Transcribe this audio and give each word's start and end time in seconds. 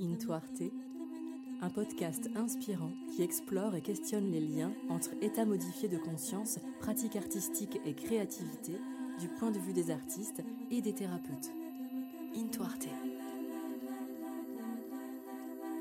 Into 0.00 0.32
Arte, 0.32 0.62
un 1.60 1.70
podcast 1.70 2.30
inspirant 2.36 2.92
qui 3.14 3.22
explore 3.22 3.74
et 3.74 3.82
questionne 3.82 4.30
les 4.30 4.40
liens 4.40 4.72
entre 4.88 5.10
état 5.20 5.44
modifié 5.44 5.88
de 5.88 5.98
conscience, 5.98 6.58
pratique 6.80 7.16
artistique 7.16 7.78
et 7.84 7.94
créativité 7.94 8.72
du 9.20 9.28
point 9.28 9.50
de 9.50 9.58
vue 9.58 9.74
des 9.74 9.90
artistes 9.90 10.42
et 10.70 10.80
des 10.80 10.94
thérapeutes. 10.94 11.52
Into 12.34 12.62
Arte. 12.62 12.88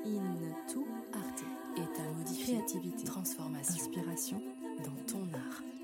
Into 0.05 0.85
Arte, 1.13 1.43
état 1.77 2.11
modifié, 2.17 2.55
créativité, 2.55 3.03
transformation, 3.05 3.73
inspiration 3.73 4.41
dans 4.83 5.03
ton 5.11 5.23
art. 5.33 5.74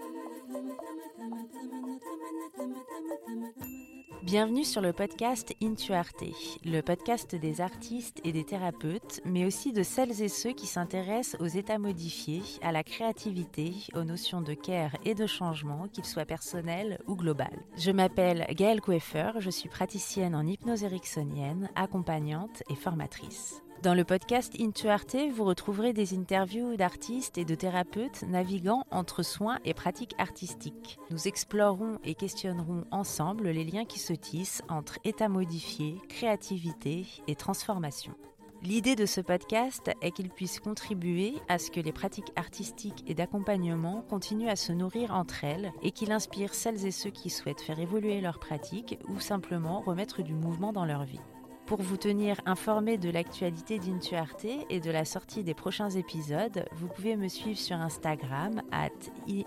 Bienvenue 4.23 4.63
sur 4.63 4.81
le 4.81 4.93
podcast 4.93 5.53
Intuarte, 5.61 6.23
le 6.63 6.81
podcast 6.81 7.35
des 7.35 7.59
artistes 7.59 8.21
et 8.23 8.31
des 8.31 8.43
thérapeutes, 8.45 9.19
mais 9.25 9.45
aussi 9.45 9.73
de 9.73 9.83
celles 9.83 10.21
et 10.21 10.29
ceux 10.29 10.51
qui 10.51 10.67
s'intéressent 10.67 11.41
aux 11.41 11.47
états 11.47 11.79
modifiés, 11.79 12.43
à 12.61 12.71
la 12.71 12.83
créativité, 12.83 13.73
aux 13.95 14.03
notions 14.03 14.41
de 14.41 14.53
care 14.53 14.95
et 15.05 15.15
de 15.15 15.25
changement, 15.25 15.87
qu'ils 15.87 16.05
soient 16.05 16.25
personnels 16.25 16.99
ou 17.07 17.15
global. 17.15 17.51
Je 17.77 17.91
m'appelle 17.91 18.45
Gaëlle 18.51 18.81
Coeffer, 18.81 19.31
je 19.39 19.49
suis 19.49 19.69
praticienne 19.69 20.35
en 20.35 20.45
hypnose 20.45 20.83
ericksonienne, 20.83 21.69
accompagnante 21.75 22.63
et 22.69 22.75
formatrice. 22.75 23.63
Dans 23.83 23.95
le 23.95 24.03
podcast 24.03 24.53
Into 24.59 24.89
Arte, 24.89 25.17
vous 25.33 25.43
retrouverez 25.43 25.91
des 25.91 26.13
interviews 26.13 26.75
d'artistes 26.75 27.39
et 27.39 27.45
de 27.45 27.55
thérapeutes 27.55 28.21
naviguant 28.27 28.85
entre 28.91 29.23
soins 29.23 29.57
et 29.65 29.73
pratiques 29.73 30.13
artistiques. 30.19 30.99
Nous 31.09 31.27
explorerons 31.27 31.97
et 32.03 32.13
questionnerons 32.13 32.83
ensemble 32.91 33.49
les 33.49 33.63
liens 33.63 33.85
qui 33.85 33.97
se 33.97 34.13
tissent 34.13 34.61
entre 34.69 34.99
état 35.03 35.29
modifié, 35.29 35.95
créativité 36.09 37.07
et 37.27 37.33
transformation. 37.33 38.13
L'idée 38.61 38.95
de 38.95 39.07
ce 39.07 39.19
podcast 39.19 39.89
est 40.03 40.11
qu'il 40.11 40.29
puisse 40.29 40.59
contribuer 40.59 41.33
à 41.49 41.57
ce 41.57 41.71
que 41.71 41.79
les 41.79 41.91
pratiques 41.91 42.31
artistiques 42.35 43.03
et 43.07 43.15
d'accompagnement 43.15 44.05
continuent 44.07 44.49
à 44.49 44.55
se 44.55 44.73
nourrir 44.73 45.15
entre 45.15 45.43
elles 45.43 45.71
et 45.81 45.89
qu'il 45.89 46.11
inspire 46.11 46.53
celles 46.53 46.85
et 46.85 46.91
ceux 46.91 47.09
qui 47.09 47.31
souhaitent 47.31 47.61
faire 47.61 47.79
évoluer 47.79 48.21
leurs 48.21 48.37
pratiques 48.37 48.99
ou 49.07 49.19
simplement 49.19 49.81
remettre 49.81 50.21
du 50.21 50.35
mouvement 50.35 50.71
dans 50.71 50.85
leur 50.85 51.03
vie. 51.03 51.19
Pour 51.65 51.81
vous 51.81 51.97
tenir 51.97 52.35
informé 52.45 52.97
de 52.97 53.09
l'actualité 53.09 53.79
d'Intuarte 53.79 54.45
et 54.69 54.79
de 54.79 54.91
la 54.91 55.05
sortie 55.05 55.43
des 55.43 55.53
prochains 55.53 55.89
épisodes, 55.89 56.65
vous 56.73 56.87
pouvez 56.87 57.15
me 57.15 57.27
suivre 57.27 57.57
sur 57.57 57.77
Instagram 57.77 58.61
at 58.71 58.89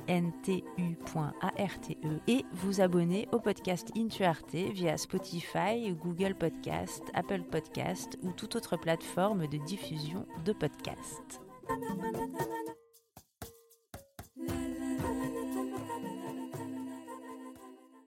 intu.arte 0.08 1.90
et 2.26 2.44
vous 2.52 2.80
abonner 2.80 3.28
au 3.32 3.38
podcast 3.38 3.90
Intuarte 3.96 4.54
via 4.54 4.96
Spotify, 4.96 5.92
Google 5.92 6.34
Podcast, 6.34 7.02
Apple 7.12 7.42
Podcast 7.42 8.18
ou 8.22 8.32
toute 8.32 8.56
autre 8.56 8.76
plateforme 8.76 9.46
de 9.46 9.58
diffusion 9.58 10.26
de 10.44 10.52
podcasts. 10.52 11.40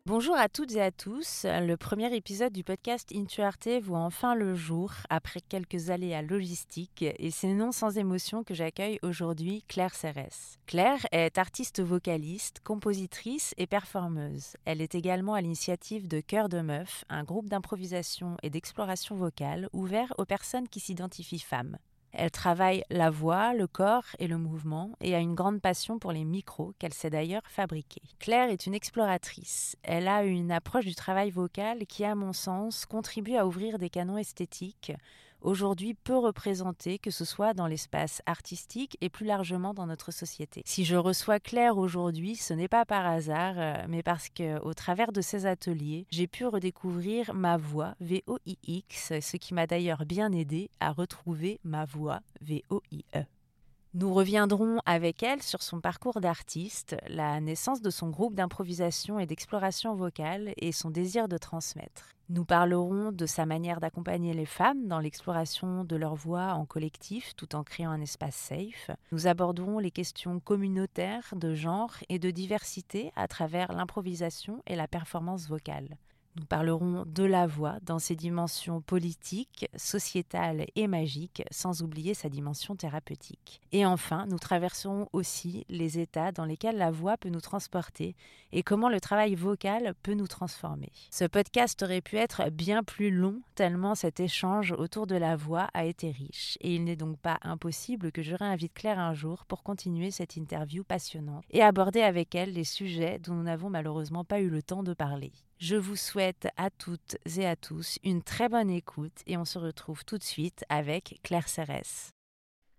Bonjour 0.08 0.38
à 0.38 0.48
toutes 0.48 0.72
et 0.72 0.82
à 0.82 0.90
tous. 0.90 1.46
Le 1.46 1.76
premier 1.76 2.16
épisode 2.16 2.54
du 2.54 2.64
podcast 2.64 3.12
Intuarte 3.14 3.68
voit 3.84 4.00
enfin 4.00 4.36
le 4.36 4.56
jour 4.56 4.94
après 5.10 5.42
quelques 5.42 5.90
aléas 5.90 6.22
logistiques 6.22 7.04
et 7.04 7.30
c'est 7.30 7.52
non 7.52 7.74
sans 7.74 7.98
émotion 7.98 8.46
que 8.46 8.54
j'accueille 8.54 9.00
aujourd'hui 9.02 9.66
Claire 9.68 9.94
Cérès. 9.94 10.60
Claire 10.66 11.06
est 11.12 11.38
artiste 11.38 11.82
vocaliste, 11.82 12.62
compositrice 12.64 13.54
et 13.58 13.68
performeuse. 13.68 14.56
Elle 14.64 14.80
est 14.80 14.96
également 14.96 15.34
à 15.34 15.42
l'initiative 15.42 16.08
de 16.08 16.22
Cœur 16.22 16.48
de 16.48 16.62
Meuf, 16.62 17.04
un 17.10 17.26
groupe 17.26 17.50
d'improvisation 17.50 18.38
et 18.44 18.50
d'exploration 18.50 19.18
vocale 19.18 19.68
ouvert 19.74 20.14
aux 20.18 20.26
personnes 20.26 20.70
qui 20.70 20.80
s'identifient 20.80 21.40
femmes. 21.40 21.78
Elle 22.20 22.32
travaille 22.32 22.84
la 22.90 23.12
voix, 23.12 23.54
le 23.54 23.68
corps 23.68 24.08
et 24.18 24.26
le 24.26 24.40
mouvement 24.40 24.92
et 25.02 25.14
a 25.14 25.20
une 25.20 25.36
grande 25.36 25.62
passion 25.62 26.00
pour 26.00 26.12
les 26.12 26.26
micros 26.26 26.74
qu'elle 26.80 26.94
sait 26.94 27.12
d'ailleurs 27.12 27.44
fabriquer. 27.46 28.02
Claire 28.18 28.50
est 28.50 28.66
une 28.66 28.74
exploratrice. 28.74 29.76
Elle 29.84 30.08
a 30.08 30.24
une 30.24 30.52
approche 30.52 30.86
du 30.86 30.96
travail 30.96 31.30
vocal 31.30 31.86
qui, 31.86 32.04
à 32.04 32.16
mon 32.16 32.34
sens, 32.34 32.88
contribue 32.88 33.36
à 33.36 33.46
ouvrir 33.46 33.78
des 33.78 33.92
canons 33.92 34.18
esthétiques 34.18 34.94
aujourd'hui 35.42 35.94
peu 35.94 36.18
représentés, 36.18 37.00
que 37.00 37.12
ce 37.12 37.26
soit 37.26 37.54
dans 37.54 37.68
l'espace 37.68 38.22
artistique 38.26 38.98
et 39.02 39.10
plus 39.10 39.26
largement 39.26 39.74
dans 39.74 39.88
notre 39.88 40.12
société. 40.12 40.62
Si 40.66 40.86
je 40.86 40.96
reçois 40.96 41.40
Claire 41.40 41.78
aujourd'hui, 41.78 42.36
ce 42.36 42.54
n'est 42.54 42.68
pas 42.68 42.86
par 42.86 43.06
hasard, 43.06 43.56
euh, 43.58 43.86
mais 43.88 44.04
parce 44.04 44.30
que 44.30 44.60
au 44.62 44.74
travers 44.74 45.12
de 45.12 45.22
ces 45.22 45.46
ateliers, 45.46 46.06
j'ai 46.12 46.28
pu 46.28 46.46
redécouvrir 46.46 47.34
ma 47.34 47.58
voix 47.58 47.96
VOIX, 48.00 49.20
ce 49.22 49.38
qui 49.38 49.54
m'a 49.54 49.68
d'ailleurs 49.68 50.06
bien 50.06 50.32
aidé 50.32 50.70
à 50.80 50.92
retrouver 50.92 51.60
ma 51.64 51.86
voix 51.86 52.20
VOIE. 52.42 53.28
Nous 54.00 54.14
reviendrons 54.14 54.78
avec 54.86 55.24
elle 55.24 55.42
sur 55.42 55.64
son 55.64 55.82
parcours 55.82 56.22
d'artiste, 56.22 56.96
la 57.08 57.42
naissance 57.42 57.82
de 57.82 57.90
son 57.90 58.12
groupe 58.12 58.36
d'improvisation 58.36 59.20
et 59.20 59.26
d'exploration 59.26 59.96
vocale 59.96 60.54
et 60.58 60.72
son 60.72 60.92
désir 60.92 61.28
de 61.28 61.40
transmettre. 61.40 62.14
Nous 62.30 62.46
parlerons 62.46 63.12
de 63.12 63.26
sa 63.26 63.48
manière 63.48 63.80
d'accompagner 63.80 64.36
les 64.36 64.46
femmes 64.46 64.88
dans 64.88 65.00
l'exploration 65.00 65.84
de 65.84 65.96
leur 65.96 66.14
voix 66.14 66.54
en 66.54 66.68
collectif 66.68 67.36
tout 67.36 67.56
en 67.56 67.64
créant 67.64 67.90
un 67.90 68.02
espace 68.02 68.36
safe. 68.36 68.92
Nous 69.12 69.26
aborderons 69.26 69.80
les 69.80 69.90
questions 69.90 70.40
communautaires, 70.40 71.34
de 71.36 71.56
genre 71.56 71.96
et 72.08 72.20
de 72.20 72.30
diversité 72.30 73.12
à 73.16 73.28
travers 73.28 73.74
l'improvisation 73.74 74.62
et 74.68 74.76
la 74.76 74.88
performance 74.88 75.48
vocale. 75.48 75.98
Nous 76.38 76.46
parlerons 76.46 77.04
de 77.08 77.24
la 77.24 77.48
voix 77.48 77.78
dans 77.82 77.98
ses 77.98 78.16
dimensions 78.16 78.80
politiques, 78.82 79.68
sociétales 79.76 80.68
et 80.76 80.86
magiques, 80.86 81.44
sans 81.50 81.82
oublier 81.82 82.14
sa 82.14 82.30
dimension 82.30 82.76
thérapeutique. 82.76 83.60
Et 83.72 83.88
enfin, 83.88 84.28
nous 84.28 84.38
traverserons 84.38 85.08
aussi 85.14 85.66
les 85.68 85.98
états 85.98 86.32
dans 86.32 86.46
lesquels 86.46 86.78
la 86.78 86.92
voix 86.92 87.18
peut 87.18 87.30
nous 87.30 87.42
transporter 87.42 88.16
et 88.52 88.62
comment 88.62 88.90
le 88.90 89.00
travail 89.00 89.34
vocal 89.34 89.96
peut 90.04 90.14
nous 90.14 90.28
transformer. 90.28 90.92
Ce 91.10 91.26
podcast 91.26 91.82
aurait 91.82 92.02
pu 92.02 92.18
être 92.18 92.52
bien 92.52 92.84
plus 92.84 93.10
long 93.10 93.42
tellement 93.56 93.96
cet 93.96 94.20
échange 94.20 94.74
autour 94.78 95.08
de 95.08 95.16
la 95.16 95.36
voix 95.36 95.70
a 95.74 95.86
été 95.86 96.12
riche 96.12 96.60
et 96.62 96.76
il 96.76 96.84
n'est 96.84 96.96
donc 96.96 97.18
pas 97.18 97.40
impossible 97.42 98.12
que 98.12 98.22
je 98.22 98.36
réinvite 98.36 98.76
Claire 98.76 99.00
un 99.00 99.16
jour 99.16 99.46
pour 99.46 99.64
continuer 99.64 100.12
cette 100.12 100.36
interview 100.36 100.84
passionnante 100.84 101.44
et 101.50 101.64
aborder 101.64 102.02
avec 102.02 102.36
elle 102.36 102.54
les 102.54 102.64
sujets 102.64 103.18
dont 103.18 103.34
nous 103.34 103.44
n'avons 103.44 103.72
malheureusement 103.72 104.24
pas 104.24 104.40
eu 104.40 104.50
le 104.50 104.62
temps 104.62 104.84
de 104.84 104.94
parler. 104.94 105.32
Je 105.60 105.76
vous 105.76 105.96
souhaite 105.96 106.48
à 106.56 106.70
toutes 106.70 107.18
et 107.36 107.48
à 107.48 107.56
tous 107.56 107.98
une 108.04 108.22
très 108.22 108.48
bonne 108.48 108.70
écoute 108.70 109.24
et 109.26 109.38
on 109.38 109.46
se 109.46 109.58
retrouve 109.58 110.06
tout 110.06 110.20
de 110.20 110.24
suite 110.24 110.64
avec 110.70 111.20
Claire 111.24 111.50
Cérès. 111.50 112.12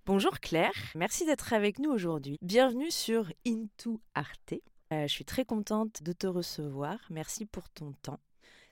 Bonjour 0.06 0.38
Claire, 0.38 0.70
merci 0.94 1.26
d'être 1.26 1.52
avec 1.52 1.80
nous 1.80 1.90
aujourd'hui. 1.90 2.38
Bienvenue 2.40 2.92
sur 2.92 3.32
Into 3.44 4.00
Arte. 4.14 4.54
Euh, 4.92 5.08
je 5.08 5.12
suis 5.12 5.24
très 5.24 5.44
contente 5.44 6.04
de 6.04 6.12
te 6.12 6.28
recevoir. 6.28 7.00
Merci 7.10 7.46
pour 7.46 7.68
ton 7.68 7.94
temps. 8.00 8.20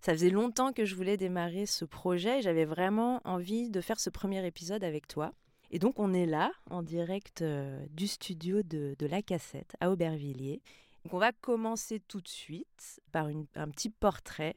Ça 0.00 0.12
faisait 0.12 0.30
longtemps 0.30 0.72
que 0.72 0.84
je 0.84 0.94
voulais 0.94 1.16
démarrer 1.16 1.66
ce 1.66 1.84
projet 1.84 2.38
et 2.38 2.42
j'avais 2.42 2.64
vraiment 2.64 3.20
envie 3.24 3.70
de 3.70 3.80
faire 3.80 3.98
ce 3.98 4.08
premier 4.08 4.46
épisode 4.46 4.84
avec 4.84 5.08
toi. 5.08 5.32
Et 5.72 5.80
donc 5.80 5.98
on 5.98 6.14
est 6.14 6.26
là 6.26 6.52
en 6.70 6.84
direct 6.84 7.42
euh, 7.42 7.84
du 7.90 8.06
studio 8.06 8.62
de, 8.62 8.94
de 9.00 9.06
La 9.06 9.20
Cassette 9.20 9.74
à 9.80 9.90
Aubervilliers 9.90 10.62
donc 11.06 11.14
on 11.14 11.18
va 11.18 11.30
commencer 11.30 12.00
tout 12.00 12.20
de 12.20 12.26
suite 12.26 13.00
par 13.12 13.28
un 13.28 13.70
petit 13.70 13.90
portrait. 13.90 14.56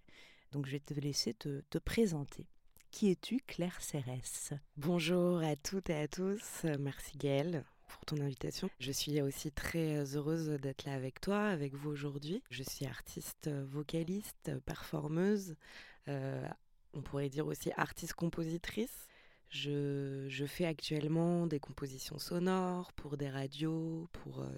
Donc 0.51 0.65
je 0.65 0.71
vais 0.71 0.79
te 0.79 0.95
laisser 0.95 1.35
te, 1.35 1.77
présenter. 1.77 2.47
Qui 2.89 3.11
es-tu, 3.11 3.39
Claire 3.45 3.79
Cérès 3.79 4.53
Bonjour 4.75 5.43
à 5.43 5.55
toutes 5.55 5.91
et 5.91 5.95
à 5.95 6.07
tous. 6.07 6.65
Merci 6.79 7.19
Gaëlle 7.19 7.63
pour 7.87 8.03
ton 8.05 8.19
invitation. 8.19 8.67
Je 8.79 8.91
suis 8.91 9.21
aussi 9.21 9.51
très 9.51 10.15
heureuse 10.15 10.49
d'être 10.59 10.85
là 10.85 10.93
avec 10.93 11.21
toi, 11.21 11.39
avec 11.43 11.75
vous 11.75 11.91
aujourd'hui. 11.91 12.41
Je 12.49 12.63
suis 12.63 12.87
artiste 12.87 13.47
vocaliste, 13.47 14.51
performeuse, 14.65 15.55
euh, 16.07 16.49
on 16.95 17.03
pourrait 17.03 17.29
dire 17.29 17.45
aussi 17.45 17.71
artiste-compositrice. 17.77 19.07
Je, 19.49 20.45
fais 20.47 20.65
actuellement 20.65 21.47
des 21.47 21.59
compositions 21.59 22.19
sonores 22.19 22.93
pour 22.93 23.17
des 23.17 23.29
radios, 23.29 24.07
pour 24.13 24.41
euh, 24.41 24.49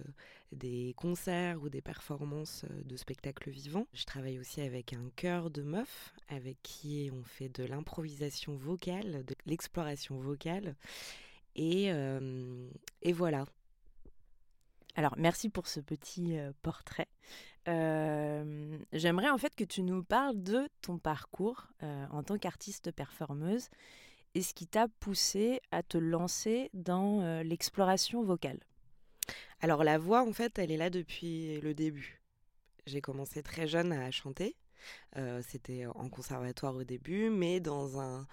des 0.52 0.94
concerts 0.98 1.62
ou 1.62 1.70
des 1.70 1.82
performances 1.82 2.66
euh, 2.70 2.84
de 2.84 2.96
spectacles 2.96 3.50
vivants. 3.50 3.88
Je 3.94 4.06
travaille 4.06 4.40
aussi 4.40 4.62
avec 4.62 4.94
un 4.94 5.10
chœur 5.16 5.50
de 5.50 5.62
meufs 5.62 6.14
avec 6.30 6.58
qui 6.64 7.10
on 7.14 7.24
fait 7.24 7.50
de 7.50 7.64
l'improvisation 7.64 8.56
vocale, 8.56 9.24
de 9.26 9.36
l'exploration 9.46 10.20
vocale. 10.20 10.76
Et, 11.56 11.92
euh, 11.92 12.70
et, 13.02 13.12
voilà. 13.12 13.46
Alors, 14.96 15.16
merci 15.18 15.50
pour 15.50 15.68
ce 15.68 15.80
petit 15.80 16.38
portrait. 16.62 17.08
J'aimerais 17.66 19.30
en 19.30 19.38
fait 19.38 19.56
que 19.56 19.64
tu 19.64 19.84
nous 19.84 20.04
parles 20.04 20.42
de 20.42 20.68
ton 20.82 20.98
parcours 20.98 21.68
en 21.82 22.24
tant 22.24 22.38
qu'artiste 22.38 22.92
performeuse 22.92 23.70
et 24.34 24.42
ce 24.42 24.54
qui 24.54 24.68
t'a 24.68 24.88
poussé 24.88 25.62
à 25.72 25.84
te 25.84 25.98
lancer 25.98 26.70
dans 26.74 27.22
euh, 27.22 27.44
l'exploration 27.44 28.24
vocale 28.24 28.60
Alors 29.60 29.84
la 29.84 29.98
voix, 29.98 30.28
en 30.28 30.34
fait, 30.34 30.60
elle 30.60 30.72
est 30.72 30.78
là 30.78 30.90
depuis 30.90 31.60
le 31.62 31.74
début. 31.74 32.22
J'ai 32.86 33.02
commencé 33.02 33.44
très 33.44 33.68
jeune 33.68 33.92
à 33.94 34.10
chanter. 34.12 34.56
C'était 35.42 35.86
en 35.86 36.10
conservatoire 36.10 36.76
au 36.76 36.84
début, 36.84 37.30
mais 37.30 37.60
dans 37.60 38.00
un, 38.00 38.28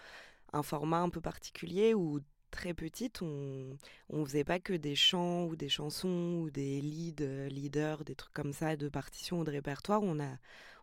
un 0.52 0.62
format 0.62 1.00
un 1.00 1.10
peu 1.10 1.20
particulier 1.20 1.92
où 1.94 2.20
très 2.50 2.72
petite, 2.72 3.20
on 3.20 3.76
ne 4.10 4.24
faisait 4.24 4.44
pas 4.44 4.58
que 4.58 4.72
des 4.72 4.94
chants 4.94 5.44
ou 5.44 5.56
des 5.56 5.68
chansons 5.68 6.40
ou 6.42 6.50
des 6.50 6.80
leads, 6.80 7.48
leaders, 7.50 8.04
des 8.04 8.14
trucs 8.14 8.32
comme 8.32 8.54
ça, 8.54 8.76
de 8.76 8.88
partitions 8.88 9.40
ou 9.40 9.44
de 9.44 9.50
répertoire. 9.50 10.02
On 10.02 10.18
a, 10.18 10.38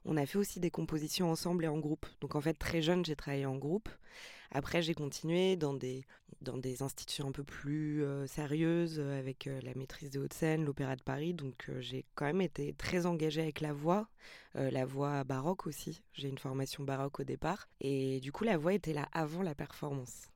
on 0.06 0.18
a 0.18 0.26
fait 0.28 0.38
aussi 0.38 0.60
des 0.60 0.70
compositions 0.70 1.32
ensemble 1.32 1.66
et 1.66 1.68
en 1.68 1.80
groupe. 1.80 2.06
Donc 2.22 2.36
en 2.36 2.42
fait, 2.42 2.54
très 2.54 2.84
jeune, 2.84 3.04
j'ai 3.04 3.16
travaillé 3.16 3.48
en 3.48 3.58
groupe. 3.58 3.90
Après, 4.52 4.82
j'ai 4.82 4.94
continué 4.94 5.56
dans 5.56 5.74
des, 5.74 6.06
dans 6.42 6.58
des 6.58 6.82
institutions 6.84 7.28
un 7.28 7.32
peu 7.32 7.44
plus 7.44 8.04
euh, 8.04 8.28
sérieuses, 8.28 9.00
euh, 9.00 9.20
avec 9.20 9.48
euh, 9.48 9.60
la 9.64 9.74
maîtrise 9.76 10.10
des 10.10 10.20
Hauts-de-Seine, 10.20 10.64
l'Opéra 10.64 10.96
de 10.96 11.04
Paris. 11.04 11.34
Donc 11.34 11.70
j'ai 11.80 12.06
quand 12.16 12.26
même 12.26 12.42
été 12.42 12.74
très 12.74 13.06
engagée 13.06 13.42
avec 13.42 13.62
la 13.62 13.74
voix, 13.74 14.08
la 14.54 14.86
voix 14.86 15.24
baroque 15.24 15.68
aussi. 15.68 16.02
J'ai 16.14 16.30
une 16.30 16.38
formation 16.38 16.84
baroque 16.84 17.20
au 17.20 17.24
départ. 17.24 17.68
Et 17.82 18.20
du 18.22 18.32
coup, 18.32 18.44
la 18.44 18.58
voix 18.58 18.74
était 18.74 18.94
là 18.94 19.08
avant 19.12 19.44
la 19.44 19.56
performance. 19.56 20.30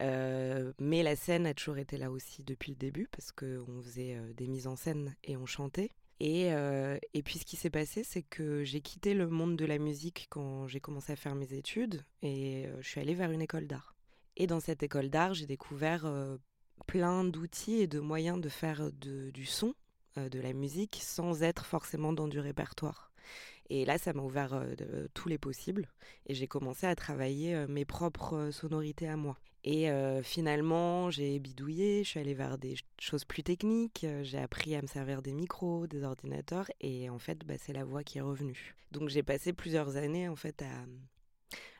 mais 0.00 1.02
la 1.02 1.16
scène 1.16 1.46
a 1.46 1.54
toujours 1.54 1.78
été 1.78 1.96
là 1.96 2.10
aussi 2.10 2.42
depuis 2.42 2.72
le 2.72 2.76
début 2.76 3.08
parce 3.10 3.32
qu'on 3.32 3.82
faisait 3.82 4.18
des 4.36 4.48
mises 4.48 4.66
en 4.66 4.76
scène 4.76 5.14
et 5.24 5.36
on 5.36 5.46
chantait. 5.46 5.90
Euh, 6.22 6.98
et, 7.14 7.22
puis 7.22 7.38
ce 7.38 7.44
qui 7.44 7.56
s'est 7.56 7.70
passé, 7.70 8.04
c'est 8.04 8.22
que 8.22 8.62
j'ai 8.64 8.80
quitté 8.80 9.14
le 9.14 9.28
monde 9.28 9.56
de 9.56 9.64
la 9.64 9.78
musique 9.78 10.26
quand 10.30 10.66
j'ai 10.68 10.80
commencé 10.80 11.12
à 11.12 11.16
faire 11.16 11.34
mes 11.34 11.52
études 11.52 12.04
et 12.22 12.66
euh, 12.66 12.76
je 12.80 12.88
suis 12.88 13.00
allée 13.00 13.14
vers 13.14 13.30
une 13.30 13.42
école 13.42 13.66
d'art. 13.66 13.94
Et 14.36 14.46
dans 14.46 14.60
cette 14.60 14.82
école 14.82 15.10
d'art, 15.10 15.34
j'ai 15.34 15.46
découvert 15.46 16.06
euh, 16.06 16.36
plein 16.86 17.24
d'outils 17.24 17.80
et 17.80 17.86
de 17.86 17.98
moyens 17.98 18.40
de 18.40 18.48
faire 18.48 18.90
du 18.92 19.46
son, 19.46 19.74
de 20.16 20.40
la 20.40 20.52
musique, 20.52 21.00
sans 21.02 21.42
être 21.42 21.64
forcément 21.64 22.12
dans 22.12 22.28
du 22.28 22.38
répertoire. 22.38 23.10
Et 23.68 23.84
là, 23.84 23.98
ça 23.98 24.12
m'a 24.12 24.22
ouvert 24.22 24.66
tous 25.14 25.28
les 25.28 25.38
possibles 25.38 25.88
et 26.26 26.34
j'ai 26.34 26.46
commencé 26.46 26.86
à 26.86 26.94
travailler 26.94 27.66
mes 27.68 27.84
propres 27.84 28.50
sonorités 28.52 29.08
à 29.08 29.16
moi. 29.16 29.38
Et 29.64 29.88
finalement, 30.24 31.10
j'ai 31.10 31.38
bidouillé, 31.38 32.02
je 32.02 32.08
suis 32.08 32.20
allée 32.20 32.34
vers 32.34 32.58
des 32.58 32.74
choses 32.98 33.24
plus 33.24 33.44
techniques, 33.44 34.04
j'ai 34.22 34.38
appris 34.38 34.74
à 34.74 34.82
me 34.82 34.88
servir 34.88 35.22
des 35.22 35.32
micros, 35.32 35.86
des 35.86 36.02
ordinateurs, 36.02 36.68
et 36.80 37.08
en 37.08 37.18
fait, 37.18 37.46
bah, 37.46 37.54
c'est 37.58 37.72
la 37.72 37.84
voix 37.84 38.02
qui 38.02 38.18
est 38.18 38.22
revenue. 38.22 38.74
Donc 38.90 39.08
j'ai 39.08 39.22
passé 39.22 39.52
plusieurs 39.52 39.96
années 39.96 40.28
en 40.28 40.34
fait 40.36 40.62
à, 40.62 40.84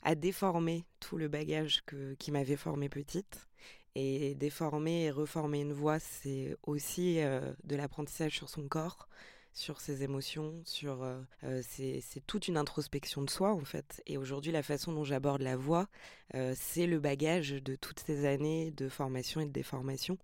à 0.03 0.15
déformer 0.15 0.85
tout 1.01 1.17
le 1.17 1.27
bagage 1.27 1.83
que, 1.85 2.15
qui 2.15 2.31
m'avait 2.31 2.57
formé 2.57 2.89
petite. 2.89 3.49
Et 3.95 4.35
déformer 4.37 5.05
et 5.05 5.11
reformer 5.11 5.61
une 5.61 5.75
voix, 5.75 5.99
c'est 5.99 6.57
aussi 6.63 7.17
de 7.17 7.77
l'apprentissage 7.77 8.35
sur 8.35 8.49
son 8.49 8.67
corps, 8.67 9.07
sur 9.55 9.81
ses 9.81 10.03
émotions, 10.03 10.61
sur 10.65 11.03
euh, 11.03 11.21
euh, 11.45 11.63
c'est 11.69 12.27
toute 12.27 12.49
une 12.49 12.57
introspection 12.57 13.23
de 13.23 13.31
soi 13.31 13.53
en 13.53 13.65
fait. 13.65 14.03
Et 14.07 14.17
aujourd'hui, 14.17 14.53
la 14.53 14.63
façon 14.63 14.93
dont 14.93 15.05
j'aborde 15.05 15.43
la 15.43 15.57
voix, 15.57 15.89
euh, 16.35 16.55
c'est 16.57 16.87
le 16.87 16.99
bagage 16.99 17.51
de 17.51 17.75
toutes 17.75 18.01
ces 18.01 18.25
années 18.27 18.71
de 18.71 18.89
formation 18.89 19.41
et 19.41 19.47
de 19.47 19.53
déformation. 19.53 20.19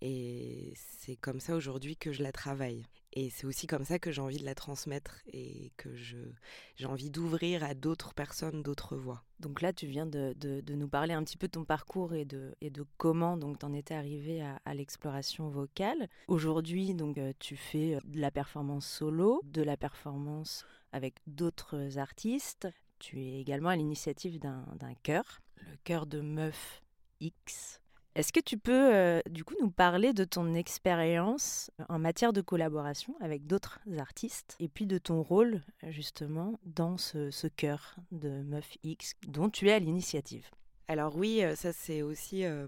Et 0.00 0.72
c'est 0.76 1.16
comme 1.16 1.40
ça 1.40 1.54
aujourd'hui 1.54 1.96
que 1.96 2.12
je 2.12 2.22
la 2.22 2.32
travaille. 2.32 2.84
Et 3.12 3.28
c'est 3.30 3.46
aussi 3.46 3.66
comme 3.66 3.84
ça 3.84 3.98
que 3.98 4.12
j'ai 4.12 4.20
envie 4.20 4.38
de 4.38 4.44
la 4.44 4.54
transmettre 4.54 5.20
et 5.32 5.72
que 5.76 5.94
j'ai 5.94 6.86
envie 6.86 7.10
d'ouvrir 7.10 7.64
à 7.64 7.74
d'autres 7.74 8.14
personnes 8.14 8.62
d'autres 8.62 8.96
voix. 8.96 9.24
Donc 9.40 9.62
là, 9.62 9.72
tu 9.72 9.86
viens 9.86 10.06
de, 10.06 10.34
nous 10.68 10.88
parler 10.88 11.14
un 11.14 11.24
petit 11.24 11.36
peu 11.36 11.48
de 11.48 11.52
ton 11.52 11.64
parcours 11.64 12.14
et 12.14 12.24
de, 12.24 12.54
et 12.60 12.70
de 12.70 12.84
comment 12.98 13.38
tu 13.38 13.66
en 13.66 13.72
étais 13.72 13.94
arrivé 13.94 14.42
à, 14.42 14.60
à 14.64 14.74
l'exploration 14.74 15.48
vocale. 15.48 16.08
Aujourd'hui, 16.28 16.94
donc 16.94 17.18
euh, 17.18 17.32
tu 17.38 17.56
fais 17.56 17.96
euh, 17.96 18.00
de 18.04 18.20
la 18.20 18.30
performance 18.30 18.86
solo, 18.86 19.40
de 19.44 19.62
la 19.62 19.76
performance 19.76 20.64
avec 20.92 21.14
d'autres 21.26 21.98
artistes. 21.98 22.68
Tu 23.00 23.20
es 23.20 23.40
également 23.40 23.70
à 23.70 23.76
l'initiative 23.76 24.38
d'un 24.38 24.94
chœur, 25.02 25.40
le 25.56 25.76
chœur 25.84 26.06
de 26.06 26.20
Meuf 26.20 26.82
X 27.20 27.79
est-ce 28.14 28.32
que 28.32 28.40
tu 28.40 28.58
peux 28.58 28.94
euh, 28.94 29.20
du 29.30 29.44
coup 29.44 29.54
nous 29.60 29.70
parler 29.70 30.12
de 30.12 30.24
ton 30.24 30.54
expérience 30.54 31.70
en 31.88 31.98
matière 31.98 32.32
de 32.32 32.40
collaboration 32.40 33.14
avec 33.20 33.46
d'autres 33.46 33.80
artistes 33.98 34.56
et 34.58 34.68
puis 34.68 34.86
de 34.86 34.98
ton 34.98 35.22
rôle 35.22 35.62
justement 35.88 36.58
dans 36.64 36.98
ce, 36.98 37.30
ce 37.30 37.46
chœur 37.46 37.96
de 38.10 38.42
Meuf 38.42 38.76
X 38.82 39.14
dont 39.28 39.48
tu 39.48 39.68
es 39.68 39.72
à 39.72 39.78
l'initiative? 39.78 40.50
Alors 40.88 41.14
oui, 41.14 41.44
euh, 41.44 41.54
ça 41.54 41.72
c'est 41.72 42.02
aussi 42.02 42.44
euh, 42.44 42.66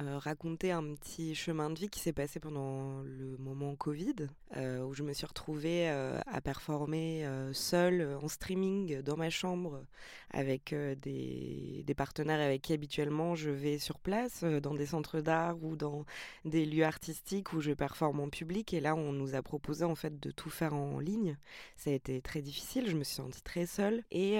euh, 0.00 0.18
raconter 0.18 0.72
un 0.72 0.82
petit 0.94 1.36
chemin 1.36 1.70
de 1.70 1.78
vie 1.78 1.88
qui 1.88 2.00
s'est 2.00 2.12
passé 2.12 2.40
pendant 2.40 3.02
le 3.02 3.36
moment 3.38 3.76
Covid, 3.76 4.26
euh, 4.56 4.82
où 4.82 4.92
je 4.92 5.04
me 5.04 5.12
suis 5.12 5.24
retrouvée 5.24 5.88
euh, 5.88 6.18
à 6.26 6.40
performer 6.40 7.24
seule 7.52 8.18
en 8.20 8.26
streaming 8.26 9.02
dans 9.02 9.16
ma 9.16 9.30
chambre 9.30 9.84
avec 10.32 10.74
des, 11.02 11.84
partenaires 11.96 12.40
avec 12.40 12.62
qui 12.62 12.72
habituellement 12.72 13.36
je 13.36 13.50
vais 13.50 13.78
sur 13.78 14.00
place, 14.00 14.42
dans 14.42 14.74
des 14.74 14.86
centres 14.86 15.20
d'art 15.20 15.62
ou 15.62 15.76
dans 15.76 16.04
des 16.44 16.66
lieux 16.66 16.84
artistiques 16.84 17.52
où 17.52 17.60
je 17.60 17.70
performe 17.70 18.18
en 18.18 18.28
public. 18.28 18.74
Et 18.74 18.80
là, 18.80 18.96
on 18.96 19.12
nous 19.12 19.36
a 19.36 19.42
proposé 19.42 19.84
en 19.84 19.94
fait 19.94 20.18
de 20.18 20.32
tout 20.32 20.50
faire 20.50 20.74
en 20.74 20.98
ligne. 20.98 21.36
Ça 21.76 21.90
a 21.90 21.92
été 21.92 22.20
très 22.20 22.42
difficile, 22.42 22.88
je 22.88 22.96
me 22.96 23.04
suis 23.04 23.14
sentie 23.14 23.42
très 23.42 23.66
seule 23.66 24.02
et 24.10 24.38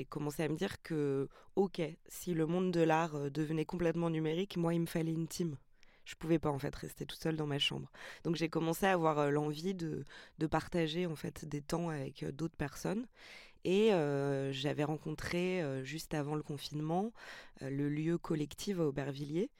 j'ai 0.00 0.06
commencé 0.06 0.42
à 0.42 0.48
me 0.48 0.56
dire 0.56 0.80
que 0.82 1.28
ok, 1.56 1.82
si 2.08 2.32
le 2.32 2.46
monde 2.46 2.70
de 2.72 2.80
l'art 2.80 3.14
euh, 3.16 3.30
devenait 3.30 3.66
complètement 3.66 4.08
numérique, 4.08 4.56
moi, 4.56 4.72
il 4.72 4.80
me 4.80 4.86
fallait 4.86 5.12
une 5.12 5.28
team. 5.28 5.56
Je 6.06 6.14
pouvais 6.14 6.38
pas 6.38 6.48
en 6.48 6.58
fait 6.58 6.74
rester 6.74 7.04
toute 7.04 7.20
seule 7.20 7.36
dans 7.36 7.46
ma 7.46 7.58
chambre. 7.58 7.90
Donc 8.24 8.34
j'ai 8.34 8.48
commencé 8.48 8.86
à 8.86 8.92
avoir 8.92 9.18
euh, 9.18 9.30
l'envie 9.30 9.74
de, 9.74 10.04
partager 10.50 11.04
en 11.04 11.16
fait 11.16 11.44
des 11.44 11.60
temps 11.60 11.90
avec 11.90 12.22
euh, 12.22 12.32
d'autres 12.32 12.56
personnes. 12.56 13.06
Et 13.64 13.90
j'avais 14.52 14.84
rencontré 14.84 15.62
juste 15.84 16.14
avant 16.14 16.34
le 16.34 16.42
confinement 16.42 17.12
le 17.60 17.90
lieu 17.90 18.16
collectif 18.16 18.80
à 18.80 18.86
Aubervilliers, 18.86 19.50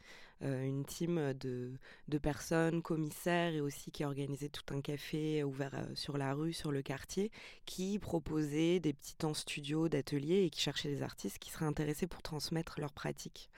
une 0.42 0.84
team 0.84 1.34
de, 1.34 2.18
personnes, 2.18 2.82
commissaires 2.82 3.54
et 3.54 3.60
aussi 3.60 3.90
qui 3.90 4.04
organisait 4.04 4.48
tout 4.48 4.74
un 4.74 4.80
café 4.80 5.44
ouvert 5.44 5.74
euh, 5.74 5.94
sur 5.94 6.16
la 6.16 6.34
rue, 6.34 6.52
sur 6.52 6.72
le 6.72 6.82
quartier, 6.82 7.30
qui 7.66 7.98
proposait 7.98 8.80
des 8.80 8.92
petits 8.92 9.16
temps 9.16 9.34
studio, 9.34 9.88
d'ateliers 9.88 10.44
et 10.44 10.50
qui 10.50 10.60
cherchaient 10.60 10.90
des 10.90 11.02
artistes 11.02 11.38
qui 11.38 11.50
seraient 11.50 11.66
intéressés 11.66 12.06
pour 12.06 12.22
transmettre 12.22 12.80
leurs 12.80 12.92
pratiques. 12.92 13.50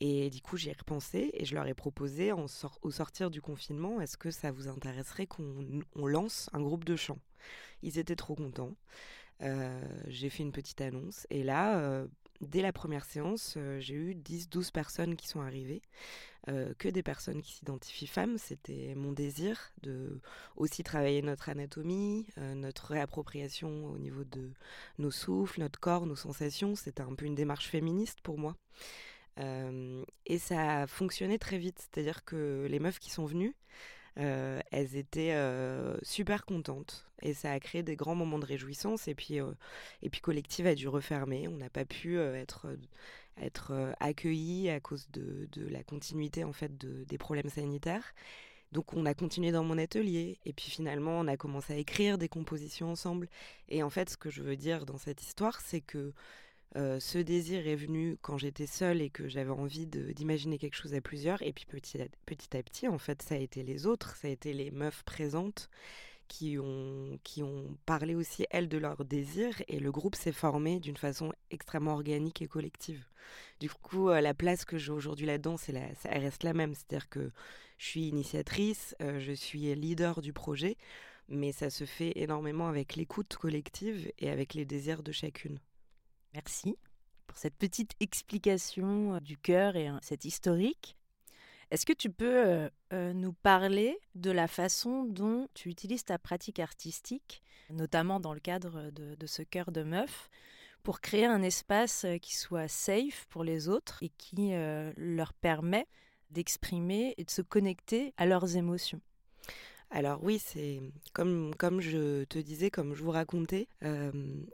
Et 0.00 0.30
du 0.30 0.40
coup, 0.40 0.56
j'y 0.56 0.70
ai 0.70 0.72
repensé 0.72 1.30
et 1.34 1.44
je 1.44 1.54
leur 1.54 1.66
ai 1.66 1.74
proposé 1.74 2.32
au 2.32 2.90
sortir 2.90 3.30
du 3.30 3.42
confinement, 3.42 4.00
est-ce 4.00 4.16
que 4.16 4.30
ça 4.30 4.50
vous 4.50 4.68
intéresserait 4.68 5.26
qu'on 5.26 6.06
lance 6.06 6.48
un 6.54 6.60
groupe 6.62 6.84
de 6.84 6.96
chant? 6.96 7.18
Ils 7.82 7.98
étaient 7.98 8.16
trop 8.16 8.34
contents. 8.34 8.76
Euh, 9.42 9.82
j'ai 10.08 10.30
fait 10.30 10.42
une 10.42 10.52
petite 10.52 10.80
annonce 10.80 11.26
et 11.30 11.42
là, 11.42 12.06
dès 12.40 12.62
la 12.62 12.72
première 12.72 13.04
séance, 13.04 13.54
euh, 13.56 13.78
j'ai 13.80 13.94
eu 13.94 14.14
10-12 14.14 14.70
personnes 14.72 15.16
qui 15.16 15.28
sont 15.28 15.40
arrivées, 15.40 15.82
euh, 16.48 16.72
que 16.78 16.88
des 16.88 17.02
personnes 17.02 17.42
qui 17.42 17.52
s'identifient 17.52 18.06
femmes. 18.06 18.38
C'était 18.38 18.94
mon 18.94 19.12
désir 19.12 19.70
de 19.82 20.20
aussi 20.56 20.82
travailler 20.82 21.22
notre 21.22 21.48
anatomie, 21.48 22.26
euh, 22.38 22.54
notre 22.54 22.86
réappropriation 22.86 23.86
au 23.86 23.98
niveau 23.98 24.24
de 24.24 24.50
nos 24.98 25.10
souffles, 25.10 25.60
notre 25.60 25.80
corps, 25.80 26.06
nos 26.06 26.16
sensations. 26.16 26.74
C'était 26.74 27.02
un 27.02 27.14
peu 27.14 27.26
une 27.26 27.34
démarche 27.34 27.68
féministe 27.68 28.20
pour 28.22 28.38
moi. 28.38 28.56
et 30.26 30.38
ça 30.38 30.82
a 30.82 30.86
fonctionné 30.86 31.38
très 31.38 31.56
vite, 31.56 31.78
c'est-à-dire 31.78 32.24
que 32.24 32.66
les 32.68 32.78
meufs 32.78 32.98
qui 32.98 33.10
sont 33.10 33.24
venues, 33.24 33.54
euh, 34.18 34.60
elles 34.70 34.96
étaient 34.96 35.34
euh, 35.34 35.96
super 36.02 36.44
contentes 36.44 37.06
et 37.22 37.32
ça 37.32 37.52
a 37.52 37.60
créé 37.60 37.82
des 37.82 37.96
grands 37.96 38.14
moments 38.14 38.38
de 38.38 38.46
réjouissance 38.46 39.08
et 39.08 39.14
puis 39.14 39.40
euh, 39.40 39.52
et 40.02 40.10
puis 40.10 40.20
collective 40.20 40.66
a 40.66 40.74
dû 40.74 40.88
refermer. 40.88 41.48
On 41.48 41.56
n'a 41.56 41.70
pas 41.70 41.84
pu 41.84 42.18
être 42.18 42.66
être 43.40 43.94
accueillis 44.00 44.68
à 44.68 44.80
cause 44.80 45.08
de, 45.12 45.48
de, 45.52 45.66
la 45.68 45.82
continuité 45.82 46.44
en 46.44 46.52
fait 46.52 46.76
de, 46.76 47.04
des 47.04 47.18
problèmes 47.18 47.48
sanitaires. 47.48 48.14
Donc 48.72 48.92
on 48.92 49.06
a 49.06 49.14
continué 49.14 49.50
dans 49.50 49.64
mon 49.64 49.78
atelier 49.78 50.38
et 50.44 50.52
puis 50.52 50.70
finalement 50.70 51.20
on 51.20 51.26
a 51.26 51.36
commencé 51.36 51.72
à 51.72 51.76
écrire 51.76 52.18
des 52.18 52.28
compositions 52.28 52.90
ensemble. 52.90 53.28
Et 53.68 53.82
en 53.82 53.90
fait 53.90 54.10
ce 54.10 54.16
que 54.16 54.30
je 54.30 54.42
veux 54.42 54.56
dire 54.56 54.86
dans 54.86 54.98
cette 54.98 55.22
histoire 55.22 55.60
c'est 55.60 55.80
que 55.80 56.12
ce 56.74 57.18
désir 57.18 57.66
est 57.66 57.76
venu 57.76 58.16
quand 58.22 58.38
j'étais 58.38 58.66
seule 58.66 59.02
et 59.02 59.10
que 59.10 59.28
j'avais 59.28 59.50
envie 59.50 59.86
d'imaginer 59.86 60.58
quelque 60.58 60.76
chose 60.76 60.94
à 60.94 61.00
plusieurs. 61.00 61.42
Et 61.42 61.52
puis 61.52 61.66
petit 61.66 62.00
à, 62.00 62.62
petit 62.62 62.88
en 62.88 62.98
fait, 62.98 63.22
ça 63.22 63.34
a 63.34 63.38
été 63.38 63.62
les 63.62 63.86
autres, 63.86 64.16
ça 64.16 64.28
a 64.28 64.30
été 64.30 64.52
les 64.52 64.70
meufs 64.70 65.02
présentes 65.02 65.68
qui 66.28 66.58
ont, 66.58 67.18
parlé 67.86 68.14
aussi, 68.14 68.46
elles, 68.50 68.68
de 68.68 68.78
leur 68.78 69.04
désir. 69.04 69.60
Et 69.66 69.80
le 69.80 69.90
groupe 69.90 70.14
s'est 70.14 70.30
formé 70.30 70.78
d'une 70.78 70.96
façon 70.96 71.32
extrêmement 71.50 71.94
organique 71.94 72.40
et 72.40 72.46
collective. 72.46 73.04
Du 73.58 73.68
coup, 73.68 74.08
la 74.08 74.32
place 74.32 74.64
que 74.64 74.78
j'ai 74.78 74.92
aujourd'hui 74.92 75.26
là-dedans, 75.26 75.56
ça 75.56 75.72
reste 76.04 76.44
la 76.44 76.54
même. 76.54 76.74
C'est-à-dire 76.74 77.08
que 77.08 77.32
je 77.78 77.86
suis 77.86 78.08
initiatrice, 78.08 78.94
je 79.00 79.32
suis 79.32 79.74
leader 79.74 80.20
du 80.20 80.32
projet, 80.32 80.76
mais 81.28 81.50
ça 81.50 81.68
se 81.68 81.84
fait 81.84 82.12
énormément 82.16 82.68
avec 82.68 82.94
l'écoute 82.94 83.36
collective 83.36 84.12
et 84.18 84.30
avec 84.30 84.54
les 84.54 84.64
désirs 84.64 85.02
de 85.02 85.12
chacune. 85.12 85.58
Merci 86.34 86.76
pour 87.26 87.36
cette 87.38 87.56
petite 87.56 87.92
explication 88.00 89.14
euh, 89.14 89.20
du 89.20 89.36
cœur 89.36 89.76
et 89.76 89.90
cette 90.02 90.24
historique. 90.24 90.96
Est-ce 91.70 91.86
que 91.86 91.92
tu 91.92 92.10
peux 92.10 92.68
nous 92.90 93.32
parler 93.32 93.96
de 94.16 94.32
la 94.32 94.48
façon 94.48 95.04
dont 95.04 95.46
tu 95.54 95.68
utilises 95.68 96.04
ta 96.04 96.18
pratique 96.18 96.58
artistique, 96.58 97.44
notamment 97.70 98.18
dans 98.18 98.34
le 98.34 98.40
cadre 98.40 98.90
de, 98.90 99.14
de 99.14 99.26
ce 99.28 99.42
cœur 99.42 99.70
de 99.70 99.84
meuf, 99.84 100.28
pour 100.82 101.00
créer 101.00 101.26
un 101.26 101.42
espace 101.42 102.06
qui 102.22 102.36
soit 102.36 102.66
safe 102.66 103.26
pour 103.28 103.44
les 103.44 103.68
autres 103.68 104.02
et 104.02 104.08
qui 104.18 104.50
leur 104.96 105.32
permet 105.32 105.86
d'exprimer 106.30 107.14
et 107.18 107.24
de 107.24 107.30
se 107.30 107.40
connecter 107.40 108.14
à 108.16 108.26
leurs 108.26 108.56
émotions? 108.56 109.00
Alors 109.90 110.22
oui, 110.22 110.38
c'est 110.38 110.80
comme, 111.12 111.54
comme 111.56 111.80
je 111.80 112.24
te 112.24 112.38
disais, 112.38 112.70
comme 112.70 112.94
je 112.94 113.02
vous 113.02 113.10
racontais, 113.10 113.68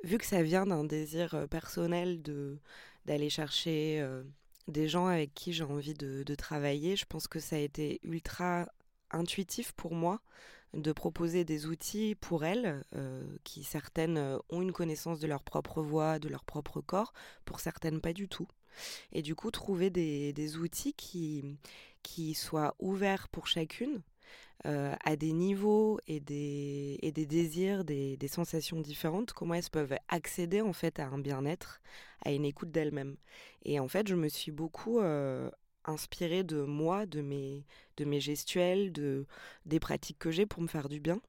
vu 0.04 0.18
que 0.18 0.24
ça 0.26 0.42
vient 0.42 0.66
d'un 0.66 0.84
désir 0.84 1.46
personnel 1.50 2.22
de 2.22 2.58
d'aller 3.04 3.30
chercher 3.30 4.04
des 4.66 4.88
gens 4.88 5.06
avec 5.06 5.32
qui 5.34 5.52
j'ai 5.52 5.62
envie 5.62 5.94
de, 5.94 6.24
de, 6.24 6.34
travailler, 6.34 6.96
je 6.96 7.04
pense 7.04 7.28
que 7.28 7.38
ça 7.38 7.56
a 7.56 7.60
été 7.60 8.00
ultra 8.02 8.66
intuitif 9.12 9.72
pour 9.72 9.94
moi 9.94 10.20
de 10.74 10.92
proposer 10.92 11.44
des 11.44 11.66
outils 11.66 12.14
pour 12.16 12.44
elles, 12.44 12.84
qui 13.44 13.64
certaines 13.64 14.38
ont 14.50 14.62
une 14.62 14.72
connaissance 14.72 15.20
de 15.20 15.26
leur 15.26 15.42
propre 15.42 15.82
voix, 15.82 16.18
de 16.18 16.28
leur 16.28 16.44
propre 16.44 16.80
corps, 16.80 17.12
pour 17.44 17.60
certaines 17.60 18.00
pas 18.00 18.12
du 18.12 18.28
tout. 18.28 18.48
Et 19.12 19.22
du 19.22 19.34
coup, 19.34 19.50
trouver 19.50 19.90
des, 19.90 20.32
des 20.32 20.56
outils 20.56 20.92
qui, 20.92 21.44
qui 22.02 22.34
soient 22.34 22.74
ouverts 22.78 23.28
pour 23.28 23.46
chacune, 23.46 24.02
euh, 24.64 24.94
à 25.04 25.16
des 25.16 25.32
niveaux 25.32 26.00
et 26.06 26.20
des, 26.20 26.98
et 27.02 27.12
des 27.12 27.26
désirs, 27.26 27.84
des, 27.84 28.16
des, 28.16 28.28
sensations 28.28 28.80
différentes, 28.80 29.32
comment 29.32 29.54
elles 29.54 29.70
peuvent 29.70 29.96
accéder 30.08 30.60
en 30.62 30.72
fait 30.72 30.98
à 30.98 31.06
un 31.08 31.18
bien-être, 31.18 31.80
à 32.24 32.32
une 32.32 32.44
écoute 32.44 32.70
d'elles-mêmes. 32.70 33.16
Et 33.64 33.78
en 33.80 33.88
fait, 33.88 34.08
je 34.08 34.14
me 34.14 34.28
suis 34.28 34.52
beaucoup 34.52 35.00
euh, 35.00 35.50
inspirée 35.84 36.42
de 36.42 36.62
moi, 36.62 37.06
de 37.06 37.20
mes, 37.20 37.66
de 37.96 38.04
mes 38.04 38.20
gestuels, 38.20 38.92
de, 38.92 39.26
des 39.66 39.80
pratiques 39.80 40.18
que 40.18 40.30
j'ai 40.30 40.46
pour 40.46 40.62
me 40.62 40.68
faire 40.68 40.88
du 40.88 41.00
bien. 41.00 41.20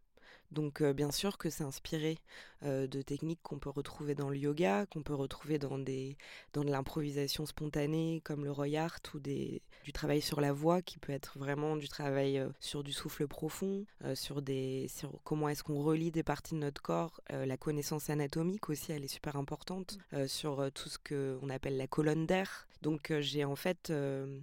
Donc 0.52 0.82
bien 0.82 1.12
sûr 1.12 1.38
que 1.38 1.50
c'est 1.50 1.64
inspiré 1.64 2.18
de 2.64 3.02
techniques 3.02 3.42
qu'on 3.44 3.60
peut 3.60 3.70
retrouver 3.70 4.16
dans 4.16 4.30
le 4.30 4.38
yoga, 4.38 4.86
qu'on 4.88 5.04
peut 5.04 5.14
retrouver 5.14 5.60
dans, 5.60 5.78
des, 5.78 6.18
dans 6.54 6.64
de 6.64 6.72
l'improvisation 6.72 7.46
spontanée 7.46 8.22
comme 8.24 8.46
le 8.46 8.52
Roy 8.52 8.78
Art 8.78 9.00
ou 9.14 9.20
des, 9.20 9.62
du 9.84 9.92
travail 9.92 10.22
sur 10.22 10.42
la 10.42 10.54
voix 10.54 10.82
qui 10.82 10.98
peut 10.98 11.14
être 11.14 11.38
vraiment 11.38 11.76
du 11.76 11.88
travail 11.88 12.44
sur 12.60 12.84
du 12.84 12.94
souffle 12.94 13.28
profond, 13.28 13.86
sur, 14.16 14.42
des, 14.42 14.88
sur 14.88 15.20
comment 15.24 15.50
est-ce 15.50 15.64
qu'on 15.64 15.82
relie 15.82 16.12
des 16.12 16.24
parties 16.24 16.56
de 16.56 16.60
notre 16.60 16.82
corps, 16.82 17.22
la 17.30 17.58
connaissance 17.58 18.10
anatomique 18.10 18.70
aussi 18.70 18.92
elle 18.92 19.04
est 19.04 19.10
super 19.10 19.36
importante, 19.36 19.98
mmh. 20.12 20.28
sur 20.28 20.72
tout 20.74 20.90
ce 20.90 20.98
qu'on 20.98 21.50
appelle 21.50 21.78
la 21.78 21.88
colonne 21.88 22.26
d'air. 22.26 22.68
Donc 22.82 23.14
j'ai 23.20 23.44
en 23.44 23.56
fait 23.56 23.92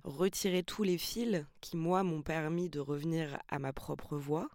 retiré 0.05 0.63
tous 0.63 0.83
les 0.83 0.99
fils 0.99 1.45
qui 1.61 1.77
moi 1.77 2.03
m'ont 2.03 2.23
permis 2.23 2.69
de 2.69 2.81
revenir 2.81 3.41
à 3.49 3.59
ma 3.59 3.73
propre 3.73 4.17
voix 4.17 4.49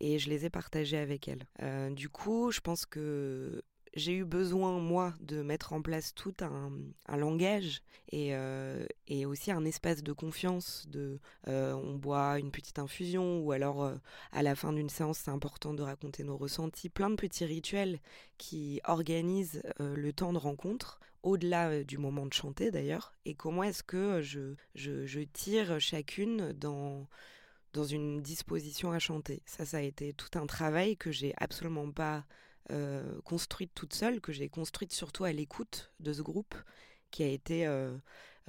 et 0.00 0.18
je 0.18 0.28
les 0.28 0.44
ai 0.44 0.50
partagés 0.50 0.98
avec 0.98 1.28
elle. 1.28 1.44
Euh, 1.62 1.90
du 1.90 2.08
coup, 2.08 2.50
je 2.50 2.60
pense 2.60 2.86
que 2.86 3.62
j'ai 3.94 4.14
eu 4.14 4.24
besoin, 4.24 4.78
moi, 4.78 5.14
de 5.20 5.42
mettre 5.42 5.72
en 5.72 5.82
place 5.82 6.14
tout 6.14 6.34
un, 6.40 6.70
langage 7.16 7.82
et, 8.12 8.34
euh, 8.34 8.86
et, 9.08 9.26
aussi 9.26 9.50
un 9.50 9.64
espace 9.64 10.02
de 10.02 10.12
confiance. 10.12 10.86
De, 10.88 11.18
euh, 11.48 11.72
on 11.72 11.94
boit 11.96 12.38
une 12.38 12.52
petite 12.52 12.78
infusion 12.78 13.40
ou 13.40 13.50
alors 13.50 13.92
à 14.32 14.42
la 14.42 14.54
fin 14.54 14.72
d'une 14.72 14.90
séance, 14.90 15.18
c'est 15.18 15.30
important 15.30 15.74
de 15.74 15.82
raconter 15.82 16.22
nos 16.22 16.36
ressentis. 16.36 16.90
Plein 16.90 17.10
de 17.10 17.16
petits 17.16 17.46
rituels 17.46 17.98
qui 18.36 18.80
organisent 18.84 19.62
le 19.80 20.12
temps 20.12 20.32
de 20.32 20.38
rencontre 20.38 21.00
au-delà 21.24 21.82
du 21.82 21.98
moment 21.98 22.26
de 22.26 22.32
chanter 22.32 22.70
d'ailleurs. 22.70 23.14
Et 23.24 23.34
comment 23.34 23.64
est-ce 23.64 23.82
que 23.82 24.20
je 24.22 25.20
tire 25.32 25.80
chacune 25.80 26.52
dans 26.52 27.08
dans 27.72 27.84
une 27.84 28.22
disposition 28.22 28.92
à 28.92 28.98
chanter. 28.98 29.42
Ça, 29.46 29.64
ça 29.64 29.78
a 29.78 29.82
été 29.82 30.12
tout 30.12 30.38
un 30.38 30.46
travail 30.46 30.96
que 30.96 31.10
j'ai 31.12 31.34
absolument 31.38 31.90
pas 31.90 32.24
euh, 32.70 33.20
construite 33.22 33.72
toute 33.74 33.94
seule, 33.94 34.20
que 34.20 34.32
j'ai 34.32 34.48
construite 34.48 34.92
surtout 34.92 35.24
à 35.24 35.32
l'écoute 35.32 35.92
de 36.00 36.12
ce 36.12 36.22
groupe, 36.22 36.54
qui 37.10 37.22
a 37.22 37.28
été 37.28 37.66
euh, 37.66 37.96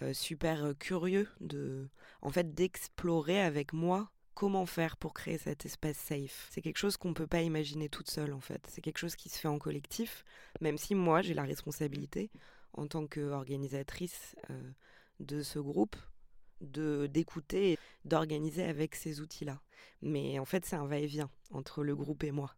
euh, 0.02 0.14
super 0.14 0.74
curieux 0.78 1.28
de, 1.40 1.90
en 2.22 2.30
fait, 2.30 2.54
d'explorer 2.54 3.42
avec 3.42 3.72
moi 3.72 4.12
comment 4.34 4.66
faire 4.66 4.98
pour 4.98 5.14
créer 5.14 5.38
cet 5.38 5.66
espace 5.66 5.98
safe. 5.98 6.48
C'est 6.52 6.62
quelque 6.62 6.78
chose 6.78 6.98
qu'on 6.98 7.10
ne 7.10 7.14
peut 7.14 7.28
pas 7.28 7.42
imaginer 7.42 7.90
toute 7.90 8.10
seule, 8.10 8.34
en 8.34 8.40
fait. 8.42 8.66
C'est 8.70 8.82
quelque 8.82 8.98
chose 8.98 9.16
qui 9.16 9.30
se 9.30 9.40
fait 9.40 9.48
en 9.48 9.60
collectif, 9.60 10.24
même 10.62 10.78
si 10.78 10.96
moi, 10.96 11.22
j'ai 11.22 11.34
la 11.34 11.44
responsabilité, 11.44 12.30
en 12.74 12.88
tant 12.88 13.08
qu'organisatrice 13.08 14.36
de 15.20 15.42
ce 15.42 15.60
groupe, 15.60 15.98
de 16.62 17.08
d'écouter, 17.08 17.78
d'organiser 18.06 18.64
avec 18.64 18.96
ces 18.96 19.22
outils-là. 19.22 19.62
Mais 20.02 20.40
en 20.40 20.46
fait, 20.46 20.66
c'est 20.66 20.76
un 20.76 20.88
va-et-vient 20.88 21.30
entre 21.52 21.84
le 21.84 21.96
groupe 21.96 22.24
et 22.24 22.32
moi. 22.32 22.56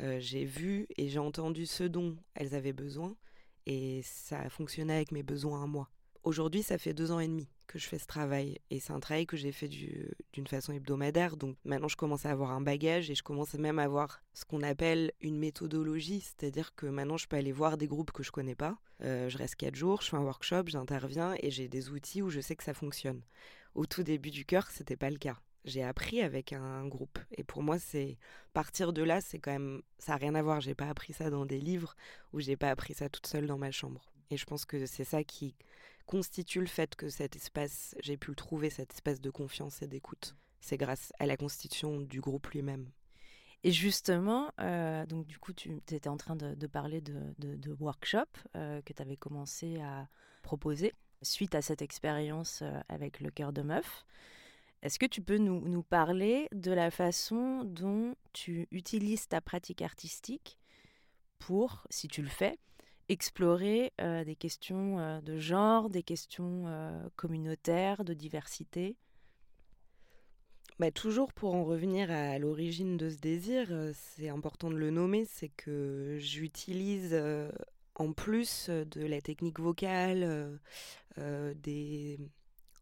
Euh, 0.00 0.18
j'ai 0.20 0.44
vu 0.44 0.86
et 0.96 1.08
j'ai 1.08 1.18
entendu 1.18 1.66
ce 1.66 1.84
dont 1.84 2.16
elles 2.34 2.54
avaient 2.54 2.74
besoin 2.74 3.16
et 3.64 4.02
ça 4.04 4.40
a 4.40 4.50
fonctionné 4.50 4.94
avec 4.94 5.10
mes 5.10 5.22
besoins 5.22 5.62
à 5.62 5.66
moi. 5.66 5.88
Aujourd'hui, 6.22 6.62
ça 6.62 6.76
fait 6.76 6.92
deux 6.92 7.12
ans 7.12 7.20
et 7.20 7.28
demi 7.28 7.48
que 7.66 7.78
je 7.78 7.86
fais 7.86 7.98
ce 7.98 8.06
travail. 8.06 8.58
Et 8.70 8.80
c'est 8.80 8.92
un 8.92 9.00
travail 9.00 9.26
que 9.26 9.36
j'ai 9.36 9.52
fait 9.52 9.68
d'une 9.68 10.46
façon 10.46 10.72
hebdomadaire. 10.72 11.36
Donc 11.36 11.56
maintenant, 11.64 11.88
je 11.88 11.96
commence 11.96 12.26
à 12.26 12.30
avoir 12.30 12.52
un 12.52 12.60
bagage 12.60 13.10
et 13.10 13.14
je 13.14 13.22
commence 13.22 13.54
même 13.54 13.78
à 13.78 13.84
avoir 13.84 14.22
ce 14.34 14.44
qu'on 14.44 14.62
appelle 14.62 15.12
une 15.20 15.38
méthodologie. 15.38 16.20
C'est-à-dire 16.20 16.74
que 16.74 16.86
maintenant, 16.86 17.16
je 17.16 17.26
peux 17.26 17.36
aller 17.36 17.52
voir 17.52 17.76
des 17.76 17.86
groupes 17.86 18.12
que 18.12 18.22
je 18.22 18.32
connais 18.32 18.54
pas. 18.54 18.78
Euh, 19.02 19.28
je 19.28 19.38
reste 19.38 19.56
quatre 19.56 19.74
jours, 19.74 20.02
je 20.02 20.08
fais 20.08 20.16
un 20.16 20.22
workshop, 20.22 20.64
j'interviens 20.66 21.34
et 21.40 21.50
j'ai 21.50 21.68
des 21.68 21.90
outils 21.90 22.22
où 22.22 22.30
je 22.30 22.40
sais 22.40 22.56
que 22.56 22.64
ça 22.64 22.74
fonctionne. 22.74 23.22
Au 23.74 23.86
tout 23.86 24.02
début 24.02 24.30
du 24.30 24.44
cœur, 24.44 24.70
c'était 24.70 24.96
pas 24.96 25.10
le 25.10 25.18
cas. 25.18 25.38
J'ai 25.64 25.82
appris 25.82 26.22
avec 26.22 26.52
un 26.52 26.86
groupe. 26.86 27.18
Et 27.32 27.42
pour 27.42 27.62
moi, 27.62 27.78
c'est 27.78 28.18
partir 28.52 28.92
de 28.92 29.02
là, 29.02 29.20
c'est 29.20 29.40
quand 29.40 29.50
même. 29.50 29.82
Ça 29.98 30.12
n'a 30.12 30.18
rien 30.18 30.34
à 30.36 30.42
voir. 30.42 30.60
J'ai 30.60 30.76
pas 30.76 30.88
appris 30.88 31.12
ça 31.12 31.28
dans 31.28 31.44
des 31.44 31.58
livres 31.58 31.96
ou 32.32 32.40
j'ai 32.40 32.56
pas 32.56 32.70
appris 32.70 32.94
ça 32.94 33.08
toute 33.08 33.26
seule 33.26 33.46
dans 33.46 33.58
ma 33.58 33.72
chambre. 33.72 34.12
Et 34.30 34.36
je 34.36 34.44
pense 34.44 34.64
que 34.64 34.86
c'est 34.86 35.04
ça 35.04 35.24
qui 35.24 35.56
constitue 36.06 36.60
le 36.60 36.66
fait 36.66 36.94
que 36.94 37.08
cet 37.08 37.34
espace, 37.34 37.96
j'ai 38.00 38.16
pu 38.16 38.30
le 38.30 38.36
trouver, 38.36 38.70
cet 38.70 38.92
espace 38.94 39.20
de 39.20 39.30
confiance 39.30 39.82
et 39.82 39.88
d'écoute. 39.88 40.36
C'est 40.60 40.76
grâce 40.76 41.12
à 41.18 41.26
la 41.26 41.36
constitution 41.36 42.00
du 42.00 42.20
groupe 42.20 42.46
lui-même. 42.48 42.90
Et 43.64 43.72
justement, 43.72 44.52
euh, 44.60 45.06
donc 45.06 45.26
du 45.26 45.38
coup, 45.38 45.52
tu 45.52 45.76
étais 45.90 46.08
en 46.08 46.16
train 46.16 46.36
de, 46.36 46.66
parler 46.66 47.00
de, 47.00 47.34
de, 47.38 47.72
workshop 47.80 48.26
euh, 48.54 48.80
que 48.82 48.92
tu 48.92 49.02
avais 49.02 49.16
commencé 49.16 49.80
à 49.80 50.08
proposer 50.42 50.92
suite 51.22 51.54
à 51.54 51.62
cette 51.62 51.82
expérience 51.82 52.60
euh, 52.62 52.80
avec 52.88 53.20
le 53.20 53.30
cœur 53.30 53.52
de 53.52 53.62
meuf. 53.62 54.04
Est-ce 54.82 54.98
que 54.98 55.06
tu 55.06 55.22
peux 55.22 55.38
nous, 55.38 55.82
parler 55.82 56.48
de 56.52 56.70
la 56.70 56.90
façon 56.90 57.64
dont 57.64 58.14
tu 58.32 58.68
utilises 58.70 59.26
ta 59.26 59.40
pratique 59.40 59.82
artistique 59.82 60.58
pour, 61.38 61.84
si 61.90 62.06
tu 62.06 62.22
le 62.22 62.28
fais, 62.28 62.58
explorer 63.08 63.92
des 63.98 64.36
questions 64.36 65.20
de 65.22 65.38
genre, 65.38 65.90
des 65.90 66.04
questions 66.04 66.66
communautaires, 67.16 68.04
de 68.04 68.14
diversité? 68.14 68.96
Bah, 70.78 70.90
toujours 70.90 71.32
pour 71.32 71.54
en 71.54 71.64
revenir 71.64 72.10
à 72.10 72.38
l'origine 72.38 72.96
de 72.96 73.10
ce 73.10 73.16
désir, 73.16 73.68
c'est 73.94 74.28
important 74.28 74.70
de 74.70 74.76
le 74.76 74.90
nommer, 74.90 75.24
c'est 75.24 75.48
que 75.48 76.16
j'utilise 76.20 77.18
en 77.94 78.12
plus 78.12 78.68
de 78.68 79.06
la 79.06 79.20
technique 79.20 79.58
vocale, 79.58 80.60
des, 81.16 82.18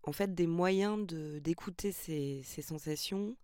en 0.03 0.13
fait 0.13 0.35
des 0.35 0.47
moyens 0.47 1.07
d'écouter 1.07 1.93
ces, 1.93 2.43
ces, 2.45 2.63
sensations, 2.63 3.37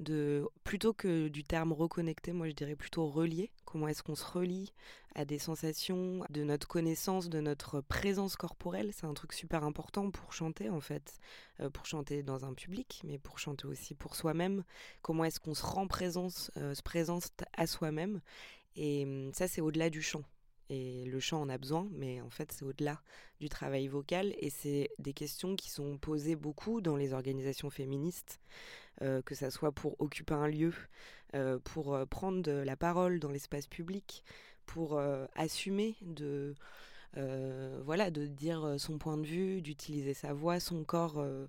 de 0.00 0.46
plutôt 0.64 0.92
que 0.92 1.28
du 1.28 1.44
terme 1.44 1.72
reconnecter, 1.72 2.32
moi 2.32 2.48
je 2.48 2.54
dirais 2.54 2.76
plutôt 2.76 3.08
relier. 3.08 3.50
Comment 3.64 3.88
est-ce 3.88 4.02
qu'on 4.02 4.14
se 4.14 4.24
relie 4.24 4.72
à 5.18 5.24
des 5.24 5.40
sensations, 5.40 6.24
de 6.30 6.44
notre 6.44 6.68
connaissance, 6.68 7.28
de 7.28 7.40
notre 7.40 7.80
présence 7.80 8.36
corporelle. 8.36 8.92
C'est 8.92 9.06
un 9.06 9.14
truc 9.14 9.32
super 9.32 9.64
important 9.64 10.12
pour 10.12 10.32
chanter 10.32 10.70
en 10.70 10.80
fait, 10.80 11.18
euh, 11.58 11.68
pour 11.70 11.86
chanter 11.86 12.22
dans 12.22 12.44
un 12.44 12.54
public, 12.54 13.02
mais 13.04 13.18
pour 13.18 13.40
chanter 13.40 13.66
aussi 13.66 13.96
pour 13.96 14.14
soi-même. 14.14 14.62
Comment 15.02 15.24
est-ce 15.24 15.40
qu'on 15.40 15.54
se 15.54 15.66
rend 15.66 15.88
présence, 15.88 16.52
euh, 16.56 16.72
se 16.72 16.84
présente 16.84 17.32
à 17.56 17.66
soi-même. 17.66 18.20
Et 18.76 19.06
hum, 19.06 19.34
ça 19.34 19.48
c'est 19.48 19.60
au-delà 19.60 19.90
du 19.90 20.02
chant. 20.02 20.22
Et 20.70 21.04
le 21.06 21.18
chant 21.18 21.40
en 21.40 21.48
a 21.48 21.58
besoin, 21.58 21.88
mais 21.92 22.20
en 22.20 22.30
fait, 22.30 22.52
c'est 22.52 22.64
au-delà 22.64 23.00
du 23.40 23.48
travail 23.48 23.88
vocal. 23.88 24.34
Et 24.38 24.50
c'est 24.50 24.90
des 24.98 25.14
questions 25.14 25.56
qui 25.56 25.70
sont 25.70 25.98
posées 25.98 26.36
beaucoup 26.36 26.80
dans 26.80 26.94
les 26.94 27.12
organisations 27.12 27.70
féministes, 27.70 28.38
euh, 29.02 29.20
que 29.22 29.34
ça 29.34 29.50
soit 29.50 29.72
pour 29.72 30.00
occuper 30.00 30.34
un 30.34 30.46
lieu, 30.46 30.72
pour 31.64 31.98
prendre 32.08 32.50
la 32.50 32.76
parole 32.76 33.20
dans 33.20 33.30
l'espace 33.30 33.66
public, 33.66 34.24
pour 34.68 35.00
assumer 35.34 35.96
de 36.02 36.54
euh, 37.16 37.80
voilà, 37.84 38.10
de 38.10 38.26
dire 38.26 38.64
euh, 38.64 38.78
son 38.78 38.98
point 38.98 39.16
de 39.16 39.26
vue, 39.26 39.62
d'utiliser 39.62 40.14
sa 40.14 40.34
voix, 40.34 40.60
son 40.60 40.84
corps 40.84 41.18
euh, 41.18 41.46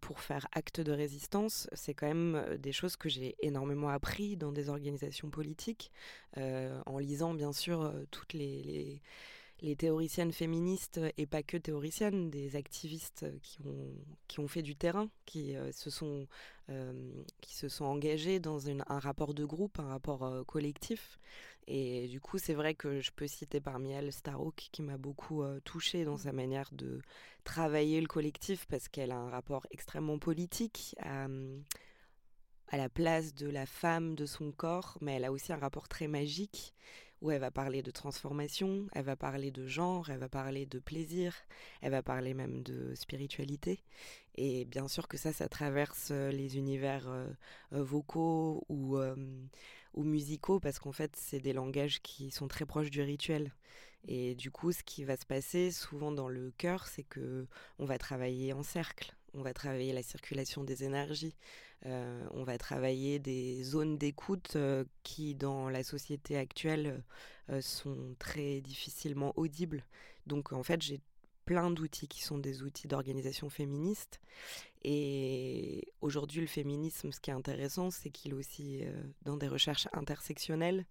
pour 0.00 0.20
faire 0.20 0.48
acte 0.52 0.80
de 0.80 0.92
résistance, 0.92 1.68
c'est 1.74 1.92
quand 1.92 2.06
même 2.06 2.42
des 2.58 2.72
choses 2.72 2.96
que 2.96 3.10
j'ai 3.10 3.36
énormément 3.40 3.90
appris 3.90 4.36
dans 4.36 4.50
des 4.50 4.70
organisations 4.70 5.28
politiques, 5.28 5.92
en 6.38 6.98
lisant 6.98 7.34
bien 7.34 7.52
sûr 7.52 7.92
toutes 8.10 8.32
les, 8.32 8.62
les 8.62 9.02
théoriciennes 9.76 10.32
féministes 10.32 11.00
et 11.16 11.26
pas 11.26 11.42
que 11.42 11.56
théoriciennes, 11.56 12.30
des 12.30 12.56
activistes 12.56 13.24
qui 13.42 13.60
ont, 13.62 13.94
qui 14.28 14.40
ont 14.40 14.48
fait 14.48 14.62
du 14.62 14.76
terrain, 14.76 15.08
qui, 15.24 15.54
se, 15.72 15.90
sont, 15.90 16.26
qui 17.40 17.54
se 17.54 17.68
sont 17.68 17.84
engagés 17.86 18.40
dans 18.40 18.68
un 18.68 18.98
rapport 18.98 19.32
de 19.32 19.44
groupe, 19.44 19.78
un 19.78 19.88
rapport 19.88 20.44
collectif. 20.46 21.18
Et 21.66 22.08
du 22.08 22.20
coup, 22.20 22.36
c'est 22.38 22.52
vrai 22.52 22.74
que 22.74 23.00
je 23.00 23.10
peux 23.10 23.26
citer 23.26 23.60
parmi 23.60 23.92
elles 23.92 24.12
Starhawk 24.12 24.68
qui 24.70 24.82
m'a 24.82 24.98
beaucoup 24.98 25.42
touchée 25.64 26.04
dans 26.04 26.18
sa 26.18 26.32
manière 26.32 26.68
de 26.72 27.00
travailler 27.44 28.00
le 28.00 28.06
collectif 28.06 28.66
parce 28.66 28.88
qu'elle 28.88 29.12
a 29.12 29.16
un 29.16 29.30
rapport 29.30 29.66
extrêmement 29.70 30.18
politique 30.18 30.94
à 31.00 32.76
la 32.76 32.88
place 32.88 33.34
de 33.34 33.48
la 33.48 33.66
femme, 33.66 34.14
de 34.14 34.26
son 34.26 34.52
corps, 34.52 34.98
mais 35.00 35.14
elle 35.14 35.24
a 35.24 35.32
aussi 35.32 35.52
un 35.52 35.58
rapport 35.58 35.88
très 35.88 36.08
magique 36.08 36.74
où 37.20 37.30
elle 37.30 37.40
va 37.40 37.50
parler 37.50 37.82
de 37.82 37.90
transformation, 37.90 38.86
elle 38.92 39.04
va 39.04 39.16
parler 39.16 39.50
de 39.50 39.66
genre, 39.66 40.10
elle 40.10 40.18
va 40.18 40.28
parler 40.28 40.66
de 40.66 40.78
plaisir, 40.78 41.34
elle 41.80 41.92
va 41.92 42.02
parler 42.02 42.34
même 42.34 42.62
de 42.62 42.94
spiritualité. 42.94 43.80
Et 44.36 44.64
bien 44.64 44.88
sûr 44.88 45.08
que 45.08 45.16
ça, 45.16 45.32
ça 45.32 45.48
traverse 45.48 46.10
les 46.10 46.56
univers 46.56 47.08
vocaux 47.70 48.64
ou 48.68 48.98
ou 49.94 50.02
musicaux 50.02 50.60
parce 50.60 50.78
qu'en 50.78 50.92
fait 50.92 51.14
c'est 51.16 51.40
des 51.40 51.52
langages 51.52 52.02
qui 52.02 52.30
sont 52.30 52.48
très 52.48 52.66
proches 52.66 52.90
du 52.90 53.02
rituel 53.02 53.52
et 54.06 54.34
du 54.34 54.50
coup 54.50 54.72
ce 54.72 54.82
qui 54.82 55.04
va 55.04 55.16
se 55.16 55.24
passer 55.26 55.70
souvent 55.70 56.12
dans 56.12 56.28
le 56.28 56.52
cœur 56.58 56.86
c'est 56.86 57.04
que 57.04 57.46
on 57.78 57.84
va 57.84 57.98
travailler 57.98 58.52
en 58.52 58.62
cercle 58.62 59.14
on 59.34 59.42
va 59.42 59.52
travailler 59.52 59.92
la 59.92 60.02
circulation 60.02 60.64
des 60.64 60.84
énergies 60.84 61.34
euh, 61.86 62.24
on 62.32 62.44
va 62.44 62.56
travailler 62.56 63.18
des 63.18 63.62
zones 63.62 63.98
d'écoute 63.98 64.54
euh, 64.56 64.84
qui 65.02 65.34
dans 65.34 65.68
la 65.68 65.82
société 65.82 66.36
actuelle 66.38 67.02
euh, 67.50 67.60
sont 67.60 68.14
très 68.18 68.60
difficilement 68.60 69.32
audibles 69.36 69.84
donc 70.26 70.52
en 70.52 70.62
fait 70.62 70.80
j'ai 70.80 71.00
plein 71.44 71.70
d'outils 71.70 72.08
qui 72.08 72.22
sont 72.22 72.38
des 72.38 72.62
outils 72.62 72.88
d'organisation 72.88 73.50
féministe. 73.50 74.20
Et 74.84 75.88
aujourd'hui, 76.02 76.42
le 76.42 76.46
féminisme, 76.46 77.10
ce 77.10 77.18
qui 77.18 77.30
est 77.30 77.34
intéressant, 77.34 77.90
c'est 77.90 78.10
qu'il 78.10 78.32
est 78.32 78.34
aussi 78.34 78.82
dans 79.22 79.38
des 79.38 79.48
recherches 79.48 79.88
intersectionnelles. 79.94 80.84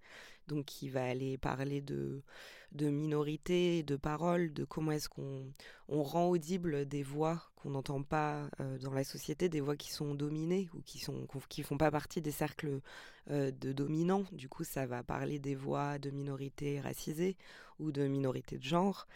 Donc, 0.47 0.81
il 0.81 0.89
va 0.89 1.05
aller 1.05 1.37
parler 1.37 1.79
de, 1.79 2.23
de 2.71 2.89
minorités, 2.89 3.83
de 3.83 3.95
paroles, 3.95 4.51
de 4.51 4.65
comment 4.65 4.91
est-ce 4.91 5.09
qu'on 5.09 5.45
on 5.87 6.01
rend 6.01 6.27
audible 6.27 6.87
des 6.87 7.03
voix 7.03 7.43
qu'on 7.55 7.69
n'entend 7.69 8.01
pas 8.01 8.49
dans 8.81 8.91
la 8.91 9.03
société, 9.03 9.47
des 9.47 9.61
voix 9.61 9.77
qui 9.77 9.91
sont 9.91 10.15
dominées 10.15 10.69
ou 10.73 10.81
qui 10.81 11.05
ne 11.09 11.47
qui 11.47 11.61
font 11.61 11.77
pas 11.77 11.91
partie 11.91 12.19
des 12.19 12.31
cercles 12.31 12.81
de 13.29 13.71
dominants. 13.71 14.25
Du 14.31 14.49
coup, 14.49 14.63
ça 14.63 14.87
va 14.87 15.03
parler 15.03 15.37
des 15.37 15.55
voix 15.55 15.99
de 15.99 16.09
minorités 16.09 16.81
racisées 16.81 17.37
ou 17.83 17.91
de 17.91 18.07
minorités 18.07 18.57
de 18.57 18.63
genre. 18.63 19.07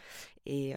Et, 0.46 0.74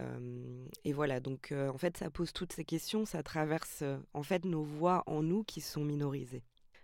et 0.83 0.93
voilà, 0.93 1.19
donc 1.19 1.53
en 1.53 1.77
fait, 1.77 1.98
ça 1.98 2.10
pose 2.10 2.33
toutes 2.33 2.53
ces 2.53 2.65
questions, 2.65 3.05
ça 3.05 3.24
traverse 3.24 3.83
en 4.13 4.24
fait 4.24 4.43
nos 4.43 4.63
voix 4.63 5.03
en 5.05 5.24
nous 5.24 5.43
qui 5.43 5.62
sont 5.62 5.86
minorisées. 5.86 6.43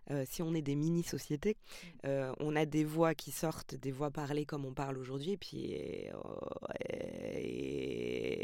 Euh, 0.10 0.24
si 0.26 0.42
on 0.42 0.54
est 0.54 0.62
des 0.62 0.76
mini-sociétés, 0.76 1.58
euh, 2.06 2.34
on 2.40 2.56
a 2.56 2.66
des 2.66 2.86
voix 2.86 3.14
qui 3.14 3.32
sortent, 3.32 3.76
des 3.76 3.92
voix 3.92 4.10
parlées 4.10 4.46
comme 4.46 4.66
on 4.66 4.74
parle 4.74 4.98
aujourd'hui, 4.98 5.32
et 5.32 5.38
puis 5.38 5.76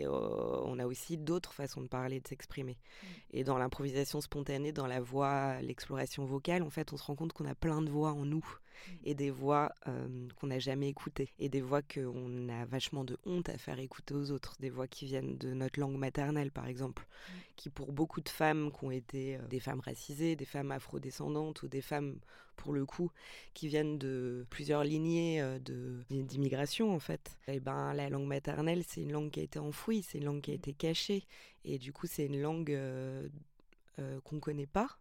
oh, 0.05 0.63
on 0.65 0.77
a 0.79 0.85
aussi 0.85 1.17
d'autres 1.17 1.53
façons 1.53 1.81
de 1.81 1.87
parler, 1.87 2.19
de 2.19 2.27
s'exprimer. 2.27 2.73
Mmh. 2.73 3.07
Et 3.31 3.43
dans 3.43 3.57
l'improvisation 3.57 4.19
spontanée, 4.19 4.73
dans 4.73 4.87
la 4.87 4.99
voix, 4.99 5.61
l'exploration 5.61 6.25
vocale, 6.25 6.63
en 6.63 6.69
fait, 6.69 6.91
on 6.91 6.97
se 6.97 7.03
rend 7.03 7.15
compte 7.15 7.31
qu'on 7.31 7.45
a 7.45 7.55
plein 7.55 7.81
de 7.81 7.89
voix 7.89 8.11
en 8.11 8.25
nous. 8.25 8.45
Et 9.03 9.15
des 9.15 9.29
voix 9.29 9.73
qu'on 10.35 10.47
n'a 10.47 10.59
jamais 10.59 10.89
écoutées 10.89 11.29
et 11.39 11.49
des 11.49 11.61
voix 11.61 11.81
qu'on 11.81 12.49
a 12.49 12.65
vachement 12.65 13.03
de 13.03 13.17
honte 13.25 13.49
à 13.49 13.57
faire 13.57 13.79
écouter 13.79 14.13
aux 14.13 14.31
autres, 14.31 14.55
des 14.59 14.69
voix 14.69 14.87
qui 14.87 15.05
viennent 15.05 15.37
de 15.37 15.53
notre 15.53 15.79
langue 15.79 15.97
maternelle 15.97 16.51
par 16.51 16.67
exemple, 16.67 17.03
mmh. 17.03 17.31
qui 17.55 17.69
pour 17.69 17.91
beaucoup 17.91 18.21
de 18.21 18.29
femmes 18.29 18.71
qui 18.71 18.85
ont 18.85 18.91
été 18.91 19.37
des 19.49 19.59
femmes 19.59 19.79
racisées, 19.79 20.35
des 20.35 20.45
femmes 20.45 20.71
afrodescendantes 20.71 21.63
ou 21.63 21.67
des 21.67 21.81
femmes 21.81 22.19
pour 22.55 22.73
le 22.73 22.85
coup 22.85 23.11
qui 23.53 23.67
viennent 23.67 23.97
de 23.97 24.45
plusieurs 24.49 24.83
lignées 24.83 25.43
d'immigration 26.09 26.93
en 26.93 26.99
fait, 26.99 27.37
et 27.47 27.59
ben 27.59 27.93
la 27.93 28.09
langue 28.09 28.27
maternelle 28.27 28.83
c'est 28.87 29.01
une 29.01 29.11
langue 29.11 29.31
qui 29.31 29.39
a 29.39 29.43
été 29.43 29.59
enfouie, 29.59 30.03
c'est 30.03 30.19
une 30.19 30.25
langue 30.25 30.41
qui 30.41 30.51
a 30.51 30.53
mmh. 30.53 30.57
été 30.57 30.73
cachée 30.73 31.23
et 31.65 31.77
du 31.79 31.91
coup 31.93 32.07
c'est 32.07 32.25
une 32.25 32.41
langue 32.41 32.77
qu'on 33.97 34.35
ne 34.35 34.41
connaît 34.41 34.67
pas 34.67 34.97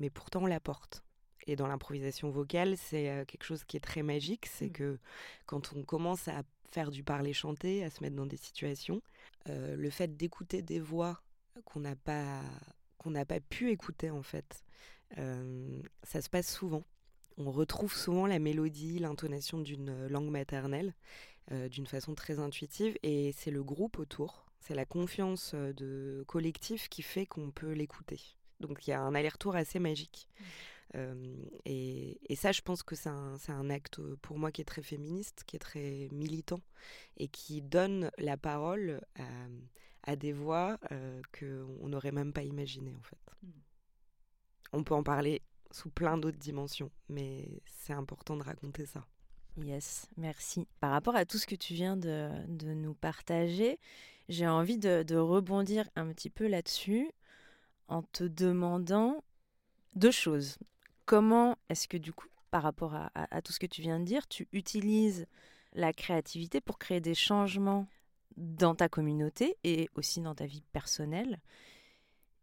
mais 0.00 0.10
pourtant 0.10 0.42
on 0.42 0.46
la 0.46 0.60
porte. 0.60 1.02
Et 1.46 1.56
dans 1.56 1.66
l'improvisation 1.66 2.30
vocale, 2.30 2.76
c'est 2.76 3.24
quelque 3.26 3.44
chose 3.44 3.64
qui 3.64 3.76
est 3.76 3.80
très 3.80 4.02
magique. 4.02 4.46
C'est 4.46 4.68
mmh. 4.68 4.72
que 4.72 4.98
quand 5.46 5.72
on 5.74 5.82
commence 5.82 6.28
à 6.28 6.42
faire 6.70 6.90
du 6.90 7.02
parler 7.02 7.32
chanté, 7.32 7.84
à 7.84 7.90
se 7.90 8.02
mettre 8.02 8.16
dans 8.16 8.26
des 8.26 8.36
situations, 8.36 9.00
le 9.46 9.90
fait 9.90 10.16
d'écouter 10.16 10.60
des 10.60 10.80
voix 10.80 11.22
qu'on 11.64 11.80
n'a 11.80 11.96
pas 11.96 12.42
qu'on 12.98 13.10
n'a 13.10 13.24
pas 13.24 13.40
pu 13.40 13.70
écouter 13.70 14.10
en 14.10 14.22
fait, 14.22 14.64
ça 15.16 16.20
se 16.20 16.28
passe 16.28 16.52
souvent. 16.52 16.84
On 17.38 17.50
retrouve 17.50 17.94
souvent 17.94 18.26
la 18.26 18.38
mélodie, 18.38 18.98
l'intonation 18.98 19.58
d'une 19.58 20.06
langue 20.08 20.30
maternelle 20.30 20.94
d'une 21.70 21.86
façon 21.86 22.14
très 22.14 22.40
intuitive 22.40 22.98
et 23.02 23.32
c'est 23.32 23.50
le 23.50 23.64
groupe 23.64 23.98
autour, 23.98 24.44
c'est 24.60 24.74
la 24.74 24.84
confiance 24.84 25.54
de 25.54 26.22
collectif 26.26 26.90
qui 26.90 27.00
fait 27.00 27.24
qu'on 27.24 27.50
peut 27.50 27.72
l'écouter. 27.72 28.20
Donc 28.60 28.86
il 28.86 28.90
y 28.90 28.92
a 28.92 29.00
un 29.00 29.14
aller-retour 29.14 29.56
assez 29.56 29.78
magique. 29.78 30.28
Mmh 30.38 30.44
et, 30.94 32.36
ça, 32.36 32.52
je 32.52 32.62
pense 32.62 32.82
que 32.82 32.94
c'est 32.94 33.08
un, 33.08 33.70
acte 33.70 34.00
pour 34.22 34.38
moi 34.38 34.50
qui 34.50 34.60
est 34.60 34.64
très 34.64 34.82
féministe, 34.82 35.44
qui 35.46 35.56
est 35.56 35.60
très 35.60 36.08
militant 36.12 36.60
et 37.16 37.28
qui 37.28 37.62
donne 37.62 38.10
la 38.18 38.36
parole 38.36 39.00
à, 40.04 40.16
des 40.16 40.32
voix 40.32 40.78
qu'on 41.38 41.88
n'aurait 41.88 42.12
même 42.12 42.32
pas 42.32 42.42
imaginées 42.42 42.94
en 42.94 43.02
fait. 43.02 43.18
Mmh. 43.42 43.48
On 44.72 44.84
peut 44.84 44.94
en 44.94 45.02
parler 45.02 45.42
sous 45.70 45.90
plein 45.90 46.16
d'autres 46.16 46.38
dimensions, 46.38 46.90
mais 47.08 47.60
c'est 47.66 47.92
important 47.92 48.36
de 48.36 48.42
raconter 48.42 48.86
ça. 48.86 49.04
Yes, 49.62 50.08
merci. 50.16 50.66
Par 50.80 50.90
rapport 50.90 51.16
à 51.16 51.24
tout 51.24 51.38
ce 51.38 51.46
que 51.46 51.54
tu 51.54 51.74
viens 51.74 51.96
de, 51.96 52.30
nous 52.48 52.94
partager, 52.94 53.78
j'ai 54.28 54.46
envie 54.46 54.78
de, 54.78 55.02
de, 55.02 55.16
rebondir 55.16 55.88
un 55.96 56.12
petit 56.12 56.30
peu 56.30 56.46
là-dessus 56.46 57.10
en 57.88 58.02
te 58.02 58.24
demandant 58.24 59.24
deux 59.94 60.10
choses 60.10 60.58
comment 61.08 61.56
est-ce 61.70 61.88
que 61.88 61.96
du 61.96 62.12
coup, 62.12 62.28
par 62.50 62.62
rapport 62.62 62.94
à, 62.94 63.40
tout 63.40 63.52
ce 63.54 63.58
que 63.58 63.66
tu 63.66 63.80
viens 63.80 63.98
de 63.98 64.04
dire, 64.04 64.28
tu 64.28 64.46
utilises 64.52 65.26
la 65.72 65.94
créativité 65.94 66.60
pour 66.60 66.78
créer 66.78 67.00
des 67.00 67.14
changements 67.14 67.86
dans 68.36 68.74
ta 68.74 68.90
communauté 68.90 69.56
et 69.64 69.88
aussi 69.94 70.20
dans 70.20 70.34
ta 70.34 70.44
vie 70.44 70.62
personnelle? 70.70 71.40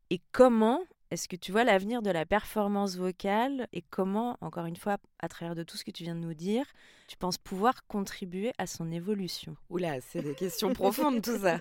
Et 0.10 0.20
comment 0.32 0.82
est-ce 1.12 1.28
que 1.28 1.36
tu 1.36 1.52
vois 1.52 1.64
l'avenir 1.64 2.02
de 2.02 2.10
la 2.10 2.26
performance 2.26 2.96
vocale 2.96 3.68
et 3.72 3.84
comment, 3.84 4.36
encore 4.42 4.66
une 4.66 4.78
fois, 4.78 4.98
à 5.20 5.28
travers 5.28 5.54
de 5.54 5.62
tout 5.62 5.78
ce 5.78 5.86
que 5.86 5.92
tu 5.92 6.02
viens 6.04 6.16
de 6.16 6.22
nous 6.22 6.34
dire, 6.34 6.66
tu 7.08 7.18
penses 7.18 7.38
pouvoir 7.38 7.86
contribuer 7.86 8.52
à 8.58 8.66
son 8.66 8.92
évolution? 8.92 9.56
Oula, 9.70 10.02
c'est 10.02 10.24
des 10.24 10.34
questions 10.34 10.74
profondes 10.74 11.22
tout 11.22 11.38
ça. 11.38 11.60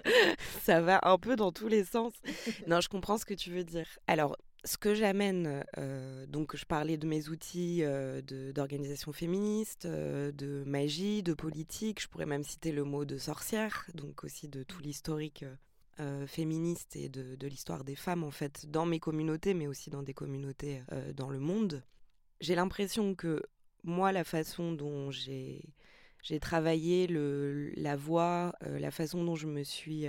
Ça 0.62 0.80
va 0.80 1.00
un 1.02 1.18
peu 1.18 1.36
dans 1.36 1.52
tous 1.52 1.68
les 1.68 1.84
sens. 1.84 2.14
Non, 2.66 2.80
je 2.80 2.88
comprends 2.88 3.18
ce 3.18 3.26
que 3.26 3.34
tu 3.34 3.50
veux 3.50 3.64
dire. 3.64 3.86
Alors, 4.06 4.38
ce 4.64 4.78
que 4.78 4.94
j'amène, 4.94 5.64
euh, 5.76 6.26
donc 6.26 6.56
je 6.56 6.64
parlais 6.64 6.96
de 6.96 7.06
mes 7.06 7.28
outils 7.28 7.80
euh, 7.82 8.22
d'organisation 8.52 9.12
féministe, 9.12 9.84
euh, 9.84 10.32
de 10.32 10.64
magie, 10.66 11.22
de 11.22 11.34
politique, 11.34 12.00
je 12.00 12.08
pourrais 12.08 12.26
même 12.26 12.44
citer 12.44 12.72
le 12.72 12.84
mot 12.84 13.04
de 13.04 13.18
sorcière, 13.18 13.86
donc 13.94 14.24
aussi 14.24 14.48
de 14.48 14.62
tout 14.62 14.80
l'historique 14.80 15.44
féministe 16.26 16.96
et 16.96 17.08
de, 17.08 17.46
l'histoire 17.46 17.84
des 17.84 17.94
femmes 17.94 18.24
en 18.24 18.32
fait 18.32 18.66
dans 18.68 18.84
mes 18.84 18.98
communautés, 18.98 19.54
mais 19.54 19.68
aussi 19.68 19.90
dans 19.90 20.02
des 20.02 20.12
communautés 20.12 20.82
dans 21.14 21.30
le 21.30 21.38
monde. 21.38 21.84
J'ai 22.40 22.56
l'impression 22.56 23.14
que 23.14 23.40
moi, 23.84 24.10
la 24.10 24.24
façon 24.24 24.72
dont 24.72 25.12
j'ai 25.12 25.62
travaillé 26.40 27.06
la 27.76 27.94
voix, 27.94 28.56
la 28.62 28.90
façon 28.90 29.22
dont 29.22 29.36
je 29.36 29.46
me 29.46 29.62
suis 29.62 30.06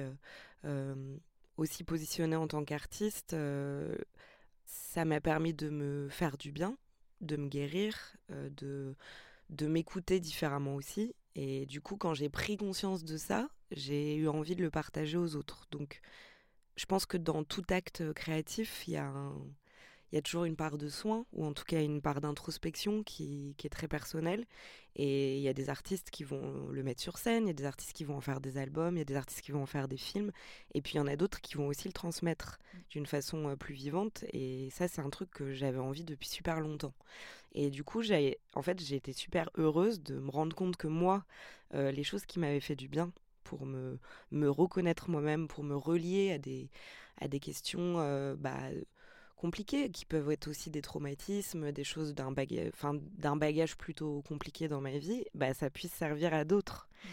aussi 1.55 1.83
positionnée 1.83 2.35
en 2.35 2.47
tant 2.47 2.65
qu'artiste, 2.65 3.35
ça 4.65 5.05
m'a 5.05 5.21
permis 5.21 5.53
de 5.53 5.69
me 5.69 6.09
faire 6.09 6.37
du 6.37 6.51
bien, 6.51 6.77
de 7.21 7.37
me 7.37 7.47
guérir, 7.47 8.15
euh, 8.31 8.49
de, 8.57 8.95
de 9.49 9.67
m'écouter 9.67 10.19
différemment 10.19 10.75
aussi. 10.75 11.15
Et 11.35 11.65
du 11.65 11.81
coup, 11.81 11.97
quand 11.97 12.13
j'ai 12.13 12.29
pris 12.29 12.57
conscience 12.57 13.03
de 13.03 13.17
ça, 13.17 13.49
j'ai 13.71 14.15
eu 14.15 14.27
envie 14.27 14.55
de 14.55 14.61
le 14.61 14.69
partager 14.71 15.17
aux 15.17 15.35
autres. 15.35 15.67
Donc, 15.71 16.01
je 16.77 16.85
pense 16.85 17.05
que 17.05 17.17
dans 17.17 17.43
tout 17.43 17.63
acte 17.69 18.13
créatif, 18.13 18.87
il 18.87 18.93
y 18.93 18.97
a 18.97 19.05
un, 19.05 19.33
il 20.11 20.15
y 20.15 20.17
a 20.19 20.21
toujours 20.21 20.45
une 20.45 20.55
part 20.55 20.77
de 20.77 20.87
soin, 20.87 21.25
ou 21.33 21.45
en 21.45 21.53
tout 21.53 21.63
cas 21.65 21.81
une 21.81 22.01
part 22.01 22.21
d'introspection 22.21 23.03
qui, 23.03 23.55
est 23.63 23.69
très 23.69 23.87
personnelle. 23.87 24.45
Et 24.95 25.37
il 25.37 25.41
y 25.41 25.49
a 25.49 25.53
des 25.53 25.69
artistes 25.69 26.09
qui 26.09 26.23
vont 26.23 26.67
le 26.69 26.83
mettre 26.83 27.01
sur 27.01 27.17
scène, 27.17 27.45
il 27.45 27.47
y 27.47 27.51
a 27.51 27.53
des 27.53 27.65
artistes 27.65 27.91
qui 27.93 28.05
vont 28.05 28.15
en 28.15 28.21
faire 28.21 28.39
des 28.39 28.57
albums, 28.57 28.95
il 28.95 28.99
y 28.99 29.01
a 29.01 29.05
des 29.05 29.15
artistes 29.15 29.41
qui 29.41 29.51
vont 29.51 29.63
en 29.63 29.65
faire 29.65 29.87
des 29.89 29.97
films, 29.97 30.31
et 30.73 30.81
puis 30.81 30.93
il 30.93 30.97
y 30.97 30.99
en 31.01 31.07
a 31.07 31.17
d'autres 31.17 31.41
qui 31.41 31.55
vont 31.55 31.67
aussi 31.67 31.87
le 31.87 31.93
transmettre 31.93 32.59
mm. 32.73 32.77
d'une 32.91 33.05
façon 33.05 33.49
euh, 33.49 33.55
plus 33.55 33.73
vivante. 33.73 34.23
Et 34.31 34.69
ça, 34.71 34.87
c'est 34.87 35.01
un 35.01 35.09
truc 35.09 35.29
que 35.31 35.53
j'avais 35.53 35.79
envie 35.79 36.05
depuis 36.05 36.29
super 36.29 36.61
longtemps. 36.61 36.93
Et 37.53 37.69
du 37.69 37.83
coup, 37.83 38.01
j'ai, 38.01 38.39
en 38.53 38.61
fait, 38.61 38.79
j'ai 38.81 38.95
été 38.95 39.13
super 39.13 39.49
heureuse 39.57 40.01
de 40.01 40.19
me 40.19 40.29
rendre 40.29 40.55
compte 40.55 40.77
que 40.77 40.87
moi, 40.87 41.25
euh, 41.73 41.91
les 41.91 42.03
choses 42.03 42.25
qui 42.25 42.39
m'avaient 42.39 42.59
fait 42.59 42.75
du 42.75 42.87
bien, 42.87 43.11
pour 43.45 43.65
me, 43.65 43.99
me 44.31 44.49
reconnaître 44.49 45.09
moi-même, 45.09 45.47
pour 45.47 45.63
me 45.63 45.75
relier 45.75 46.31
à 46.31 46.37
des, 46.37 46.69
à 47.21 47.29
des 47.29 47.39
questions 47.39 47.95
euh, 47.99 48.35
bah, 48.37 48.59
compliquées, 49.45 49.91
qui 49.91 50.05
peuvent 50.05 50.31
être 50.31 50.47
aussi 50.47 50.71
des 50.71 50.81
traumatismes, 50.81 51.71
des 51.71 51.83
choses 51.83 52.15
d'un 52.15 52.31
bagage, 52.31 52.71
d'un 53.17 53.35
bagage 53.35 53.77
plutôt 53.77 54.23
compliqué 54.23 54.67
dans 54.67 54.81
ma 54.81 54.97
vie, 54.97 55.23
bah, 55.35 55.53
ça 55.53 55.69
puisse 55.69 55.93
servir 55.93 56.33
à 56.33 56.45
d'autres. 56.45 56.87
Mmh. 56.89 57.07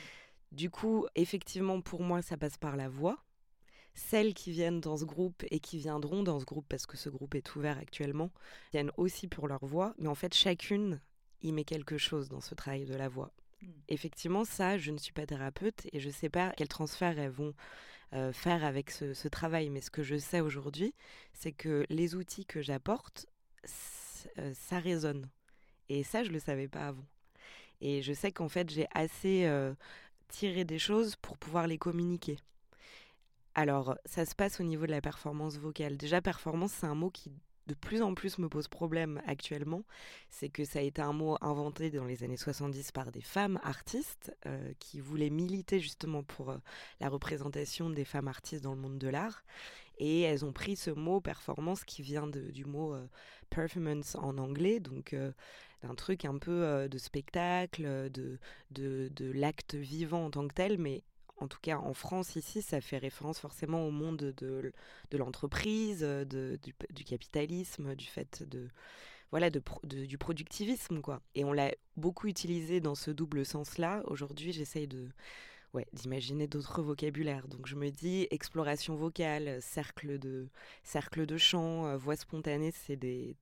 Du 0.53 0.71
coup, 0.71 1.07
effectivement, 1.14 1.83
pour 1.83 2.03
moi, 2.03 2.23
ça 2.23 2.38
passe 2.38 2.57
par 2.57 2.77
la 2.77 2.88
voix. 2.88 3.18
Celles 3.95 4.33
qui 4.33 4.51
viennent 4.51 4.81
dans 4.81 4.97
ce 4.97 5.05
groupe 5.05 5.45
et 5.51 5.61
qui 5.61 5.77
viendront 5.77 6.23
dans 6.23 6.40
ce 6.40 6.47
groupe, 6.47 6.64
parce 6.71 6.87
que 6.87 6.97
ce 6.97 7.11
groupe 7.11 7.35
est 7.35 7.55
ouvert 7.55 7.77
actuellement, 7.77 8.31
viennent 8.73 8.92
aussi 8.97 9.29
pour 9.29 9.47
leur 9.47 9.66
voix. 9.66 9.95
Mais 9.99 10.09
en 10.09 10.14
fait, 10.14 10.33
chacune 10.33 11.03
y 11.42 11.53
met 11.53 11.64
quelque 11.64 11.99
chose 11.99 12.31
dans 12.31 12.40
ce 12.40 12.55
travail 12.55 12.87
de 12.87 12.95
la 12.95 13.11
voix. 13.11 13.31
Mmh. 13.61 13.66
Effectivement, 13.88 14.45
ça, 14.47 14.79
je 14.79 14.90
ne 14.90 14.97
suis 14.97 15.12
pas 15.12 15.27
thérapeute 15.27 15.87
et 15.92 16.01
je 16.01 16.09
ne 16.09 16.14
sais 16.14 16.31
pas 16.31 16.55
quel 16.57 16.68
transfert 16.68 17.18
elles 17.18 17.29
vont 17.29 17.53
euh, 18.14 18.33
faire 18.33 18.64
avec 18.64 18.90
ce, 18.90 19.29
travail. 19.29 19.70
Mais 19.70 19.81
ce 19.81 19.90
que 19.90 20.03
je 20.03 20.16
sais 20.16 20.40
aujourd'hui, 20.40 20.94
c'est 21.33 21.53
que 21.53 21.87
les 21.88 22.14
outils 22.14 22.44
que 22.44 22.61
j'apporte, 22.61 23.27
euh, 24.38 24.53
ça 24.55 24.79
résonne. 24.79 25.29
Et 25.88 26.03
ça, 26.05 26.22
je 26.22 26.29
ne 26.29 26.35
le 26.35 26.40
savais 26.40 26.68
pas 26.68 26.88
avant. 26.88 27.07
Et 27.81 28.03
je 28.03 28.12
sais 28.12 28.31
qu'en 28.31 28.48
fait, 28.48 28.70
j'ai 28.70 28.87
assez 28.94 29.44
euh, 29.46 29.75
tiré 30.29 30.64
des 30.64 30.79
choses 30.79 31.16
pour 31.16 31.38
pouvoir 31.38 31.66
les 31.66 31.79
communiquer. 31.79 32.38
Alors, 33.55 33.96
ça 34.07 34.25
se 34.25 34.35
passe 34.35 34.61
au 34.61 34.64
niveau 34.64 34.87
de 34.87 34.92
la 34.92 35.01
performance 35.01 35.57
vocale. 35.59 35.96
Déjà, 35.96 36.22
performance, 36.22 36.72
c'est 36.72 36.87
un 36.87 36.94
mot 36.94 37.11
qui 37.11 37.33
de 37.66 37.75
plus 37.75 38.03
en 38.03 38.14
plus 38.14 38.38
me 38.38 38.48
pose 38.48 38.68
problème 38.68 39.22
actuellement, 39.27 39.85
c'est 40.29 40.48
que 40.48 40.64
ça 40.64 40.81
a 40.81 40.83
été 40.83 41.01
un 41.01 41.12
mot 41.12 41.37
inventé 41.40 41.90
dans 41.90 42.05
les 42.05 42.25
années 42.25 42.37
70 42.37 42.92
par 42.92 43.12
des 43.12 43.20
femmes 43.20 43.61
artistes 43.62 44.35
euh, 44.46 44.72
qui 44.79 45.01
voulaient 45.01 45.31
militer 45.31 45.79
justement 45.79 46.22
pour 46.22 46.51
euh, 46.51 46.59
la 47.01 47.09
représentation 47.09 47.90
des 47.90 48.05
femmes 48.05 48.29
artistes 48.29 48.64
dans 48.64 48.75
le 48.75 48.81
monde 48.81 48.98
de 48.98 49.09
l'art. 49.09 49.44
Et 49.98 50.22
elles 50.22 50.44
ont 50.44 50.53
pris 50.53 50.75
ce 50.75 50.90
mot 50.90 51.20
performance 51.20 51.85
qui 51.85 52.03
vient 52.03 52.27
du 52.27 52.64
mot 52.64 52.94
euh, 52.94 53.07
performance 53.51 54.16
en 54.16 54.38
anglais, 54.38 54.81
donc 54.81 55.14
d'un 55.83 55.94
truc 55.94 56.25
un 56.25 56.38
peu 56.38 56.88
de 56.88 56.98
spectacle, 56.98 58.11
de, 58.11 58.38
de, 58.70 59.11
de 59.14 59.31
l'acte 59.31 59.75
vivant 59.75 60.25
en 60.25 60.31
tant 60.31 60.48
que 60.48 60.55
tel, 60.55 60.79
mais 60.79 61.05
en 61.42 61.48
tout 61.48 61.59
cas 61.61 61.78
en 61.78 61.94
France 61.94 62.37
ici, 62.37 62.62
ça 62.62 62.81
fait 62.81 62.98
référence 62.98 63.38
forcément 63.38 63.87
au 63.87 63.90
monde 63.90 64.33
de, 64.37 64.72
de 65.11 65.18
l'entreprise, 65.18 66.00
de, 66.00 66.59
du, 66.90 67.05
capitalisme, 67.05 67.94
du 67.94 68.07
fait 68.07 68.42
de 68.48 68.68
voilà 69.31 69.50
du 69.50 70.18
productivisme 70.18 71.00
quoi. 71.00 71.20
Et 71.35 71.44
on 71.44 71.52
l'a 71.52 71.72
beaucoup 71.96 72.28
utilisé 72.28 72.81
dans 72.81 72.94
ce 72.94 73.11
double 73.11 73.44
sens-là. 73.44 74.02
Aujourd'hui, 74.07 74.52
j'essaye 74.52 74.87
de 74.87 75.09
ouais, 75.74 75.87
d'imaginer 75.92 76.46
d'autres 76.46 76.83
vocabulaires. 76.83 77.48
Donc 77.48 77.66
je 77.66 77.76
me 77.76 77.90
dis 77.90 78.28
exploration 78.31 78.94
vocale, 78.94 79.61
cercle 79.62 80.18
de 80.18 80.48
cercle 80.85 81.26
de 81.26 81.37
chant, 81.38 81.87
euh, 81.87 81.96
voix 81.96 82.16
spontanée, 82.16 82.72
c'est 82.72 82.98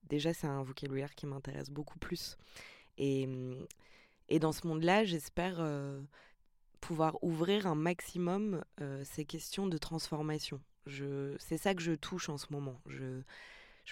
déjà 0.09 0.33
c'est 0.33 0.47
un 0.47 0.63
vocabulaire 0.63 1.13
qui 1.13 1.27
m'intéresse 1.27 1.69
beaucoup 1.69 1.99
plus. 1.99 2.37
Et 2.97 3.27
et 4.31 4.39
dans 4.39 4.53
ce 4.53 4.65
monde-là, 4.65 5.03
j'espère 5.03 5.57
euh, 5.59 5.99
pouvoir 6.81 7.23
ouvrir 7.23 7.67
un 7.67 7.75
maximum 7.75 8.63
euh, 8.81 9.03
ces 9.05 9.23
questions 9.23 9.67
de 9.67 9.77
transformation. 9.77 10.59
C'est 10.87 11.57
ça 11.57 11.75
que 11.75 11.81
je 11.81 11.93
touche 11.93 12.27
en 12.27 12.37
ce 12.37 12.47
moment. 12.49 12.81
Je, 12.87 13.21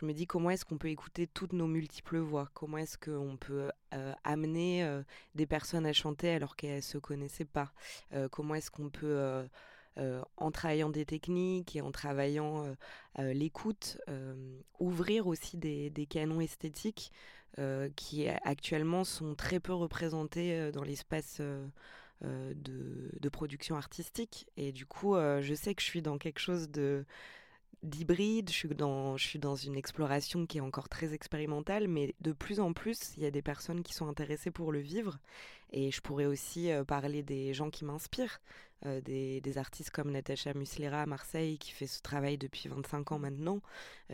me 0.02 0.12
dis 0.12 0.26
comment 0.26 0.50
est-ce 0.50 0.66
qu'on 0.66 0.78
peut 0.78 0.90
écouter 0.90 1.28
toutes 1.28 1.54
nos 1.54 1.68
multiples 1.68 2.18
voix, 2.18 2.50
comment 2.54 2.78
est-ce 2.78 2.98
qu'on 2.98 3.38
peut 3.38 3.70
euh, 3.94 4.14
amener 4.24 4.84
euh, 4.84 5.04
des 5.36 5.46
personnes 5.46 5.86
à 5.86 5.94
chanter 5.94 6.32
alors 6.32 6.56
qu'elles 6.56 6.78
ne 6.78 6.82
se 6.82 6.98
connaissaient 6.98 7.46
pas, 7.46 7.72
comment 8.32 8.56
est-ce 8.56 8.72
qu'on 8.72 8.90
peut, 8.90 9.48
en 10.38 10.52
travaillant 10.52 10.90
des 10.90 11.06
techniques 11.06 11.76
et 11.76 11.82
en 11.82 11.92
travaillant 11.92 12.76
l'écoute, 13.18 14.00
ouvrir 14.80 15.28
aussi 15.28 15.58
des 15.58 16.08
canons 16.10 16.42
esthétiques 16.42 17.12
qui 17.96 18.28
actuellement 18.28 19.04
sont 19.04 19.36
très 19.36 19.60
peu 19.60 19.74
représentés 19.74 20.72
dans 20.72 20.84
l'espace 20.84 21.42
euh, 22.26 22.54
de, 22.56 23.30
production 23.30 23.76
artistique. 23.76 24.48
Et 24.58 24.72
du 24.72 24.86
coup, 24.86 25.16
euh, 25.16 25.42
je 25.42 25.54
sais 25.54 25.76
que 25.76 25.82
je 25.82 25.88
suis 25.88 26.02
dans 26.02 26.18
quelque 26.18 26.40
chose 26.40 26.70
de 26.70 27.06
d'hybride, 27.84 28.50
je 28.50 28.56
suis 28.56 28.68
dans 28.70 29.16
je 29.16 29.26
suis 29.26 29.40
dans 29.40 29.56
une 29.56 29.78
exploration 29.78 30.46
qui 30.46 30.58
est 30.58 30.62
encore 30.62 30.90
très 30.90 31.14
expérimentale, 31.14 31.88
mais 31.88 32.16
de 32.20 32.34
plus 32.34 32.60
en 32.60 32.74
plus, 32.74 33.16
il 33.16 33.24
y 33.24 33.26
a 33.26 33.32
des 33.32 33.42
personnes 33.42 33.84
qui 33.84 33.94
sont 33.94 34.08
intéressées 34.10 34.52
pour 34.52 34.72
le 34.72 34.80
vivre. 34.80 35.20
Et 35.72 35.92
je 35.92 36.02
pourrais 36.02 36.26
aussi 36.26 36.72
euh, 36.72 36.84
parler 36.84 37.24
des 37.24 37.54
gens 37.54 37.70
qui 37.70 37.86
m'inspirent, 37.86 38.42
des, 39.06 39.42
des, 39.42 39.58
artistes 39.58 39.90
comme 39.90 40.12
Natacha 40.12 40.54
Muslera 40.54 41.02
à 41.02 41.06
Marseille, 41.06 41.58
qui 41.58 41.72
fait 41.72 41.88
ce 41.88 42.02
travail 42.02 42.38
depuis 42.38 42.70
25 42.70 43.12
ans 43.12 43.20
maintenant, 43.20 43.62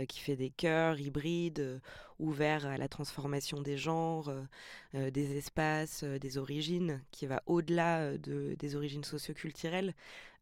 qui 0.08 0.20
fait 0.20 0.36
des 0.36 0.50
chœurs 0.50 1.00
hybrides, 1.00 1.82
ouverts 2.20 2.66
à 2.66 2.78
la 2.78 2.88
transformation 2.88 3.62
des 3.62 3.78
genres, 3.78 4.32
des 4.94 5.38
espaces, 5.38 6.04
des 6.04 6.38
origines, 6.38 7.02
qui 7.12 7.26
va 7.26 7.44
au-delà 7.46 8.18
de, 8.18 8.56
des 8.58 8.76
origines 8.76 9.04
socioculturelles. 9.04 9.94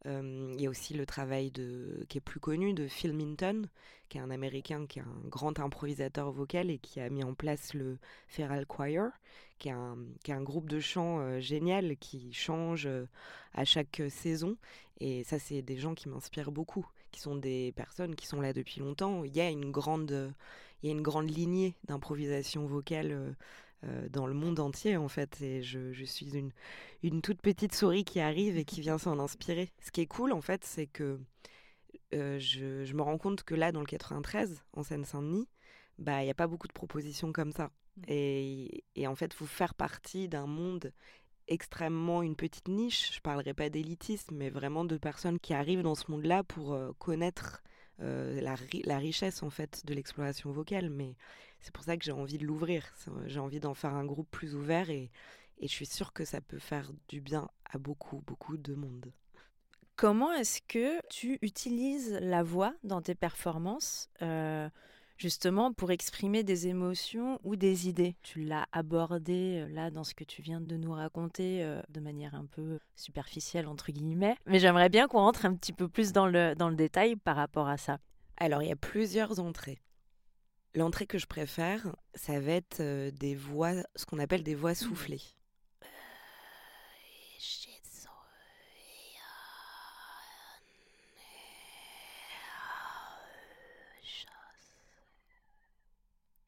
Il 0.05 0.59
y 0.59 0.67
a 0.67 0.69
aussi 0.69 0.93
le 0.93 1.05
travail 1.05 1.49
de, 1.51 2.05
qui 2.09 2.17
est 2.17 2.21
plus 2.21 2.39
connu 2.39 2.73
de 2.73 2.87
Phil 2.87 3.13
Minton, 3.13 3.69
qui 4.09 4.17
est 4.17 4.21
un 4.21 4.31
Américain, 4.31 4.85
qui 4.85 4.99
est 4.99 5.03
un 5.03 5.29
grand 5.29 5.59
improvisateur 5.59 6.31
vocal 6.31 6.69
et 6.69 6.77
qui 6.77 6.99
a 6.99 7.09
mis 7.09 7.23
en 7.23 7.33
place 7.33 7.73
le 7.73 7.97
Feral 8.27 8.65
Choir, 8.65 9.11
qui 9.59 9.69
est 9.69 9.71
un, 9.71 9.97
qui 10.23 10.31
est 10.31 10.33
un 10.33 10.41
groupe 10.41 10.69
de 10.69 10.81
chant 10.81 11.39
génial 11.39 11.95
qui 11.97 12.33
change 12.33 12.89
à 13.53 13.63
chaque 13.63 14.01
saison. 14.09 14.57
Et 14.99 15.23
ça, 15.23 15.39
c'est 15.39 15.61
des 15.61 15.77
gens 15.77 15.95
qui 15.95 16.09
m'inspirent 16.09 16.51
beaucoup, 16.51 16.85
qui 17.11 17.21
sont 17.21 17.35
des 17.35 17.71
personnes 17.73 18.15
qui 18.15 18.27
sont 18.27 18.41
là 18.41 18.53
depuis 18.53 18.81
longtemps. 18.81 19.23
Il 19.23 19.35
y 19.35 19.41
a 19.41 19.49
une 19.49 19.71
grande, 19.71 20.33
il 20.81 20.87
y 20.87 20.89
a 20.89 20.95
une 20.95 21.01
grande 21.01 21.29
lignée 21.29 21.75
d'improvisation 21.85 22.65
vocale 22.65 23.11
euh, 23.11 23.31
dans 24.09 24.27
le 24.27 24.33
monde 24.33 24.59
entier 24.59 24.97
en 24.97 25.07
fait. 25.07 25.41
Et 25.41 25.61
je, 25.61 25.91
je 25.91 26.05
suis 26.05 26.35
une, 26.37 26.51
une, 27.01 27.21
toute 27.21 27.41
petite 27.41 27.75
souris 27.75 28.05
qui 28.05 28.19
arrive 28.19 28.57
et 28.57 28.65
qui 28.65 28.81
vient 28.81 28.97
s'en 28.97 29.19
inspirer. 29.19 29.71
Ce 29.81 29.91
qui 29.91 30.01
est 30.01 30.07
cool 30.07 30.31
en 30.31 30.41
fait, 30.41 30.63
c'est 30.63 30.87
que 30.87 31.19
euh, 32.13 32.39
je, 32.39 32.83
je, 32.83 32.93
me 32.93 33.01
rends 33.01 33.17
compte 33.17 33.43
que 33.43 33.55
là, 33.55 33.71
dans 33.71 33.79
le 33.79 33.85
93, 33.85 34.61
en 34.73 34.83
Seine-Saint-Denis, 34.83 35.47
bah 35.97 36.21
il 36.21 36.25
n'y 36.25 36.31
a 36.31 36.35
pas 36.35 36.47
beaucoup 36.47 36.67
de 36.67 36.73
propositions 36.73 37.31
comme 37.31 37.51
ça. 37.51 37.71
Mmh. 37.97 38.01
Et, 38.07 38.83
et 38.95 39.07
en 39.07 39.15
fait, 39.15 39.33
faut 39.33 39.45
faire 39.45 39.73
partie 39.73 40.27
d'un 40.27 40.47
monde 40.47 40.91
extrêmement 41.47 42.21
une 42.21 42.35
petite 42.35 42.67
niche. 42.67 43.13
Je 43.13 43.19
parlerai 43.19 43.53
pas 43.53 43.69
d'élitisme, 43.69 44.35
mais 44.35 44.49
vraiment 44.49 44.85
de 44.85 44.97
personnes 44.97 45.39
qui 45.39 45.53
arrivent 45.53 45.81
dans 45.81 45.95
ce 45.95 46.09
monde-là 46.11 46.43
pour 46.43 46.73
euh, 46.73 46.91
connaître 46.99 47.63
la, 47.99 48.55
la, 48.83 48.97
richesse 48.97 49.43
en 49.43 49.49
fait 49.49 49.85
de 49.85 49.93
l'exploration 49.93 50.51
vocale. 50.51 50.89
Mais 50.89 51.15
c'est 51.63 51.73
pour 51.73 51.85
ça 51.85 51.95
que 51.97 52.03
j'ai 52.03 52.11
envie 52.11 52.37
de 52.37 52.45
l'ouvrir. 52.45 52.93
J'ai 53.25 53.39
envie 53.39 53.61
d'en 53.61 53.73
faire 53.73 53.93
un 53.93 54.05
groupe 54.05 54.29
plus 54.29 54.53
ouvert 54.53 54.89
et, 54.89 55.09
et, 55.59 55.67
je 55.67 55.71
suis 55.71 55.85
sûre 55.85 56.11
que 56.11 56.25
ça 56.25 56.41
peut 56.41 56.59
faire 56.59 56.91
du 57.07 57.21
bien 57.21 57.49
à 57.71 57.77
beaucoup, 57.77 58.21
beaucoup 58.27 58.57
de 58.57 58.75
monde. 58.75 59.11
Comment 59.95 60.33
est-ce 60.33 60.61
que 60.67 60.99
tu 61.07 61.39
utilises 61.41 62.17
la 62.21 62.43
voix 62.43 62.73
dans 62.83 63.01
tes 63.01 63.15
performances 63.15 64.09
euh, 64.21 64.67
justement 65.17 65.71
pour 65.71 65.91
exprimer 65.91 66.43
des 66.43 66.67
émotions 66.67 67.39
ou 67.43 67.55
des 67.55 67.87
idées? 67.87 68.15
Tu 68.23 68.43
l'as 68.43 68.65
abordé 68.71 69.61
euh, 69.61 69.73
là 69.73 69.91
dans 69.91 70.03
ce 70.03 70.15
que 70.15 70.23
tu 70.25 70.41
viens 70.41 70.59
de 70.59 70.75
nous 70.75 70.91
raconter 70.91 71.63
euh, 71.63 71.81
de 71.89 71.99
manière 72.01 72.33
un 72.35 72.45
peu 72.45 72.79
superficielle 72.95 73.67
entre 73.67 73.91
guillemets, 73.91 74.35
mais 74.47 74.59
j'aimerais 74.59 74.89
bien 74.89 75.07
qu'on 75.07 75.19
rentre 75.19 75.45
un 75.45 75.55
petit 75.55 75.73
peu 75.73 75.87
plus 75.87 76.11
dans 76.11 76.27
le, 76.27 76.55
dans 76.55 76.69
le 76.69 76.75
détail 76.75 77.15
par 77.15 77.35
rapport 77.35 77.69
à 77.69 77.77
ça. 77.77 77.99
Alors 78.37 78.63
il 78.63 78.69
y 78.69 78.73
a 78.73 78.75
plusieurs 78.75 79.39
entrées. 79.39 79.82
L'entrée 80.75 81.05
que 81.05 81.19
je 81.19 81.27
préfère, 81.27 81.95
ça 82.15 82.39
va 82.39 82.53
être 82.53 82.79
euh, 82.79 83.11
des 83.11 83.35
voix, 83.35 83.73
ce 83.95 84.05
qu'on 84.05 84.17
appelle 84.17 84.43
des 84.43 84.55
voix 84.55 84.71
mmh. 84.71 84.75
soufflées. 84.75 85.21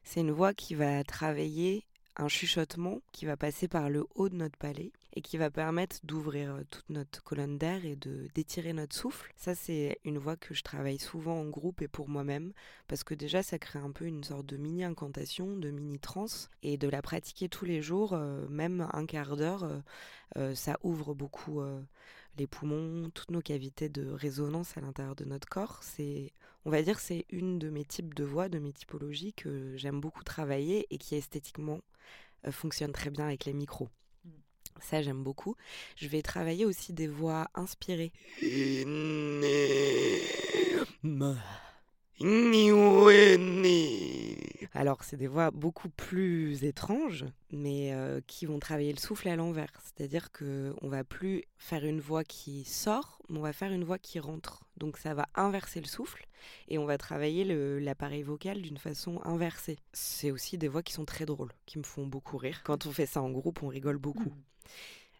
C'est 0.03 0.21
une 0.21 0.31
voix 0.31 0.53
qui 0.53 0.75
va 0.75 1.03
travailler 1.03 1.85
un 2.15 2.29
chuchotement 2.29 3.01
qui 3.11 3.25
va 3.25 3.35
passer 3.35 3.67
par 3.67 3.89
le 3.89 4.05
haut 4.15 4.29
de 4.29 4.35
notre 4.35 4.57
palais 4.57 4.93
et 5.15 5.21
qui 5.21 5.37
va 5.37 5.49
permettre 5.49 5.97
d'ouvrir 6.03 6.59
toute 6.69 6.89
notre 6.89 7.23
colonne 7.23 7.57
d'air 7.57 7.85
et 7.85 7.95
de 7.95 8.27
d'étirer 8.35 8.73
notre 8.73 8.95
souffle. 8.95 9.31
Ça, 9.37 9.55
c'est 9.55 9.99
une 10.03 10.17
voix 10.17 10.35
que 10.35 10.53
je 10.53 10.61
travaille 10.61 10.99
souvent 10.99 11.39
en 11.39 11.45
groupe 11.49 11.81
et 11.81 11.87
pour 11.87 12.09
moi-même 12.09 12.51
parce 12.87 13.03
que 13.03 13.13
déjà, 13.13 13.41
ça 13.43 13.57
crée 13.57 13.79
un 13.79 13.91
peu 13.91 14.05
une 14.05 14.23
sorte 14.23 14.45
de 14.45 14.57
mini 14.57 14.83
incantation, 14.83 15.55
de 15.55 15.71
mini 15.71 15.99
trance 15.99 16.49
et 16.63 16.77
de 16.77 16.89
la 16.89 17.01
pratiquer 17.01 17.49
tous 17.49 17.65
les 17.65 17.81
jours, 17.81 18.17
même 18.49 18.87
un 18.93 19.05
quart 19.05 19.37
d'heure, 19.37 19.81
ça 20.53 20.77
ouvre 20.83 21.13
beaucoup 21.13 21.61
les 22.37 22.47
poumons, 22.47 23.09
toutes 23.11 23.31
nos 23.31 23.41
cavités 23.41 23.89
de 23.89 24.09
résonance 24.09 24.77
à 24.77 24.81
l'intérieur 24.81 25.15
de 25.15 25.25
notre 25.25 25.47
corps. 25.47 25.79
C'est, 25.81 26.33
on 26.65 26.69
va 26.69 26.81
dire, 26.81 26.99
c'est 26.99 27.25
une 27.29 27.59
de 27.59 27.69
mes 27.69 27.85
types 27.85 28.13
de 28.13 28.23
voix, 28.25 28.49
de 28.49 28.59
mes 28.59 28.73
typologies 28.73 29.33
que 29.33 29.77
j'aime 29.77 30.01
beaucoup 30.01 30.23
travailler 30.23 30.85
et 30.89 30.97
qui 30.97 31.15
esthétiquement 31.15 31.79
fonctionne 32.51 32.91
très 32.91 33.09
bien 33.09 33.25
avec 33.25 33.45
les 33.45 33.53
micros. 33.53 33.89
Ça, 34.79 35.01
j'aime 35.01 35.23
beaucoup. 35.23 35.55
Je 35.95 36.07
vais 36.07 36.21
travailler 36.21 36.65
aussi 36.65 36.93
des 36.93 37.07
voix 37.07 37.47
inspirées. 37.55 38.11
Alors, 44.73 45.03
c'est 45.03 45.17
des 45.17 45.27
voix 45.27 45.51
beaucoup 45.51 45.89
plus 45.89 46.63
étranges, 46.63 47.25
mais 47.51 47.93
euh, 47.93 48.21
qui 48.25 48.45
vont 48.45 48.59
travailler 48.59 48.93
le 48.93 48.99
souffle 48.99 49.27
à 49.27 49.35
l'envers. 49.35 49.71
C'est-à-dire 49.83 50.31
qu'on 50.31 50.87
va 50.87 51.03
plus 51.03 51.43
faire 51.57 51.85
une 51.85 51.99
voix 51.99 52.23
qui 52.23 52.63
sort, 52.63 53.21
mais 53.29 53.39
on 53.39 53.41
va 53.41 53.53
faire 53.53 53.71
une 53.71 53.83
voix 53.83 53.99
qui 53.99 54.19
rentre. 54.19 54.63
Donc, 54.77 54.97
ça 54.97 55.13
va 55.13 55.27
inverser 55.35 55.81
le 55.81 55.87
souffle 55.87 56.25
et 56.67 56.77
on 56.77 56.85
va 56.85 56.97
travailler 56.97 57.43
l'appareil 57.79 58.23
vocal 58.23 58.61
d'une 58.61 58.77
façon 58.77 59.19
inversée. 59.23 59.77
C'est 59.93 60.31
aussi 60.31 60.57
des 60.57 60.67
voix 60.67 60.83
qui 60.83 60.93
sont 60.93 61.05
très 61.05 61.25
drôles, 61.25 61.51
qui 61.65 61.77
me 61.77 61.83
font 61.83 62.05
beaucoup 62.05 62.37
rire. 62.37 62.61
Quand 62.63 62.85
on 62.85 62.91
fait 62.91 63.05
ça 63.05 63.21
en 63.21 63.31
groupe, 63.31 63.63
on 63.63 63.67
rigole 63.67 63.97
beaucoup. 63.97 64.29
Mmh. 64.29 64.43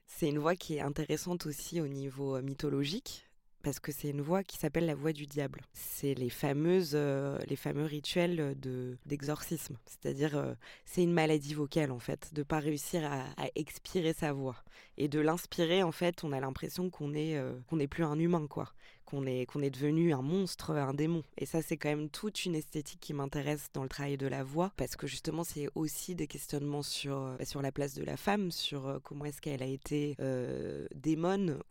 C'est 0.07 0.29
une 0.29 0.39
voix 0.39 0.55
qui 0.55 0.75
est 0.75 0.81
intéressante 0.81 1.45
aussi 1.45 1.81
au 1.81 1.87
niveau 1.87 2.41
mythologique 2.41 3.27
parce 3.63 3.79
que 3.79 3.91
c'est 3.91 4.09
une 4.09 4.21
voix 4.21 4.43
qui 4.43 4.57
s'appelle 4.57 4.85
la 4.85 4.93
voix 4.93 5.11
du 5.11 5.25
diable. 5.25 5.61
C'est 5.73 6.13
les 6.13 6.29
fameuses, 6.29 6.95
les 6.95 7.55
fameux 7.55 7.85
rituels 7.85 8.55
de 8.59 8.95
d'exorcisme. 9.07 9.75
C'est-à-dire, 9.85 10.55
c'est 10.85 11.01
une 11.01 11.11
maladie 11.11 11.55
vocale 11.55 11.91
en 11.91 11.97
fait, 11.97 12.31
de 12.33 12.43
pas 12.43 12.59
réussir 12.59 13.03
à, 13.11 13.25
expirer 13.55 14.13
sa 14.13 14.33
voix 14.33 14.57
et 14.97 15.07
de 15.07 15.19
l'inspirer 15.19 15.81
en 15.81 15.91
fait, 15.91 16.23
on 16.23 16.31
a 16.31 16.39
l'impression 16.39 16.91
qu'on 16.91 17.15
est 17.15 17.41
qu'on 17.67 17.77
n'est 17.77 17.87
plus 17.87 18.03
un 18.03 18.19
humain 18.19 18.45
quoi 18.47 18.71
qu'on 19.05 19.25
est, 19.25 19.45
qu'on 19.45 19.61
est 19.61 19.69
devenu 19.69 20.13
un 20.13 20.21
monstre, 20.21 20.71
un 20.71 20.93
démon. 20.93 21.23
Et 21.37 21.45
ça, 21.45 21.61
c'est 21.61 21.77
quand 21.77 21.89
même 21.89 22.09
toute 22.09 22.45
une 22.45 22.55
esthétique 22.55 22.99
qui 22.99 23.13
m'intéresse 23.13 23.69
dans 23.73 23.83
le 23.83 23.89
travail 23.89 24.17
de 24.17 24.27
la 24.27 24.43
voix, 24.43 24.71
parce 24.77 24.95
que 24.95 25.07
justement, 25.07 25.43
c'est 25.43 25.67
aussi 25.75 26.15
des 26.15 26.27
questionnements 26.27 26.83
sur, 26.83 27.17
euh, 27.17 27.37
sur 27.43 27.61
la 27.61 27.71
place 27.71 27.93
de 27.93 28.03
la 28.03 28.17
femme, 28.17 28.51
sur 28.51 28.87
euh, 28.87 28.99
comment 29.03 29.25
est-ce 29.25 29.41
qu'elle 29.41 29.63
a 29.63 29.67
été 29.67 30.15
euh, 30.19 30.87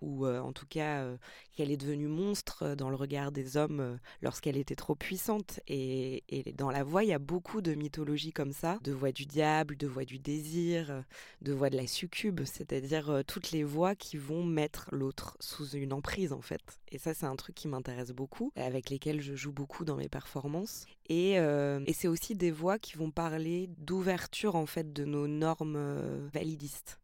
ou 0.01 0.27
en 0.27 0.53
tout 0.53 0.66
cas, 0.66 1.07
qu'elle 1.53 1.70
est 1.70 1.77
devenue 1.77 2.07
monstre 2.07 2.75
dans 2.77 2.88
le 2.88 2.97
regard 2.97 3.33
des 3.33 3.57
hommes 3.57 3.99
lorsqu'elle 4.23 4.57
était 4.57 4.77
trop 4.77 4.94
puissante. 4.94 5.61
Et, 5.66 6.23
et, 6.29 6.53
dans 6.53 6.70
la 6.70 6.85
voix, 6.85 7.05
il 7.05 7.09
y 7.09 7.12
a 7.12 7.18
beaucoup 7.18 7.61
de 7.61 7.75
mythologie 7.75 8.33
comme 8.33 8.53
ça, 8.53 8.79
de 8.83 8.92
voix 8.92 9.12
du 9.12 9.27
diable, 9.27 9.77
de 9.77 9.87
voix 9.87 10.05
du 10.05 10.18
désir, 10.18 11.05
de 11.42 11.53
voix 11.53 11.70
de 11.70 11.77
la 11.77 11.87
succube, 11.87 12.42
c'est-à-dire 12.44 13.23
toutes 13.27 13.51
les 13.51 13.64
voix 13.64 13.94
qui 13.94 14.16
vont 14.16 14.44
mettre 14.44 14.88
l'autre 14.92 15.37
sous 15.40 15.70
une 15.70 15.92
emprise, 15.92 16.33
en 16.33 16.42
fait. 16.42 16.81
Et 16.90 16.99
ça, 16.99 17.12
c'est 17.12 17.23
un 17.24 17.37
truc 17.37 17.54
qui 17.54 17.68
m'intéresse 17.68 18.10
beaucoup, 18.10 18.52
avec 18.56 18.90
lesquels 18.90 19.20
je 19.20 19.34
joue 19.34 19.52
beaucoup 19.52 19.84
dans 19.84 19.96
mes 19.96 20.08
performances. 20.08 20.87
Et, 21.08 21.38
euh, 21.38 21.80
et 21.87 21.92
c'est 21.92 22.08
aussi 22.08 22.34
des 22.34 22.50
voix 22.50 22.78
qui 22.78 22.96
vont 22.96 23.10
parler 23.10 23.68
d'ouverture 23.78 24.56
en 24.56 24.66
fait 24.66 24.92
de 24.92 25.04
nos 25.04 25.26
normes 25.26 25.76
euh, 25.76 26.28
validistes. 26.32 27.00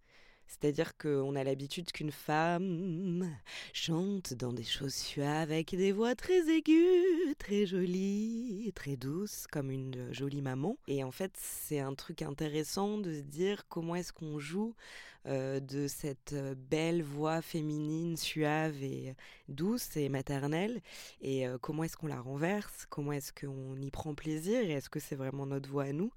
C'est-à-dire 0.51 0.97
qu'on 0.99 1.37
a 1.37 1.45
l'habitude 1.45 1.93
qu'une 1.93 2.11
femme 2.11 3.25
chante 3.73 4.35
dans 4.35 4.53
des 4.53 4.65
choses 4.65 4.95
suaves 4.95 5.53
avec 5.53 5.77
des 5.77 5.93
voix 5.93 6.17
très 6.17 6.51
aiguës, 6.51 7.37
très 7.39 7.67
jolies, 7.67 8.73
très 8.75 8.97
douces, 8.97 9.47
comme 9.47 9.71
une 9.71 10.13
jolie 10.13 10.43
maman. 10.43 10.77
Et 10.89 11.05
en 11.05 11.13
fait, 11.13 11.33
c'est 11.37 11.79
un 11.79 11.95
truc 11.95 12.23
intéressant 12.23 12.99
de 12.99 13.15
se 13.15 13.21
dire 13.21 13.69
comment 13.69 13.95
est-ce 13.95 14.13
qu'on 14.13 14.41
joue 14.41 14.75
euh, 15.27 15.61
de 15.61 15.87
cette 15.87 16.33
euh, 16.33 16.55
belle 16.55 17.03
voix 17.03 17.43
féminine, 17.43 18.17
suave 18.17 18.83
et 18.83 19.15
douce 19.49 19.97
et 19.97 20.09
maternelle, 20.09 20.81
et 21.21 21.47
euh, 21.47 21.59
comment 21.59 21.85
est-ce 21.85 21.97
qu'on 21.97 22.07
la 22.07 22.21
renverse, 22.21 22.87
comment 22.89 23.13
est-ce 23.13 23.33
qu'on 23.33 23.77
y 23.77 23.91
prend 23.91 24.15
plaisir, 24.15 24.61
et 24.61 24.71
est-ce 24.71 24.89
que 24.89 24.99
c'est 24.99 25.17
vraiment 25.17 25.45
notre 25.45 25.69
voix 25.69 25.85
à 25.85 25.93
nous? 25.93 26.11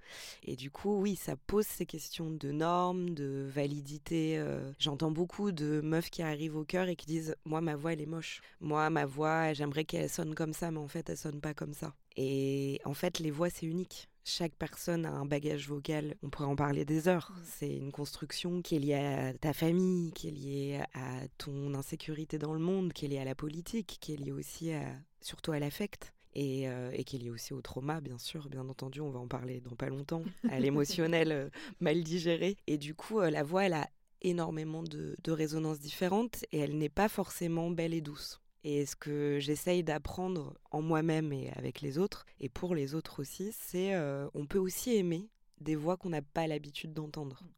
Et 0.44 0.56
du 0.56 0.72
coup, 0.72 1.02
oui, 1.02 1.18
ça 1.18 1.36
pose 1.36 1.66
ces 1.66 1.86
questions 1.86 2.32
de 2.32 2.52
normes, 2.52 3.10
de 3.10 3.46
validité. 3.54 4.44
J'entends 4.80 5.12
beaucoup 5.12 5.52
de 5.52 5.82
meufs 5.82 6.10
qui 6.10 6.22
arrivent 6.22 6.56
au 6.56 6.64
cœur 6.64 6.88
et 6.88 6.96
qui 6.96 7.06
disent, 7.06 7.36
moi, 7.46 7.62
ma 7.62 7.76
voix, 7.76 7.94
elle 7.94 8.02
est 8.02 8.06
moche. 8.06 8.42
Moi, 8.62 8.90
ma 8.90 9.06
voix, 9.06 9.54
j'aimerais 9.54 9.84
qu'elle 9.86 10.10
sonne 10.10 10.36
comme 10.36 10.54
ça, 10.54 10.72
mais 10.72 10.80
en 10.80 10.88
fait, 10.88 11.10
elle 11.10 11.18
sonne 11.18 11.42
pas 11.42 11.54
comme 11.54 11.74
ça. 11.74 11.94
Et 12.16 12.80
en 12.86 12.94
fait, 12.94 13.20
les 13.20 13.32
voix, 13.32 13.50
c'est 13.50 13.66
unique. 13.66 14.10
Chaque 14.26 14.56
personne 14.56 15.06
a 15.06 15.12
un 15.12 15.26
bagage 15.26 15.68
vocal, 15.68 16.16
on 16.24 16.30
pourrait 16.30 16.48
en 16.48 16.56
parler 16.56 16.86
des 16.86 17.08
heures. 17.10 17.32
Mmh. 17.32 17.42
C'est 17.44 17.76
une 17.76 17.92
construction 17.92 18.62
qui 18.62 18.78
est 18.78 18.80
liée 18.80 18.94
à 18.94 19.34
ta 19.34 19.52
famille, 19.52 20.14
qui 20.14 20.30
est 20.30 20.32
liée 20.32 20.82
à 20.94 21.28
ton 21.38 21.74
insécurité 21.74 22.38
dans 22.38 22.54
le 22.54 22.60
monde, 22.60 22.94
qui 22.94 23.06
est 23.06 23.10
liée 23.10 23.20
à 23.20 23.26
la 23.26 23.36
politique, 23.36 23.98
qui 24.00 24.14
est 24.14 24.18
liée 24.18 24.32
aussi 24.32 24.72
à, 24.72 24.84
surtout 25.22 25.52
à 25.52 25.60
l'affect. 25.60 26.14
Et, 26.36 26.68
euh, 26.68 26.90
et, 26.94 27.04
qui 27.04 27.18
est 27.18 27.20
liée 27.20 27.30
aussi 27.30 27.54
au 27.54 27.62
trauma, 27.62 28.02
bien 28.02 28.18
sûr, 28.18 28.50
bien 28.50 28.68
entendu, 28.68 29.02
on 29.02 29.12
va 29.12 29.20
en 29.20 29.28
parler 29.28 29.62
dans 29.62 29.76
pas 29.76 29.90
longtemps, 29.90 30.24
à 30.50 30.60
l'émotionnel 30.60 31.32
euh, 31.32 31.50
mal 31.80 32.02
digéré. 32.02 32.58
Et 32.66 32.80
du 32.80 32.96
coup, 32.96 33.20
euh, 33.20 33.30
la 33.30 33.44
voix, 33.44 33.66
elle 33.66 33.74
a 33.74 33.88
énormément 34.24 34.82
de, 34.82 35.16
de 35.24 35.32
résonances 35.32 35.80
différentes 35.80 36.44
et 36.52 36.58
elle 36.58 36.76
n'est 36.78 36.90
pas 36.90 37.08
forcément 37.08 37.70
belle 37.70 37.94
et 37.94 38.02
douce. 38.02 38.42
Et 38.64 38.86
ce 38.86 38.96
que 38.96 39.40
j'essaye 39.40 39.84
d'apprendre 39.84 40.58
en 40.72 40.82
moi-même 40.82 41.34
et 41.34 41.52
avec 41.52 41.82
les 41.82 41.98
autres, 41.98 42.26
et 42.40 42.50
pour 42.50 42.76
les 42.76 42.96
autres 42.96 43.20
aussi, 43.20 43.52
c'est 43.52 43.94
euh, 43.94 44.28
on 44.34 44.46
peut 44.46 44.60
aussi 44.60 44.96
aimer 44.96 45.30
des 45.60 45.76
voix 45.76 45.98
qu'on 45.98 46.10
n'a 46.10 46.22
pas 46.22 46.48
l'habitude 46.48 46.94
d'entendre. 46.94 47.44
Mmh. 47.44 47.50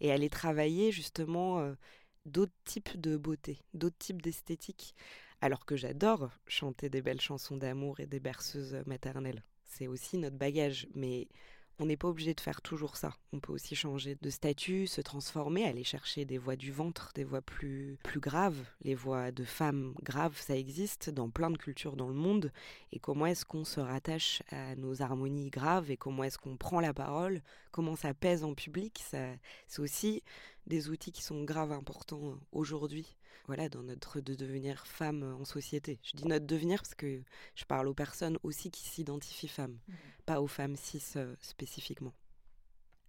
Et 0.00 0.12
aller 0.12 0.30
travailler 0.30 0.92
justement 0.92 1.58
euh, 1.60 1.74
d'autres 2.26 2.52
types 2.64 3.00
de 3.00 3.16
beauté, 3.16 3.60
d'autres 3.74 3.98
types 3.98 4.22
d'esthétique. 4.22 4.94
Alors 5.40 5.64
que 5.64 5.76
j'adore 5.76 6.30
chanter 6.46 6.88
des 6.88 7.02
belles 7.02 7.20
chansons 7.20 7.56
d'amour 7.56 8.00
et 8.00 8.06
des 8.06 8.20
berceuses 8.20 8.82
maternelles. 8.86 9.44
C'est 9.64 9.86
aussi 9.86 10.18
notre 10.18 10.36
bagage. 10.36 10.88
Mais 10.94 11.28
on 11.78 11.86
n'est 11.86 11.96
pas 11.96 12.08
obligé 12.08 12.34
de 12.34 12.40
faire 12.40 12.60
toujours 12.60 12.96
ça. 12.96 13.14
On 13.32 13.40
peut 13.40 13.52
aussi 13.52 13.76
changer 13.76 14.16
de 14.20 14.30
statut, 14.30 14.86
se 14.86 15.00
transformer, 15.00 15.64
aller 15.64 15.84
chercher 15.84 16.24
des 16.24 16.38
voix 16.38 16.56
du 16.56 16.72
ventre, 16.72 17.12
des 17.14 17.24
voix 17.24 17.42
plus, 17.42 17.98
plus 18.02 18.20
graves. 18.20 18.58
Les 18.82 18.94
voix 18.94 19.30
de 19.30 19.44
femmes 19.44 19.94
graves, 20.02 20.38
ça 20.40 20.56
existe 20.56 21.10
dans 21.10 21.30
plein 21.30 21.50
de 21.50 21.58
cultures 21.58 21.96
dans 21.96 22.08
le 22.08 22.14
monde. 22.14 22.52
Et 22.92 22.98
comment 22.98 23.26
est-ce 23.26 23.44
qu'on 23.44 23.64
se 23.64 23.80
rattache 23.80 24.42
à 24.50 24.74
nos 24.76 25.02
harmonies 25.02 25.50
graves 25.50 25.90
et 25.90 25.96
comment 25.96 26.24
est-ce 26.24 26.38
qu'on 26.38 26.56
prend 26.56 26.80
la 26.80 26.94
parole, 26.94 27.42
comment 27.70 27.96
ça 27.96 28.14
pèse 28.14 28.44
en 28.44 28.54
public? 28.54 29.02
C'est 29.04 29.38
aussi 29.78 30.22
des 30.66 30.90
outils 30.90 31.12
qui 31.12 31.22
sont 31.22 31.44
graves 31.44 31.72
importants 31.72 32.38
aujourd'hui 32.52 33.17
voilà, 33.46 33.68
dans 33.68 33.82
notre 33.82 34.20
de 34.20 34.34
devenir 34.34 34.86
femme 34.86 35.36
en 35.40 35.44
société. 35.44 35.98
Je 36.02 36.12
dis 36.16 36.26
notre 36.26 36.46
devenir 36.46 36.82
parce 36.82 36.94
que 36.94 37.22
je 37.54 37.64
parle 37.64 37.88
aux 37.88 37.94
personnes 37.94 38.38
aussi 38.42 38.70
qui 38.70 38.86
s'identifient 38.86 39.48
femmes, 39.48 39.78
mmh. 39.88 39.92
pas 40.26 40.40
aux 40.40 40.46
femmes 40.46 40.76
cis 40.76 41.02
euh, 41.16 41.34
spécifiquement. 41.40 42.12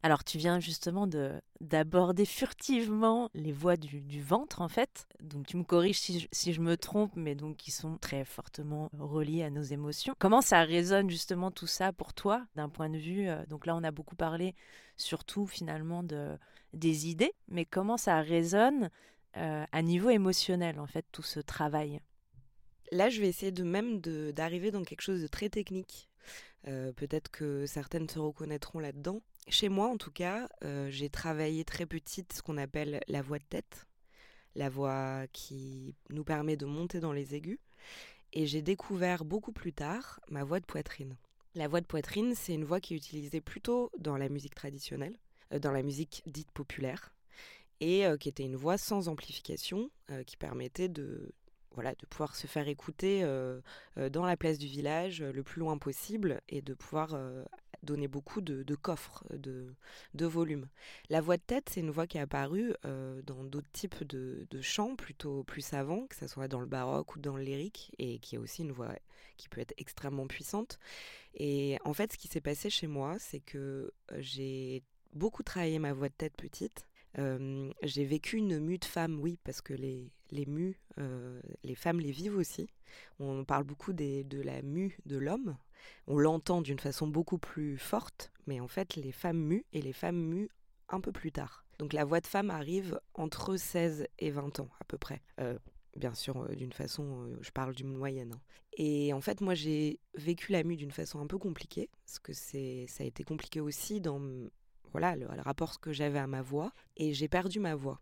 Alors 0.01 0.23
tu 0.23 0.37
viens 0.37 0.59
justement 0.59 1.07
de 1.07 1.41
d'aborder 1.59 2.23
furtivement 2.23 3.29
les 3.33 3.51
voix 3.51 3.75
du, 3.75 4.21
ventre 4.21 4.61
en 4.61 4.69
fait. 4.69 5.05
Donc 5.21 5.45
tu 5.45 5.57
me 5.57 5.63
corriges 5.63 5.99
si 5.99 6.21
je, 6.21 6.27
si 6.31 6.53
je, 6.53 6.61
me 6.61 6.77
trompe, 6.77 7.11
mais 7.17 7.35
donc 7.35 7.57
qui 7.57 7.71
sont 7.71 7.97
très 7.97 8.23
fortement 8.23 8.89
reliés 8.97 9.43
à 9.43 9.49
nos 9.49 9.61
émotions. 9.61 10.15
Comment 10.17 10.41
ça 10.41 10.61
résonne 10.61 11.09
justement 11.09 11.51
tout 11.51 11.67
ça 11.67 11.91
pour 11.91 12.13
toi 12.13 12.45
d'un 12.55 12.69
point 12.69 12.89
de 12.89 12.97
vue 12.97 13.27
euh, 13.27 13.45
Donc 13.47 13.65
là 13.65 13.75
on 13.75 13.83
a 13.83 13.91
beaucoup 13.91 14.15
parlé 14.15 14.55
surtout 14.95 15.45
finalement 15.45 16.01
de 16.01 16.37
des 16.73 17.09
idées, 17.09 17.33
mais 17.49 17.65
comment 17.65 17.97
ça 17.97 18.21
résonne 18.21 18.89
euh, 19.37 19.65
à 19.71 19.81
niveau 19.81 20.09
émotionnel, 20.09 20.79
en 20.79 20.87
fait, 20.87 21.05
tout 21.11 21.23
ce 21.23 21.39
travail 21.39 22.01
Là, 22.91 23.09
je 23.09 23.21
vais 23.21 23.27
essayer 23.27 23.51
de 23.51 23.63
même 23.63 24.01
d'arriver 24.01 24.71
dans 24.71 24.83
quelque 24.83 25.01
chose 25.01 25.21
de 25.21 25.27
très 25.27 25.49
technique. 25.49 26.09
Euh, 26.67 26.91
peut-être 26.91 27.29
que 27.29 27.67
certaines 27.67 28.09
se 28.09 28.17
reconnaîtront 28.17 28.79
là-dedans. 28.79 29.21
Chez 29.47 29.69
moi, 29.69 29.87
en 29.87 29.97
tout 29.97 30.11
cas, 30.11 30.49
euh, 30.63 30.89
j'ai 30.89 31.09
travaillé 31.09 31.63
très 31.63 31.85
petite 31.85 32.33
ce 32.33 32.41
qu'on 32.41 32.57
appelle 32.57 33.01
la 33.07 33.21
voix 33.21 33.37
de 33.37 33.43
tête, 33.43 33.85
la 34.55 34.69
voix 34.69 35.25
qui 35.33 35.95
nous 36.09 36.23
permet 36.23 36.57
de 36.57 36.65
monter 36.65 36.99
dans 36.99 37.13
les 37.13 37.35
aigus. 37.35 37.59
Et 38.33 38.47
j'ai 38.47 38.63
découvert 38.63 39.23
beaucoup 39.23 39.51
plus 39.51 39.73
tard 39.73 40.19
ma 40.27 40.43
voix 40.43 40.59
de 40.59 40.65
poitrine. 40.65 41.15
La 41.53 41.67
voix 41.67 41.81
de 41.81 41.85
poitrine, 41.85 42.33
c'est 42.35 42.53
une 42.53 42.65
voix 42.65 42.79
qui 42.79 42.95
est 42.95 42.97
utilisée 42.97 43.41
plutôt 43.41 43.91
dans 43.99 44.17
la 44.17 44.29
musique 44.29 44.55
traditionnelle, 44.55 45.17
dans 45.51 45.71
la 45.71 45.83
musique 45.83 46.23
dite 46.25 46.51
populaire 46.51 47.11
et 47.79 48.05
qui 48.19 48.29
était 48.29 48.43
une 48.43 48.55
voix 48.55 48.77
sans 48.77 49.07
amplification 49.07 49.89
qui 50.25 50.37
permettait 50.37 50.89
de, 50.89 51.33
voilà, 51.71 51.93
de 51.95 52.05
pouvoir 52.05 52.35
se 52.35 52.47
faire 52.47 52.67
écouter 52.67 53.23
dans 53.95 54.25
la 54.25 54.37
place 54.37 54.57
du 54.57 54.67
village 54.67 55.21
le 55.21 55.43
plus 55.43 55.59
loin 55.59 55.77
possible 55.77 56.41
et 56.49 56.61
de 56.61 56.73
pouvoir 56.73 57.17
donner 57.83 58.07
beaucoup 58.07 58.41
de, 58.41 58.75
coffres, 58.75 59.23
de, 59.31 59.73
de 60.13 60.25
volume. 60.25 60.67
La 61.09 61.21
voix 61.21 61.37
de 61.37 61.41
tête, 61.41 61.69
c'est 61.69 61.79
une 61.79 61.91
voix 61.91 62.07
qui 62.07 62.17
est 62.17 62.21
apparue 62.21 62.73
dans 62.83 63.43
d'autres 63.43 63.71
types 63.71 64.03
de, 64.03 64.47
de, 64.49 64.61
chants 64.61 64.95
plutôt 64.95 65.43
plus 65.43 65.61
savants, 65.61 66.07
que 66.07 66.15
ce 66.15 66.27
soit 66.27 66.47
dans 66.47 66.59
le 66.59 66.65
baroque 66.65 67.15
ou 67.15 67.19
dans 67.19 67.37
le 67.37 67.43
lyrique, 67.43 67.93
et 67.99 68.19
qui 68.19 68.35
est 68.35 68.39
aussi 68.39 68.63
une 68.63 68.71
voix 68.71 68.95
qui 69.37 69.47
peut 69.47 69.61
être 69.61 69.73
extrêmement 69.77 70.27
puissante. 70.27 70.79
Et 71.33 71.77
en 71.85 71.93
fait, 71.93 72.13
ce 72.13 72.17
qui 72.17 72.27
s'est 72.27 72.41
passé 72.41 72.69
chez 72.69 72.87
moi, 72.87 73.17
c'est 73.19 73.39
que 73.39 73.93
j'ai 74.17 74.83
beaucoup 75.13 75.43
travaillé 75.43 75.79
ma 75.79 75.93
voix 75.93 76.09
de 76.09 76.13
tête 76.13 76.35
petite 76.35 76.88
j'ai 77.15 78.05
vécu 78.05 78.37
une 78.37 78.59
mue 78.59 78.77
de 78.77 78.85
femme, 78.85 79.19
oui, 79.19 79.37
parce 79.43 79.61
que 79.61 79.73
les, 79.73 80.11
les 80.31 80.45
mues, 80.45 80.79
les 81.63 81.75
femmes 81.75 81.99
les 81.99 82.11
vivent 82.11 82.37
aussi. 82.37 82.69
On 83.19 83.43
parle 83.45 83.63
beaucoup 83.63 83.93
de 83.93 84.41
la 84.41 84.61
mue 84.61 84.97
de 85.05 85.17
l'homme. 85.17 85.57
On 86.07 86.17
l'entend 86.17 86.61
d'une 86.61 86.79
façon 86.79 87.07
beaucoup 87.07 87.37
plus 87.37 87.77
forte, 87.77 88.31
mais 88.47 88.59
en 88.59 88.67
fait, 88.67 88.95
les 88.95 89.11
femmes 89.11 89.39
muent 89.39 89.65
et 89.73 89.81
les 89.81 89.93
femmes 89.93 90.21
muent 90.21 90.49
un 90.89 91.01
peu 91.01 91.11
plus 91.11 91.31
tard. 91.31 91.65
Donc 91.79 91.93
la 91.93 92.03
voix 92.03 92.19
de 92.19 92.27
femme 92.27 92.49
arrive 92.49 92.99
entre 93.13 93.55
16 93.55 94.07
et 94.19 94.31
20 94.31 94.59
ans 94.59 94.69
à 94.79 94.83
peu 94.83 94.97
près. 94.97 95.21
Euh, 95.39 95.57
bien 95.95 96.13
sûr, 96.13 96.41
euh, 96.41 96.55
d'une 96.55 96.73
façon, 96.73 97.23
euh, 97.23 97.37
je 97.41 97.51
parle 97.51 97.73
d'une 97.73 97.93
moyenne. 97.93 98.33
Hein. 98.33 98.41
Et 98.77 99.13
en 99.13 99.21
fait, 99.21 99.41
moi, 99.41 99.55
j'ai 99.55 99.99
vécu 100.13 100.51
la 100.51 100.63
mue 100.63 100.75
d'une 100.75 100.91
façon 100.91 101.19
un 101.19 101.27
peu 101.27 101.37
compliquée, 101.37 101.89
parce 102.05 102.19
que 102.19 102.33
c'est, 102.33 102.85
ça 102.87 103.03
a 103.03 103.07
été 103.07 103.23
compliqué 103.23 103.59
aussi 103.59 103.99
dans 104.01 104.21
voilà, 104.91 105.15
le, 105.15 105.27
rapport 105.41 105.79
que 105.79 105.93
j'avais 105.93 106.19
à 106.19 106.27
ma 106.27 106.41
voix. 106.41 106.71
Et 106.97 107.13
j'ai 107.13 107.27
perdu 107.27 107.59
ma 107.59 107.75
voix 107.75 108.01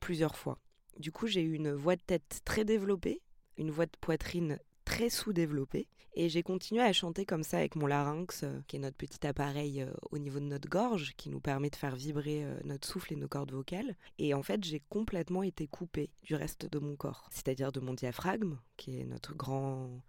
plusieurs 0.00 0.36
fois. 0.36 0.58
Du 0.98 1.12
coup, 1.12 1.26
j'ai 1.26 1.42
eu 1.42 1.54
une 1.54 1.72
voix 1.72 1.96
de 1.96 2.02
tête 2.02 2.40
très 2.44 2.64
développée, 2.64 3.20
une 3.56 3.70
voix 3.70 3.86
de 3.86 3.96
poitrine 4.00 4.58
très 4.84 5.10
sous-développée. 5.10 5.88
Et 6.20 6.28
j'ai 6.28 6.42
continué 6.42 6.82
à 6.82 6.92
chanter 6.92 7.24
comme 7.24 7.44
ça 7.44 7.58
avec 7.58 7.76
mon 7.76 7.86
larynx, 7.86 8.42
euh, 8.42 8.60
qui 8.66 8.74
est 8.74 8.80
notre 8.80 8.96
petit 8.96 9.24
appareil 9.24 9.82
euh, 9.82 9.92
au 10.10 10.18
niveau 10.18 10.40
de 10.40 10.46
notre 10.46 10.68
gorge, 10.68 11.12
qui 11.16 11.28
nous 11.28 11.38
permet 11.38 11.70
de 11.70 11.76
faire 11.76 11.94
vibrer 11.94 12.44
euh, 12.44 12.58
notre 12.64 12.88
souffle 12.88 13.12
et 13.12 13.16
nos 13.16 13.28
cordes 13.28 13.52
vocales. 13.52 13.94
Et 14.18 14.34
en 14.34 14.42
fait, 14.42 14.64
j'ai 14.64 14.82
complètement 14.88 15.44
été 15.44 15.68
coupée 15.68 16.10
du 16.24 16.34
reste 16.34 16.66
de 16.66 16.80
mon 16.80 16.96
corps, 16.96 17.28
c'est-à-dire 17.30 17.70
de 17.70 17.78
mon 17.78 17.94
diaphragme, 17.94 18.58
qui 18.76 18.98
est 18.98 19.04
notre 19.04 19.36
grand 19.36 20.02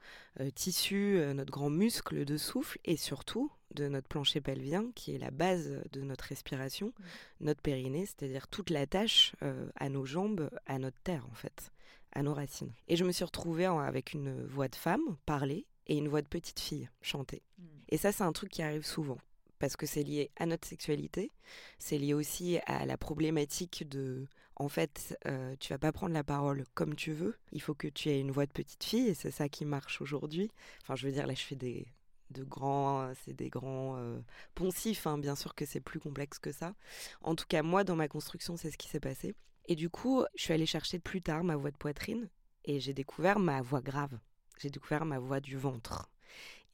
tissu, 0.55 1.19
notre 1.35 1.51
grand 1.51 1.69
muscle 1.69 2.25
de 2.25 2.38
souffle, 2.38 2.79
et 2.85 2.97
surtout 2.97 3.51
de 3.75 3.88
notre 3.88 4.08
plancher 4.08 4.41
pelvien, 4.41 4.91
qui 4.95 5.15
est 5.15 5.19
la 5.19 5.32
base 5.32 5.82
de 5.91 6.01
notre 6.01 6.25
respiration, 6.25 6.88
mmh. 6.88 7.03
notre 7.41 7.62
périnée, 7.62 8.05
c'est-à-dire 8.05 8.47
toute 8.47 8.69
la 8.69 8.88
tâche 8.88 9.36
à 9.75 9.89
nos 9.89 10.05
jambes, 10.05 10.49
à 10.65 10.79
notre 10.79 10.99
terre 11.01 11.25
en 11.29 11.36
fait 11.36 11.71
à 12.12 12.23
nos 12.23 12.34
racines. 12.34 12.73
Et 12.88 12.95
je 12.95 13.03
me 13.03 13.12
suis 13.12 13.23
retrouvée 13.23 13.65
avec 13.65 14.13
une 14.13 14.43
voix 14.45 14.67
de 14.67 14.75
femme 14.75 15.17
parler 15.25 15.65
et 15.88 15.97
une 15.97 16.08
voix 16.08 16.21
de 16.21 16.27
petite 16.27 16.60
fille 16.60 16.89
chanter. 17.01 17.43
Hmm. 17.58 17.65
Et 17.89 17.97
ça, 17.97 18.12
c'est 18.12 18.23
un 18.23 18.32
truc 18.32 18.49
qui 18.49 18.62
arrive 18.62 18.86
souvent 18.86 19.17
parce 19.60 19.75
que 19.75 19.86
c'est 19.86 20.03
lié 20.03 20.32
à 20.38 20.45
notre 20.45 20.67
sexualité, 20.67 21.32
c'est 21.79 21.97
lié 21.97 22.13
aussi 22.13 22.60
à 22.65 22.86
la 22.86 22.97
problématique 22.97 23.88
de, 23.89 24.25
en 24.55 24.69
fait, 24.69 25.17
euh, 25.27 25.53
tu 25.60 25.73
vas 25.73 25.77
pas 25.77 25.91
prendre 25.91 26.13
la 26.13 26.23
parole 26.23 26.63
comme 26.75 26.95
tu 26.95 27.12
veux, 27.12 27.36
il 27.51 27.62
faut 27.62 27.73
que 27.73 27.89
tu 27.89 28.08
aies 28.08 28.21
une 28.21 28.32
voix 28.32 28.45
de 28.45 28.53
petite 28.53 28.86
fille, 28.86 29.10
et 29.10 29.13
c'est 29.13 29.32
ça 29.32 29.49
qui 29.49 29.65
marche 29.65 30.01
aujourd'hui. 30.01 30.49
Enfin, 30.82 30.95
je 30.95 31.05
veux 31.05 31.12
dire, 31.12 31.27
là, 31.27 31.34
je 31.34 31.43
fais 31.43 31.58
des 31.58 31.86
de 32.32 32.44
grands, 32.44 33.12
c'est 33.24 33.34
des 33.34 33.50
grands 33.50 33.98
euh, 33.98 34.20
poncifs, 34.56 35.08
hein. 35.08 35.18
bien 35.18 35.36
sûr 35.36 35.56
que 35.56 35.65
c'est 35.65 35.80
plus 35.80 36.00
complexe 36.00 36.39
que 36.39 36.52
ça. 36.52 36.74
En 37.22 37.36
tout 37.36 37.46
cas, 37.48 37.63
moi, 37.63 37.84
dans 37.84 37.96
ma 37.96 38.08
construction, 38.08 38.58
c'est 38.58 38.72
ce 38.72 38.78
qui 38.78 38.88
s'est 38.88 39.00
passé. 39.00 39.36
Et 39.68 39.76
du 39.76 39.89
coup, 39.89 40.24
je 40.36 40.44
suis 40.44 40.54
allée 40.54 40.65
chercher 40.65 41.00
plus 41.00 41.22
tard 41.22 41.44
ma 41.44 41.56
voix 41.56 41.72
de 41.72 41.78
poitrine 41.78 42.30
et 42.65 42.80
j'ai 42.80 42.94
découvert 42.94 43.39
ma 43.39 43.62
voix 43.62 43.82
grave. 43.82 44.18
J'ai 44.58 44.70
découvert 44.70 45.06
ma 45.06 45.20
voix 45.20 45.39
du 45.39 45.58
ventre. 45.58 46.10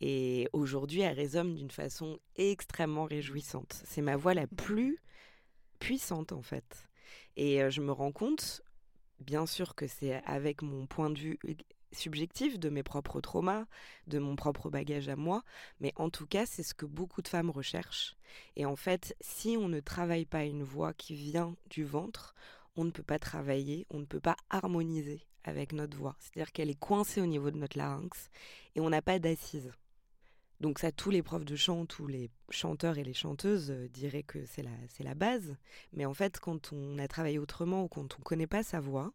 Et 0.01 0.47
aujourd'hui, 0.53 1.01
elle 1.01 1.15
résonne 1.15 1.55
d'une 1.55 1.71
façon 1.71 2.19
extrêmement 2.35 3.05
réjouissante. 3.05 3.81
C'est 3.85 4.01
ma 4.01 4.15
voix 4.15 4.33
la 4.33 4.47
plus 4.47 4.99
puissante 5.79 6.31
en 6.31 6.41
fait. 6.41 6.89
Et 7.37 7.61
euh, 7.61 7.69
je 7.69 7.81
me 7.81 7.91
rends 7.91 8.11
compte, 8.11 8.61
bien 9.19 9.45
sûr 9.45 9.75
que 9.75 9.87
c'est 9.87 10.23
avec 10.25 10.61
mon 10.61 10.85
point 10.85 11.09
de 11.09 11.19
vue 11.19 11.39
subjectif 11.95 12.59
de 12.59 12.69
mes 12.69 12.83
propres 12.83 13.21
traumas, 13.21 13.65
de 14.07 14.19
mon 14.19 14.35
propre 14.35 14.69
bagage 14.69 15.09
à 15.09 15.15
moi, 15.15 15.43
mais 15.79 15.93
en 15.95 16.09
tout 16.09 16.27
cas, 16.27 16.45
c'est 16.45 16.63
ce 16.63 16.73
que 16.73 16.85
beaucoup 16.85 17.21
de 17.21 17.27
femmes 17.27 17.49
recherchent. 17.49 18.15
Et 18.55 18.65
en 18.65 18.75
fait, 18.75 19.15
si 19.21 19.57
on 19.59 19.67
ne 19.67 19.79
travaille 19.79 20.25
pas 20.25 20.43
une 20.43 20.63
voix 20.63 20.93
qui 20.93 21.15
vient 21.15 21.55
du 21.69 21.83
ventre, 21.83 22.35
on 22.75 22.83
ne 22.83 22.91
peut 22.91 23.03
pas 23.03 23.19
travailler, 23.19 23.85
on 23.89 23.99
ne 23.99 24.05
peut 24.05 24.19
pas 24.19 24.35
harmoniser 24.49 25.25
avec 25.43 25.73
notre 25.73 25.97
voix. 25.97 26.15
C'est-à-dire 26.19 26.51
qu'elle 26.51 26.69
est 26.69 26.79
coincée 26.79 27.21
au 27.21 27.25
niveau 27.25 27.51
de 27.51 27.57
notre 27.57 27.77
larynx 27.77 28.29
et 28.75 28.81
on 28.81 28.89
n'a 28.89 29.01
pas 29.01 29.19
d'assise. 29.19 29.71
Donc 30.61 30.79
ça, 30.79 30.91
tous 30.91 31.09
les 31.09 31.21
profs 31.21 31.45
de 31.45 31.55
chant, 31.55 31.85
tous 31.85 32.07
les 32.07 32.29
chanteurs 32.49 32.97
et 32.97 33.03
les 33.03 33.13
chanteuses 33.13 33.71
euh, 33.71 33.89
diraient 33.89 34.23
que 34.23 34.45
c'est 34.45 34.63
la, 34.63 34.71
c'est 34.87 35.03
la 35.03 35.13
base. 35.13 35.55
Mais 35.91 36.05
en 36.05 36.13
fait, 36.13 36.39
quand 36.39 36.71
on 36.71 36.97
a 36.97 37.07
travaillé 37.07 37.39
autrement 37.39 37.83
ou 37.83 37.87
quand 37.87 38.15
on 38.15 38.19
ne 38.19 38.23
connaît 38.23 38.47
pas 38.47 38.63
sa 38.63 38.79
voix, 38.79 39.11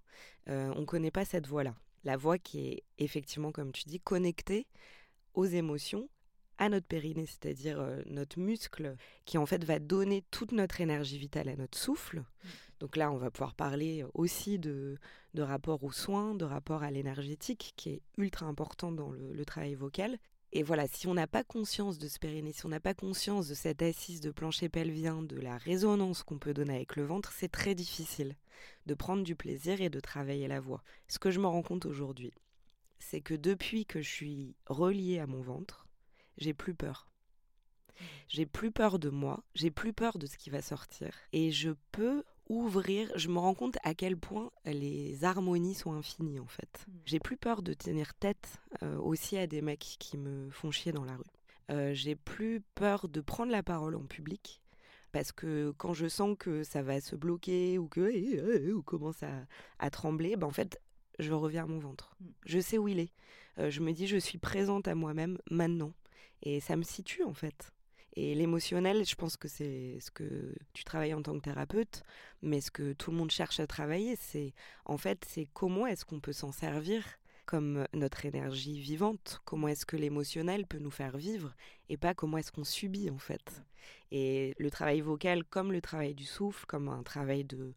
euh, 0.48 0.72
on 0.76 0.80
ne 0.80 0.86
connaît 0.86 1.10
pas 1.10 1.24
cette 1.24 1.46
voix-là. 1.46 1.74
La 2.04 2.16
voix 2.16 2.38
qui 2.38 2.68
est 2.68 2.84
effectivement, 2.98 3.52
comme 3.52 3.72
tu 3.72 3.84
dis, 3.84 4.00
connectée 4.00 4.66
aux 5.34 5.46
émotions, 5.46 6.08
à 6.58 6.68
notre 6.68 6.86
périnée, 6.86 7.26
c'est-à-dire 7.26 7.80
euh, 7.80 8.02
notre 8.06 8.38
muscle 8.38 8.96
qui 9.24 9.38
en 9.38 9.46
fait 9.46 9.64
va 9.64 9.78
donner 9.78 10.22
toute 10.30 10.52
notre 10.52 10.82
énergie 10.82 11.16
vitale 11.16 11.48
à 11.48 11.56
notre 11.56 11.78
souffle. 11.78 12.18
Mmh. 12.18 12.48
Donc 12.80 12.96
là, 12.96 13.10
on 13.10 13.16
va 13.16 13.30
pouvoir 13.30 13.54
parler 13.54 14.04
aussi 14.12 14.58
de, 14.58 14.98
de 15.34 15.42
rapport 15.42 15.82
aux 15.84 15.92
soins, 15.92 16.34
de 16.34 16.44
rapport 16.44 16.82
à 16.82 16.90
l'énergétique, 16.90 17.72
qui 17.76 17.90
est 17.90 18.02
ultra 18.16 18.46
important 18.46 18.90
dans 18.92 19.10
le, 19.10 19.44
travail 19.44 19.74
vocal. 19.74 20.18
Et 20.52 20.64
voilà, 20.64 20.88
si 20.88 21.06
on 21.06 21.14
n'a 21.14 21.28
pas 21.28 21.44
conscience 21.44 21.98
de 21.98 22.08
ce 22.08 22.18
périnée, 22.18 22.52
si 22.52 22.66
on 22.66 22.70
n'a 22.70 22.80
pas 22.80 22.94
conscience 22.94 23.46
de 23.46 23.54
cette 23.54 23.82
assise 23.82 24.20
de 24.20 24.32
plancher 24.32 24.68
pelvien, 24.68 25.22
de 25.22 25.36
la 25.36 25.56
résonance 25.56 26.24
qu'on 26.24 26.38
peut 26.38 26.54
donner 26.54 26.74
avec 26.74 26.96
le 26.96 27.04
ventre, 27.04 27.32
c'est 27.32 27.50
très 27.50 27.76
difficile 27.76 28.36
de 28.86 28.94
prendre 28.94 29.22
du 29.22 29.36
plaisir 29.36 29.80
et 29.80 29.90
de 29.90 30.00
travailler 30.00 30.48
la 30.48 30.60
voix. 30.60 30.82
Ce 31.06 31.20
que 31.20 31.30
je 31.30 31.38
me 31.38 31.46
rends 31.46 31.62
compte 31.62 31.86
aujourd'hui, 31.86 32.32
c'est 32.98 33.20
que 33.20 33.34
depuis 33.34 33.86
que 33.86 34.02
je 34.02 34.08
suis 34.08 34.56
reliée 34.66 35.20
à 35.20 35.28
mon 35.28 35.40
ventre, 35.40 35.86
j'ai 36.36 36.52
plus 36.52 36.74
peur. 36.74 37.08
J'ai 38.28 38.46
plus 38.46 38.72
peur 38.72 38.98
de 38.98 39.08
moi, 39.08 39.44
j'ai 39.54 39.70
plus 39.70 39.92
peur 39.92 40.18
de 40.18 40.26
ce 40.26 40.36
qui 40.36 40.50
va 40.50 40.62
sortir. 40.62 41.12
Et 41.32 41.52
je 41.52 41.70
peux 41.92 42.24
ouvrir, 42.50 43.10
je 43.14 43.28
me 43.28 43.38
rends 43.38 43.54
compte 43.54 43.78
à 43.84 43.94
quel 43.94 44.16
point 44.16 44.50
les 44.66 45.24
harmonies 45.24 45.74
sont 45.74 45.92
infinies 45.92 46.40
en 46.40 46.46
fait. 46.46 46.84
Hmm. 46.86 46.92
J'ai 47.06 47.20
plus 47.20 47.36
peur 47.36 47.62
de 47.62 47.72
tenir 47.72 48.14
tête 48.14 48.58
euh, 48.82 48.98
aussi 48.98 49.38
à 49.38 49.46
des 49.46 49.62
mecs 49.62 49.96
qui 49.98 50.18
me 50.18 50.50
font 50.50 50.70
chier 50.70 50.92
dans 50.92 51.04
la 51.04 51.16
rue. 51.16 51.24
Euh, 51.70 51.94
j'ai 51.94 52.16
plus 52.16 52.60
peur 52.74 53.08
de 53.08 53.20
prendre 53.20 53.52
la 53.52 53.62
parole 53.62 53.94
en 53.94 54.04
public 54.04 54.60
parce 55.12 55.32
que 55.32 55.72
quand 55.78 55.94
je 55.94 56.08
sens 56.08 56.36
que 56.38 56.64
ça 56.64 56.82
va 56.82 57.00
se 57.00 57.14
bloquer 57.14 57.78
ou 57.78 57.86
que 57.86 58.10
eh, 58.12 58.34
eh, 58.34 58.68
eh, 58.68 58.72
ou 58.72 58.82
commence 58.82 59.22
à, 59.22 59.46
à 59.78 59.90
trembler, 59.90 60.36
ben 60.36 60.48
en 60.48 60.52
fait 60.52 60.80
je 61.20 61.32
reviens 61.32 61.64
à 61.64 61.66
mon 61.66 61.78
ventre. 61.78 62.16
Hmm. 62.20 62.30
Je 62.46 62.58
sais 62.58 62.78
où 62.78 62.88
il 62.88 62.98
est. 62.98 63.12
Euh, 63.58 63.70
je 63.70 63.80
me 63.80 63.92
dis 63.92 64.08
je 64.08 64.16
suis 64.16 64.38
présente 64.38 64.88
à 64.88 64.96
moi-même 64.96 65.38
maintenant 65.50 65.92
et 66.42 66.58
ça 66.58 66.74
me 66.76 66.82
situe 66.82 67.22
en 67.22 67.34
fait. 67.34 67.72
Et 68.22 68.34
l'émotionnel, 68.34 69.06
je 69.06 69.14
pense 69.14 69.38
que 69.38 69.48
c'est 69.48 69.96
ce 69.98 70.10
que 70.10 70.54
tu 70.74 70.84
travailles 70.84 71.14
en 71.14 71.22
tant 71.22 71.34
que 71.38 71.42
thérapeute, 71.42 72.02
mais 72.42 72.60
ce 72.60 72.70
que 72.70 72.92
tout 72.92 73.12
le 73.12 73.16
monde 73.16 73.30
cherche 73.30 73.60
à 73.60 73.66
travailler, 73.66 74.14
c'est 74.14 74.52
en 74.84 74.98
fait, 74.98 75.24
c'est 75.26 75.48
comment 75.54 75.86
est-ce 75.86 76.04
qu'on 76.04 76.20
peut 76.20 76.34
s'en 76.34 76.52
servir 76.52 77.02
comme 77.46 77.86
notre 77.94 78.26
énergie 78.26 78.78
vivante, 78.78 79.40
comment 79.46 79.68
est-ce 79.68 79.86
que 79.86 79.96
l'émotionnel 79.96 80.66
peut 80.66 80.78
nous 80.78 80.90
faire 80.90 81.16
vivre 81.16 81.54
et 81.88 81.96
pas 81.96 82.12
comment 82.12 82.36
est-ce 82.36 82.52
qu'on 82.52 82.62
subit 82.62 83.08
en 83.08 83.16
fait? 83.16 83.62
Et 84.12 84.54
le 84.58 84.70
travail 84.70 85.00
vocal 85.00 85.42
comme 85.42 85.72
le 85.72 85.80
travail 85.80 86.14
du 86.14 86.24
souffle, 86.24 86.66
comme 86.66 86.88
un 86.88 87.02
travail 87.02 87.44
de, 87.44 87.72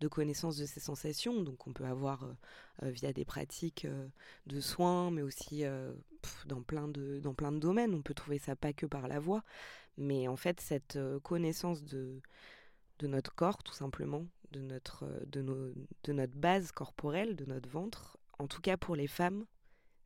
de 0.00 0.08
connaissance 0.08 0.56
de 0.56 0.66
ses 0.66 0.80
sensations. 0.80 1.42
Donc 1.42 1.66
on 1.66 1.72
peut 1.72 1.84
avoir 1.84 2.24
euh, 2.24 2.32
euh, 2.82 2.90
via 2.90 3.12
des 3.12 3.24
pratiques 3.24 3.84
euh, 3.84 4.06
de 4.46 4.60
soins, 4.60 5.10
mais 5.10 5.22
aussi 5.22 5.64
dans, 6.46 6.62
plein 6.62 6.88
de, 6.88 7.20
dans 7.20 7.34
plein 7.34 7.52
de 7.52 7.58
domaines. 7.58 7.94
On 7.94 8.02
peut 8.02 8.14
trouver 8.14 8.38
ça 8.38 8.56
pas 8.56 8.72
que 8.72 8.86
par 8.86 9.08
la 9.08 9.20
voix, 9.20 9.42
mais 9.96 10.28
en 10.28 10.36
fait 10.36 10.60
cette 10.60 10.98
connaissance 11.22 11.84
de, 11.84 12.20
de 12.98 13.06
notre 13.06 13.34
corps 13.34 13.62
tout 13.62 13.74
simplement, 13.74 14.26
de 14.52 14.60
notre, 14.60 15.06
de, 15.26 15.42
nos, 15.42 15.72
de 16.04 16.12
notre 16.12 16.36
base 16.36 16.72
corporelle, 16.72 17.36
de 17.36 17.44
notre 17.44 17.68
ventre, 17.68 18.18
en 18.38 18.46
tout 18.46 18.60
cas 18.60 18.76
pour 18.76 18.96
les 18.96 19.06
femmes, 19.06 19.44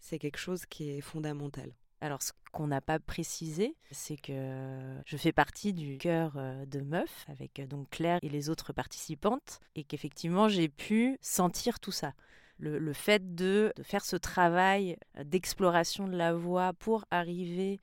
c'est 0.01 0.19
quelque 0.19 0.39
chose 0.39 0.67
qui 0.67 0.91
est 0.91 1.01
fondamental. 1.01 1.73
Alors, 2.03 2.23
ce 2.23 2.33
qu'on 2.53 2.67
n'a 2.67 2.81
pas 2.81 2.99
précisé, 2.99 3.77
c'est 3.91 4.17
que 4.17 4.97
je 5.05 5.17
fais 5.19 5.33
partie 5.33 5.75
du 5.75 5.99
cœur 5.99 6.33
euh, 6.37 6.65
de 6.65 6.81
meuf 6.81 7.27
avec 7.29 7.61
euh, 7.61 7.67
donc 7.67 7.91
Claire 7.91 8.19
et 8.23 8.31
les 8.31 8.49
autres 8.49 8.73
participantes, 8.73 9.61
et 9.75 9.85
qu'effectivement, 9.85 10.49
j'ai 10.49 10.71
pu 10.71 11.19
sentir 11.21 11.79
tout 11.79 11.93
ça. 11.93 12.15
Le, 12.59 12.93
fait 12.93 13.35
de, 13.35 13.73
faire 13.83 14.05
ce 14.05 14.17
travail 14.17 14.99
d'exploration 15.25 16.07
de 16.07 16.17
la 16.17 16.35
voix 16.35 16.75
pour 16.75 17.07
arriver 17.11 17.81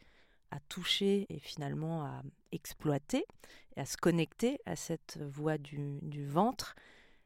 à 0.51 0.59
toucher 0.61 1.25
et 1.29 1.39
finalement 1.39 2.05
à 2.05 2.21
exploiter 2.51 3.25
et 3.75 3.81
à 3.81 3.85
se 3.85 3.97
connecter 3.97 4.59
à 4.65 4.75
cette 4.75 5.19
voix 5.21 5.57
du, 5.57 6.25
ventre, 6.25 6.75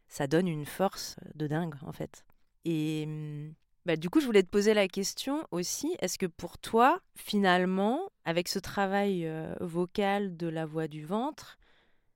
ça 0.07 0.27
donne 0.27 0.47
une 0.47 0.65
force 0.65 1.17
de 1.35 1.47
dingue 1.47 1.75
en 1.83 1.91
fait. 1.91 2.25
Et 2.65 3.03
hum, 3.05 3.53
bah, 3.85 3.95
du 3.95 4.09
coup, 4.09 4.19
je 4.19 4.25
voulais 4.25 4.43
te 4.43 4.49
poser 4.49 4.73
la 4.73 4.87
question 4.87 5.47
aussi, 5.49 5.95
est-ce 5.99 6.19
que 6.19 6.27
pour 6.27 6.59
toi, 6.59 7.01
finalement, 7.15 8.11
avec 8.25 8.47
ce 8.47 8.59
travail 8.59 9.25
euh, 9.25 9.55
vocal 9.59 10.37
de 10.37 10.47
la 10.47 10.65
voix 10.67 10.87
du 10.87 11.03
ventre, 11.03 11.57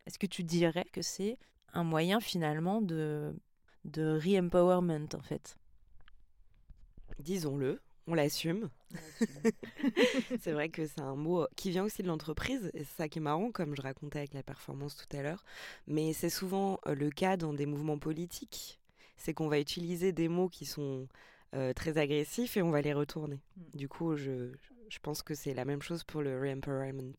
est-ce 0.06 0.20
que 0.20 0.28
tu 0.28 0.44
dirais 0.44 0.86
que 0.94 1.02
c'est 1.02 1.38
un 1.74 1.84
moyen 1.84 2.20
finalement 2.20 2.82
de, 2.82 3.36
de 3.84 4.20
re-empowerment 4.20 5.08
en 5.16 5.22
fait? 5.22 5.58
Disons-le, 7.20 7.82
on 8.06 8.14
l'assume. 8.14 8.70
c'est 10.40 10.52
vrai 10.52 10.70
que 10.70 10.86
c'est 10.86 11.02
un 11.02 11.16
mot 11.16 11.48
qui 11.56 11.72
vient 11.72 11.84
aussi 11.84 12.02
de 12.04 12.08
l'entreprise, 12.08 12.72
et 12.74 12.80
c'est 12.80 12.98
ça 12.98 13.10
qui 13.10 13.20
est 13.20 13.22
marrant, 13.22 13.52
comme 13.52 13.76
je 13.76 13.82
racontais 13.82 14.20
avec 14.20 14.34
la 14.34 14.44
performance 14.44 14.96
tout 14.96 15.18
à 15.18 15.22
l'heure. 15.22 15.44
Mais 15.88 16.14
c'est 16.14 16.30
souvent 16.30 16.80
euh, 16.88 16.96
le 16.96 17.10
cas 17.10 17.38
dans 17.38 17.54
des 17.54 17.66
mouvements 17.66 18.00
politiques. 18.00 18.80
C'est 19.18 19.34
qu'on 19.34 19.48
va 19.48 19.60
utiliser 19.60 20.12
des 20.12 20.28
mots 20.28 20.50
qui 20.50 20.66
sont 20.66 21.08
euh, 21.54 21.74
très 21.74 21.98
agressifs 21.98 22.58
et 22.58 22.62
on 22.62 22.72
va 22.72 22.82
les 22.82 22.94
retourner. 22.94 23.40
Mm. 23.58 23.78
Du 23.78 23.88
coup, 23.88 24.16
je, 24.16 24.52
je 24.90 25.00
pense 25.00 25.22
que 25.22 25.36
c'est 25.36 25.54
la 25.54 25.66
même 25.66 25.82
chose 25.82 26.04
pour 26.04 26.22
le 26.22 26.40
re-empowerment. 26.40 27.16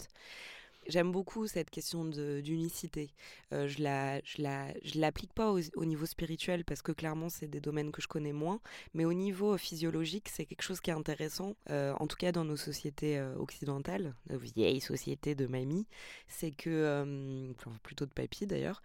J'aime 0.88 1.10
beaucoup 1.10 1.46
cette 1.46 1.70
question 1.70 2.04
d'unicité. 2.04 3.10
Euh, 3.52 3.66
je 3.66 3.82
la, 3.82 4.20
je 4.22 4.40
la, 4.40 4.72
je 4.84 5.00
l'applique 5.00 5.32
pas 5.32 5.50
au, 5.50 5.84
niveau 5.84 6.06
spirituel 6.06 6.64
parce 6.64 6.82
que 6.82 6.92
clairement 6.92 7.28
c'est 7.28 7.48
des 7.48 7.60
domaines 7.60 7.90
que 7.90 8.00
je 8.00 8.06
connais 8.06 8.32
moins, 8.32 8.60
mais 8.94 9.04
au 9.04 9.12
niveau 9.12 9.56
physiologique 9.56 10.28
c'est 10.28 10.46
quelque 10.46 10.62
chose 10.62 10.80
qui 10.80 10.90
est 10.90 10.94
intéressant, 10.94 11.56
euh, 11.70 11.92
en 11.98 12.06
tout 12.06 12.16
cas 12.16 12.30
dans 12.30 12.44
nos 12.44 12.56
sociétés 12.56 13.18
euh, 13.18 13.34
occidentales, 13.36 14.14
nos 14.30 14.38
vieilles 14.38 14.80
sociétés 14.80 15.34
de 15.34 15.46
mamie, 15.46 15.86
c'est 16.28 16.52
que, 16.52 17.52
plutôt 17.82 18.06
de 18.06 18.12
papy 18.12 18.46
d'ailleurs, 18.46 18.82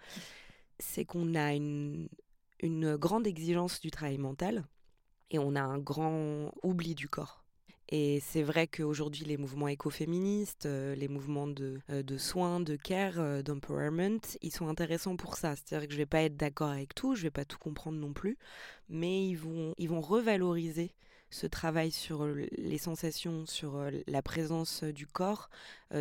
c'est 0.80 1.06
qu'on 1.06 1.36
a 1.36 1.54
une, 1.54 2.10
une 2.62 2.96
grande 2.96 3.28
exigence 3.28 3.80
du 3.80 3.92
travail 3.92 4.18
mental 4.18 4.66
et 5.30 5.40
on 5.40 5.56
a 5.56 5.62
un 5.62 5.78
grand 5.78 6.52
oubli 6.64 6.96
du 6.96 7.08
corps. 7.08 7.41
Et 7.94 8.22
c'est 8.22 8.42
vrai 8.42 8.68
qu'aujourd'hui, 8.68 9.26
les 9.26 9.36
mouvements 9.36 9.68
écoféministes, 9.68 10.66
euh, 10.66 10.96
les 10.96 11.10
mouvements 11.10 11.48
de, 11.48 11.82
euh, 11.90 12.04
de 12.04 12.18
soins, 12.18 12.62
de 12.62 12.78
care, 12.78 13.20
euh, 13.20 13.42
d'empowerment, 13.42 14.22
ils 14.42 14.52
sont 14.52 14.70
intéressants 14.70 15.18
pour 15.18 15.36
ça. 15.36 15.56
C'est-à-dire 15.58 15.88
que 15.88 15.94
je 15.94 15.98
ne 15.98 16.04
vais 16.04 16.06
pas 16.06 16.22
être 16.22 16.38
d'accord 16.38 16.70
avec 16.70 16.96
tout, 16.96 17.16
je 17.16 17.20
ne 17.20 17.24
vais 17.24 17.32
pas 17.32 17.44
tout 17.44 17.58
comprendre 17.58 17.98
non 18.00 18.14
plus, 18.14 18.38
mais 18.88 19.28
ils 19.28 19.36
vont, 19.36 19.74
ils 19.78 19.90
vont 19.90 20.00
revaloriser 20.00 20.96
ce 21.30 21.48
travail 21.48 21.92
sur 21.92 22.26
les 22.26 22.78
sensations, 22.78 23.46
sur 23.46 23.90
la 24.08 24.22
présence 24.22 24.84
du 24.84 25.08
corps, 25.08 25.50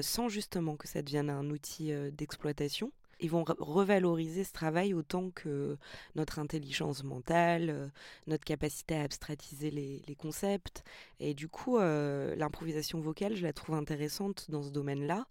sans 0.01 0.29
justement 0.29 0.77
que 0.77 0.89
ça 0.89 1.03
devienne 1.03 1.31
un 1.31 1.51
outil 1.51 1.93
d'exploitation 2.11 2.91
ils 3.21 3.31
vont 3.31 3.45
revaloriser 3.59 4.45
ce 4.45 4.53
travail 4.53 4.95
autant 4.95 5.31
que 5.31 5.77
notre 6.15 6.39
intelligence 6.39 7.05
mentale, 7.05 7.71
euh, 7.71 7.89
notre 8.27 8.45
capacité 8.45 8.97
à 8.97 9.03
abstratiser 9.03 9.71
les, 9.71 10.17
concepts. 10.19 10.85
Et 11.21 11.35
du 11.35 11.49
coup, 11.49 11.79
euh, 11.79 12.35
l'improvisation 12.37 13.01
vocale, 13.01 13.37
je 13.37 13.43
la 13.43 13.53
trouve 13.53 13.77
intéressante 13.77 14.51
dans 14.51 14.63
ce 14.63 14.71
domaine-là. 14.71 15.27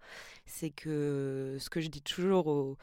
C'est 0.46 0.70
que 0.72 1.58
ce 1.60 1.70
que 1.70 1.82
je 1.82 1.90
dis 1.90 2.02
toujours 2.02 2.48
au, 2.48 2.78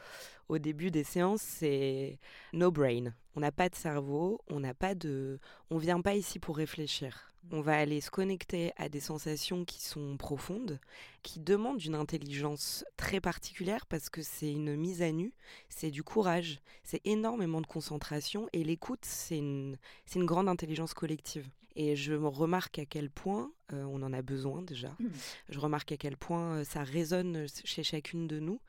au 0.49 0.57
début 0.57 0.91
des 0.91 1.03
séances, 1.03 1.41
c'est 1.41 2.19
no 2.53 2.71
brain. 2.71 3.13
On 3.35 3.39
n'a 3.39 3.51
pas 3.51 3.69
de 3.69 3.75
cerveau, 3.75 4.41
on 4.49 4.59
n'a 4.59 4.73
pas 4.73 4.95
de, 4.95 5.39
on 5.69 5.77
vient 5.77 6.01
pas 6.01 6.15
ici 6.15 6.39
pour 6.39 6.57
réfléchir. 6.57 7.33
On 7.51 7.61
va 7.61 7.77
aller 7.77 8.01
se 8.01 8.09
connecter 8.09 8.73
à 8.75 8.89
des 8.89 8.99
sensations 8.99 9.63
qui 9.63 9.81
sont 9.81 10.17
profondes, 10.17 10.79
qui 11.23 11.39
demandent 11.39 11.83
une 11.83 11.95
intelligence 11.95 12.83
très 12.97 13.21
particulière 13.21 13.85
parce 13.85 14.09
que 14.09 14.21
c'est 14.21 14.51
une 14.51 14.75
mise 14.75 15.01
à 15.01 15.11
nu, 15.11 15.33
c'est 15.69 15.91
du 15.91 16.03
courage, 16.03 16.59
c'est 16.83 17.01
énormément 17.05 17.61
de 17.61 17.67
concentration 17.67 18.49
et 18.51 18.63
l'écoute, 18.63 19.05
c'est 19.05 19.37
une, 19.37 19.77
une 20.15 20.25
grande 20.25 20.49
intelligence 20.49 20.93
collective. 20.93 21.47
Et 21.79 21.95
je 21.95 22.15
remarque 22.15 22.79
à 22.79 22.85
quel 22.85 23.11
point 23.11 23.51
euh, 23.71 23.83
on 23.83 24.01
en 24.01 24.11
a 24.11 24.23
besoin 24.23 24.63
déjà. 24.63 24.95
Mmh. 24.99 25.07
Je 25.49 25.59
remarque 25.59 25.91
à 25.91 25.97
quel 25.97 26.17
point 26.17 26.57
euh, 26.57 26.63
ça 26.63 26.83
résonne 26.83 27.45
chez 27.63 27.83
chacune 27.83 28.27
de 28.27 28.39
nous 28.39 28.59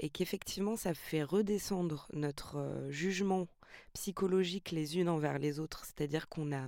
et 0.00 0.08
qu'effectivement 0.08 0.74
ça 0.74 0.94
fait 0.94 1.22
redescendre 1.22 2.08
notre 2.14 2.56
euh, 2.56 2.90
jugement 2.90 3.48
psychologique 3.92 4.70
les 4.70 4.98
unes 4.98 5.10
envers 5.10 5.38
les 5.38 5.60
autres. 5.60 5.84
C'est-à-dire 5.84 6.26
qu'on 6.28 6.52
a 6.52 6.66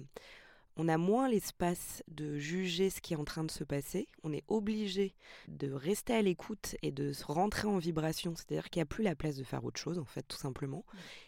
on 0.77 0.89
a 0.89 0.99
moins 0.99 1.31
l'espace 1.31 2.03
de 2.09 2.37
juger 2.37 2.91
ce 2.91 3.01
qui 3.01 3.15
est 3.15 3.17
en 3.17 3.25
train 3.25 3.45
de 3.45 3.51
se 3.51 3.65
passer. 3.65 4.09
On 4.23 4.35
est 4.35 4.45
obligé 4.49 5.15
de 5.49 5.73
rester 5.73 6.13
à 6.13 6.21
l'écoute 6.21 6.77
et 6.83 6.93
de 6.93 7.15
se 7.15 7.25
rentrer 7.25 7.67
en 7.67 7.79
vibration. 7.79 8.35
C'est-à-dire 8.37 8.69
qu'il 8.69 8.81
n'y 8.81 8.83
a 8.83 8.87
plus 8.87 9.03
la 9.03 9.15
place 9.15 9.37
de 9.37 9.45
faire 9.45 9.65
autre 9.65 9.81
chose, 9.81 9.99
en 9.99 10.05
fait, 10.05 10.25
tout 10.29 10.37
simplement. 10.37 10.85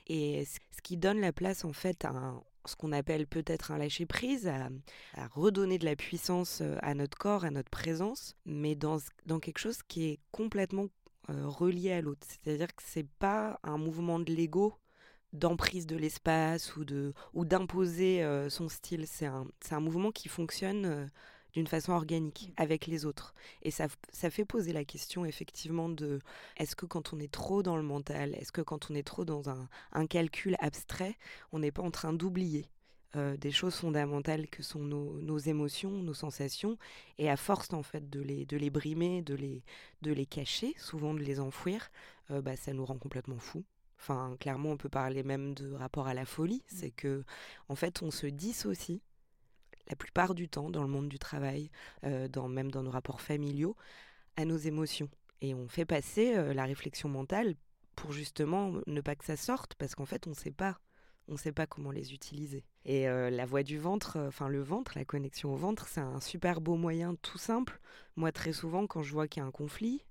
Et 0.07 0.45
ce 0.45 0.83
qui 0.83 0.99
donne 0.99 1.21
la 1.21 1.33
place, 1.33 1.65
en 1.65 1.73
fait, 1.73 2.05
à 2.05 2.35
ce 2.69 2.77
qu'on 2.77 2.93
appelle 2.93 3.27
peut-être 3.27 3.71
un 3.73 3.79
lâcher 3.79 4.07
prise, 4.07 4.47
à, 4.49 4.69
redonner 5.33 5.79
de 5.79 5.85
la 5.85 5.97
puissance 5.97 6.61
euh, 6.61 6.77
à 6.83 6.95
notre 6.95 7.19
corps, 7.19 7.45
à 7.45 7.51
notre 7.51 7.71
présence, 7.71 8.37
mais 8.47 8.75
dans, 8.75 8.99
dans 9.27 9.41
quelque 9.41 9.59
chose 9.59 9.83
qui 9.83 10.07
est 10.07 10.21
complètement 10.31 10.87
euh, 11.31 11.47
relié 11.47 11.93
à 11.93 12.01
l'autre. 12.01 12.27
C'est-à-dire 12.29 12.69
que 12.69 12.83
c'est 12.85 13.09
pas 13.19 13.59
un 13.63 13.79
mouvement 13.79 14.19
de 14.19 14.33
l'ego 14.33 14.75
d'emprise 15.35 15.87
de 15.87 15.97
l'espace 15.97 16.77
ou 16.77 16.85
de 16.85 17.13
ou 17.35 17.45
d'imposer 17.45 18.23
euh, 18.23 18.49
son 18.49 18.69
style. 18.69 19.07
C'est 19.07 19.27
un, 19.27 19.47
un, 19.71 19.81
mouvement 19.81 20.11
qui 20.11 20.29
fonctionne 20.29 21.11
d'une 21.55 21.67
façon 21.67 21.93
organique 21.93 22.53
avec 22.57 22.87
les 22.87 23.05
autres. 23.05 23.35
Et 23.63 23.71
ça, 23.71 23.87
ça 24.13 24.31
fait 24.31 24.45
poser 24.45 24.73
la 24.73 24.85
question 24.85 25.25
effectivement 25.25 25.89
de 25.89 26.21
est-ce 26.57 26.77
que 26.77 26.87
quand 26.87 27.13
on 27.13 27.21
est 27.21 27.33
trop 27.33 27.63
dans 27.63 27.77
le 27.77 27.83
mental, 27.83 28.35
est-ce 28.35 28.53
que 28.53 28.61
quand 28.61 28.91
on 28.91 28.95
est 28.95 29.07
trop 29.07 29.25
dans 29.25 29.49
un, 29.51 29.69
un 29.93 30.07
calcul 30.07 30.57
abstrait, 30.61 31.17
on 31.53 31.61
n'est 31.61 31.73
pas 31.73 31.83
en 31.83 31.91
train 31.91 32.13
d'oublier 32.13 32.67
euh, 33.17 33.37
des 33.37 33.51
choses 33.51 33.77
fondamentales 33.77 34.49
que 34.49 34.63
sont 34.63 34.81
nos, 34.81 35.21
nos, 35.21 35.39
émotions, 35.39 35.91
nos 35.91 36.15
sensations, 36.15 36.77
et 37.19 37.31
à 37.31 37.37
force 37.37 37.73
en 37.73 37.83
fait 37.83 38.11
de 38.11 38.21
les, 38.21 38.45
de 38.45 38.57
les 38.57 38.71
brimer, 38.71 39.23
de 39.23 39.35
les, 39.35 39.63
de 40.03 40.13
les 40.13 40.27
cacher, 40.27 40.75
souvent 40.79 41.15
de 41.15 41.21
les 41.21 41.41
enfouir, 41.41 41.91
bah, 42.29 42.57
ça 42.57 42.75
nous 42.75 42.85
rend 42.85 42.99
complètement 42.99 43.39
fous. 43.39 43.65
Enfin, 44.01 44.37
clairement, 44.39 44.71
on 44.71 44.77
peut 44.77 44.89
parler 44.89 45.23
même 45.23 45.55
de 45.55 45.73
rapport 45.73 46.07
à 46.07 46.15
la 46.15 46.25
folie. 46.25 46.63
Mmh. 46.73 46.77
C'est 46.77 46.91
que, 46.91 47.25
en 47.69 47.75
fait, 47.75 48.03
on 48.03 48.11
se 48.11 48.27
dissocie 48.27 49.01
la 49.89 49.97
plupart 49.97 50.35
du 50.35 50.49
temps 50.49 50.71
dans 50.71 50.83
le 50.83 50.89
monde 50.89 51.09
du 51.09 51.19
travail, 51.19 51.71
euh, 52.05 52.29
dans, 52.29 52.49
même 52.49 52.71
dans 52.71 52.83
nos 52.83 52.91
rapports 52.91 53.21
familiaux, 53.21 53.77
à 54.37 54.45
nos 54.45 54.57
émotions. 54.57 55.09
Et 55.41 55.55
on 55.55 55.69
fait 55.69 55.85
passer 55.85 56.37
euh, 56.37 56.53
la 56.55 56.65
réflexion 56.65 57.09
mentale 57.09 57.55
pour 57.97 58.13
justement 58.13 58.75
ne 58.87 59.01
pas 59.01 59.17
que 59.17 59.25
ça 59.25 59.37
sorte, 59.37 59.75
parce 59.75 59.95
qu'en 59.95 60.07
fait, 60.07 60.27
on 60.27 60.31
ne 60.31 60.35
sait 60.35 60.53
pas. 60.53 60.79
On 61.31 61.33
ne 61.33 61.39
sait 61.39 61.53
pas 61.53 61.67
comment 61.67 61.91
les 61.91 62.15
utiliser. 62.15 62.65
Et 62.87 63.07
euh, 63.07 63.29
la 63.29 63.45
voix 63.45 63.63
du 63.63 63.79
ventre, 63.79 64.19
enfin 64.29 64.49
le 64.49 64.63
ventre, 64.63 64.93
la 64.97 65.05
connexion 65.05 65.53
au 65.53 65.57
ventre, 65.57 65.87
c'est 65.87 66.01
un 66.01 66.21
super 66.21 66.63
beau 66.63 66.77
moyen 66.77 67.17
tout 67.17 67.37
simple. 67.37 67.81
Moi, 68.17 68.33
très 68.33 68.55
souvent, 68.55 68.87
quand 68.87 69.03
je 69.03 69.13
vois 69.13 69.29
qu'il 69.29 69.43
y 69.43 69.45
a 69.45 69.47
un 69.47 69.51
conflit, 69.51 70.07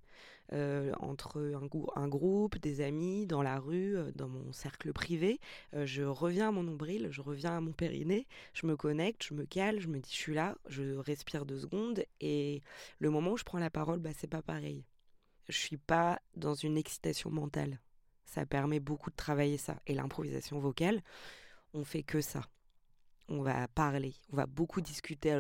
euh, 0.54 0.94
entre 1.00 1.54
un, 1.96 2.08
groupe, 2.08 2.58
des 2.60 2.82
amis, 2.82 3.26
dans 3.26 3.42
la 3.42 3.60
rue, 3.60 3.98
euh, 3.98 4.12
dans 4.16 4.30
mon 4.30 4.54
cercle 4.54 4.94
privé. 4.94 5.40
Euh, 5.74 5.86
je 5.86 6.04
reviens 6.04 6.50
à 6.50 6.52
mon 6.52 6.64
nombril, 6.64 7.10
je 7.12 7.22
reviens 7.22 7.58
à 7.58 7.60
mon 7.60 7.74
périnée, 7.74 8.28
je 8.54 8.66
me 8.66 8.78
connecte, 8.78 9.24
je 9.24 9.34
me 9.34 9.46
cale, 9.46 9.82
je 9.82 9.88
me 9.88 10.00
dis 10.00 10.10
je 10.10 10.16
suis 10.16 10.34
là, 10.34 10.56
je 10.68 10.96
respire 10.96 11.46
deux 11.46 11.60
secondes 11.60 12.04
et 12.22 12.62
le 13.00 13.10
moment 13.10 13.32
où 13.32 13.38
je 13.38 13.44
prends 13.44 13.60
la 13.60 13.70
parole, 13.70 14.00
bah, 14.00 14.12
c'est 14.18 14.28
pas 14.28 14.42
pareil. 14.42 14.86
Je 15.50 15.58
suis 15.58 15.78
pas 15.78 16.20
dans 16.36 16.54
une 16.54 16.78
excitation 16.78 17.30
mentale. 17.30 17.80
Ça 18.26 18.46
permet 18.46 18.80
beaucoup 18.80 19.10
de 19.10 19.16
travailler 19.16 19.58
ça. 19.58 19.82
Et 19.88 19.94
l'improvisation 19.94 20.60
vocale, 20.60 21.02
on 21.74 21.84
fait 21.84 22.04
que 22.04 22.22
ça 22.22 22.42
on 23.30 23.42
va 23.42 23.68
parler, 23.68 24.14
on 24.32 24.38
va 24.38 24.46
beaucoup 24.46 24.82
discuter 24.82 25.32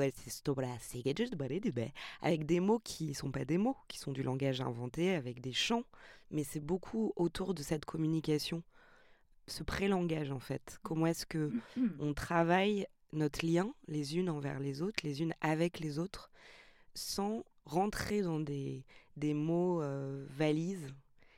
avec 2.22 2.46
des 2.46 2.60
mots 2.60 2.80
qui 2.80 3.10
ne 3.10 3.14
sont 3.14 3.32
pas 3.32 3.46
des 3.46 3.58
mots, 3.58 3.78
qui 3.88 3.98
sont 3.98 4.12
du 4.12 4.24
langage 4.24 4.62
inventé, 4.62 5.16
avec 5.16 5.42
des 5.42 5.54
chants, 5.54 5.84
mais 6.32 6.44
c'est 6.44 6.60
beaucoup 6.60 7.14
autour 7.16 7.54
de 7.54 7.64
cette 7.64 7.86
communication, 7.86 8.64
ce 9.48 9.64
pré-langage 9.64 10.32
en 10.32 10.40
fait. 10.40 10.80
Comment 10.84 11.08
est-ce 11.08 11.26
que 11.26 11.52
on 12.00 12.14
travaille 12.14 12.88
notre 13.14 13.46
lien 13.46 13.74
les 13.88 14.18
unes 14.18 14.30
envers 14.30 14.60
les 14.60 14.82
autres, 14.82 15.00
les 15.04 15.22
unes 15.22 15.34
avec 15.42 15.80
les 15.80 16.00
autres, 16.00 16.30
sans 16.94 17.46
rentrer 17.66 18.22
dans 18.22 18.40
des, 18.40 18.86
des 19.16 19.34
mots 19.34 19.82
euh, 19.82 20.26
valises 20.30 20.94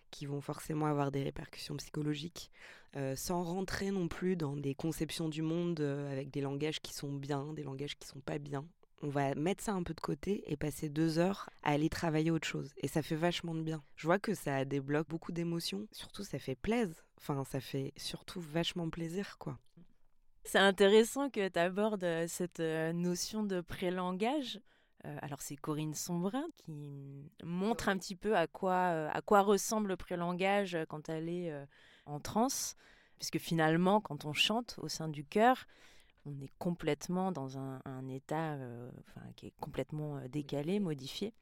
qui 0.09 0.25
vont 0.25 0.41
forcément 0.41 0.85
avoir 0.85 1.11
des 1.11 1.23
répercussions 1.23 1.75
psychologiques, 1.77 2.51
euh, 2.95 3.15
sans 3.15 3.43
rentrer 3.43 3.91
non 3.91 4.07
plus 4.07 4.35
dans 4.35 4.55
des 4.55 4.73
conceptions 4.73 5.29
du 5.29 5.41
monde 5.41 5.79
euh, 5.79 6.11
avec 6.11 6.31
des 6.31 6.41
langages 6.41 6.81
qui 6.81 6.93
sont 6.93 7.13
bien, 7.13 7.53
des 7.53 7.63
langages 7.63 7.97
qui 7.97 8.07
sont 8.07 8.19
pas 8.19 8.39
bien. 8.39 8.65
On 9.01 9.09
va 9.09 9.33
mettre 9.35 9.63
ça 9.63 9.73
un 9.73 9.83
peu 9.83 9.93
de 9.93 10.01
côté 10.01 10.43
et 10.51 10.57
passer 10.57 10.89
deux 10.89 11.19
heures 11.19 11.49
à 11.63 11.71
aller 11.71 11.87
travailler 11.89 12.31
autre 12.31 12.47
chose. 12.47 12.73
Et 12.77 12.87
ça 12.87 13.01
fait 13.01 13.15
vachement 13.15 13.55
de 13.55 13.61
bien. 13.61 13.81
Je 13.95 14.07
vois 14.07 14.19
que 14.19 14.33
ça 14.33 14.65
débloque 14.65 15.07
beaucoup 15.07 15.31
d'émotions. 15.31 15.87
Surtout, 15.91 16.23
ça 16.23 16.39
fait 16.39 16.55
plaisir. 16.55 17.05
Enfin, 17.17 17.43
ça 17.45 17.61
fait 17.61 17.93
surtout 17.95 18.41
vachement 18.41 18.89
plaisir, 18.89 19.37
quoi. 19.37 19.57
C'est 20.43 20.57
intéressant 20.57 21.29
que 21.29 21.47
tu 21.47 21.59
abordes 21.59 22.03
euh, 22.03 22.25
cette 22.27 22.59
notion 22.59 23.43
de 23.43 23.61
pré-langage. 23.61 24.59
Alors 25.03 25.41
c'est 25.41 25.55
Corinne 25.55 25.93
Sombrin 25.93 26.45
qui 26.57 27.31
montre 27.43 27.89
un 27.89 27.97
petit 27.97 28.15
peu 28.15 28.35
à 28.35 28.47
quoi, 28.47 29.09
à 29.09 29.21
quoi 29.21 29.41
ressemble 29.41 29.89
le 29.89 29.97
pré-langage 29.97 30.77
quand 30.89 31.09
elle 31.09 31.29
est 31.29 31.53
en 32.05 32.19
transe, 32.19 32.75
puisque 33.17 33.37
finalement, 33.37 34.01
quand 34.01 34.25
on 34.25 34.33
chante 34.33 34.75
au 34.81 34.87
sein 34.87 35.07
du 35.07 35.23
chœur, 35.23 35.65
on 36.25 36.41
est 36.41 36.51
complètement 36.57 37.31
dans 37.31 37.57
un, 37.57 38.07
état 38.09 38.53
euh, 38.53 38.89
qui 39.35 39.47
est 39.47 39.53
complètement 39.59 40.17
euh, 40.17 40.27
décalé, 40.27 40.79
modifié. 40.79 41.33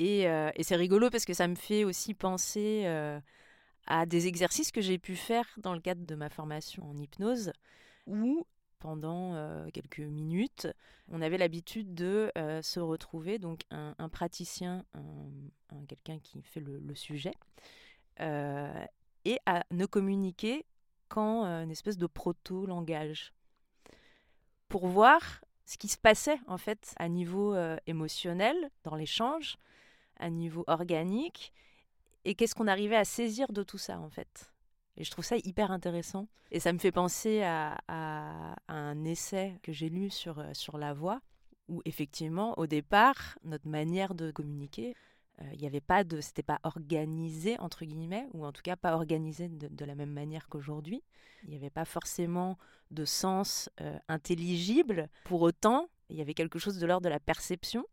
Euh, 0.00 0.50
et, 0.54 0.62
c'est 0.62 0.76
rigolo 0.76 1.08
parce 1.10 1.24
que 1.24 1.32
ça 1.32 1.48
me 1.48 1.54
fait 1.54 1.84
aussi 1.84 2.12
penser 2.12 2.86
à 3.86 4.04
des 4.04 4.26
exercices 4.26 4.72
que 4.72 4.80
j'ai 4.80 4.98
pu 4.98 5.16
faire 5.16 5.46
dans 5.58 5.72
le 5.72 5.80
cadre 5.80 6.04
de 6.04 6.14
ma 6.14 6.28
formation 6.28 6.88
en 6.90 6.98
hypnose, 6.98 7.52
où 8.06 8.46
pendant 8.86 9.66
quelques 9.72 9.98
minutes, 9.98 10.68
on 11.10 11.20
avait 11.20 11.38
l'habitude 11.38 11.92
de 11.92 12.30
se 12.62 12.78
retrouver, 12.78 13.40
donc 13.40 13.62
un, 13.70 14.08
praticien, 14.08 14.84
quelqu'un 15.88 16.20
qui 16.20 16.40
fait 16.42 16.60
le, 16.60 16.78
le 16.78 16.94
sujet, 16.94 17.32
et 19.26 19.38
à 19.44 19.64
ne 19.72 19.86
communiquer 19.86 20.64
qu'en 21.08 21.44
euh, 21.44 21.62
une 21.62 21.70
espèce 21.70 21.98
de 21.98 22.06
proto-langage 22.06 23.32
pour 24.68 24.86
voir 24.86 25.20
ce 25.64 25.76
qui 25.76 25.88
se 25.88 25.98
passait 25.98 26.38
en 26.46 26.58
fait 26.58 26.94
à 26.96 27.08
niveau 27.08 27.54
euh, 27.54 27.76
émotionnel 27.86 28.70
dans 28.84 28.94
l'échange 28.94 29.56
à 30.18 30.30
niveau 30.30 30.64
organique 30.68 31.52
et 32.24 32.34
qu'est-ce 32.34 32.54
qu'on 32.54 32.68
arrivait 32.68 32.96
à 32.96 33.04
saisir 33.04 33.52
de 33.52 33.62
tout 33.62 33.78
ça 33.78 33.98
en 33.98 34.08
fait. 34.08 34.52
Et 34.96 35.04
je 35.04 35.10
trouve 35.10 35.24
ça 35.24 35.36
hyper 35.36 35.70
intéressant. 35.70 36.28
Et 36.50 36.60
ça 36.60 36.72
me 36.72 36.78
fait 36.78 36.92
penser 36.92 37.42
à, 37.42 37.76
un 38.68 39.04
essai 39.04 39.58
que 39.62 39.72
j'ai 39.72 39.88
lu 39.88 40.10
sur, 40.10 40.38
euh, 40.38 40.50
sur 40.52 40.78
la 40.78 40.94
voix, 40.94 41.20
où 41.68 41.82
effectivement, 41.84 42.58
au 42.58 42.66
départ, 42.66 43.38
notre 43.44 43.68
manière 43.68 44.14
de 44.14 44.30
communiquer, 44.30 44.94
euh, 45.42 45.44
il 45.52 45.60
n'y 45.60 45.66
avait 45.66 45.80
pas 45.80 46.04
de, 46.04 46.20
c'était 46.20 46.42
pas 46.42 46.60
organisé 46.62 47.58
entre 47.58 47.84
guillemets, 47.84 48.26
ou 48.32 48.46
en 48.46 48.52
tout 48.52 48.62
cas 48.62 48.76
pas 48.76 48.94
organisé 48.94 49.48
de, 49.48 49.84
la 49.84 49.94
même 49.94 50.12
manière 50.12 50.48
qu'aujourd'hui. 50.48 51.02
Il 51.44 51.50
n'y 51.50 51.56
avait 51.56 51.70
pas 51.70 51.84
forcément 51.84 52.58
de 52.90 53.04
sens 53.04 53.68
euh, 53.80 53.98
intelligible. 54.08 55.08
Pour 55.24 55.42
autant, 55.42 55.88
il 56.08 56.16
y 56.16 56.22
avait 56.22 56.34
quelque 56.34 56.58
chose 56.58 56.78
de 56.78 56.86
l'ordre 56.86 57.04
de 57.04 57.10
la 57.10 57.20
perception, 57.20 57.84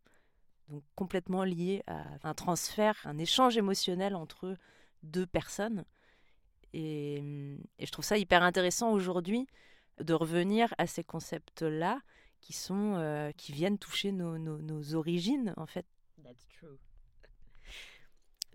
donc 0.68 0.82
complètement 0.94 1.44
lié 1.44 1.82
à 1.86 2.04
un 2.22 2.34
transfert, 2.34 2.96
un 3.04 3.18
échange 3.18 3.56
émotionnel 3.56 4.14
entre 4.14 4.56
deux 5.02 5.26
personnes. 5.26 5.84
Et, 6.76 7.22
et 7.78 7.86
je 7.86 7.90
trouve 7.92 8.04
ça 8.04 8.18
hyper 8.18 8.42
intéressant 8.42 8.90
aujourd'hui 8.92 9.46
de 10.00 10.12
revenir 10.12 10.74
à 10.76 10.88
ces 10.88 11.04
concepts-là 11.04 12.00
qui 12.40 12.52
sont 12.52 12.94
euh, 12.96 13.30
qui 13.32 13.52
viennent 13.52 13.78
toucher 13.78 14.10
nos, 14.10 14.38
nos, 14.38 14.58
nos, 14.58 14.94
origines 14.94 15.54
en 15.56 15.66
fait. 15.66 15.86
That's 16.22 16.46
true. 16.48 16.78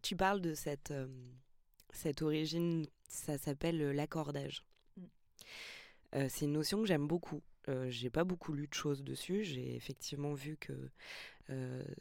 Tu 0.03 0.17
parles 0.17 0.41
de 0.41 0.53
cette, 0.53 0.91
euh, 0.91 1.07
cette 1.91 2.21
origine, 2.21 2.85
ça 3.07 3.37
s'appelle 3.37 3.81
euh, 3.81 3.93
l'accordage. 3.93 4.65
Mm. 4.97 6.27
c'est 6.27 6.45
une 6.45 6.53
notion 6.53 6.81
que 6.81 6.87
j'aime 6.87 7.07
beaucoup. 7.07 7.41
j'ai 7.87 8.09
pas 8.09 8.25
beaucoup 8.25 8.53
lu 8.53 8.67
de 8.67 8.73
choses 8.73 9.01
dessus. 9.01 9.43
J'ai 9.45 9.75
effectivement 9.75 10.33
vu 10.33 10.57
que 10.57 10.89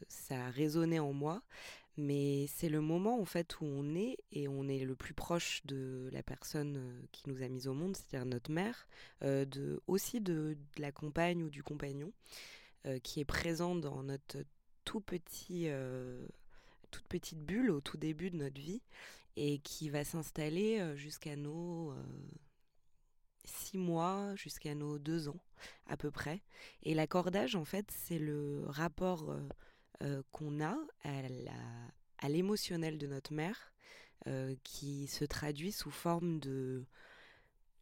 ça 0.08 0.46
a 0.46 0.50
résonné 0.50 0.98
en 0.98 1.12
moi, 1.12 1.42
mais 1.98 2.46
c'est 2.46 2.68
le 2.68 2.80
moment 2.80 3.20
en 3.20 3.24
fait 3.24 3.60
où 3.60 3.64
on 3.64 3.96
est 3.96 4.18
et 4.30 4.46
on 4.46 4.68
est 4.68 4.84
le 4.84 4.94
plus 4.94 5.14
proche 5.14 5.62
de 5.66 6.08
la 6.12 6.22
personne 6.22 7.06
qui 7.10 7.28
nous 7.28 7.42
a 7.42 7.48
mis 7.48 7.66
au 7.66 7.74
monde, 7.74 7.96
c'est-à-dire 7.96 8.24
notre 8.24 8.52
mère, 8.52 8.88
de, 9.20 9.82
aussi 9.88 10.20
de, 10.20 10.56
la 10.78 10.92
compagne 10.92 11.42
ou 11.42 11.50
du 11.50 11.64
compagnon, 11.64 12.12
qui 13.02 13.20
est 13.20 13.24
présent 13.24 13.74
dans 13.74 14.04
notre 14.04 14.38
tout 14.84 15.00
petit, 15.00 15.68
toute 16.92 17.06
petite 17.08 17.40
bulle 17.40 17.70
au 17.70 17.80
tout 17.80 17.96
début 17.96 18.30
de 18.30 18.36
notre 18.36 18.60
vie 18.60 18.80
et 19.36 19.58
qui 19.58 19.90
va 19.90 20.04
s'installer 20.04 20.96
jusqu'à 20.96 21.34
nos 21.34 21.92
six 23.44 23.78
mois, 23.78 24.34
jusqu'à 24.36 24.74
nos 24.76 24.98
deux 24.98 25.28
ans 25.28 25.40
à 25.86 25.96
peu 25.96 26.12
près. 26.12 26.42
Et 26.84 26.94
l'accordage, 26.94 27.56
en 27.56 27.64
fait, 27.64 27.90
c'est 27.90 28.18
le 28.20 28.62
rapport 28.68 29.34
euh, 30.02 30.22
qu'on 30.30 30.60
a 30.60 30.76
à 32.20 32.28
l'émotionnel 32.28 32.98
de 32.98 33.06
notre 33.08 33.32
mère 33.32 33.72
euh, 34.28 34.54
qui 34.62 35.08
se 35.08 35.24
traduit 35.24 35.72
sous 35.72 35.90
forme 35.90 36.38
de 36.38 36.84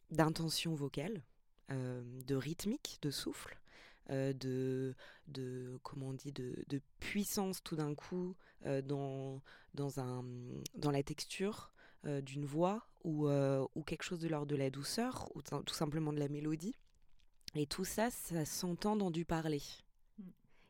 d'intention 0.09 0.73
vocale, 0.73 1.21
euh, 1.69 2.01
de 2.25 2.35
rythmique, 2.35 2.97
de 3.01 3.11
souffle, 3.11 3.59
de, 4.09 4.95
de 5.27 5.77
comment 5.83 6.07
on 6.07 6.13
dit 6.13 6.31
de, 6.31 6.63
de 6.69 6.81
puissance 6.99 7.61
tout 7.61 7.75
d'un 7.75 7.93
coup 7.93 8.35
dans 8.85 9.41
dans 9.73 9.99
un 9.99 10.23
dans 10.75 10.91
la 10.91 11.03
texture 11.03 11.71
d'une 12.03 12.45
voix 12.45 12.87
ou, 13.03 13.27
ou 13.27 13.83
quelque 13.83 14.03
chose 14.03 14.21
de 14.21 14.29
l'ordre 14.29 14.47
de 14.47 14.55
la 14.55 14.69
douceur 14.69 15.29
ou 15.35 15.41
tout 15.41 15.73
simplement 15.73 16.13
de 16.13 16.19
la 16.19 16.29
mélodie. 16.29 16.75
Et 17.53 17.65
tout 17.67 17.85
ça, 17.85 18.09
ça 18.09 18.45
s'entend 18.45 18.95
dans 18.95 19.11
du 19.11 19.25
parler. 19.25 19.61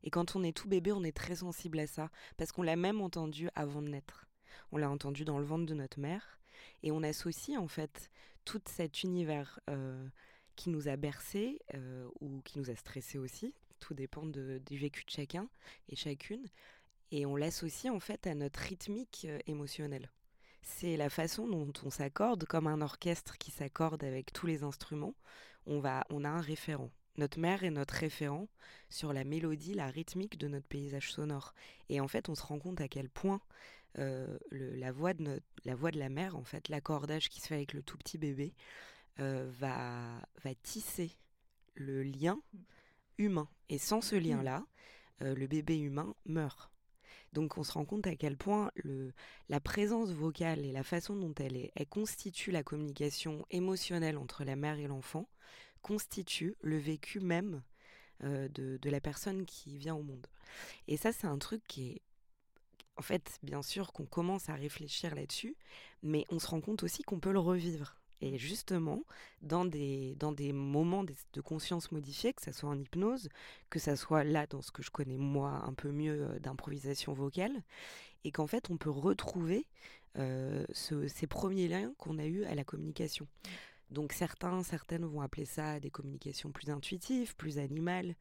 Et 0.08 0.10
quand 0.10 0.38
on 0.38 0.44
est 0.44 0.56
tout 0.56 0.70
bébé, 0.70 0.94
on 0.94 1.04
est 1.04 1.12
très 1.12 1.36
sensible 1.36 1.80
à 1.80 1.86
ça, 1.86 2.10
parce 2.38 2.54
qu'on 2.54 2.62
l'a 2.64 2.78
même 2.78 3.02
entendu 3.02 3.50
avant 3.56 3.82
de 3.82 3.90
naître. 3.90 4.26
On 4.72 4.78
l'a 4.78 4.90
entendu 4.90 5.26
dans 5.26 5.38
le 5.38 5.44
ventre 5.44 5.66
de 5.66 5.74
notre 5.74 6.00
mère, 6.00 6.40
et 6.82 6.94
on 6.94 7.04
associe 7.04 7.60
en 7.60 7.68
fait 7.68 8.10
tout 8.46 8.62
cet 8.70 9.04
univers 9.04 9.60
euh, 9.70 10.08
qui 10.56 10.70
nous 10.70 10.88
a 10.88 10.96
bercé 10.96 11.60
euh, 11.74 12.08
ou 12.22 12.40
qui 12.46 12.58
nous 12.58 12.72
a 12.72 12.76
stressé 12.78 13.18
aussi, 13.18 13.54
tout 13.82 13.94
dépend 13.94 14.26
du 14.26 14.78
vécu 14.78 15.04
de 15.04 15.10
chacun 15.10 15.50
et 15.90 15.98
chacune, 15.98 16.48
et 17.12 17.26
on 17.26 17.36
l'associe 17.36 17.94
en 17.94 18.00
fait 18.00 18.28
à 18.28 18.34
notre 18.34 18.62
rythmique 18.62 19.28
euh, 19.30 19.40
émotionnelle. 19.46 20.10
C'est 20.62 20.96
la 20.96 21.10
façon 21.10 21.50
dont 21.50 21.74
on 21.84 21.90
s'accorde, 21.90 22.46
comme 22.46 22.68
un 22.68 22.80
orchestre 22.80 23.38
qui 23.38 23.52
s'accorde 23.52 24.06
avec 24.06 24.32
tous 24.32 24.48
les 24.48 24.64
instruments. 24.64 25.16
On, 25.66 25.82
va, 25.82 26.06
on 26.10 26.24
a 26.24 26.30
un 26.30 26.40
référent. 26.40 26.92
Notre 27.18 27.40
mère 27.40 27.64
est 27.64 27.72
notre 27.72 27.96
référent 27.96 28.48
sur 28.90 29.14
la 29.14 29.24
mélodie, 29.24 29.74
la 29.74 29.88
rythmique 29.88 30.38
de 30.38 30.48
notre 30.48 30.68
paysage 30.68 31.12
sonore. 31.12 31.54
Et 31.90 32.00
en 32.00 32.08
fait, 32.08 32.30
on 32.30 32.36
se 32.36 32.44
rend 32.44 32.60
compte 32.60 32.80
à 32.82 32.88
quel 32.88 33.10
point 33.10 33.42
euh, 33.98 34.38
la, 34.52 34.92
voix 34.92 35.14
de 35.14 35.42
la 35.66 35.76
voix 35.76 35.92
de 35.92 36.00
la 36.00 36.10
mère, 36.10 36.36
en 36.36 36.44
fait, 36.44 36.70
l'accordage 36.70 37.30
qui 37.30 37.42
se 37.42 37.48
fait 37.48 37.56
avec 37.56 37.74
le 37.74 37.82
tout 37.82 37.98
petit 37.98 38.18
bébé, 38.18 38.54
euh, 39.20 39.50
va, 39.60 40.22
va 40.44 40.54
tisser 40.56 41.12
le 41.74 42.04
lien 42.04 42.40
humain. 43.18 43.50
Et 43.70 43.80
sans 43.80 44.02
ce 44.02 44.16
lien-là, 44.16 44.66
euh, 45.24 45.34
le 45.34 45.48
bébé 45.48 45.80
humain 45.80 46.14
meurt. 46.26 46.72
Donc 47.34 47.58
on 47.58 47.64
se 47.64 47.74
rend 47.74 47.86
compte 47.86 48.08
à 48.08 48.16
quel 48.16 48.38
point 48.38 48.72
le, 48.76 49.12
la 49.50 49.60
présence 49.60 50.12
vocale 50.12 50.66
et 50.66 50.72
la 50.72 50.84
façon 50.84 51.16
dont 51.16 51.34
elle, 51.40 51.58
est, 51.58 51.72
elle 51.76 51.88
constitue 51.88 52.52
la 52.52 52.64
communication 52.64 53.46
émotionnelle 53.50 54.18
entre 54.18 54.44
la 54.44 54.56
mère 54.56 54.80
et 54.80 54.88
l'enfant 54.88 55.28
constitue 55.82 56.56
le 56.62 56.78
vécu 56.78 57.20
même 57.20 57.62
euh, 58.24 58.48
de, 58.50 58.90
la 58.90 59.00
personne 59.00 59.46
qui 59.46 59.78
vient 59.78 59.96
au 59.96 60.02
monde. 60.02 60.26
Et 60.88 60.98
ça, 60.98 61.12
c'est 61.12 61.28
un 61.28 61.38
truc 61.38 61.62
qui 61.68 61.90
est... 61.90 62.02
En 62.96 63.04
fait, 63.04 63.38
bien 63.44 63.62
sûr 63.62 63.94
qu'on 63.94 64.06
commence 64.06 64.50
à 64.50 64.56
réfléchir 64.56 65.14
là-dessus, 65.14 65.56
mais 66.02 66.26
on 66.30 66.40
se 66.40 66.48
rend 66.48 66.62
compte 66.62 66.82
aussi 66.82 67.04
qu'on 67.04 67.20
peut 67.20 67.32
le 67.32 67.40
revivre. 67.40 67.96
Et 68.22 68.40
justement, 68.40 69.04
dans 69.44 69.66
des, 69.66 70.16
dans 70.16 70.32
des 70.32 70.52
moments 70.52 71.04
de 71.04 71.42
conscience 71.42 71.92
modifiée, 71.92 72.34
que 72.34 72.42
ce 72.42 72.52
soit 72.52 72.70
en 72.70 72.80
hypnose, 72.80 73.30
que 73.70 73.78
ce 73.78 73.96
soit 73.96 74.24
là 74.24 74.48
dans 74.48 74.64
ce 74.64 74.72
que 74.72 74.82
je 74.82 74.90
connais 74.90 75.18
moi 75.18 75.62
un 75.68 75.74
peu 75.74 75.92
mieux 75.92 76.24
euh, 76.24 76.40
d'improvisation 76.40 77.14
vocale, 77.14 77.62
et 78.24 78.32
qu'en 78.32 78.48
fait 78.48 78.72
on 78.72 78.78
peut 78.78 78.90
retrouver 78.90 79.68
euh, 80.18 80.66
ces 80.74 81.28
premiers 81.28 81.68
liens 81.68 81.94
qu'on 82.00 82.18
a 82.18 82.26
eus 82.26 82.44
à 82.46 82.56
la 82.56 82.64
communication. 82.64 83.28
Donc 83.90 84.12
certains, 84.12 84.64
certaines 84.64 85.06
vont 85.06 85.22
appeler 85.22 85.46
ça 85.46 85.80
des 85.80 85.90
communications 85.90 86.52
plus 86.52 86.70
intuitives, 86.70 87.36
plus 87.36 87.58
animales. 87.58 88.16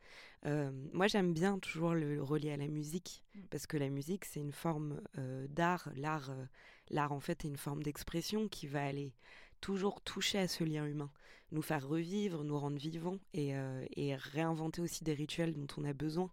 Euh, 0.44 0.70
moi 0.92 1.08
j'aime 1.08 1.32
bien 1.32 1.58
toujours 1.58 1.94
le 1.94 2.22
relier 2.22 2.52
à 2.52 2.56
la 2.56 2.68
musique, 2.68 3.24
mm. 3.34 3.40
parce 3.50 3.66
que 3.66 3.76
la 3.76 3.88
musique 3.88 4.24
c'est 4.24 4.40
une 4.40 4.52
forme 4.52 5.00
euh, 5.18 5.46
d'art. 5.48 5.90
L'art, 5.96 6.30
euh, 6.30 6.44
l'art 6.90 7.12
en 7.12 7.20
fait 7.20 7.44
est 7.44 7.48
une 7.48 7.56
forme 7.56 7.82
d'expression 7.82 8.48
qui 8.48 8.68
va 8.68 8.84
aller 8.84 9.12
toujours 9.60 10.02
toucher 10.02 10.38
à 10.38 10.46
ce 10.46 10.62
lien 10.62 10.86
humain, 10.86 11.10
nous 11.50 11.62
faire 11.62 11.86
revivre, 11.86 12.44
nous 12.44 12.58
rendre 12.58 12.78
vivants 12.78 13.18
et, 13.32 13.54
et 13.96 14.14
réinventer 14.14 14.82
aussi 14.82 15.02
des 15.02 15.14
rituels 15.14 15.54
dont 15.54 15.66
on 15.78 15.84
a 15.84 15.94
besoin. 15.94 16.30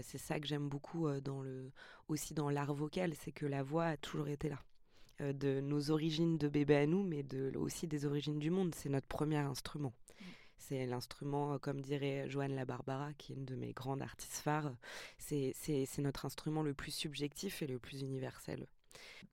c'est 0.00 0.18
ça 0.18 0.40
que 0.40 0.46
j'aime 0.46 0.70
beaucoup 0.70 1.10
dans 1.20 1.42
le, 1.42 1.70
aussi 2.08 2.32
dans 2.32 2.48
l'art 2.48 2.72
vocal, 2.72 3.12
c'est 3.14 3.32
que 3.32 3.44
la 3.44 3.62
voix 3.62 3.84
a 3.84 3.96
toujours 3.98 4.28
été 4.28 4.48
là. 4.48 4.58
Euh, 5.20 5.32
de 5.32 5.60
nos 5.60 5.92
origines 5.92 6.38
de 6.38 6.48
bébé 6.48 6.74
à 6.74 6.86
nous, 6.86 7.04
mais 7.04 7.22
de, 7.22 7.56
aussi 7.56 7.86
des 7.86 8.04
origines 8.04 8.40
du 8.40 8.50
monde. 8.50 8.74
C'est 8.74 8.88
notre 8.88 9.06
premier 9.06 9.36
instrument. 9.36 9.92
Mm. 9.92 10.24
C'est 10.56 10.86
l'instrument, 10.86 11.54
euh, 11.54 11.58
comme 11.58 11.80
dirait 11.80 12.28
Joanne 12.28 12.56
La 12.56 12.64
Barbara, 12.64 13.12
qui 13.16 13.32
est 13.32 13.36
une 13.36 13.44
de 13.44 13.54
mes 13.54 13.72
grandes 13.72 14.02
artistes 14.02 14.38
phares. 14.38 14.72
C'est 15.18 15.54
notre 15.98 16.26
instrument 16.26 16.62
le 16.62 16.74
plus 16.74 16.90
subjectif 16.90 17.62
et 17.62 17.68
le 17.68 17.78
plus 17.78 18.02
universel. 18.02 18.66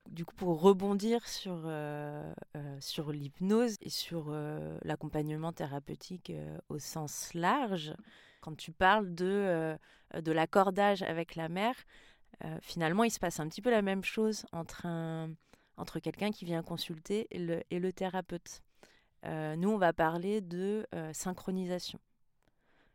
Du 0.08 0.24
coup, 0.24 0.36
pour 0.36 0.62
rebondir 0.62 1.28
sur, 1.28 1.64
euh, 1.66 2.32
sur 2.80 3.12
l'hypnose 3.12 3.76
et 3.82 3.90
sur 3.90 4.32
l'accompagnement 4.84 5.54
thérapeutique 5.54 6.32
au 6.70 6.80
sens 6.80 7.34
large, 7.34 7.94
quand 8.42 8.56
tu 8.56 8.72
parles 8.72 9.14
de, 9.14 9.78
de 10.20 10.32
l'accordage 10.32 11.04
avec 11.04 11.36
la 11.36 11.50
mère, 11.50 11.76
finalement, 12.62 13.04
il 13.04 13.12
se 13.12 13.20
passe 13.20 13.40
un 13.40 13.48
petit 13.48 13.62
peu 13.62 13.70
la 13.70 13.84
même 13.84 14.04
chose 14.04 14.46
entre 14.52 14.88
un, 14.88 15.30
entre 15.82 16.00
quelqu'un 16.00 16.32
qui 16.32 16.46
vient 16.46 16.62
consulter 16.62 17.28
et 17.32 17.80
le, 17.80 17.92
thérapeute. 17.92 18.62
Euh, 19.26 19.56
nous, 19.56 19.70
on 19.70 19.78
va 19.78 19.94
parler 19.94 20.40
de 20.40 20.86
euh, 20.94 21.12
synchronisation. 21.12 22.00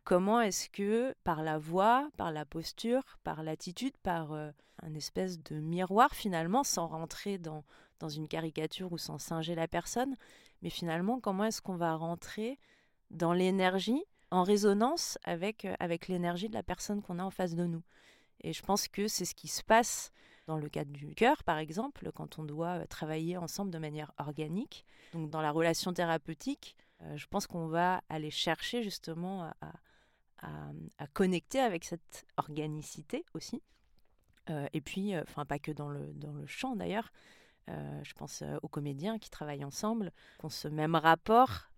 Comment 0.05 0.41
est-ce 0.41 0.71
que 0.71 1.13
par 1.25 1.43
la 1.43 1.59
voix, 1.59 2.09
par 2.17 2.31
la 2.31 2.45
posture, 2.45 3.03
par 3.25 3.43
l'attitude, 3.43 3.97
par 4.05 4.33
euh, 4.33 4.51
un 4.83 4.95
espèce 4.95 5.43
de 5.43 5.57
miroir 5.57 6.15
finalement, 6.15 6.63
sans 6.63 6.87
rentrer 6.87 7.39
dans, 7.39 7.65
dans 7.99 8.09
une 8.09 8.29
caricature 8.29 8.93
ou 8.93 8.99
sans 8.99 9.19
singer 9.19 9.57
la 9.57 9.67
personne, 9.67 10.17
mais 10.63 10.71
finalement, 10.71 11.19
comment 11.19 11.45
est-ce 11.45 11.61
qu'on 11.61 11.77
va 11.77 11.97
rentrer 11.97 12.57
dans 13.11 13.33
l'énergie 13.33 14.05
en 14.31 14.45
résonance 14.45 15.19
avec, 15.25 15.67
avec 15.81 16.07
l'énergie 16.07 16.49
de 16.49 16.55
la 16.55 16.63
personne 16.63 17.03
qu'on 17.03 17.19
a 17.19 17.25
en 17.25 17.31
face 17.31 17.57
de 17.57 17.67
nous? 17.67 17.83
Et 18.43 18.53
je 18.53 18.63
pense 18.63 18.87
que 18.87 19.09
c'est 19.09 19.25
ce 19.25 19.35
qui 19.35 19.49
se 19.49 19.65
passe 19.65 20.13
dans 20.47 20.57
le 20.57 20.69
cadre 20.69 20.93
du 20.93 21.15
cœur, 21.15 21.43
par 21.45 21.59
exemple, 21.59 22.11
quand 22.15 22.39
on 22.39 22.45
doit 22.45 22.87
travailler 22.87 23.37
ensemble 23.37 23.71
de 23.71 23.79
manière 23.79 24.13
organique. 24.19 24.85
Donc 25.13 25.31
dans 25.31 25.43
la 25.43 25.51
relation 25.51 25.93
thérapeutique, 25.93 26.77
je 27.15 27.27
pense 27.27 27.47
qu'on 27.47 27.67
va 27.67 28.03
aller 28.09 28.31
chercher 28.31 28.83
justement 28.83 29.51
à, 29.61 31.07
connecter 31.13 31.59
avec 31.59 31.85
cette 31.85 32.27
organicité 32.37 33.25
aussi. 33.35 33.63
et 34.73 34.81
puis, 34.81 35.17
enfin 35.19 35.45
pas 35.45 35.59
que 35.59 35.73
dans 35.73 35.89
le, 35.89 36.13
dans 36.15 36.33
le 36.33 36.47
chant 36.47 36.77
d'ailleurs, 36.77 37.13
je 37.69 38.13
pense 38.15 38.45
aux 38.63 38.69
comédiens 38.69 39.19
qui 39.19 39.31
travaillent 39.31 39.65
ensemble, 39.65 40.13
qui 40.39 40.47
ont 40.47 40.51
ce 40.51 40.69
même 40.69 40.95
rapport 40.95 41.71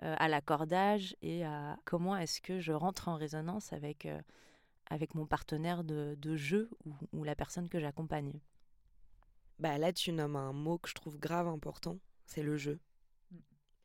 à 0.00 0.28
l'accordage 0.28 1.16
et 1.22 1.44
à 1.44 1.78
comment 1.84 2.16
est-ce 2.16 2.40
que 2.40 2.58
je 2.58 2.72
rentre 2.72 3.08
en 3.08 3.14
résonance 3.14 3.72
avec, 3.72 4.08
avec 4.88 5.14
mon 5.14 5.26
partenaire 5.26 5.84
de, 5.84 6.16
de 6.18 6.36
jeu 6.36 6.70
ou, 6.84 6.92
ou, 7.12 7.24
la 7.24 7.34
personne 7.34 7.68
que 7.68 7.80
j'accompagne. 7.80 8.40
Bah 9.58 9.78
là, 9.78 9.92
tu 9.92 10.12
nommes 10.12 10.36
un 10.36 10.52
mot 10.52 10.78
que 10.78 10.88
je 10.88 10.94
trouve 10.94 11.18
grave 11.18 11.48
important, 11.48 11.98
c'est 12.26 12.42
le 12.42 12.56
jeu. 12.56 12.78
Mm. 13.30 13.36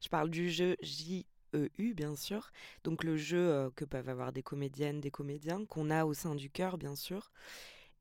Je 0.04 0.10
parle 0.10 0.30
du 0.30 0.49
jeu 0.49 0.76
J-E-U, 0.82 1.93
bien 1.93 2.16
sûr. 2.16 2.52
Donc 2.84 3.04
le 3.04 3.18
jeu 3.18 3.72
que 3.76 3.86
peuvent 3.86 4.10
avoir 4.10 4.32
des 4.32 4.43
comédiennes, 4.43 5.02
des 5.02 5.12
comédiens, 5.12 5.66
qu'on 5.66 5.89
a 5.89 6.06
au 6.06 6.14
sein 6.14 6.36
du 6.36 6.49
cœur, 6.49 6.78
bien 6.78 6.95
sûr, 6.95 7.32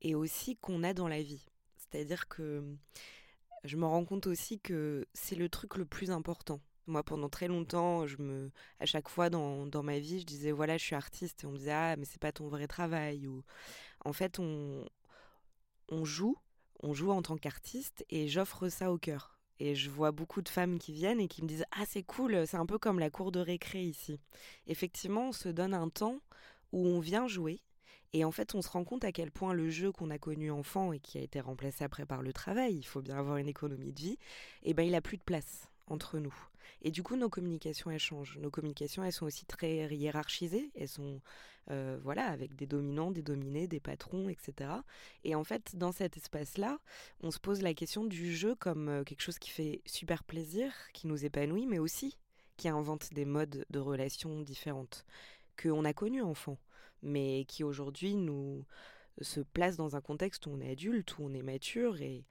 et 0.01 0.15
aussi 0.15 0.57
qu'on 0.57 0.83
a 0.83 0.93
dans 0.93 1.07
la 1.07 1.21
vie. 1.21 1.45
C'est-à-dire 1.77 2.27
que 2.27 2.63
je 3.63 3.77
me 3.77 3.85
rends 3.85 4.05
compte 4.05 4.27
aussi 4.27 4.59
que 4.59 5.07
c'est 5.13 5.35
le 5.35 5.49
truc 5.49 5.75
le 5.77 5.85
plus 5.85 6.11
important. 6.11 6.61
Moi, 6.87 7.03
pendant 7.03 7.29
très 7.29 7.47
longtemps, 7.47 8.07
je 8.07 8.17
me, 8.17 8.51
à 8.79 8.85
chaque 8.85 9.09
fois 9.09 9.29
dans, 9.29 9.65
dans, 9.67 9.83
ma 9.83 9.99
vie, 9.99 10.19
je 10.19 10.25
disais 10.25 10.51
voilà, 10.51 10.77
je 10.77 10.83
suis 10.83 10.95
artiste, 10.95 11.43
et 11.43 11.47
on 11.47 11.51
me 11.51 11.57
disait 11.57 11.71
ah, 11.71 11.95
mais 11.97 12.05
c'est 12.05 12.19
pas 12.21 12.31
ton 12.31 12.47
vrai 12.47 12.67
travail. 12.67 13.27
Ou 13.27 13.43
en 14.05 14.13
fait, 14.13 14.39
on, 14.39 14.85
on 15.89 16.05
joue, 16.05 16.37
on 16.83 16.93
joue 16.93 17.11
en 17.11 17.21
tant 17.21 17.37
qu'artiste, 17.37 18.05
et 18.09 18.27
j'offre 18.27 18.69
ça 18.69 18.91
au 18.91 18.97
cœur. 18.97 19.37
Et 19.59 19.75
je 19.75 19.89
vois 19.91 20.11
beaucoup 20.11 20.41
de 20.41 20.49
femmes 20.49 20.79
qui 20.79 20.91
viennent 20.91 21.19
et 21.19 21.27
qui 21.27 21.43
me 21.43 21.47
disent 21.47 21.65
ah 21.71 21.83
c'est 21.87 22.03
cool, 22.03 22.47
c'est 22.47 22.57
un 22.57 22.65
peu 22.65 22.79
comme 22.79 22.99
la 22.99 23.11
cour 23.11 23.31
de 23.31 23.39
récré 23.39 23.83
ici. 23.83 24.19
Effectivement, 24.67 25.29
on 25.29 25.31
se 25.33 25.49
donne 25.49 25.75
un 25.75 25.89
temps 25.89 26.19
où 26.71 26.87
on 26.87 26.99
vient 26.99 27.27
jouer 27.27 27.61
et 28.13 28.25
en 28.25 28.31
fait, 28.31 28.55
on 28.55 28.61
se 28.61 28.69
rend 28.69 28.83
compte 28.83 29.05
à 29.05 29.11
quel 29.11 29.31
point 29.31 29.53
le 29.53 29.69
jeu 29.69 29.91
qu'on 29.91 30.09
a 30.09 30.17
connu 30.17 30.51
enfant 30.51 30.91
et 30.91 30.99
qui 30.99 31.17
a 31.17 31.21
été 31.21 31.39
remplacé 31.39 31.83
après 31.83 32.05
par 32.05 32.21
le 32.21 32.33
travail, 32.33 32.75
il 32.75 32.83
faut 32.83 33.01
bien 33.01 33.17
avoir 33.17 33.37
une 33.37 33.47
économie 33.47 33.93
de 33.93 33.99
vie, 33.99 34.17
eh 34.63 34.73
ben, 34.73 34.83
il 34.83 34.95
a 34.95 35.01
plus 35.01 35.17
de 35.17 35.23
place 35.23 35.70
entre 35.91 36.19
nous. 36.19 36.33
Et 36.83 36.89
du 36.89 37.03
coup, 37.03 37.15
nos 37.15 37.29
communications, 37.29 37.91
elles 37.91 37.99
changent. 37.99 38.37
Nos 38.39 38.49
communications, 38.49 39.03
elles 39.03 39.13
sont 39.13 39.25
aussi 39.25 39.45
très 39.45 39.87
hiérarchisées. 39.95 40.71
Elles 40.73 40.87
sont, 40.87 41.21
euh, 41.69 41.99
voilà, 42.01 42.25
avec 42.25 42.55
des 42.55 42.65
dominants, 42.65 43.11
des 43.11 43.21
dominés, 43.21 43.67
des 43.67 43.79
patrons, 43.79 44.29
etc. 44.29 44.71
Et 45.23 45.35
en 45.35 45.43
fait, 45.43 45.75
dans 45.75 45.91
cet 45.91 46.17
espace-là, 46.17 46.79
on 47.21 47.29
se 47.29 47.39
pose 47.39 47.61
la 47.61 47.75
question 47.75 48.03
du 48.03 48.35
jeu 48.35 48.55
comme 48.55 48.89
euh, 48.89 49.03
quelque 49.03 49.21
chose 49.21 49.37
qui 49.37 49.51
fait 49.51 49.81
super 49.85 50.23
plaisir, 50.23 50.73
qui 50.93 51.07
nous 51.07 51.23
épanouit, 51.23 51.67
mais 51.67 51.79
aussi 51.79 52.17
qui 52.57 52.67
invente 52.67 53.13
des 53.13 53.25
modes 53.25 53.65
de 53.69 53.79
relations 53.79 54.41
différentes 54.41 55.05
qu'on 55.61 55.85
a 55.85 55.93
connus 55.93 56.21
enfant 56.21 56.57
mais 57.01 57.45
qui 57.47 57.63
aujourd'hui 57.63 58.15
nous 58.15 58.65
se 59.21 59.41
place 59.41 59.77
dans 59.77 59.95
un 59.95 60.01
contexte 60.01 60.45
où 60.45 60.51
on 60.51 60.61
est 60.61 60.71
adulte, 60.71 61.17
où 61.17 61.23
on 61.23 61.33
est 61.33 61.41
mature. 61.41 62.01
Et, 62.01 62.25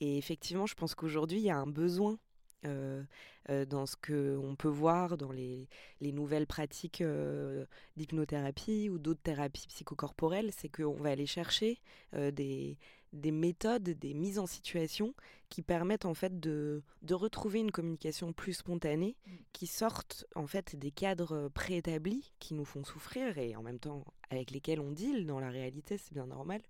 et 0.00 0.18
effectivement, 0.18 0.66
je 0.66 0.74
pense 0.74 0.94
qu'aujourd'hui, 0.94 1.38
il 1.38 1.44
y 1.44 1.50
a 1.50 1.58
un 1.58 1.66
besoin 1.66 2.18
euh, 2.64 3.02
euh, 3.50 3.64
dans 3.64 3.86
ce 3.86 3.96
qu'on 3.96 4.54
peut 4.54 4.68
voir 4.68 5.16
dans 5.16 5.32
les, 5.32 5.68
les 6.00 6.12
nouvelles 6.12 6.46
pratiques 6.46 7.00
euh, 7.00 7.64
d'hypnothérapie 7.96 8.88
ou 8.88 8.98
d'autres 8.98 9.22
thérapies 9.22 9.66
psychocorporelles, 9.66 10.52
c'est 10.56 10.68
qu'on 10.68 10.94
va 10.94 11.10
aller 11.10 11.26
chercher 11.26 11.80
des, 12.12 12.78
des 13.12 13.32
méthodes, 13.32 13.82
des 13.82 14.14
mises 14.14 14.38
en 14.38 14.46
situation 14.46 15.14
qui 15.48 15.60
permettent 15.62 16.04
en 16.04 16.14
fait 16.14 16.38
de, 16.38 16.82
de 17.02 17.14
retrouver 17.14 17.58
une 17.58 17.72
communication 17.72 18.32
plus 18.32 18.54
spontanée, 18.54 19.16
mm. 19.26 19.30
qui 19.52 19.66
sortent 19.66 20.24
en 20.36 20.46
fait 20.46 20.76
des 20.76 20.92
cadres 20.92 21.48
préétablis 21.48 22.32
qui 22.38 22.54
nous 22.54 22.64
font 22.64 22.84
souffrir 22.84 23.38
et 23.38 23.56
en 23.56 23.62
même 23.62 23.80
temps 23.80 24.04
avec 24.30 24.52
lesquels 24.52 24.80
on 24.80 24.92
deal 24.92 25.26
dans 25.26 25.40
la 25.40 25.50
réalité, 25.50 25.98
c'est 25.98 26.14
bien 26.14 26.26
normal. 26.26 26.62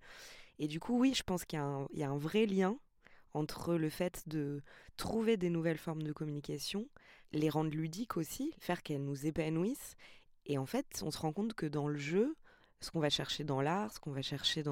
Et 0.59 0.69
du 0.69 0.81
coup, 0.81 0.99
oui, 0.99 1.13
je 1.15 1.23
pense 1.23 1.45
qu'il 1.45 1.59
y, 1.59 1.99
y, 1.99 2.03
a 2.03 2.11
un 2.11 2.19
vrai 2.19 2.47
lien 2.47 2.79
entre 3.35 3.75
le 3.75 3.89
fait 3.89 4.29
de 4.29 4.63
trouver 4.97 5.37
des 5.37 5.51
nouvelles 5.51 5.79
formes 5.79 6.03
de 6.03 6.13
communication, 6.13 6.89
les 7.33 7.49
rendre 7.49 7.71
ludiques 7.71 8.17
aussi, 8.17 8.55
faire 8.59 8.83
qu'elles 8.83 9.05
nous 9.05 9.27
épanouissent. 9.27 9.97
Et 10.47 10.59
en 10.59 10.67
fait, 10.67 11.03
on 11.05 11.11
se 11.11 11.19
rend 11.19 11.33
compte 11.33 11.55
que 11.55 11.67
dans 11.67 11.89
le 11.89 11.99
jeu, 11.99 12.37
ce 12.81 12.91
qu'on 12.91 13.01
va 13.01 13.11
chercher 13.11 13.45
dans 13.45 13.61
l'art, 13.61 13.93
ce 13.93 14.01
qu'on 14.01 14.11
va 14.11 14.23
chercher 14.23 14.65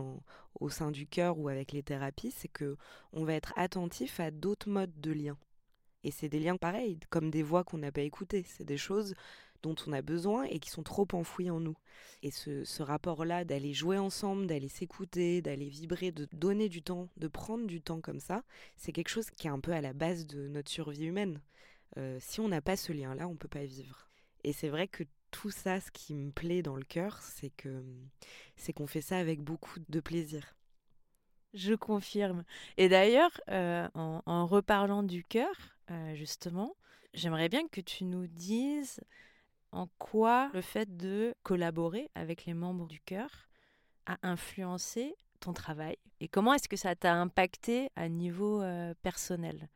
au 0.58 0.68
sein 0.68 0.90
du 0.90 1.06
cœur 1.06 1.38
ou 1.38 1.48
avec 1.48 1.72
les 1.72 1.82
thérapies, 1.82 2.32
c'est 2.32 2.48
que 2.48 2.76
on 3.12 3.24
va 3.24 3.34
être 3.34 3.52
attentif 3.56 4.20
à 4.20 4.30
d'autres 4.30 4.68
modes 4.68 5.00
de 5.00 5.12
liens. 5.12 5.38
Et 6.02 6.10
c'est 6.10 6.28
des 6.28 6.40
liens 6.40 6.56
pareils, 6.56 6.98
comme 7.10 7.30
des 7.30 7.42
voix 7.42 7.62
qu'on 7.62 7.78
n'a 7.78 7.92
pas 7.92 8.00
écoutées. 8.00 8.44
C'est 8.46 8.64
des 8.64 8.78
choses 8.78 9.14
dont 9.62 9.74
on 9.86 9.92
a 9.92 10.02
besoin 10.02 10.44
et 10.44 10.58
qui 10.58 10.70
sont 10.70 10.82
trop 10.82 11.06
enfouies 11.12 11.50
en 11.50 11.60
nous. 11.60 11.76
Et 12.22 12.30
ce, 12.30 12.64
ce 12.64 12.82
rapport-là 12.82 13.44
d'aller 13.44 13.72
jouer 13.72 13.98
ensemble, 13.98 14.46
d'aller 14.46 14.68
s'écouter, 14.68 15.42
d'aller 15.42 15.68
vibrer, 15.68 16.12
de 16.12 16.28
donner 16.32 16.68
du 16.68 16.82
temps, 16.82 17.08
de 17.16 17.28
prendre 17.28 17.66
du 17.66 17.80
temps 17.80 18.00
comme 18.00 18.20
ça, 18.20 18.42
c'est 18.76 18.92
quelque 18.92 19.08
chose 19.08 19.30
qui 19.30 19.46
est 19.46 19.50
un 19.50 19.60
peu 19.60 19.72
à 19.72 19.80
la 19.80 19.92
base 19.92 20.26
de 20.26 20.48
notre 20.48 20.70
survie 20.70 21.06
humaine. 21.06 21.40
Euh, 21.96 22.18
si 22.20 22.40
on 22.40 22.48
n'a 22.48 22.60
pas 22.60 22.76
ce 22.76 22.92
lien-là, 22.92 23.26
on 23.26 23.32
ne 23.32 23.38
peut 23.38 23.48
pas 23.48 23.64
vivre. 23.64 24.08
Et 24.44 24.52
c'est 24.52 24.68
vrai 24.68 24.88
que 24.88 25.04
tout 25.30 25.50
ça, 25.50 25.80
ce 25.80 25.90
qui 25.90 26.14
me 26.14 26.30
plaît 26.30 26.62
dans 26.62 26.76
le 26.76 26.84
cœur, 26.84 27.20
c'est 27.22 27.50
que 27.50 27.82
c'est 28.56 28.72
qu'on 28.72 28.86
fait 28.86 29.00
ça 29.00 29.18
avec 29.18 29.40
beaucoup 29.40 29.78
de 29.88 30.00
plaisir. 30.00 30.54
Je 31.54 31.74
confirme. 31.74 32.44
Et 32.76 32.88
d'ailleurs, 32.88 33.40
euh, 33.48 33.88
en, 33.94 34.46
reparlant 34.46 35.02
du 35.02 35.24
cœur, 35.24 35.52
euh, 35.90 36.14
justement, 36.14 36.76
j'aimerais 37.12 37.48
bien 37.48 37.66
que 37.68 37.80
tu 37.80 38.04
nous 38.04 38.26
dises 38.28 39.00
en 39.72 39.86
quoi 39.98 40.50
le 40.52 40.60
fait 40.60 40.96
de 40.96 41.34
collaborer 41.42 42.10
avec 42.14 42.44
les 42.44 42.54
membres 42.54 42.86
du 42.86 43.00
cœur 43.00 43.48
a 44.06 44.18
influencé 44.22 45.14
ton 45.40 45.52
travail 45.52 45.96
et 46.20 46.28
comment 46.28 46.52
est-ce 46.54 46.68
que 46.68 46.76
ça 46.76 46.94
t'a 46.94 47.14
impacté 47.14 47.90
à 47.96 48.08
niveau 48.08 48.62
euh, 48.62 48.94
personnel? 49.02 49.68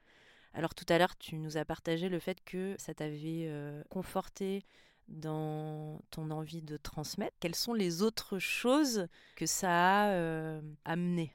Alors 0.52 0.74
tout 0.74 0.86
à 0.88 0.98
l'heure, 0.98 1.16
tu 1.16 1.36
nous 1.36 1.56
as 1.56 1.64
partagé 1.64 2.08
le 2.08 2.18
fait 2.18 2.42
que 2.44 2.76
ça 2.78 2.94
t'avait 2.94 3.50
conforté 3.88 4.64
dans 5.08 6.00
ton 6.10 6.30
envie 6.30 6.62
de 6.62 6.76
transmettre 6.76 7.36
Quelles 7.40 7.54
sont 7.54 7.74
les 7.74 8.02
autres 8.02 8.38
choses 8.38 9.06
que 9.36 9.46
ça 9.46 10.04
a 10.04 10.10
euh, 10.10 10.60
amené? 10.84 11.32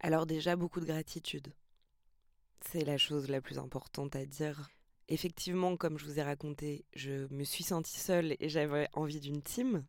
Alors 0.00 0.26
déjà, 0.26 0.56
beaucoup 0.56 0.80
de 0.80 0.86
gratitude. 0.86 1.52
C'est 2.60 2.84
la 2.84 2.98
chose 2.98 3.28
la 3.28 3.40
plus 3.40 3.58
importante 3.58 4.16
à 4.16 4.24
dire. 4.24 4.68
Effectivement, 5.08 5.76
comme 5.76 5.98
je 5.98 6.04
vous 6.04 6.18
ai 6.18 6.22
raconté, 6.22 6.84
je 6.94 7.32
me 7.32 7.44
suis 7.44 7.62
sentie 7.62 7.98
seule 7.98 8.36
et 8.40 8.48
j'avais 8.48 8.88
envie 8.92 9.20
d'une 9.20 9.42
team. 9.42 9.84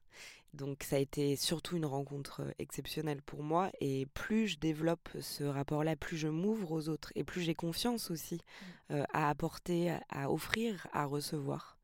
Donc 0.54 0.84
ça 0.84 0.96
a 0.96 1.00
été 1.00 1.36
surtout 1.36 1.76
une 1.76 1.86
rencontre 1.86 2.42
exceptionnelle 2.60 3.22
pour 3.22 3.44
moi. 3.44 3.72
Et 3.80 4.06
plus 4.14 4.48
je 4.48 4.60
développe 4.60 5.10
ce 5.20 5.44
rapport-là, 5.44 5.96
plus 5.96 6.18
je 6.18 6.28
m'ouvre 6.28 6.72
aux 6.72 6.90
autres 6.90 7.12
et 7.16 7.24
plus 7.24 7.42
j'ai 7.42 7.56
confiance 7.56 8.12
aussi 8.12 8.36
mmh. 8.36 8.94
euh, 8.94 9.04
à 9.12 9.30
apporter, 9.30 9.96
à 10.10 10.32
offrir, 10.32 10.88
à 10.94 11.06
recevoir. 11.06 11.78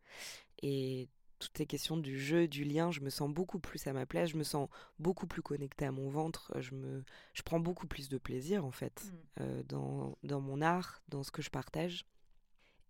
Et 0.61 1.09
toutes 1.39 1.57
ces 1.57 1.65
questions 1.65 1.97
du 1.97 2.19
jeu, 2.19 2.47
du 2.47 2.63
lien, 2.63 2.91
je 2.91 3.01
me 3.01 3.09
sens 3.09 3.29
beaucoup 3.29 3.59
plus 3.59 3.85
à 3.87 3.93
ma 3.93 4.05
place, 4.05 4.29
je 4.29 4.37
me 4.37 4.43
sens 4.43 4.69
beaucoup 4.97 5.27
plus 5.27 5.41
connectée 5.41 5.85
à 5.85 5.91
mon 5.91 6.09
ventre, 6.09 6.53
je, 6.59 6.73
me, 6.73 7.03
je 7.33 7.41
prends 7.41 7.59
beaucoup 7.59 7.85
plus 7.85 8.07
de 8.07 8.17
plaisir 8.17 8.63
en 8.63 8.71
fait 8.71 9.03
mm. 9.03 9.41
euh, 9.41 9.63
dans, 9.63 10.17
dans 10.23 10.39
mon 10.39 10.61
art, 10.61 11.01
dans 11.09 11.23
ce 11.23 11.31
que 11.31 11.41
je 11.41 11.49
partage. 11.49 12.05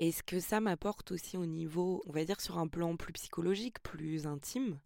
Et 0.04 0.12
ce 0.12 0.22
que 0.22 0.42
ça 0.42 0.60
m'apporte 0.60 1.14
aussi 1.14 1.38
au 1.38 1.46
niveau, 1.46 2.04
on 2.08 2.12
va 2.12 2.26
dire 2.26 2.42
sur 2.42 2.58
un 2.58 2.68
plan 2.68 2.98
plus 2.98 3.14
psychologique, 3.14 3.82
plus 3.84 4.28
intime, 4.28 4.78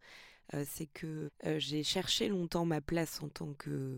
euh, 0.54 0.64
c'est 0.70 0.86
que 0.86 1.32
euh, 1.44 1.58
j'ai 1.58 1.82
cherché 1.82 2.28
longtemps 2.28 2.66
ma 2.66 2.82
place 2.82 3.24
en 3.24 3.28
tant 3.28 3.52
que 3.54 3.98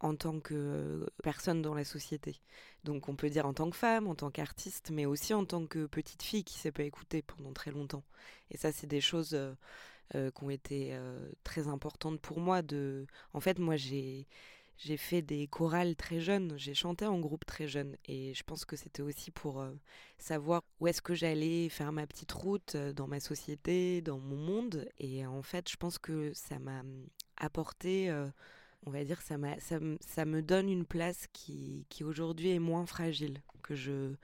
en 0.00 0.16
tant 0.16 0.40
que 0.40 1.08
personne 1.22 1.62
dans 1.62 1.74
la 1.74 1.84
société. 1.84 2.40
Donc 2.82 3.08
on 3.08 3.14
peut 3.14 3.30
dire 3.30 3.46
en 3.46 3.54
tant 3.54 3.70
que 3.70 3.76
femme, 3.76 4.08
en 4.08 4.16
tant 4.16 4.32
qu'artiste, 4.32 4.90
mais 4.90 5.06
aussi 5.06 5.32
en 5.32 5.44
tant 5.44 5.64
que 5.64 5.86
petite 5.86 6.24
fille 6.24 6.42
qui 6.42 6.58
s'est 6.58 6.72
pas 6.72 6.82
écoutée 6.82 7.22
pendant 7.22 7.52
très 7.52 7.70
longtemps. 7.70 8.02
Et 8.50 8.56
ça, 8.56 8.72
c'est 8.72 8.88
des 8.88 9.00
choses 9.00 9.32
euh, 9.34 9.54
euh, 10.16 10.32
qui 10.32 10.42
ont 10.42 10.50
été 10.50 10.88
euh, 10.92 11.30
très 11.44 11.68
importantes 11.68 12.20
pour 12.20 12.40
moi. 12.40 12.62
De... 12.62 13.06
En 13.32 13.40
fait, 13.40 13.60
moi, 13.60 13.76
j'ai... 13.76 14.26
J'ai 14.78 14.96
fait 14.96 15.22
des 15.22 15.46
chorales 15.46 15.96
très 15.96 16.20
jeunes, 16.20 16.54
j'ai 16.58 16.74
chanté 16.74 17.06
en 17.06 17.18
groupe 17.18 17.46
très 17.46 17.66
jeune 17.66 17.96
et 18.04 18.34
je 18.34 18.42
pense 18.42 18.64
que 18.64 18.76
c'était 18.76 19.02
aussi 19.02 19.30
pour 19.30 19.64
savoir 20.18 20.62
où 20.80 20.86
est-ce 20.86 21.00
que 21.00 21.14
j'allais 21.14 21.70
faire 21.70 21.92
ma 21.92 22.06
petite 22.06 22.32
route 22.32 22.76
dans 22.76 23.06
ma 23.06 23.20
société, 23.20 24.02
dans 24.02 24.18
mon 24.18 24.36
monde. 24.36 24.86
Et 24.98 25.24
en 25.26 25.42
fait, 25.42 25.70
je 25.70 25.76
pense 25.76 25.98
que 25.98 26.32
ça 26.34 26.58
m'a 26.58 26.82
apporté 27.38 28.12
on 28.86 28.90
va 28.90 29.04
dire, 29.04 29.20
ça, 29.20 29.36
ça, 29.58 29.78
ça, 30.00 30.24
me 30.24 30.42
donne 30.42 30.68
une 30.68 30.86
place 30.86 31.26
qui, 31.32 31.86
qui 31.88 32.04
aujourd'hui 32.04 32.50
est 32.50 32.60
moins 32.60 32.86
fragile, 32.86 33.42
que 33.62 33.74
je, 33.74 34.14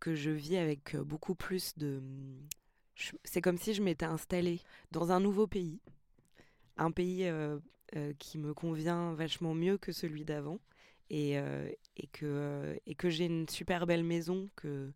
que 0.00 0.14
je 0.14 0.30
vis 0.30 0.56
avec 0.56 0.94
euh, 0.94 1.04
beaucoup 1.04 1.34
plus 1.34 1.76
de... 1.76 2.02
C'est 3.24 3.42
comme 3.42 3.58
si 3.58 3.74
je 3.74 3.82
m'étais 3.82 4.06
installée 4.06 4.60
dans 4.90 5.12
un 5.12 5.20
nouveau 5.20 5.46
pays, 5.46 5.80
un 6.76 6.90
pays 6.90 7.24
euh, 7.24 7.58
euh, 7.96 8.12
qui 8.18 8.38
me 8.38 8.54
convient 8.54 9.12
vachement 9.14 9.54
mieux 9.54 9.78
que 9.78 9.92
celui 9.92 10.24
d'avant, 10.24 10.60
et, 11.10 11.36
que, 12.12 12.80
et 12.86 12.94
que 12.94 13.10
j'ai 13.10 13.26
une 13.26 13.46
super 13.46 13.86
belle 13.86 14.02
maison, 14.02 14.48
que, 14.56 14.92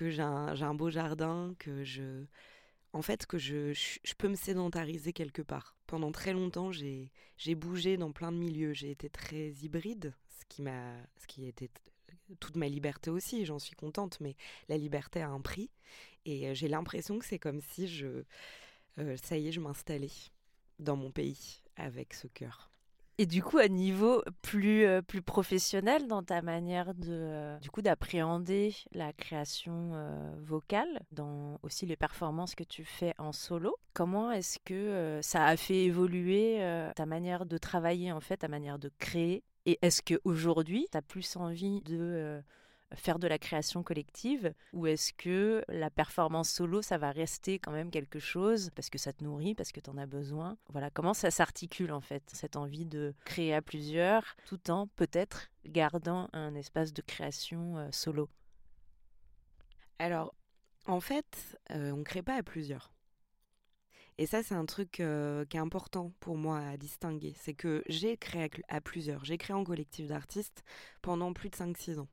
j'ai 0.00 0.20
un, 0.20 0.74
beau 0.74 0.90
jardin, 0.90 1.54
que 1.60 1.84
je 1.84 2.24
en 2.92 3.02
fait 3.02 3.26
que 3.26 3.38
je, 3.38 3.72
peux 4.18 4.28
me 4.28 4.34
sédentariser 4.34 5.12
quelque 5.12 5.42
part. 5.42 5.76
Pendant 5.86 6.10
très 6.10 6.32
longtemps, 6.32 6.72
j'ai 6.72 7.54
bougé 7.54 7.96
dans 7.96 8.10
plein 8.10 8.32
de 8.32 8.38
milieux. 8.38 8.72
J'ai 8.72 8.90
été 8.90 9.08
très 9.08 9.50
hybride, 9.62 10.12
ce 10.28 10.44
qui 10.48 10.64
ce 10.64 11.26
qui 11.28 11.46
était 11.46 11.70
toute 12.40 12.56
ma 12.56 12.68
liberté 12.68 13.10
aussi. 13.10 13.44
J'en 13.44 13.60
suis 13.60 13.76
contente, 13.76 14.18
mais 14.20 14.34
la 14.68 14.78
liberté 14.78 15.20
a 15.20 15.28
un 15.28 15.40
prix. 15.40 15.70
Et 16.24 16.52
j'ai 16.56 16.66
l'impression 16.66 17.20
que 17.20 17.24
c'est 17.24 17.38
comme 17.38 17.60
si 17.60 17.86
je, 17.86 18.24
ça 19.22 19.36
y 19.38 19.46
est, 19.46 19.52
je 19.52 19.60
m'installais 19.60 20.10
dans 20.80 20.96
mon 20.96 21.12
pays 21.12 21.62
avec 21.76 22.14
ce 22.14 22.26
cœur. 22.26 22.70
Et 23.18 23.24
du 23.24 23.42
coup, 23.42 23.56
à 23.56 23.68
niveau 23.68 24.22
plus, 24.42 24.84
euh, 24.84 25.00
plus 25.00 25.22
professionnel 25.22 26.06
dans 26.06 26.22
ta 26.22 26.42
manière 26.42 26.92
de, 26.94 27.08
euh, 27.08 27.58
du 27.60 27.70
coup, 27.70 27.80
d'appréhender 27.80 28.74
la 28.92 29.14
création 29.14 29.92
euh, 29.94 30.34
vocale, 30.42 31.00
dans 31.12 31.58
aussi 31.62 31.86
les 31.86 31.96
performances 31.96 32.54
que 32.54 32.64
tu 32.64 32.84
fais 32.84 33.14
en 33.16 33.32
solo, 33.32 33.74
comment 33.94 34.30
est-ce 34.30 34.58
que 34.58 35.18
ça 35.22 35.46
a 35.46 35.56
fait 35.56 35.84
évoluer 35.84 36.58
ta 36.94 37.06
manière 37.06 37.46
de 37.46 37.56
travailler, 37.56 38.12
en 38.12 38.20
fait, 38.20 38.38
ta 38.38 38.48
manière 38.48 38.78
de 38.78 38.90
créer? 38.98 39.42
Et 39.64 39.78
est-ce 39.80 40.02
qu'aujourd'hui, 40.02 40.86
tu 40.92 40.98
as 40.98 41.02
plus 41.02 41.36
envie 41.36 41.80
de 41.80 42.42
faire 42.94 43.18
de 43.18 43.26
la 43.26 43.38
création 43.38 43.82
collective 43.82 44.52
ou 44.72 44.86
est-ce 44.86 45.12
que 45.12 45.64
la 45.68 45.90
performance 45.90 46.50
solo, 46.50 46.82
ça 46.82 46.98
va 46.98 47.10
rester 47.10 47.58
quand 47.58 47.72
même 47.72 47.90
quelque 47.90 48.18
chose 48.18 48.70
parce 48.74 48.90
que 48.90 48.98
ça 48.98 49.12
te 49.12 49.24
nourrit, 49.24 49.54
parce 49.54 49.72
que 49.72 49.80
tu 49.80 49.90
en 49.90 49.98
as 49.98 50.06
besoin? 50.06 50.56
Voilà, 50.70 50.90
comment 50.90 51.14
ça 51.14 51.30
s'articule 51.30 51.92
en 51.92 52.00
fait, 52.00 52.22
cette 52.32 52.56
envie 52.56 52.86
de 52.86 53.14
créer 53.24 53.54
à 53.54 53.62
plusieurs 53.62 54.36
tout 54.46 54.70
en 54.70 54.86
peut-être 54.86 55.50
gardant 55.64 56.28
un 56.32 56.54
espace 56.54 56.92
de 56.92 57.02
création 57.02 57.78
euh, 57.78 57.88
solo? 57.90 58.28
Alors, 59.98 60.34
en 60.86 61.00
fait, 61.00 61.58
euh, 61.72 61.90
on 61.92 61.98
ne 61.98 62.04
crée 62.04 62.22
pas 62.22 62.36
à 62.36 62.42
plusieurs. 62.42 62.95
Et 64.18 64.26
ça, 64.26 64.42
c'est 64.42 64.54
un 64.54 64.64
truc 64.64 64.92
qui 64.92 65.02
est 65.02 65.60
important 65.60 66.12
pour 66.20 66.36
moi 66.36 66.58
à 66.60 66.76
distinguer. 66.76 67.34
C'est 67.38 67.54
que 67.54 67.82
j'ai 67.86 68.16
créé 68.16 68.50
à, 68.68 68.80
plusieurs. 68.80 69.24
J'ai 69.24 69.36
créé 69.36 69.54
en 69.54 69.64
collectif 69.64 70.06
d'artistes 70.06 70.64
pendant 71.02 71.32
plus 71.32 71.50
de 71.50 71.56
5-6 71.56 71.98
ans. 71.98 72.08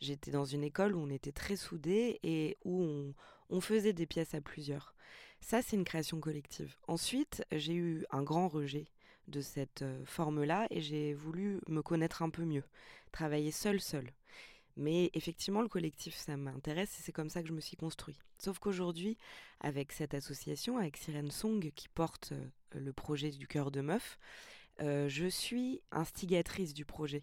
J'étais 0.00 0.30
dans 0.30 0.46
une 0.46 0.64
école 0.64 0.94
où 0.94 1.00
on 1.00 1.10
était 1.10 1.32
très 1.32 1.56
soudés 1.56 2.18
et 2.22 2.56
où 2.64 2.82
on, 2.82 3.14
on 3.50 3.60
faisait 3.60 3.92
des 3.92 4.06
pièces 4.06 4.34
à 4.34 4.40
plusieurs. 4.40 4.94
Ça, 5.40 5.60
c'est 5.60 5.76
une 5.76 5.84
création 5.84 6.20
collective. 6.20 6.76
Ensuite, 6.88 7.44
j'ai 7.52 7.74
eu 7.74 8.04
un 8.10 8.22
grand 8.22 8.48
rejet 8.48 8.86
de 9.28 9.40
cette 9.40 9.84
forme-là 10.04 10.66
et 10.70 10.80
j'ai 10.80 11.14
voulu 11.14 11.60
me 11.68 11.82
connaître 11.82 12.22
un 12.22 12.30
peu 12.30 12.44
mieux, 12.44 12.64
travailler 13.12 13.50
seul, 13.50 13.80
seul. 13.80 14.10
Mais 14.76 15.10
effectivement, 15.14 15.60
le 15.60 15.68
collectif, 15.68 16.16
ça 16.16 16.36
m'intéresse 16.36 16.98
et 16.98 17.02
c'est 17.02 17.12
comme 17.12 17.28
ça 17.28 17.42
que 17.42 17.48
je 17.48 17.52
me 17.52 17.60
suis 17.60 17.76
construit. 17.76 18.16
Sauf 18.38 18.58
qu'aujourd'hui, 18.58 19.18
avec 19.60 19.92
cette 19.92 20.14
association, 20.14 20.78
avec 20.78 20.96
Sirène 20.96 21.30
Song 21.30 21.70
qui 21.74 21.88
porte 21.88 22.32
euh, 22.32 22.80
le 22.80 22.92
projet 22.92 23.30
du 23.30 23.46
cœur 23.46 23.70
de 23.70 23.82
meuf, 23.82 24.18
euh, 24.80 25.08
je 25.08 25.26
suis 25.26 25.82
instigatrice 25.90 26.72
du 26.72 26.86
projet. 26.86 27.22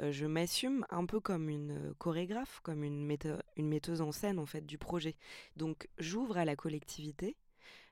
Euh, 0.00 0.10
je 0.10 0.26
m'assume 0.26 0.84
un 0.90 1.06
peu 1.06 1.20
comme 1.20 1.48
une 1.48 1.94
chorégraphe, 1.98 2.60
comme 2.64 2.82
une, 2.82 3.06
metteuse 3.56 4.00
en 4.00 4.10
scène 4.10 4.40
en 4.40 4.46
fait 4.46 4.66
du 4.66 4.76
projet. 4.76 5.14
Donc 5.56 5.88
j'ouvre 5.98 6.36
à 6.36 6.44
la 6.44 6.56
collectivité, 6.56 7.36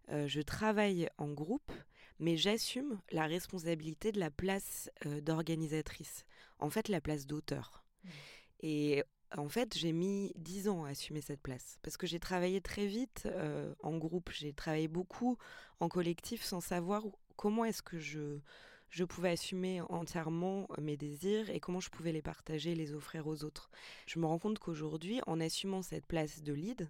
je 0.09 0.41
travaille 0.41 1.09
en 1.19 1.33
groupe, 1.33 1.73
mais 2.21 2.37
j'assume 2.37 3.01
la 3.11 3.27
responsabilité 3.27 4.13
de 4.13 4.21
la 4.21 4.31
place 4.31 4.89
d'organisatrice, 5.05 6.27
en 6.61 6.71
fait 6.71 6.87
la 6.89 7.01
place 7.01 7.27
d'auteur. 7.27 7.83
Mmh. 8.05 8.09
Et 8.61 9.03
en 9.37 9.49
fait, 9.49 9.77
j'ai 9.77 9.93
mis 9.93 10.33
dix 10.37 10.69
ans 10.69 10.85
à 10.85 10.91
assumer 10.91 11.21
cette 11.21 11.41
place 11.41 11.79
parce 11.83 11.97
que 11.97 12.07
j'ai 12.07 12.21
travaillé 12.21 12.61
très 12.61 12.87
vite 12.87 13.25
euh, 13.27 13.75
en 13.83 13.97
groupe, 13.99 14.31
j'ai 14.33 14.53
travaillé 14.53 14.89
beaucoup 14.89 15.37
en 15.81 15.89
collectif 15.89 16.43
sans 16.43 16.61
savoir 16.61 17.03
comment 17.37 17.65
est-ce 17.65 17.83
que 17.83 17.99
je, 17.99 18.39
je 18.91 19.05
pouvais 19.05 19.31
assumer 19.31 19.81
entièrement 19.83 20.69
mes 20.79 20.97
désirs 20.97 21.51
et 21.51 21.61
comment 21.61 21.81
je 21.81 21.91
pouvais 21.91 22.13
les 22.13 22.23
partager, 22.23 22.75
les 22.75 22.95
offrir 22.95 23.27
aux 23.27 23.45
autres. 23.45 23.71
Je 24.07 24.19
me 24.19 24.27
rends 24.27 24.39
compte 24.39 24.59
qu'aujourd'hui, 24.59 25.21
en 25.27 25.41
assumant 25.41 25.83
cette 25.83 26.07
place 26.07 26.43
de 26.43 26.53
lead, 26.53 26.89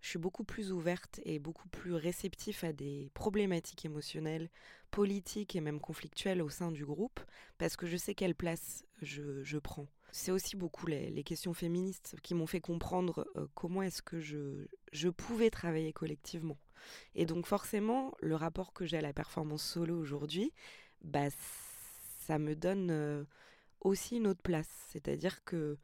je 0.00 0.08
suis 0.08 0.18
beaucoup 0.18 0.44
plus 0.44 0.72
ouverte 0.72 1.20
et 1.24 1.38
beaucoup 1.38 1.68
plus 1.68 1.94
réceptif 1.94 2.64
à 2.64 2.72
des 2.72 3.10
problématiques 3.14 3.84
émotionnelles, 3.84 4.50
politiques 4.90 5.54
et 5.54 5.60
même 5.60 5.80
conflictuelles 5.80 6.42
au 6.42 6.48
sein 6.48 6.72
du 6.72 6.84
groupe, 6.84 7.20
parce 7.56 7.76
que 7.76 7.86
je 7.86 7.96
sais 7.96 8.14
quelle 8.14 8.34
place 8.34 8.84
je, 9.00 9.42
je 9.42 9.58
prends. 9.58 9.86
C'est 10.12 10.30
aussi 10.30 10.56
beaucoup 10.56 10.86
les, 10.86 11.24
questions 11.24 11.54
féministes 11.54 12.16
qui 12.22 12.34
m'ont 12.34 12.46
fait 12.46 12.60
comprendre 12.60 13.26
euh, 13.36 13.46
comment 13.54 13.82
est-ce 13.82 14.02
que 14.02 14.20
je, 14.20 14.66
je 14.92 15.08
pouvais 15.08 15.50
travailler 15.50 15.92
collectivement. 15.92 16.58
Et 17.14 17.26
donc 17.26 17.46
forcément, 17.46 18.12
le 18.20 18.36
rapport 18.36 18.72
que 18.72 18.84
j'ai 18.84 18.98
à 18.98 19.00
la 19.00 19.12
performance 19.12 19.62
solo 19.62 19.98
aujourd'hui, 19.98 20.52
bah, 21.02 21.28
ça 22.26 22.38
me 22.38 22.54
donne 22.54 22.90
euh, 22.90 23.24
aussi 23.80 24.16
une 24.16 24.26
autre 24.26 24.42
place. 24.42 24.68
C'est-à-dire 24.90 25.42
que 25.44 25.78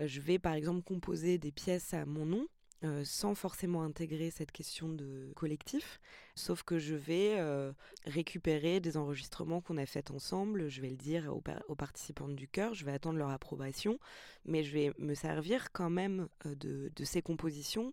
euh, 0.00 0.06
je 0.06 0.20
vais 0.20 0.38
par 0.38 0.54
exemple 0.54 0.82
composer 0.82 1.38
des 1.38 1.52
pièces 1.52 1.94
à 1.94 2.04
mon 2.04 2.26
nom, 2.26 2.46
euh, 2.84 3.02
sans 3.04 3.34
forcément 3.34 3.82
intégrer 3.82 4.30
cette 4.30 4.52
question 4.52 4.88
de 4.88 5.32
collectif, 5.34 6.00
sauf 6.36 6.62
que 6.62 6.78
je 6.78 6.94
vais 6.94 7.34
euh, 7.38 7.72
récupérer 8.04 8.78
des 8.78 8.96
enregistrements 8.96 9.60
qu'on 9.60 9.78
a 9.78 9.84
faits 9.86 10.12
ensemble, 10.12 10.68
je 10.68 10.80
vais 10.80 10.90
le 10.90 10.96
dire 10.96 11.26
aux, 11.34 11.42
aux, 11.66 11.74
participants 11.74 12.28
du 12.28 12.46
chœur, 12.46 12.74
je 12.74 12.84
vais 12.84 12.92
attendre 12.92 13.18
leur 13.18 13.30
approbation, 13.30 13.98
mais 14.44 14.62
je 14.62 14.72
vais 14.72 14.92
me 14.98 15.14
servir 15.14 15.72
quand 15.72 15.90
même 15.90 16.28
euh, 16.46 16.54
de, 16.54 16.92
de, 16.94 17.04
ces 17.04 17.20
compositions 17.20 17.92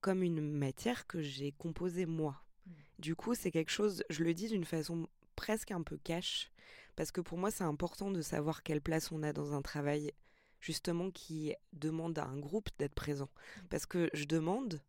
comme 0.00 0.22
une 0.22 0.40
matière 0.40 1.08
que 1.08 1.20
j'ai 1.20 1.50
composée 1.50 2.06
moi. 2.06 2.40
Mmh. 2.66 2.70
Du 3.00 3.16
coup, 3.16 3.34
c'est 3.34 3.50
quelque 3.50 3.72
chose, 3.72 4.04
je 4.10 4.22
le 4.22 4.32
dis 4.32 4.46
d'une 4.46 4.64
façon 4.64 5.08
presque 5.34 5.72
un 5.72 5.82
peu 5.82 5.96
cash, 5.96 6.52
parce 6.94 7.10
que 7.10 7.20
pour 7.20 7.36
moi, 7.36 7.50
c'est 7.50 7.64
important 7.64 8.12
de 8.12 8.22
savoir 8.22 8.62
quelle 8.62 8.80
place 8.80 9.10
on 9.10 9.24
a 9.24 9.32
dans 9.32 9.54
un 9.54 9.62
travail 9.62 10.12
justement 10.60 11.10
qui 11.10 11.54
demande 11.72 12.18
à 12.18 12.24
un 12.24 12.38
groupe 12.38 12.68
d'être 12.78 12.94
présent. 12.94 13.28
Parce 13.68 13.86
que 13.86 14.10
je 14.12 14.24
demande 14.24 14.80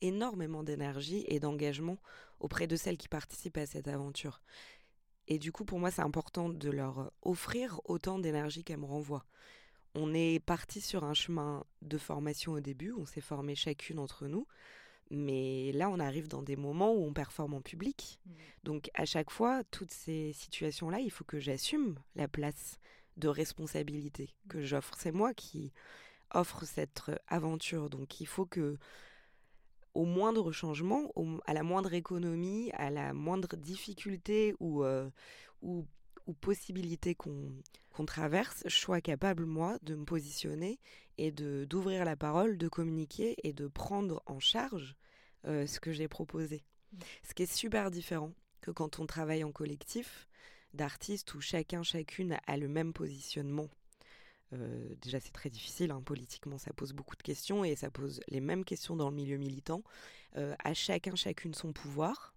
énormément 0.00 0.62
d'énergie 0.62 1.24
et 1.28 1.40
d'engagement 1.40 1.98
auprès 2.40 2.66
de 2.66 2.76
celles 2.76 2.96
qui 2.96 3.08
participent 3.08 3.58
à 3.58 3.66
cette 3.66 3.88
aventure. 3.88 4.40
Et 5.28 5.38
du 5.38 5.52
coup, 5.52 5.64
pour 5.64 5.78
moi, 5.78 5.90
c'est 5.90 6.02
important 6.02 6.48
de 6.48 6.70
leur 6.70 7.12
offrir 7.22 7.80
autant 7.84 8.18
d'énergie 8.18 8.64
qu'elles 8.64 8.80
me 8.80 8.86
renvoient. 8.86 9.26
On 9.94 10.14
est 10.14 10.40
parti 10.44 10.80
sur 10.80 11.04
un 11.04 11.14
chemin 11.14 11.64
de 11.82 11.98
formation 11.98 12.52
au 12.52 12.60
début, 12.60 12.92
on 12.92 13.06
s'est 13.06 13.20
formé 13.20 13.54
chacune 13.54 13.98
entre 13.98 14.26
nous, 14.26 14.46
mais 15.10 15.72
là, 15.72 15.90
on 15.90 15.98
arrive 15.98 16.28
dans 16.28 16.42
des 16.42 16.56
moments 16.56 16.92
où 16.92 17.04
on 17.04 17.12
performe 17.12 17.54
en 17.54 17.60
public. 17.60 18.20
Mmh. 18.24 18.30
Donc, 18.62 18.90
à 18.94 19.04
chaque 19.04 19.30
fois, 19.30 19.64
toutes 19.64 19.90
ces 19.90 20.32
situations-là, 20.32 21.00
il 21.00 21.10
faut 21.10 21.24
que 21.24 21.40
j'assume 21.40 21.98
la 22.14 22.28
place 22.28 22.78
de 23.20 23.28
responsabilité 23.28 24.34
que 24.48 24.62
j'offre. 24.62 24.94
C'est 24.98 25.12
moi 25.12 25.34
qui 25.34 25.72
offre 26.32 26.64
cette 26.64 27.02
euh, 27.08 27.16
aventure. 27.28 27.90
Donc 27.90 28.20
il 28.20 28.26
faut 28.26 28.46
que 28.46 28.76
au 29.94 30.04
moindre 30.04 30.52
changement, 30.52 31.12
à 31.46 31.52
la 31.52 31.62
moindre 31.62 31.94
économie, 31.94 32.70
à 32.74 32.90
la 32.90 33.12
moindre 33.12 33.56
difficulté 33.56 34.54
ou, 34.60 34.84
euh, 34.84 35.10
ou, 35.62 35.86
possibilité 36.40 37.16
qu'on 37.16 38.06
traverse, 38.06 38.62
je 38.64 38.76
sois 38.76 39.00
capable, 39.00 39.46
moi, 39.46 39.78
de 39.82 39.96
me 39.96 40.04
positionner 40.04 40.78
et 41.18 41.32
d'ouvrir 41.32 42.04
la 42.04 42.14
parole, 42.14 42.56
de 42.56 42.68
communiquer 42.68 43.34
et 43.42 43.52
de 43.52 43.66
prendre 43.66 44.22
en 44.26 44.38
charge 44.38 44.94
euh, 45.46 45.66
ce 45.66 45.80
que 45.80 45.90
j'ai 45.90 46.06
proposé. 46.06 46.62
Mmh. 46.92 46.98
Ce 47.24 47.34
qui 47.34 47.42
est 47.42 47.52
super 47.52 47.90
différent 47.90 48.32
que 48.60 48.70
quand 48.70 49.00
on 49.00 49.06
travaille 49.06 49.42
en 49.42 49.50
collectif, 49.50 50.28
d'artistes 50.74 51.34
où 51.34 51.40
chacun, 51.40 51.82
chacune 51.82 52.38
a 52.46 52.56
le 52.56 52.68
même 52.68 52.92
positionnement. 52.92 53.68
Euh, 54.52 54.94
déjà, 55.00 55.20
c'est 55.20 55.32
très 55.32 55.50
difficile, 55.50 55.90
hein, 55.90 56.02
politiquement, 56.04 56.58
ça 56.58 56.72
pose 56.72 56.92
beaucoup 56.92 57.16
de 57.16 57.22
questions 57.22 57.64
et 57.64 57.76
ça 57.76 57.90
pose 57.90 58.20
les 58.28 58.40
mêmes 58.40 58.64
questions 58.64 58.96
dans 58.96 59.10
le 59.10 59.16
milieu 59.16 59.36
militant. 59.36 59.82
Euh, 60.36 60.54
à 60.62 60.74
chacun, 60.74 61.14
chacune 61.14 61.54
son 61.54 61.72
pouvoir, 61.72 62.34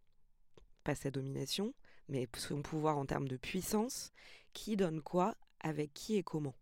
pas 0.83 0.95
sa 0.95 1.11
domination, 1.11 1.73
mais 2.09 2.27
son 2.37 2.61
pouvoir 2.61 2.97
en 2.97 3.05
termes 3.05 3.27
de 3.27 3.37
puissance, 3.37 4.11
qui 4.53 4.75
donne 4.75 5.01
quoi, 5.01 5.35
avec 5.59 5.93
qui 5.93 6.15
et 6.15 6.23
comment? 6.23 6.55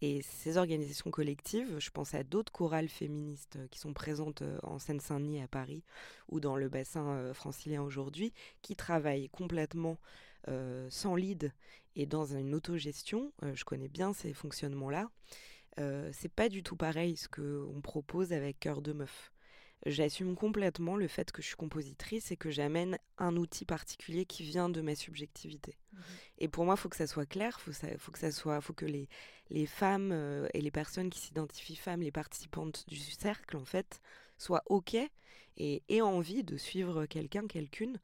Et 0.00 0.20
ces 0.22 0.56
organisations 0.56 1.12
collectives, 1.12 1.78
je 1.78 1.90
pense 1.90 2.14
à 2.14 2.24
d'autres 2.24 2.50
chorales 2.50 2.88
féministes 2.88 3.58
qui 3.70 3.78
sont 3.78 3.92
présentes 3.92 4.42
euh, 4.42 4.58
en 4.64 4.78
Seine-Saint-Denis 4.78 5.40
à 5.40 5.48
Paris 5.48 5.84
ou 6.28 6.40
dans 6.40 6.56
le 6.56 6.68
bassin 6.68 7.32
francilien 7.34 7.82
aujourd'hui, 7.82 8.32
qui 8.62 8.76
travaillent 8.76 9.28
complètement 9.28 9.98
euh, 10.48 10.88
sans 10.90 11.14
lead 11.14 11.52
et 11.94 12.06
dans 12.06 12.24
une 12.36 12.54
autogestion, 12.54 13.32
euh, 13.42 13.54
je 13.54 13.64
connais 13.64 13.88
bien 13.88 14.12
ces 14.12 14.32
fonctionnements-là. 14.32 15.08
Euh, 15.78 16.10
c'est 16.12 16.32
pas 16.32 16.48
du 16.48 16.62
tout 16.62 16.76
pareil 16.76 17.16
ce 17.16 17.28
qu'on 17.28 17.80
propose 17.80 18.32
avec 18.32 18.58
Cœur 18.58 18.82
de 18.82 18.92
Meuf. 18.92 19.32
J'assume 19.86 20.36
complètement 20.36 20.96
le 20.96 21.08
fait 21.08 21.32
que 21.32 21.42
je 21.42 21.48
suis 21.48 21.56
compositrice 21.56 22.30
et 22.30 22.36
que 22.36 22.50
j'amène 22.50 22.98
un 23.18 23.36
outil 23.36 23.64
particulier 23.64 24.26
qui 24.26 24.44
vient 24.44 24.68
de 24.68 24.80
ma 24.80 24.94
subjectivité. 24.94 25.76
Mmh 25.92 25.98
et 26.38 26.48
pour 26.48 26.64
moi, 26.64 26.74
il 26.76 26.80
faut 26.80 26.88
que 26.88 26.96
ça 26.96 27.06
soit 27.06 27.26
clair, 27.26 27.60
faut, 27.60 27.72
faut 27.98 28.10
que 28.10 28.18
ça 28.18 28.32
soit, 28.32 28.60
faut 28.60 28.72
que 28.72 28.86
les, 28.86 29.08
les 29.50 29.66
femmes 29.66 30.12
et 30.54 30.60
les 30.60 30.70
personnes 30.72 31.08
qui 31.08 31.20
s'identifient 31.20 31.76
femmes, 31.76 32.00
les 32.00 32.10
participantes 32.10 32.84
du 32.88 32.96
cercle, 32.96 33.56
en 33.56 33.64
fait, 33.64 34.00
soient 34.38 34.64
OK 34.66 34.96
et 35.56 35.82
aient 35.88 36.00
envie 36.00 36.42
de 36.42 36.56
suivre 36.56 37.06
quelqu'un, 37.06 37.46
quelqu'une 37.46 38.00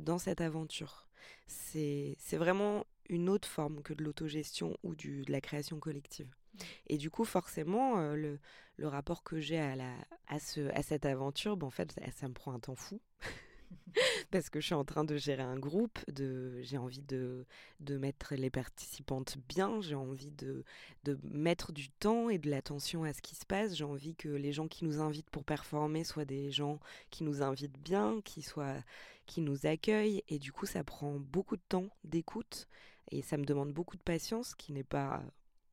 dans 0.00 0.18
cette 0.18 0.40
aventure. 0.40 1.05
C'est 1.46 2.16
vraiment 2.36 2.86
une 3.08 3.28
autre 3.28 3.48
forme 3.48 3.82
que 3.82 3.94
de 3.94 4.02
l'autogestion 4.02 4.76
ou 4.82 4.94
du, 4.94 5.22
de 5.22 5.32
la 5.32 5.40
création 5.40 5.78
collective. 5.78 6.26
Mmh. 6.26 6.58
Et 6.88 6.96
du 6.98 7.10
coup, 7.10 7.24
forcément, 7.24 7.96
le, 8.14 8.38
le, 8.76 8.88
rapport 8.88 9.22
que 9.22 9.40
j'ai 9.40 9.58
à, 9.58 9.76
la, 9.76 9.92
à, 10.26 10.38
ce, 10.38 10.68
à 10.74 10.82
cette 10.82 11.06
aventure, 11.06 11.56
ben, 11.56 11.66
en 11.66 11.70
fait, 11.70 11.94
ça 12.14 12.28
me 12.28 12.34
prend 12.34 12.52
un 12.52 12.58
temps 12.58 12.74
fou. 12.74 13.00
parce 14.30 14.50
que 14.50 14.60
je 14.60 14.66
suis 14.66 14.74
en 14.74 14.84
train 14.84 15.04
de 15.04 15.16
gérer 15.16 15.42
un 15.42 15.58
groupe, 15.58 15.98
de, 16.10 16.60
j'ai 16.62 16.78
envie 16.78 17.02
de, 17.02 17.46
de 17.80 17.96
mettre 17.96 18.34
les 18.34 18.50
participantes 18.50 19.36
bien, 19.48 19.80
j'ai 19.80 19.94
envie 19.94 20.30
de, 20.32 20.64
de 21.04 21.18
mettre 21.22 21.72
du 21.72 21.88
temps 21.88 22.28
et 22.28 22.38
de 22.38 22.50
l'attention 22.50 23.04
à 23.04 23.12
ce 23.12 23.22
qui 23.22 23.34
se 23.34 23.46
passe, 23.46 23.74
j'ai 23.74 23.84
envie 23.84 24.14
que 24.14 24.28
les 24.28 24.52
gens 24.52 24.68
qui 24.68 24.84
nous 24.84 25.00
invitent 25.00 25.30
pour 25.30 25.44
performer 25.44 26.04
soient 26.04 26.24
des 26.24 26.50
gens 26.50 26.80
qui 27.10 27.24
nous 27.24 27.42
invitent 27.42 27.78
bien, 27.78 28.20
qui, 28.24 28.42
soient, 28.42 28.76
qui 29.26 29.40
nous 29.40 29.66
accueillent, 29.66 30.22
et 30.28 30.38
du 30.38 30.52
coup 30.52 30.66
ça 30.66 30.84
prend 30.84 31.18
beaucoup 31.18 31.56
de 31.56 31.64
temps 31.68 31.88
d'écoute, 32.04 32.68
et 33.10 33.22
ça 33.22 33.36
me 33.36 33.44
demande 33.44 33.72
beaucoup 33.72 33.96
de 33.96 34.02
patience, 34.02 34.54
qui 34.54 34.72
n'est 34.72 34.84
pas 34.84 35.22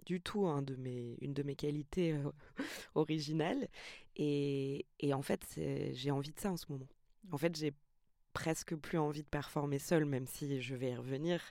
du 0.06 0.22
tout 0.22 0.48
un 0.48 0.62
de 0.62 0.76
mes, 0.76 1.18
une 1.22 1.34
de 1.34 1.44
mes 1.44 1.56
qualités 1.56 2.14
euh, 2.14 2.32
originales. 2.96 3.68
Et, 4.16 4.86
et 5.00 5.14
en 5.14 5.22
fait, 5.22 5.60
j'ai 5.94 6.12
envie 6.12 6.34
de 6.34 6.40
ça 6.40 6.52
en 6.52 6.58
ce 6.58 6.66
moment. 6.70 6.88
En 7.32 7.38
fait, 7.38 7.56
j'ai 7.56 7.74
presque 8.34 8.76
plus 8.76 8.98
envie 8.98 9.24
de 9.24 9.28
performer 9.28 9.80
seule, 9.80 10.06
même 10.06 10.28
si 10.28 10.62
je 10.62 10.76
vais 10.76 10.92
y 10.92 10.96
revenir. 10.96 11.42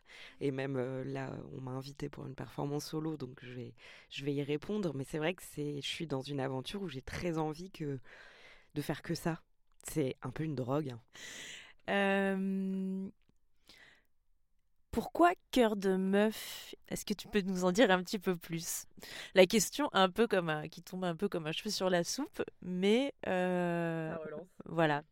Et 0.41 0.51
même 0.51 0.77
euh, 0.77 1.05
là, 1.05 1.33
on 1.57 1.61
m'a 1.61 1.73
invité 1.73 2.09
pour 2.09 2.27
une 2.27 2.35
performance 2.35 2.87
solo, 2.87 3.17
donc 3.17 3.39
je 3.43 3.53
vais, 3.53 3.75
je 4.11 4.25
vais 4.25 4.35
y 4.35 4.43
répondre. 4.43 4.93
Mais 4.95 5.05
c'est 5.05 5.19
vrai 5.19 5.35
que 5.35 5.43
c'est, 5.43 5.81
je 5.81 5.87
suis 5.87 6.07
dans 6.07 6.23
une 6.23 6.41
aventure 6.41 6.83
où 6.83 6.89
j'ai 6.89 7.03
très 7.03 7.39
envie 7.39 7.71
que, 7.71 7.99
de 8.75 8.83
faire 8.83 9.03
que 9.03 9.15
ça. 9.15 9.41
C'est 9.85 10.17
un 10.23 10.31
peu 10.31 10.45
une 10.45 10.55
drogue. 10.55 10.95
Hein. 11.89 13.11
Pourquoi 14.93 15.33
cœur 15.53 15.75
de 15.75 15.97
meuf 15.97 16.75
Est-ce 16.89 17.07
que 17.07 17.15
tu 17.15 17.27
peux 17.27 17.41
nous 17.41 17.65
en 17.65 17.73
dire 17.73 17.91
un 17.91 18.03
petit 18.03 18.19
peu 18.19 18.37
plus? 18.37 18.85
La 19.35 19.47
question 19.47 19.89
un 19.95 20.11
peu 20.11 20.27
comme 20.27 20.69
qui 20.71 20.83
tombe 20.83 21.05
un 21.05 21.17
peu 21.17 21.31
comme 21.31 21.47
un 21.47 21.53
cheveu 21.53 21.71
sur 21.71 21.89
la 21.89 22.05
soupe, 22.05 22.43
mais 22.61 23.15
euh, 23.27 24.15
voilà, 24.67 25.03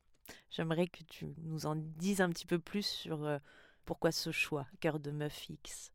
J'aimerais 0.50 0.86
que 0.86 1.02
tu 1.04 1.26
nous 1.42 1.66
en 1.66 1.76
dises 1.76 2.20
un 2.20 2.30
petit 2.30 2.46
peu 2.46 2.58
plus 2.58 2.86
sur 2.86 3.24
euh, 3.24 3.38
pourquoi 3.84 4.12
ce 4.12 4.30
choix, 4.30 4.66
cœur 4.80 5.00
de 5.00 5.10
meuf 5.10 5.48
X? 5.48 5.92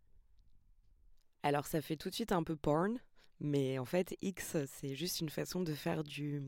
Alors 1.43 1.67
ça 1.67 1.81
fait 1.81 1.95
tout 1.95 2.09
de 2.09 2.15
suite 2.15 2.31
un 2.31 2.43
peu 2.43 2.55
porn, 2.55 2.99
mais 3.39 3.77
en 3.77 3.86
fait 3.86 4.17
X 4.21 4.57
c'est 4.65 4.95
juste 4.95 5.21
une 5.21 5.29
façon 5.29 5.61
de 5.61 5.73
faire 5.73 6.03
du, 6.03 6.41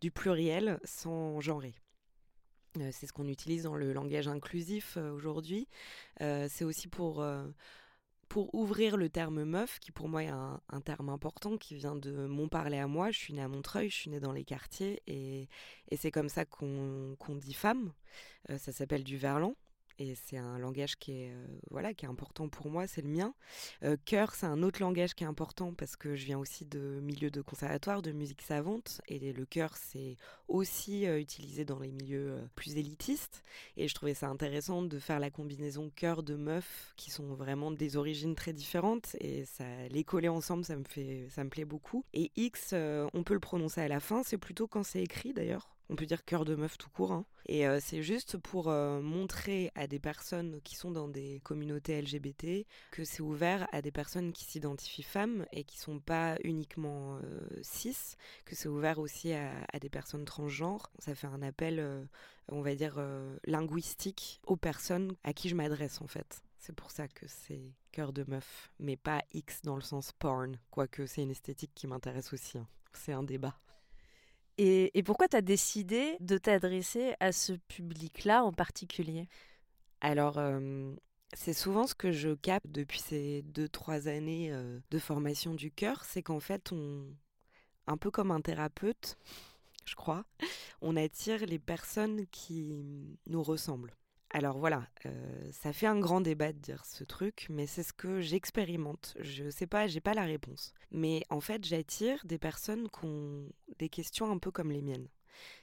du 0.00 0.10
pluriel 0.10 0.80
sans 0.84 1.40
genrer. 1.40 1.74
Euh, 2.78 2.90
c'est 2.92 3.06
ce 3.06 3.12
qu'on 3.12 3.28
utilise 3.28 3.64
dans 3.64 3.74
le 3.74 3.92
langage 3.92 4.28
inclusif 4.28 4.96
euh, 4.96 5.10
aujourd'hui. 5.10 5.68
c'est 6.18 6.64
aussi 6.64 6.88
pour 6.88 7.24
pour 8.30 8.54
ouvrir 8.54 8.96
le 8.96 9.08
terme 9.08 9.42
meuf, 9.42 9.80
qui 9.80 9.90
pour 9.90 10.08
moi 10.08 10.22
est 10.22 10.28
un, 10.28 10.80
terme 10.84 11.08
important, 11.08 11.58
qui 11.58 11.74
vient 11.74 11.96
de 11.96 12.26
mon 12.26 12.48
parler 12.48 12.78
à 12.78 12.86
moi. 12.86 13.10
Je 13.10 13.18
suis 13.18 13.34
née 13.34 13.42
à 13.42 13.48
Montreuil, 13.48 13.90
je 13.90 13.96
suis 13.96 14.10
née 14.10 14.20
dans 14.20 14.30
les 14.32 14.44
quartiers, 14.44 15.02
et, 15.08 15.48
c'est 15.98 16.12
comme 16.12 16.28
ça 16.28 16.44
qu'on 16.44 17.16
dit 17.34 17.52
femme. 17.52 17.92
Euh, 18.48 18.56
ça 18.56 18.70
s'appelle 18.70 19.02
du 19.02 19.18
verlan 19.18 19.56
et 20.00 20.14
c'est 20.14 20.38
un 20.38 20.58
langage 20.58 20.96
qui 20.96 21.12
est 21.12 21.30
euh, 21.30 21.46
voilà 21.70 21.92
qui 21.92 22.06
est 22.06 22.08
important 22.08 22.48
pour 22.48 22.70
moi, 22.70 22.86
c'est 22.86 23.02
le 23.02 23.08
mien. 23.08 23.34
Euh, 23.84 23.96
cœur, 24.06 24.34
c'est 24.34 24.46
un 24.46 24.62
autre 24.62 24.80
langage 24.80 25.14
qui 25.14 25.24
est 25.24 25.26
important 25.26 25.74
parce 25.74 25.94
que 25.94 26.16
je 26.16 26.24
viens 26.24 26.38
aussi 26.38 26.64
de 26.64 27.00
milieux 27.02 27.30
de 27.30 27.42
conservatoire, 27.42 28.00
de 28.00 28.10
musique 28.10 28.40
savante 28.40 29.02
et 29.08 29.32
le 29.32 29.44
chœur 29.44 29.76
c'est 29.76 30.16
aussi 30.48 31.06
euh, 31.06 31.20
utilisé 31.20 31.66
dans 31.66 31.78
les 31.78 31.92
milieux 31.92 32.38
plus 32.54 32.78
élitistes 32.78 33.44
et 33.76 33.88
je 33.88 33.94
trouvais 33.94 34.14
ça 34.14 34.28
intéressant 34.28 34.82
de 34.82 34.98
faire 34.98 35.20
la 35.20 35.30
combinaison 35.30 35.90
cœur 35.94 36.22
de 36.22 36.34
meufs 36.34 36.94
qui 36.96 37.10
sont 37.10 37.34
vraiment 37.34 37.70
des 37.70 37.98
origines 37.98 38.34
très 38.34 38.54
différentes 38.54 39.14
et 39.20 39.44
ça 39.44 39.64
les 39.90 40.04
coller 40.04 40.28
ensemble, 40.28 40.64
ça 40.64 40.76
me 40.76 40.84
fait 40.84 41.26
ça 41.28 41.44
me 41.44 41.50
plaît 41.50 41.66
beaucoup. 41.66 42.04
Et 42.14 42.32
X, 42.36 42.72
on 42.72 43.22
peut 43.22 43.34
le 43.34 43.40
prononcer 43.40 43.82
à 43.82 43.88
la 43.88 44.00
fin, 44.00 44.22
c'est 44.22 44.38
plutôt 44.38 44.66
quand 44.66 44.82
c'est 44.82 45.02
écrit 45.02 45.34
d'ailleurs 45.34 45.68
on 45.90 45.96
peut 45.96 46.06
dire 46.06 46.24
cœur 46.24 46.44
de 46.44 46.54
meuf 46.54 46.78
tout 46.78 46.88
court. 46.88 47.12
Hein. 47.12 47.26
Et 47.46 47.66
euh, 47.66 47.78
c'est 47.82 48.02
juste 48.02 48.38
pour 48.38 48.68
euh, 48.68 49.00
montrer 49.00 49.72
à 49.74 49.86
des 49.88 49.98
personnes 49.98 50.60
qui 50.62 50.76
sont 50.76 50.92
dans 50.92 51.08
des 51.08 51.40
communautés 51.42 52.00
LGBT 52.00 52.64
que 52.92 53.04
c'est 53.04 53.22
ouvert 53.22 53.66
à 53.72 53.82
des 53.82 53.90
personnes 53.90 54.32
qui 54.32 54.44
s'identifient 54.44 55.02
femmes 55.02 55.46
et 55.52 55.64
qui 55.64 55.78
sont 55.78 55.98
pas 55.98 56.36
uniquement 56.44 57.16
euh, 57.16 57.40
cis, 57.62 58.16
que 58.44 58.54
c'est 58.54 58.68
ouvert 58.68 59.00
aussi 59.00 59.32
à, 59.32 59.52
des 59.80 59.90
personnes 59.90 60.24
transgenres. 60.24 60.90
Ça 61.00 61.14
fait 61.14 61.26
un 61.26 61.42
appel, 61.42 62.08
on 62.48 62.62
va 62.62 62.74
dire, 62.74 63.02
linguistique 63.44 64.40
aux 64.46 64.56
personnes 64.56 65.16
à 65.24 65.32
qui 65.32 65.48
je 65.48 65.56
m'adresse 65.56 66.00
en 66.00 66.06
fait. 66.06 66.42
C'est 66.58 66.74
pour 66.74 66.90
ça 66.90 67.08
que 67.08 67.26
c'est 67.26 67.72
cœur 67.90 68.12
de 68.12 68.24
meuf, 68.28 68.70
mais 68.78 68.96
pas 68.96 69.22
X 69.32 69.62
dans 69.62 69.76
le 69.76 69.80
sens 69.80 70.12
porn, 70.12 70.56
quoique 70.70 71.06
c'est 71.06 71.22
une 71.22 71.30
esthétique 71.30 71.72
qui 71.74 71.86
m'intéresse 71.86 72.32
aussi. 72.32 72.58
Hein. 72.58 72.68
C'est 72.92 73.12
un 73.12 73.22
débat. 73.22 73.58
Et, 74.62 75.02
pourquoi 75.04 75.26
tu 75.26 75.36
as 75.36 75.40
décidé 75.40 76.18
de 76.20 76.36
t'adresser 76.36 77.14
à 77.18 77.32
ce 77.32 77.54
public-là 77.54 78.44
en 78.44 78.52
particulier? 78.52 79.26
Alors, 80.02 80.38
c'est 81.32 81.54
souvent 81.54 81.86
ce 81.86 81.94
que 81.94 82.12
je 82.12 82.34
capte 82.34 82.66
depuis 82.66 82.98
ces 82.98 83.40
deux, 83.42 83.70
trois 83.70 84.06
années 84.06 84.52
de 84.90 84.98
formation 84.98 85.54
du 85.54 85.70
cœur, 85.70 86.04
c'est 86.04 86.22
qu'en 86.22 86.40
fait, 86.40 86.72
on, 86.72 87.06
un 87.86 87.96
peu 87.96 88.10
comme 88.10 88.30
un 88.30 88.42
thérapeute, 88.42 89.16
je 89.86 89.94
crois, 89.94 90.26
on 90.82 90.94
attire 90.94 91.46
les 91.46 91.58
personnes 91.58 92.26
qui 92.30 93.18
nous 93.26 93.42
ressemblent. 93.42 93.96
Alors 94.32 94.58
voilà, 94.58 94.86
euh, 95.06 95.50
ça 95.50 95.72
fait 95.72 95.88
un 95.88 95.98
grand 95.98 96.20
débat 96.20 96.52
de 96.52 96.58
dire 96.58 96.84
ce 96.84 97.02
truc, 97.02 97.48
mais 97.50 97.66
c'est 97.66 97.82
ce 97.82 97.92
que 97.92 98.20
j'expérimente. 98.20 99.16
Je 99.18 99.50
sais 99.50 99.66
pas, 99.66 99.88
j'ai 99.88 100.00
pas 100.00 100.14
la 100.14 100.22
réponse. 100.22 100.72
Mais 100.92 101.24
en 101.30 101.40
fait, 101.40 101.64
j'attire 101.64 102.24
des 102.24 102.38
personnes 102.38 102.88
qui 102.88 103.06
ont 103.06 103.48
des 103.80 103.88
questions 103.88 104.30
un 104.30 104.38
peu 104.38 104.50
comme 104.50 104.70
les 104.70 104.82
miennes. 104.82 105.08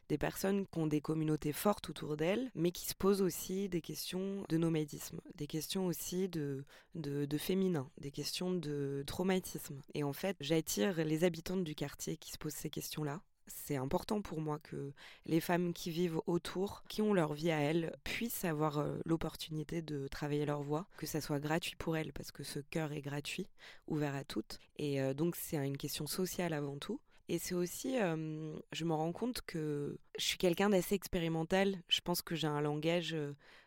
Des 0.10 0.18
personnes 0.18 0.66
qui 0.66 0.80
ont 0.80 0.88
des 0.88 1.02
communautés 1.02 1.54
fortes 1.54 1.90
autour 1.90 2.18
d'elles, 2.18 2.50
mais 2.56 2.72
qui 2.72 2.88
se 2.88 2.96
posent 2.96 3.22
aussi 3.22 3.70
des 3.70 3.82
questions 3.82 4.44
de 4.50 4.58
nomadisme, 4.58 5.22
des 5.36 5.46
questions 5.46 5.86
aussi 5.86 6.28
de, 6.28 6.66
de, 6.96 7.38
féminin, 7.38 7.90
des 8.00 8.10
questions 8.10 8.52
de 8.52 9.04
traumatisme. 9.06 9.80
Et 9.94 10.04
en 10.04 10.14
fait, 10.14 10.36
j'attire 10.40 11.06
les 11.06 11.24
habitantes 11.24 11.64
du 11.64 11.76
quartier 11.76 12.18
qui 12.18 12.32
se 12.32 12.40
posent 12.40 12.56
ces 12.56 12.72
questions-là, 12.72 13.22
c'est 13.48 13.78
important 13.78 14.22
pour 14.22 14.42
moi 14.42 14.60
que 14.60 14.94
les 15.26 15.40
femmes 15.40 15.74
qui 15.74 15.90
vivent 15.90 16.20
autour, 16.28 16.84
qui 16.90 17.02
ont 17.02 17.14
leur 17.14 17.34
vie 17.34 17.52
à 17.52 17.60
elles, 17.60 17.96
puissent 18.04 18.46
avoir 18.46 18.80
euh, 18.80 18.98
l'opportunité 19.06 19.82
de 19.82 20.08
travailler 20.08 20.46
leur 20.46 20.62
voix, 20.62 20.88
que 20.98 21.06
ça 21.06 21.22
soit 21.22 21.40
gratuit 21.40 21.76
pour 21.78 21.98
elles, 21.98 22.14
parce 22.14 22.32
que 22.32 22.44
ce 22.44 22.60
cœur 22.60 22.92
est 22.92 23.02
gratuit, 23.02 23.48
ouvert 23.88 24.16
à 24.16 24.24
toutes. 24.24 24.60
Et 24.78 25.02
euh, 25.02 25.14
donc 25.14 25.36
c'est 25.36 25.58
une 25.58 25.78
question 25.78 26.08
sociale 26.08 26.54
avant 26.54 26.78
tout. 26.78 27.00
Et 27.30 27.40
c'est 27.40 27.56
aussi, 27.56 27.98
je 27.98 28.86
me 28.86 28.94
rends 28.94 29.12
compte 29.12 29.42
que 29.42 29.98
je 30.18 30.24
suis 30.24 30.38
quelqu'un 30.38 30.70
d'assez 30.70 30.96
expérimental. 30.96 31.78
Je 31.90 32.00
pense 32.02 32.22
que 32.22 32.36
j'ai 32.36 32.48
un 32.48 32.62
langage 32.62 33.18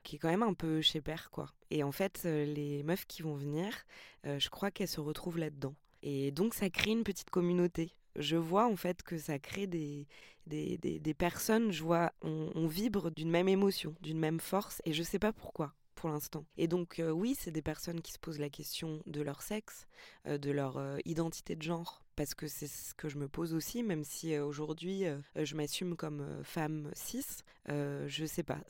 qui 0.03 0.17
est 0.17 0.19
quand 0.19 0.31
même 0.31 0.43
un 0.43 0.55
peu 0.55 0.81
chez 0.81 1.01
père, 1.01 1.31
quoi. 1.31 1.53
Et 1.71 1.83
en 1.83 1.93
fait, 1.93 2.25
les 2.25 2.83
meufs 2.85 3.07
qui 3.07 3.21
vont 3.21 3.35
venir, 3.35 3.75
je 4.25 4.49
crois 4.49 4.71
qu'elles 4.71 4.89
se 4.89 5.01
retrouvent 5.01 5.39
là-dedans. 5.39 5.75
Et 6.03 6.31
donc 6.31 6.55
ça 6.55 6.71
crée 6.71 6.93
une 6.93 7.05
petite 7.05 7.29
communauté 7.29 7.95
je 8.17 8.37
vois 8.37 8.67
en 8.67 8.77
fait 8.77 9.03
que 9.03 9.19
ça 9.19 9.39
crée 9.39 9.67
des, 9.67 10.07
des, 10.47 10.79
des, 10.79 11.15
personnes, 11.15 11.73
je 11.73 11.83
vois, 11.83 12.13
on, 12.23 12.67
vibre 12.67 13.11
d'une 13.11 13.31
même 13.31 13.49
émotion, 13.49 13.95
d'une 14.01 14.19
même 14.19 14.41
force, 14.41 14.83
et 14.85 14.93
je 14.93 15.03
sais 15.03 15.19
pas 15.19 15.33
pourquoi 15.33 15.75
pour 15.95 16.09
l'instant. 16.09 16.47
Et 16.57 16.67
donc 16.67 17.03
oui, 17.13 17.37
c'est 17.39 17.51
des 17.51 17.63
personnes 17.63 18.01
qui 18.01 18.13
se 18.13 18.19
posent 18.19 18.39
la 18.39 18.49
question 18.49 19.03
de 19.07 19.21
leur 19.21 19.43
sexe, 19.43 19.87
de 20.27 20.51
leur 20.51 20.81
identité 21.05 21.57
de 21.57 21.63
genre, 21.63 22.03
parce 22.21 22.35
que 22.35 22.49
c'est 22.49 22.67
ce 22.67 22.93
que 22.93 23.09
je 23.09 23.17
me 23.17 23.29
pose 23.29 23.55
aussi, 23.55 23.83
même 23.83 24.05
si 24.05 24.37
aujourd'hui 24.37 25.05
je 25.35 25.55
m'assume 25.55 25.97
comme 25.97 26.45
femme 26.45 26.91
cis. 26.93 27.25
je 27.67 28.27
sais 28.27 28.43
pas, 28.43 28.61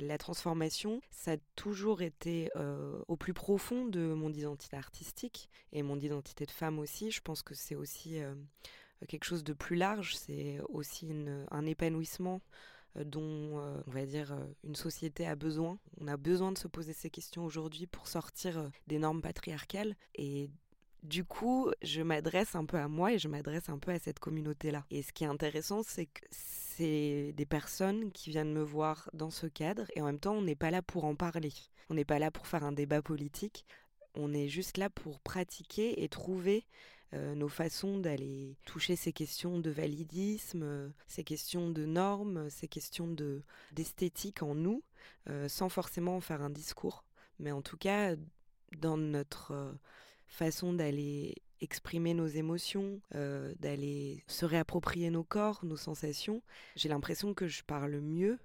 la 0.00 0.16
transformation, 0.16 1.00
ça 1.10 1.32
a 1.32 1.36
toujours 1.56 2.02
été 2.02 2.50
au 3.08 3.16
plus 3.16 3.34
profond 3.34 3.84
de 3.84 4.14
mon 4.14 4.32
identité 4.32 4.76
artistique 4.76 5.50
et 5.72 5.82
mon 5.82 5.98
identité 5.98 6.46
de 6.46 6.52
femme 6.52 6.78
aussi. 6.78 7.10
Je 7.10 7.20
pense 7.20 7.42
que 7.42 7.52
c'est 7.52 7.74
aussi 7.74 8.20
quelque 9.08 9.24
chose 9.24 9.42
de 9.42 9.54
plus 9.54 9.74
large, 9.74 10.14
c'est 10.14 10.60
aussi 10.68 11.08
un 11.50 11.66
épanouissement 11.66 12.40
euh, 12.96 13.04
dont, 13.04 13.58
euh, 13.58 13.80
on 13.86 13.90
va 13.90 14.04
dire, 14.06 14.32
euh, 14.32 14.44
une 14.64 14.74
société 14.74 15.26
a 15.26 15.36
besoin. 15.36 15.78
On 16.00 16.08
a 16.08 16.16
besoin 16.16 16.52
de 16.52 16.58
se 16.58 16.68
poser 16.68 16.92
ces 16.92 17.10
questions 17.10 17.44
aujourd'hui 17.44 17.86
pour 17.86 18.08
sortir 18.08 18.70
des 18.86 18.98
normes 18.98 19.22
patriarcales. 19.22 19.96
Et 20.16 20.50
du 21.02 21.24
coup, 21.24 21.70
je 21.82 22.02
m'adresse 22.02 22.54
un 22.54 22.64
peu 22.64 22.78
à 22.78 22.88
moi 22.88 23.12
et 23.12 23.18
je 23.18 23.28
m'adresse 23.28 23.68
un 23.68 23.78
peu 23.78 23.90
à 23.92 23.98
cette 23.98 24.18
communauté-là. 24.18 24.84
Et 24.90 25.02
ce 25.02 25.12
qui 25.12 25.24
est 25.24 25.28
intéressant, 25.28 25.82
c'est 25.82 26.06
que 26.06 26.20
c'est 26.30 27.32
des 27.36 27.46
personnes 27.46 28.10
qui 28.12 28.30
viennent 28.30 28.52
me 28.52 28.62
voir 28.62 29.10
dans 29.12 29.30
ce 29.30 29.46
cadre 29.46 29.86
et 29.94 30.02
en 30.02 30.06
même 30.06 30.20
temps, 30.20 30.34
on 30.34 30.42
n'est 30.42 30.54
pas 30.54 30.70
là 30.70 30.82
pour 30.82 31.04
en 31.04 31.14
parler. 31.14 31.52
On 31.88 31.94
n'est 31.94 32.04
pas 32.04 32.18
là 32.18 32.30
pour 32.30 32.46
faire 32.46 32.64
un 32.64 32.72
débat 32.72 33.02
politique. 33.02 33.66
On 34.14 34.32
est 34.32 34.48
juste 34.48 34.76
là 34.76 34.90
pour 34.90 35.20
pratiquer 35.20 36.02
et 36.02 36.08
trouver 36.08 36.66
nos 37.12 37.48
façons 37.48 37.98
d'aller 37.98 38.56
toucher 38.64 38.94
ces 38.94 39.12
questions 39.12 39.58
de 39.58 39.70
validisme, 39.70 40.92
ces 41.08 41.24
questions 41.24 41.70
de 41.70 41.84
normes, 41.84 42.48
ces 42.50 42.68
questions 42.68 43.08
de 43.08 43.42
d'esthétique 43.72 44.42
en 44.42 44.54
nous, 44.54 44.84
sans 45.48 45.68
forcément 45.68 46.16
en 46.16 46.20
faire 46.20 46.40
un 46.40 46.50
discours, 46.50 47.04
mais 47.40 47.50
en 47.50 47.62
tout 47.62 47.76
cas 47.76 48.14
dans 48.78 48.96
notre 48.96 49.76
façon 50.30 50.72
d'aller 50.72 51.34
exprimer 51.60 52.14
nos 52.14 52.26
émotions, 52.26 53.02
d'aller 53.12 54.24
se 54.28 54.46
réapproprier 54.46 55.10
nos 55.10 55.24
corps, 55.24 55.62
nos 55.62 55.76
sensations. 55.76 56.42
J'ai 56.74 56.88
l'impression 56.88 57.34
que 57.34 57.46
je 57.46 57.62
parle 57.62 58.00
mieux 58.00 58.38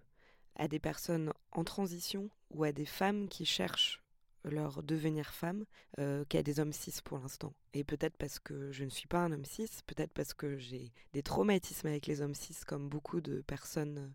à 0.57 0.67
des 0.67 0.79
personnes 0.79 1.31
en 1.53 1.63
transition 1.63 2.29
ou 2.51 2.65
à 2.65 2.73
des 2.73 2.85
femmes 2.85 3.29
qui 3.29 3.45
cherchent 3.45 4.01
leur 4.49 4.83
devenir 4.83 5.33
femme 5.33 5.65
euh, 5.99 6.23
qu'à 6.25 6.43
des 6.43 6.59
hommes 6.59 6.73
cis 6.73 7.01
pour 7.03 7.17
l'instant. 7.17 7.53
Et 7.73 7.83
peut-être 7.83 8.15
parce 8.17 8.39
que 8.39 8.71
je 8.71 8.83
ne 8.83 8.89
suis 8.89 9.07
pas 9.07 9.19
un 9.19 9.31
homme 9.31 9.45
cis, 9.45 9.69
peut-être 9.85 10.11
parce 10.13 10.33
que 10.33 10.57
j'ai 10.57 10.93
des 11.13 11.23
traumatismes 11.23 11.87
avec 11.87 12.07
les 12.07 12.21
hommes 12.21 12.35
cis 12.35 12.55
comme 12.65 12.87
beaucoup 12.87 13.21
de 13.21 13.41
personnes 13.41 14.13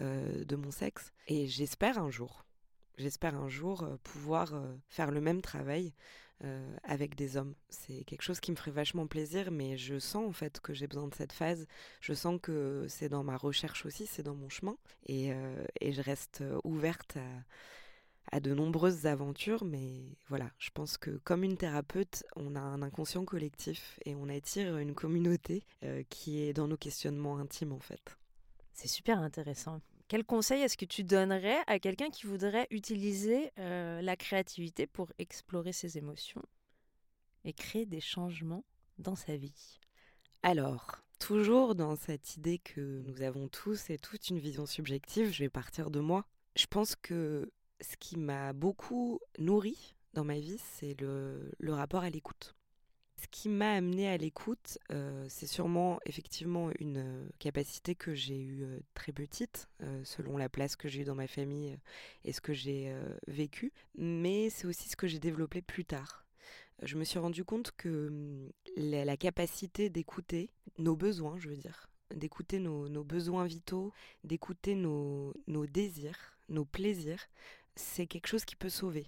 euh, 0.00 0.44
de 0.44 0.56
mon 0.56 0.70
sexe. 0.70 1.12
Et 1.26 1.46
j'espère 1.46 1.98
un 1.98 2.10
jour, 2.10 2.44
j'espère 2.96 3.34
un 3.34 3.48
jour 3.48 3.82
euh, 3.82 3.96
pouvoir 4.02 4.52
faire 4.88 5.10
le 5.10 5.20
même 5.20 5.42
travail 5.42 5.92
avec 6.82 7.14
des 7.14 7.38
hommes. 7.38 7.54
C'est 7.70 8.04
quelque 8.04 8.20
chose 8.20 8.38
qui 8.38 8.50
me 8.50 8.56
ferait 8.56 8.70
vachement 8.70 9.06
plaisir, 9.06 9.50
mais 9.50 9.78
je 9.78 9.98
sens 9.98 10.28
en 10.28 10.32
fait 10.32 10.60
que 10.60 10.74
j'ai 10.74 10.86
besoin 10.86 11.08
de 11.08 11.14
cette 11.14 11.32
phase. 11.32 11.66
Je 12.02 12.12
sens 12.12 12.38
que 12.42 12.84
c'est 12.86 13.08
dans 13.08 13.24
ma 13.24 13.38
recherche 13.38 13.86
aussi, 13.86 14.04
c'est 14.04 14.22
dans 14.22 14.34
mon 14.34 14.50
chemin. 14.50 14.76
Et, 15.06 15.32
je 15.80 16.02
reste 16.02 16.44
ouverte 16.62 17.16
à 18.32 18.40
de 18.40 18.54
nombreuses 18.54 19.06
aventures, 19.06 19.64
mais 19.64 20.16
voilà, 20.28 20.50
je 20.58 20.70
pense 20.70 20.96
que 20.96 21.10
comme 21.24 21.44
une 21.44 21.56
thérapeute, 21.56 22.24
on 22.36 22.56
a 22.56 22.60
un 22.60 22.82
inconscient 22.82 23.24
collectif 23.24 23.98
et 24.04 24.14
on 24.14 24.28
attire 24.28 24.78
une 24.78 24.94
communauté 24.94 25.64
euh, 25.82 26.02
qui 26.08 26.42
est 26.42 26.52
dans 26.52 26.68
nos 26.68 26.76
questionnements 26.76 27.38
intimes 27.38 27.72
en 27.72 27.80
fait. 27.80 28.18
C'est 28.72 28.88
super 28.88 29.18
intéressant. 29.20 29.80
Quel 30.08 30.24
conseil 30.24 30.62
est-ce 30.62 30.76
que 30.76 30.84
tu 30.84 31.02
donnerais 31.02 31.58
à 31.66 31.78
quelqu'un 31.78 32.10
qui 32.10 32.26
voudrait 32.26 32.66
utiliser 32.70 33.50
la 33.56 34.16
créativité 34.16 34.86
pour 34.86 35.10
explorer 35.18 35.72
ses 35.72 35.98
émotions 35.98 36.42
et 37.44 37.52
créer 37.52 37.86
des 37.86 38.00
changements 38.00 38.64
dans 38.98 39.16
sa 39.16 39.36
vie? 39.36 39.78
Alors, 40.42 40.98
toujours 41.18 41.74
dans 41.74 41.96
cette 41.96 42.36
idée 42.36 42.58
que 42.58 43.02
nous 43.06 43.22
avons 43.22 43.48
tous 43.48 43.88
et 43.88 43.98
toutes 43.98 44.28
une 44.28 44.38
vision 44.38 44.66
subjective, 44.66 45.32
je 45.32 45.44
vais 45.44 45.48
partir 45.48 45.90
de 45.90 46.00
moi. 46.00 46.26
Je 46.54 46.66
pense 46.66 46.96
que 46.96 47.50
ce 47.80 47.96
qui 47.96 48.18
m'a 48.18 48.52
beaucoup 48.52 49.20
nourri 49.38 49.94
dans 50.12 50.24
ma 50.24 50.38
vie, 50.38 50.58
c'est 50.58 51.00
le, 51.00 51.50
rapport 51.68 52.02
à 52.02 52.10
l'écoute. 52.10 52.54
Ce 53.24 53.28
qui 53.30 53.48
m'a 53.48 53.72
amené 53.72 54.06
à 54.06 54.18
l'écoute, 54.18 54.78
euh, 54.92 55.24
c'est 55.30 55.46
sûrement 55.46 55.98
effectivement 56.04 56.70
une 56.78 56.98
euh, 56.98 57.28
capacité 57.38 57.94
que 57.94 58.14
j'ai 58.14 58.38
eue 58.38 58.64
euh, 58.64 58.80
très 58.92 59.12
petite, 59.12 59.70
selon 60.02 60.36
la 60.36 60.50
place 60.50 60.76
que 60.76 60.88
j'ai 60.88 61.00
eue 61.00 61.04
dans 61.04 61.14
ma 61.14 61.26
famille 61.26 61.78
et 62.24 62.32
ce 62.32 62.42
que 62.42 62.52
j'ai 62.52 62.94
vécu, 63.26 63.72
mais 63.96 64.50
c'est 64.50 64.66
aussi 64.66 64.88
ce 64.88 64.96
que 64.96 65.06
j'ai 65.06 65.18
développé 65.18 65.62
plus 65.62 65.84
tard. 65.84 66.26
Je 66.82 66.96
me 66.96 67.04
suis 67.04 67.18
rendu 67.18 67.44
compte 67.44 67.70
que 67.76 68.08
hum, 68.08 68.50
la, 68.76 69.16
capacité 69.16 69.88
d'écouter 69.88 70.50
nos 70.78 70.96
besoins, 70.96 71.38
je 71.38 71.48
veux 71.48 71.56
dire, 71.56 71.88
d'écouter 72.14 72.58
nos, 72.58 73.04
besoins 73.04 73.46
vitaux, 73.46 73.92
d'écouter 74.22 74.74
nos 74.74 75.34
désirs, 75.66 76.36
nos 76.48 76.64
plaisirs, 76.64 77.26
c'est 77.74 78.06
quelque 78.06 78.26
chose 78.26 78.44
qui 78.44 78.56
peut 78.56 78.68
sauver. 78.68 79.06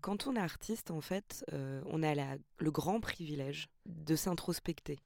Quand 0.00 0.26
on 0.26 0.34
est 0.34 0.40
artiste, 0.40 0.90
en 0.90 1.00
fait, 1.00 1.44
on 1.52 2.02
a 2.02 2.36
le 2.58 2.70
grand 2.70 3.00
privilège 3.00 3.68
de 3.86 4.16
s'introspecter. 4.16 4.98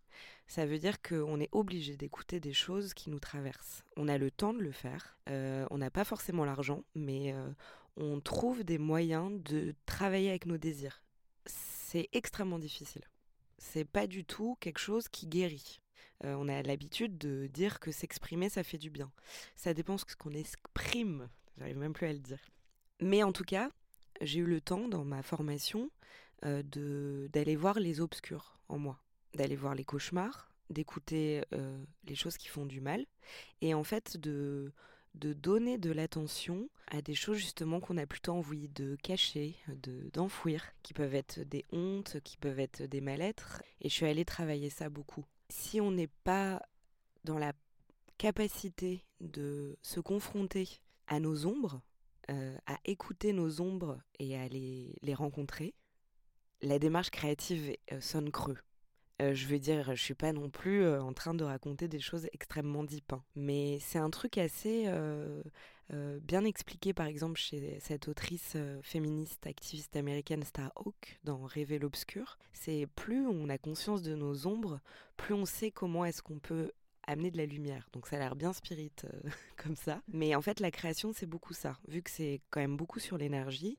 Ça 0.47 0.67
veut 0.67 0.79
dire 0.79 1.01
qu'on 1.03 1.41
est 1.41 1.49
obligé 1.53 1.97
d'écouter 1.97 2.41
des 2.41 2.53
choses 2.53 2.95
qui 2.95 3.11
nous 3.11 3.21
traversent. 3.21 3.85
On 3.97 4.09
a 4.09 4.19
le 4.19 4.31
temps 4.31 4.55
de 4.55 4.61
le 4.61 4.73
faire, 4.73 5.19
on 5.27 5.79
n'a 5.79 5.91
pas 5.91 6.05
forcément 6.05 6.45
l'argent, 6.45 6.85
mais 6.95 7.35
on 7.97 8.21
trouve 8.21 8.65
des 8.65 8.79
moyens 8.79 9.43
de 9.43 9.75
travailler 9.85 10.31
avec 10.31 10.47
nos 10.47 10.57
désirs. 10.57 11.03
C'est 11.45 12.09
extrêmement 12.13 12.59
difficile. 12.59 13.03
C'est 13.59 13.85
pas 13.85 14.07
du 14.07 14.25
tout 14.25 14.57
quelque 14.61 14.79
chose 14.79 15.09
qui 15.09 15.27
guérit. 15.27 15.81
on 16.23 16.49
a 16.49 16.63
l'habitude 16.63 17.19
de 17.19 17.47
dire 17.47 17.81
que 17.81 17.91
s'exprimer, 17.91 18.49
ça 18.49 18.63
fait 18.63 18.79
du 18.79 18.91
bien. 18.91 19.11
Ça 19.57 19.75
dépend 19.75 19.97
de 19.97 20.01
ce 20.01 20.17
qu'on 20.17 20.33
exprime. 20.33 21.29
J'arrive 21.59 21.79
même 21.79 21.93
plus 21.93 22.07
à 22.07 22.13
le 22.13 22.19
dire. 22.19 22.41
Mais 23.01 23.23
en 23.23 23.33
tout 23.33 23.45
cas, 23.45 23.71
j'ai 24.23 24.41
eu 24.41 24.47
le 24.47 24.61
temps 24.61 24.89
dans 24.89 25.05
ma 25.05 25.23
formation 25.23 25.91
euh, 26.45 26.63
d'aller 27.29 27.57
voir 27.57 27.79
les 27.79 28.01
obscurs 28.01 28.59
en 28.69 28.79
moi, 28.79 29.01
d'aller 29.35 29.57
voir 29.57 29.75
les 29.75 29.85
cauchemars, 29.85 30.51
d'écouter 30.71 31.45
euh, 31.53 31.85
les 32.05 32.15
choses 32.15 32.37
qui 32.37 32.49
font 32.49 32.67
du 32.67 32.81
mal, 32.81 33.07
et 33.61 33.75
en 33.75 33.85
fait 33.85 34.17
de, 34.17 34.73
de 35.15 35.33
donner 35.33 35.79
de 35.79 35.93
l'attention 35.93 36.69
à 36.89 37.03
des 37.03 37.15
choses 37.15 37.37
justement 37.37 37.81
qu'on 37.81 37.97
a 37.99 38.07
plutôt 38.07 38.33
envie 38.33 38.69
de 38.69 38.97
cacher, 39.03 39.57
de 39.69 40.11
d'enfouir, 40.13 40.65
qui 40.83 40.95
peuvent 40.95 41.15
être 41.15 41.41
des 41.41 41.65
hontes, 41.73 42.17
qui 42.25 42.37
peuvent 42.37 42.61
être 42.61 42.83
des 42.83 43.01
mal-être, 43.01 43.63
et 43.81 43.89
je 43.89 43.95
suis 43.95 44.07
allée 44.07 44.25
travailler 44.25 44.71
ça 44.71 44.89
beaucoup. 44.89 45.25
Si 45.49 45.81
on 45.81 45.91
n'est 45.91 46.11
pas 46.25 46.63
dans 47.25 47.39
la 47.39 47.53
capacité 48.19 49.05
de 49.21 49.77
se 49.83 50.01
confronter 50.01 50.69
à 51.07 51.21
nos 51.21 51.47
ombres, 51.47 51.83
euh, 52.33 52.57
à 52.67 52.79
écouter 52.85 53.33
nos 53.33 53.61
ombres 53.61 53.99
et 54.19 54.39
à 54.39 54.49
les, 54.49 55.15
rencontrer, 55.15 55.75
la 56.63 56.79
démarche 56.79 57.11
créative 57.11 57.77
euh, 57.93 58.01
sonne 58.01 58.31
creux. 58.31 58.59
Euh, 59.21 59.35
je 59.35 59.47
veux 59.47 59.59
dire, 59.59 59.95
je 59.95 60.03
suis 60.03 60.15
pas 60.15 60.33
non 60.33 60.49
plus 60.49 60.89
en 60.89 61.13
train 61.13 61.35
de 61.35 61.45
raconter 61.45 61.89
des 61.89 62.01
choses 62.01 62.29
extrêmement 62.33 62.85
deep, 62.85 63.13
hein. 63.13 63.23
mais 63.35 63.79
c'est 63.81 63.99
un 63.99 64.11
truc 64.11 64.39
assez 64.39 64.89
bien 66.23 66.45
expliqué, 66.47 66.95
par 66.95 67.05
exemple, 67.05 67.39
chez 67.39 67.79
cette 67.81 68.09
autrice 68.09 68.57
féministe 68.81 69.47
activiste 69.47 69.95
américaine 69.95 70.43
Star 70.43 70.73
Hawk 70.77 71.21
dans 71.25 71.45
Rêver 71.45 71.79
l'obscur. 71.79 72.39
C'est 72.55 72.87
plus 72.97 73.27
on 73.27 73.51
a 73.51 73.59
conscience 73.59 74.01
de 74.01 74.15
nos 74.15 74.47
ombres, 74.47 74.81
plus 75.19 75.35
on 75.35 75.45
sait 75.45 75.71
comment 75.71 76.07
est-ce 76.07 76.23
qu'on 76.23 76.39
peut 76.39 76.73
amener 77.07 77.31
de 77.31 77.39
la 77.39 77.47
lumière. 77.47 77.89
Donc 77.93 78.07
ça 78.07 78.17
a 78.17 78.19
l'air 78.19 78.37
bien 78.37 78.53
spirit 78.53 78.93
euh, 79.05 79.09
comme 79.57 79.77
ça. 79.77 80.03
Mais 80.09 80.35
en 80.35 80.43
fait, 80.43 80.61
la 80.61 80.71
création, 80.71 81.13
c'est 81.13 81.27
beaucoup 81.27 81.55
ça. 81.55 81.79
Vu 81.89 82.03
que 82.03 82.11
c'est 82.11 82.41
quand 82.51 82.61
même 82.61 82.77
beaucoup 82.77 83.01
sur 83.01 83.19
l'énergie, 83.19 83.79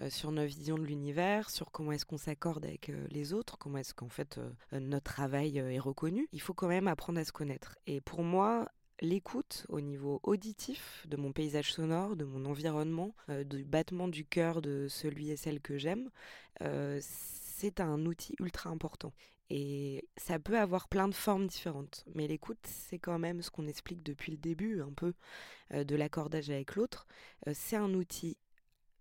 euh, 0.00 0.10
sur 0.10 0.32
nos 0.32 0.44
visions 0.44 0.78
de 0.78 0.84
l'univers, 0.84 1.50
sur 1.50 1.70
comment 1.70 1.92
est-ce 1.92 2.06
qu'on 2.06 2.18
s'accorde 2.18 2.64
avec 2.64 2.88
euh, 2.88 3.06
les 3.10 3.32
autres, 3.32 3.58
comment 3.58 3.78
est-ce 3.78 3.94
qu'en 3.94 4.08
fait 4.08 4.40
notre 4.72 5.12
travail 5.12 5.58
est 5.58 5.78
reconnu, 5.78 6.28
il 6.32 6.40
faut 6.40 6.54
quand 6.54 6.68
même 6.68 6.88
apprendre 6.88 7.18
à 7.20 7.24
se 7.24 7.32
connaître. 7.32 7.76
Et 7.86 8.00
pour 8.00 8.22
moi, 8.22 8.68
l'écoute 9.00 9.66
au 9.68 9.80
niveau 9.80 10.20
auditif 10.22 11.04
de 11.08 11.16
mon 11.16 11.32
paysage 11.32 11.72
sonore, 11.72 12.16
de 12.16 12.24
mon 12.24 12.44
environnement, 12.44 13.14
du 13.28 13.64
battement 13.64 14.08
du 14.08 14.24
cœur 14.24 14.62
de 14.62 14.86
celui 14.88 15.30
et 15.30 15.36
celle 15.36 15.60
que 15.60 15.78
j'aime, 15.78 16.10
c'est 16.60 17.80
un 17.80 18.04
outil 18.06 18.34
ultra 18.40 18.70
important. 18.70 19.12
Et 19.50 20.08
ça 20.16 20.38
peut 20.38 20.58
avoir 20.58 20.88
plein 20.88 21.08
de 21.08 21.14
formes 21.14 21.48
différentes. 21.48 22.04
Mais 22.14 22.28
l'écoute, 22.28 22.60
c'est 22.62 23.00
quand 23.00 23.18
même 23.18 23.42
ce 23.42 23.50
qu'on 23.50 23.66
explique 23.66 24.02
depuis 24.04 24.30
le 24.30 24.38
début, 24.38 24.80
un 24.80 24.92
peu, 24.92 25.12
euh, 25.74 25.82
de 25.82 25.96
l'accordage 25.96 26.50
avec 26.50 26.76
l'autre. 26.76 27.06
Euh, 27.48 27.52
c'est 27.54 27.76
un 27.76 27.92
outil 27.94 28.38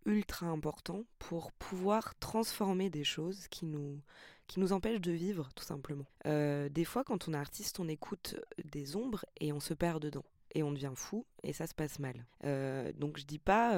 ultra 0.05 0.47
important 0.47 1.03
pour 1.19 1.51
pouvoir 1.51 2.17
transformer 2.17 2.89
des 2.89 3.03
choses 3.03 3.47
qui 3.49 3.67
nous, 3.67 4.01
qui 4.47 4.59
nous 4.59 4.73
empêchent 4.73 5.01
de 5.01 5.11
vivre, 5.11 5.49
tout 5.55 5.63
simplement. 5.63 6.07
Euh, 6.25 6.67
des 6.67 6.85
fois, 6.85 7.03
quand 7.03 7.27
on 7.27 7.33
est 7.35 7.37
artiste, 7.37 7.79
on 7.79 7.87
écoute 7.87 8.35
des 8.65 8.95
ombres 8.95 9.25
et 9.39 9.53
on 9.53 9.59
se 9.59 9.75
perd 9.75 10.01
dedans. 10.01 10.25
Et 10.55 10.63
on 10.63 10.71
devient 10.71 10.93
fou 10.95 11.27
et 11.43 11.53
ça 11.53 11.67
se 11.67 11.75
passe 11.75 11.99
mal. 11.99 12.25
donc 12.97 13.19
je 13.19 13.25
dis 13.25 13.37
pas 13.37 13.75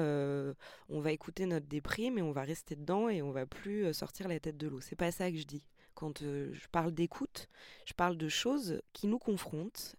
on 0.88 1.00
va 1.02 1.12
écouter 1.12 1.44
notre 1.44 1.66
déprime 1.66 2.16
et 2.16 2.22
on 2.22 2.32
va 2.32 2.44
rester 2.44 2.76
dedans 2.76 3.10
et 3.10 3.20
on 3.20 3.30
va 3.30 3.44
plus 3.44 3.92
sortir 3.92 4.26
la 4.26 4.40
tête 4.40 4.56
de 4.56 4.68
l'eau. 4.68 4.80
C'est 4.80 4.96
pas 4.96 5.12
ça 5.12 5.30
que 5.30 5.36
je 5.36 5.44
dis. 5.44 5.66
Quand 5.94 6.22
euh, 6.22 6.52
je 6.52 6.66
parle 6.68 6.92
d'écoute, 6.92 7.48
je 7.86 7.94
parle 7.94 8.16
de 8.16 8.28
choses 8.28 8.80
qui 8.92 9.06
nous 9.06 9.18
confrontent 9.18 9.96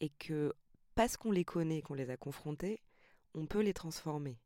et 0.00 0.10
que 0.10 0.52
parce 0.94 1.16
qu'on 1.16 1.30
les 1.30 1.44
connaît, 1.44 1.82
qu'on 1.82 1.94
les 1.94 2.10
a 2.10 2.16
confrontées, 2.16 2.80
on 3.34 3.46
peut 3.46 3.60
les 3.60 3.74
transformer. 3.74 4.38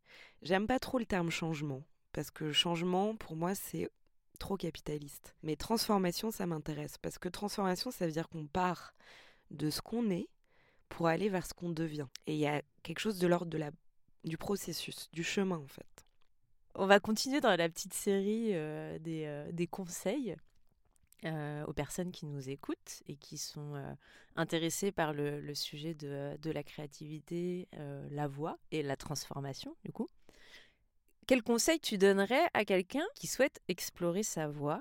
J'aime 0.43 0.67
pas 0.67 0.79
trop 0.79 0.99
le 0.99 1.07
terme 1.07 1.31
changement 1.31 1.83
parce 2.13 2.31
que 2.31 2.53
changement 2.53 3.17
pour 3.17 3.37
moi 3.37 3.55
c'est 3.55 3.91
trop 4.39 4.57
capitaliste. 4.57 5.35
Mais 5.43 5.57
transformation 5.57 6.31
ça 6.31 6.47
m'intéresse 6.47 6.99
parce 6.99 7.19
que 7.19 7.29
transformation 7.29 7.91
ça 7.91 8.07
veut 8.07 8.13
dire 8.13 8.29
qu'on 8.29 8.47
part 8.47 8.95
de 9.51 9.71
ce 9.71 9.81
qu'on 9.81 10.11
est 10.11 10.29
pour 10.89 11.09
aller 11.09 11.29
vers 11.29 11.47
ce 11.47 11.55
qu'on 11.55 11.71
devient. 11.71 12.07
Et 12.27 12.35
il 12.35 12.41
y 12.41 12.47
a 12.47 12.63
quelque 12.83 13.01
chose 13.01 13.19
de 13.19 13.27
l'ordre 13.27 13.51
de 13.51 13.59
la 13.59 13.71
du 14.25 14.37
processus, 14.37 15.09
du 15.13 15.25
chemin 15.25 15.57
en 15.57 15.67
fait. 15.67 15.87
On 16.75 16.87
va 16.87 17.01
continuer 17.01 17.41
dans 17.41 17.57
la 17.57 17.69
petite 17.69 17.95
série 17.95 18.55
euh, 18.55 18.99
des, 18.99 19.25
euh, 19.27 19.51
des, 19.53 19.67
conseils. 19.67 20.37
Euh, 21.25 21.65
aux 21.67 21.73
personnes 21.73 22.13
qui 22.13 22.27
nous 22.27 22.49
écoutent 22.49 23.03
et 23.09 23.17
qui 23.17 23.39
sont 23.39 23.75
euh, 23.75 23.93
intéressées 24.37 24.93
par 24.93 25.13
le, 25.13 25.53
sujet 25.53 25.93
de, 25.93 26.51
la 26.53 26.63
créativité, 26.63 27.67
euh, 27.75 28.07
la 28.13 28.29
voix 28.29 28.57
et 28.71 28.85
la 28.85 28.95
transformation, 28.95 29.75
du 29.85 29.91
coup. 29.91 30.07
Quel 31.27 31.43
conseil 31.43 31.81
tu 31.81 31.99
donnerais 31.99 32.47
à 32.55 32.65
quelqu'un 32.65 33.05
qui 33.17 33.27
souhaite 33.27 33.61
explorer 33.67 34.23
sa 34.23 34.47
voix? 34.47 34.81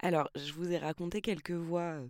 Alors, 0.00 0.28
je 0.34 0.52
vous 0.52 0.72
ai 0.72 0.78
raconté 0.78 1.20
quelques 1.20 1.52
voix, 1.52 2.00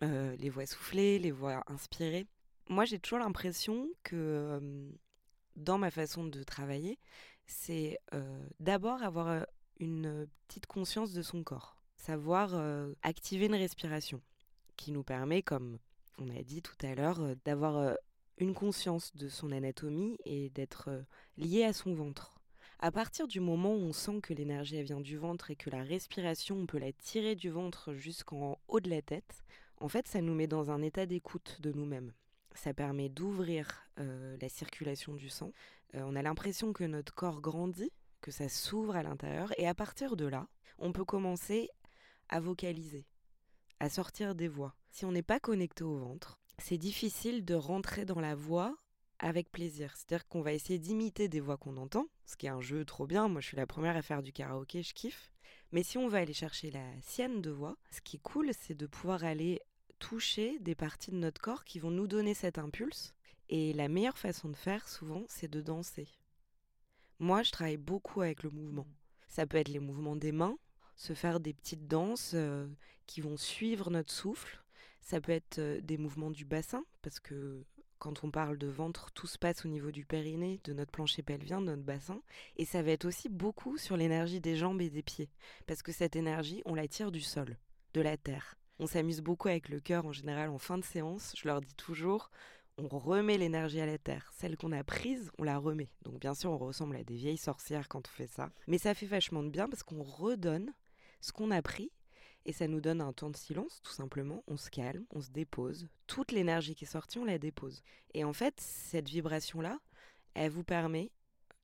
les 0.00 0.50
voix 0.50 0.66
soufflées, 0.66 1.20
les 1.20 1.30
voix 1.30 1.62
inspirées. 1.68 2.26
Moi, 2.68 2.86
j'ai 2.86 2.98
toujours 2.98 3.20
l'impression 3.20 3.88
que 4.02 4.60
dans 5.54 5.78
ma 5.78 5.92
façon 5.92 6.24
de 6.24 6.42
travailler, 6.42 6.98
c'est 7.46 8.00
d'abord 8.58 9.00
avoir 9.04 9.46
une 9.78 10.26
petite 10.48 10.66
conscience 10.66 11.12
de 11.12 11.22
son 11.22 11.44
corps, 11.44 11.75
savoir 12.06 12.54
activer 13.02 13.46
une 13.46 13.56
respiration 13.56 14.20
qui 14.76 14.92
nous 14.92 15.02
permet, 15.02 15.42
comme 15.42 15.78
on 16.18 16.28
a 16.30 16.42
dit 16.42 16.62
tout 16.62 16.76
à 16.86 16.94
l'heure, 16.94 17.20
d'avoir 17.44 17.96
une 18.38 18.54
conscience 18.54 19.16
de 19.16 19.28
son 19.28 19.50
anatomie 19.50 20.16
et 20.24 20.50
d'être 20.50 20.88
lié 21.36 21.64
à 21.64 21.72
son 21.72 21.94
ventre. 21.94 22.34
À 22.78 22.92
partir 22.92 23.26
du 23.26 23.40
moment 23.40 23.74
où 23.74 23.80
on 23.80 23.92
sent 23.92 24.20
que 24.22 24.34
l'énergie 24.34 24.80
vient 24.82 25.00
du 25.00 25.16
ventre 25.16 25.50
et 25.50 25.56
que 25.56 25.68
la 25.68 25.82
respiration, 25.82 26.56
on 26.56 26.66
peut 26.66 26.78
la 26.78 26.92
tirer 26.92 27.34
du 27.34 27.50
ventre 27.50 27.94
jusqu'en 27.94 28.60
haut 28.68 28.80
de 28.80 28.90
la 28.90 29.02
tête, 29.02 29.42
en 29.80 29.88
fait, 29.88 30.06
ça 30.06 30.20
nous 30.20 30.34
met 30.34 30.46
dans 30.46 30.70
un 30.70 30.82
état 30.82 31.06
d'écoute 31.06 31.58
de 31.60 31.72
nous-mêmes. 31.72 32.12
Ça 32.54 32.72
permet 32.72 33.08
d'ouvrir 33.08 33.88
la 33.96 34.48
circulation 34.48 35.14
du 35.14 35.28
sang. 35.28 35.50
on 35.94 36.14
a 36.14 36.22
l'impression 36.22 36.72
que 36.72 36.84
notre 36.84 37.14
corps 37.14 37.40
grandit, 37.40 37.90
que 38.20 38.30
ça 38.30 38.48
s'ouvre 38.48 38.94
à 38.94 39.02
l'intérieur, 39.02 39.52
et 39.58 39.66
à 39.66 39.74
partir 39.74 40.16
de 40.16 40.26
là, 40.26 40.46
on 40.78 40.92
peut 40.92 41.04
commencer 41.04 41.70
à 42.28 42.40
vocaliser, 42.40 43.06
à 43.80 43.88
sortir 43.88 44.34
des 44.34 44.48
voix. 44.48 44.74
Si 44.90 45.04
on 45.04 45.12
n'est 45.12 45.22
pas 45.22 45.40
connecté 45.40 45.84
au 45.84 45.96
ventre, 45.96 46.38
c'est 46.58 46.78
difficile 46.78 47.44
de 47.44 47.54
rentrer 47.54 48.04
dans 48.04 48.20
la 48.20 48.34
voix 48.34 48.76
avec 49.18 49.50
plaisir. 49.50 49.94
C'est-à-dire 49.96 50.26
qu'on 50.28 50.42
va 50.42 50.52
essayer 50.52 50.78
d'imiter 50.78 51.28
des 51.28 51.40
voix 51.40 51.56
qu'on 51.56 51.76
entend, 51.76 52.06
ce 52.24 52.36
qui 52.36 52.46
est 52.46 52.50
un 52.50 52.60
jeu 52.60 52.84
trop 52.84 53.06
bien. 53.06 53.28
Moi, 53.28 53.40
je 53.40 53.48
suis 53.48 53.56
la 53.56 53.66
première 53.66 53.96
à 53.96 54.02
faire 54.02 54.22
du 54.22 54.32
karaoké, 54.32 54.82
je 54.82 54.94
kiffe. 54.94 55.30
Mais 55.72 55.82
si 55.82 55.98
on 55.98 56.08
va 56.08 56.18
aller 56.18 56.32
chercher 56.32 56.70
la 56.70 56.86
sienne 57.02 57.40
de 57.40 57.50
voix, 57.50 57.76
ce 57.90 58.00
qui 58.00 58.16
est 58.16 58.22
cool, 58.22 58.50
c'est 58.58 58.74
de 58.74 58.86
pouvoir 58.86 59.24
aller 59.24 59.60
toucher 59.98 60.58
des 60.60 60.74
parties 60.74 61.10
de 61.10 61.16
notre 61.16 61.40
corps 61.40 61.64
qui 61.64 61.78
vont 61.78 61.90
nous 61.90 62.06
donner 62.06 62.34
cet 62.34 62.58
impulse. 62.58 63.14
Et 63.48 63.72
la 63.72 63.88
meilleure 63.88 64.18
façon 64.18 64.48
de 64.48 64.56
faire, 64.56 64.88
souvent, 64.88 65.24
c'est 65.28 65.50
de 65.50 65.60
danser. 65.60 66.08
Moi, 67.18 67.42
je 67.42 67.52
travaille 67.52 67.76
beaucoup 67.76 68.20
avec 68.20 68.42
le 68.42 68.50
mouvement. 68.50 68.86
Ça 69.28 69.46
peut 69.46 69.58
être 69.58 69.68
les 69.68 69.78
mouvements 69.78 70.16
des 70.16 70.32
mains, 70.32 70.58
se 70.96 71.12
faire 71.12 71.40
des 71.40 71.52
petites 71.52 71.86
danses 71.86 72.32
euh, 72.34 72.66
qui 73.06 73.20
vont 73.20 73.36
suivre 73.36 73.90
notre 73.90 74.12
souffle. 74.12 74.62
Ça 75.00 75.20
peut 75.20 75.32
être 75.32 75.58
euh, 75.58 75.80
des 75.80 75.98
mouvements 75.98 76.30
du 76.30 76.44
bassin, 76.44 76.84
parce 77.02 77.20
que 77.20 77.62
quand 77.98 78.24
on 78.24 78.30
parle 78.30 78.58
de 78.58 78.66
ventre, 78.66 79.10
tout 79.12 79.26
se 79.26 79.38
passe 79.38 79.64
au 79.64 79.68
niveau 79.68 79.90
du 79.90 80.04
périnée, 80.04 80.60
de 80.64 80.72
notre 80.72 80.90
plancher 80.90 81.22
pelvien, 81.22 81.60
de 81.60 81.66
notre 81.66 81.82
bassin. 81.82 82.20
Et 82.56 82.64
ça 82.64 82.82
va 82.82 82.90
être 82.90 83.06
aussi 83.06 83.28
beaucoup 83.28 83.78
sur 83.78 83.96
l'énergie 83.96 84.40
des 84.40 84.56
jambes 84.56 84.80
et 84.82 84.90
des 84.90 85.02
pieds. 85.02 85.30
Parce 85.66 85.82
que 85.82 85.92
cette 85.92 86.16
énergie, 86.16 86.62
on 86.66 86.74
la 86.74 86.88
tire 86.88 87.10
du 87.10 87.20
sol, 87.20 87.56
de 87.94 88.00
la 88.00 88.16
terre. 88.16 88.56
On 88.78 88.86
s'amuse 88.86 89.22
beaucoup 89.22 89.48
avec 89.48 89.70
le 89.70 89.80
cœur 89.80 90.04
en 90.04 90.12
général 90.12 90.50
en 90.50 90.58
fin 90.58 90.76
de 90.76 90.84
séance. 90.84 91.32
Je 91.36 91.48
leur 91.48 91.62
dis 91.62 91.74
toujours, 91.74 92.30
on 92.76 92.88
remet 92.88 93.38
l'énergie 93.38 93.80
à 93.80 93.86
la 93.86 93.96
terre. 93.96 94.30
Celle 94.36 94.56
qu'on 94.56 94.72
a 94.72 94.84
prise, 94.84 95.30
on 95.38 95.44
la 95.44 95.56
remet. 95.56 95.88
Donc 96.02 96.20
bien 96.20 96.34
sûr, 96.34 96.50
on 96.50 96.58
ressemble 96.58 96.96
à 96.96 97.04
des 97.04 97.16
vieilles 97.16 97.38
sorcières 97.38 97.88
quand 97.88 98.06
on 98.06 98.10
fait 98.10 98.26
ça. 98.26 98.50
Mais 98.66 98.78
ça 98.78 98.92
fait 98.94 99.06
vachement 99.06 99.42
de 99.42 99.48
bien 99.48 99.68
parce 99.68 99.82
qu'on 99.82 100.02
redonne 100.02 100.72
ce 101.20 101.32
qu'on 101.32 101.50
a 101.50 101.62
pris 101.62 101.90
et 102.46 102.52
ça 102.52 102.68
nous 102.68 102.80
donne 102.80 103.00
un 103.00 103.12
temps 103.12 103.30
de 103.30 103.36
silence, 103.36 103.80
tout 103.82 103.92
simplement. 103.92 104.44
On 104.46 104.56
se 104.56 104.70
calme, 104.70 105.04
on 105.10 105.20
se 105.20 105.30
dépose. 105.30 105.88
Toute 106.06 106.30
l'énergie 106.30 106.76
qui 106.76 106.84
est 106.84 106.88
sortie, 106.88 107.18
on 107.18 107.24
la 107.24 107.38
dépose. 107.38 107.82
Et 108.14 108.22
en 108.22 108.32
fait, 108.32 108.54
cette 108.60 109.08
vibration-là, 109.08 109.80
elle 110.34 110.52
vous 110.52 110.62
permet 110.62 111.10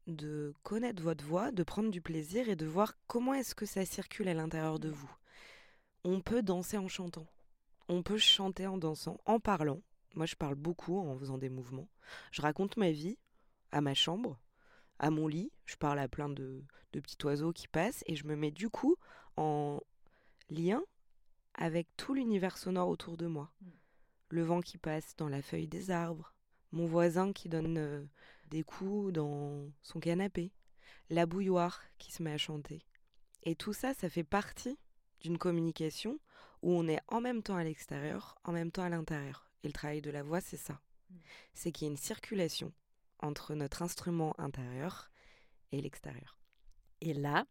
de 0.09 0.53
connaître 0.65 1.01
votre 1.01 1.25
voix, 1.25 1.53
de 1.53 1.63
prendre 1.63 1.91
du 1.91 2.01
plaisir 2.01 2.49
et 2.49 2.57
de 2.57 2.67
voir 2.67 2.95
comment 3.07 3.33
est-ce 3.33 3.55
que 3.55 3.65
ça 3.65 3.87
circule 3.87 4.27
à 4.27 4.35
l'intérieur 4.35 4.81
de 4.81 4.89
vous. 4.89 5.11
On 6.03 6.21
peut 6.21 6.43
danser 6.43 6.79
en 6.79 6.89
chantant. 6.89 7.29
On 7.89 8.03
peut 8.03 8.19
chanter 8.19 8.67
en 8.67 8.77
dansant, 8.77 9.21
en 9.25 9.39
parlant. 9.39 9.81
Moi, 10.15 10.27
je 10.27 10.35
parle 10.35 10.57
beaucoup 10.57 10.99
en 10.99 11.17
faisant 11.17 11.39
des 11.39 11.49
mouvements. 11.49 11.89
Je 12.33 12.43
raconte 12.43 12.77
ma 12.77 12.91
vie 12.91 13.19
à 13.71 13.81
ma 13.81 13.95
chambre, 13.95 14.41
à 14.99 15.11
mon 15.11 15.29
lit. 15.29 15.53
Je 15.65 15.77
parle 15.77 16.01
à 16.01 16.09
plein 16.09 16.29
de, 16.29 16.65
de 16.93 17.01
petits 17.01 17.25
oiseaux 17.25 17.53
qui 17.53 17.69
passent 17.69 18.03
et 18.07 18.17
je 18.17 18.27
me 18.27 18.35
mets 18.35 18.51
du 18.51 18.69
coup 18.69 18.97
en 19.37 19.81
lien 20.51 20.83
avec 21.55 21.89
tout 21.97 22.15
l'univers 22.15 22.59
sonore 22.59 22.89
autour 22.89 23.17
de 23.17 23.27
moi. 23.27 23.53
Mm. 23.61 23.69
Le 24.31 24.43
vent 24.43 24.61
qui 24.61 24.79
passe 24.79 25.15
dans 25.17 25.29
la 25.29 25.43
feuille 25.43 25.69
des 25.69 25.91
arbres, 25.91 26.35
mon 26.73 26.87
voisin 26.87 27.33
qui 27.33 27.49
donne 27.49 27.77
euh, 27.79 28.05
des 28.49 28.63
coups 28.63 29.13
dans 29.13 29.71
son 29.83 30.01
canapé, 30.01 30.53
la 31.11 31.27
bouilloire 31.27 31.83
qui 31.99 32.13
se 32.13 32.23
met 32.23 32.33
à 32.33 32.39
chanter. 32.39 32.87
Et 33.43 33.55
tout 33.55 33.73
ça, 33.73 33.93
ça 33.93 34.09
fait 34.09 34.25
partie 34.25 34.79
d'une 35.21 35.39
communication 35.39 36.19
où 36.63 36.73
on 36.73 36.89
est 36.89 37.01
en 37.09 37.21
même 37.21 37.43
temps 37.43 37.57
à 37.57 37.65
l'extérieur, 37.65 38.39
en 38.45 38.53
même 38.53 38.71
temps 38.71 38.85
à 38.85 38.89
l'intérieur. 38.89 39.51
Et 39.63 39.69
le 39.69 39.73
travail 39.73 40.01
de 40.01 40.11
la 40.11 40.23
voix, 40.23 40.41
c'est 40.41 40.57
ça. 40.57 40.81
Mm. 41.11 41.17
C'est 41.55 41.73
qu'il 41.73 41.87
y 41.87 41.91
a 41.91 41.93
une 41.93 41.99
circulation 41.99 42.73
entre 43.19 43.55
notre 43.55 43.83
instrument 43.83 44.35
intérieur 44.39 45.11
et 45.71 45.81
l'extérieur. 45.81 46.39
Et 47.01 47.15
là, 47.15 47.47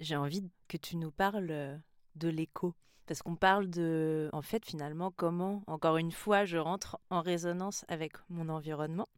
j'ai 0.00 0.16
envie 0.16 0.50
que 0.68 0.76
tu 0.76 0.96
nous 0.96 1.10
parles 1.10 1.50
euh, 1.50 1.76
de 2.16 2.28
l'écho. 2.28 2.74
Parce 3.06 3.22
qu'on 3.22 3.36
parle 3.36 3.70
de, 3.70 4.28
en 4.32 4.42
fait, 4.42 4.66
finalement, 4.66 5.10
comment, 5.10 5.62
encore 5.66 5.96
une 5.96 6.12
fois, 6.12 6.44
je 6.44 6.58
rentre 6.58 6.98
en 7.08 7.22
résonance 7.22 7.86
avec 7.88 8.12
mon 8.28 8.50
environnement. 8.50 9.08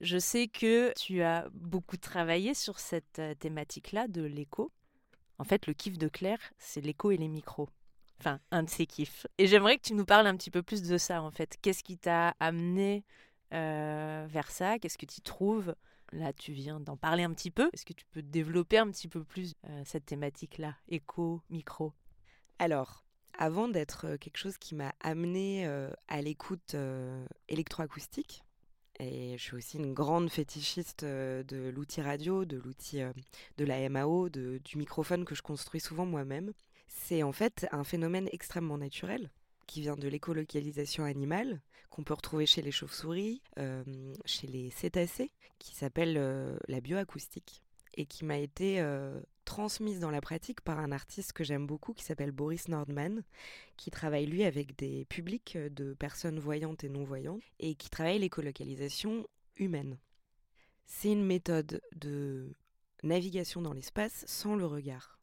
Je 0.00 0.16
sais 0.16 0.46
que 0.46 0.92
tu 0.96 1.22
as 1.22 1.48
beaucoup 1.52 1.96
travaillé 1.96 2.54
sur 2.54 2.78
cette 2.78 3.18
euh, 3.18 3.34
thématique-là 3.34 4.06
de 4.06 4.22
l'écho. 4.22 4.70
En 5.38 5.44
fait, 5.44 5.66
le 5.66 5.72
kiff 5.72 5.98
de 5.98 6.06
Claire, 6.06 6.38
c'est 6.58 6.80
l'écho 6.80 7.10
et 7.10 7.16
les 7.16 7.28
micros. 7.28 7.68
Enfin, 8.20 8.38
un 8.50 8.62
de 8.62 8.70
ses 8.70 8.86
kiffs. 8.86 9.26
Et 9.38 9.46
j'aimerais 9.46 9.76
que 9.78 9.82
tu 9.82 9.94
nous 9.94 10.04
parles 10.04 10.26
un 10.26 10.36
petit 10.36 10.50
peu 10.50 10.62
plus 10.62 10.82
de 10.82 10.96
ça, 10.96 11.22
en 11.22 11.30
fait. 11.30 11.56
Qu'est-ce 11.62 11.82
qui 11.82 11.98
t'a 11.98 12.36
amené 12.38 13.04
euh, 13.52 14.26
vers 14.28 14.50
ça? 14.50 14.78
Qu'est-ce 14.78 14.98
que 14.98 15.06
tu 15.06 15.20
trouves? 15.20 15.74
Là, 16.12 16.32
tu 16.32 16.52
viens 16.52 16.80
d'en 16.80 16.96
parler 16.96 17.22
un 17.22 17.32
petit 17.32 17.50
peu. 17.50 17.70
Est-ce 17.72 17.84
que 17.84 17.92
tu 17.92 18.04
peux 18.06 18.22
développer 18.22 18.78
un 18.78 18.90
petit 18.90 19.08
peu 19.08 19.22
plus 19.22 19.54
euh, 19.68 19.82
cette 19.84 20.06
thématique-là 20.06 20.74
Écho, 20.88 21.42
micro? 21.50 21.92
Alors, 22.58 23.04
avant 23.38 23.68
d'être 23.68 24.16
quelque 24.16 24.36
chose 24.36 24.58
qui 24.58 24.74
m'a 24.74 24.92
amené 25.00 25.66
à 26.08 26.20
l'écoute 26.20 26.76
électroacoustique, 27.48 28.44
et 28.98 29.38
je 29.38 29.42
suis 29.42 29.56
aussi 29.56 29.78
une 29.78 29.94
grande 29.94 30.30
fétichiste 30.30 31.06
de 31.06 31.70
l'outil 31.74 32.02
radio, 32.02 32.44
de 32.44 32.58
l'outil 32.58 33.00
de 33.56 33.64
la 33.64 33.88
MAO, 33.88 34.28
du 34.28 34.76
microphone 34.76 35.24
que 35.24 35.34
je 35.34 35.40
construis 35.40 35.80
souvent 35.80 36.04
moi-même. 36.04 36.52
C'est 36.86 37.22
en 37.22 37.32
fait 37.32 37.66
un 37.72 37.84
phénomène 37.84 38.28
extrêmement 38.30 38.76
naturel 38.76 39.30
qui 39.70 39.82
vient 39.82 39.94
de 39.94 40.08
l'écolocalisation 40.08 41.04
animale, 41.04 41.60
qu'on 41.90 42.02
peut 42.02 42.14
retrouver 42.14 42.44
chez 42.44 42.60
les 42.60 42.72
chauves-souris, 42.72 43.40
chez 44.24 44.48
les 44.48 44.68
cétacés, 44.70 45.30
qui 45.60 45.76
s'appelle 45.76 46.58
la 46.66 46.80
bioacoustique 46.80 47.62
et 47.94 48.04
qui 48.04 48.24
m'a 48.24 48.38
été 48.38 48.84
transmise 49.44 50.00
dans 50.00 50.10
la 50.10 50.20
pratique 50.20 50.60
par 50.60 50.80
un 50.80 50.90
artiste 50.90 51.32
que 51.32 51.44
j'aime 51.44 51.68
beaucoup 51.68 51.92
qui 51.92 52.02
s'appelle 52.02 52.32
Boris 52.32 52.66
Nordman, 52.66 53.22
qui 53.76 53.92
travaille 53.92 54.26
lui 54.26 54.42
avec 54.42 54.76
des 54.76 55.04
publics 55.04 55.56
de 55.56 55.94
personnes 55.94 56.40
voyantes 56.40 56.82
et 56.82 56.88
non-voyantes 56.88 57.42
et 57.60 57.76
qui 57.76 57.90
travaille 57.90 58.18
l'écolocalisation 58.18 59.24
humaine. 59.56 59.98
C'est 60.86 61.12
une 61.12 61.24
méthode 61.24 61.80
de 61.94 62.56
navigation 63.04 63.62
dans 63.62 63.72
l'espace 63.72 64.24
sans 64.26 64.56
le 64.56 64.66
regard. 64.66 65.20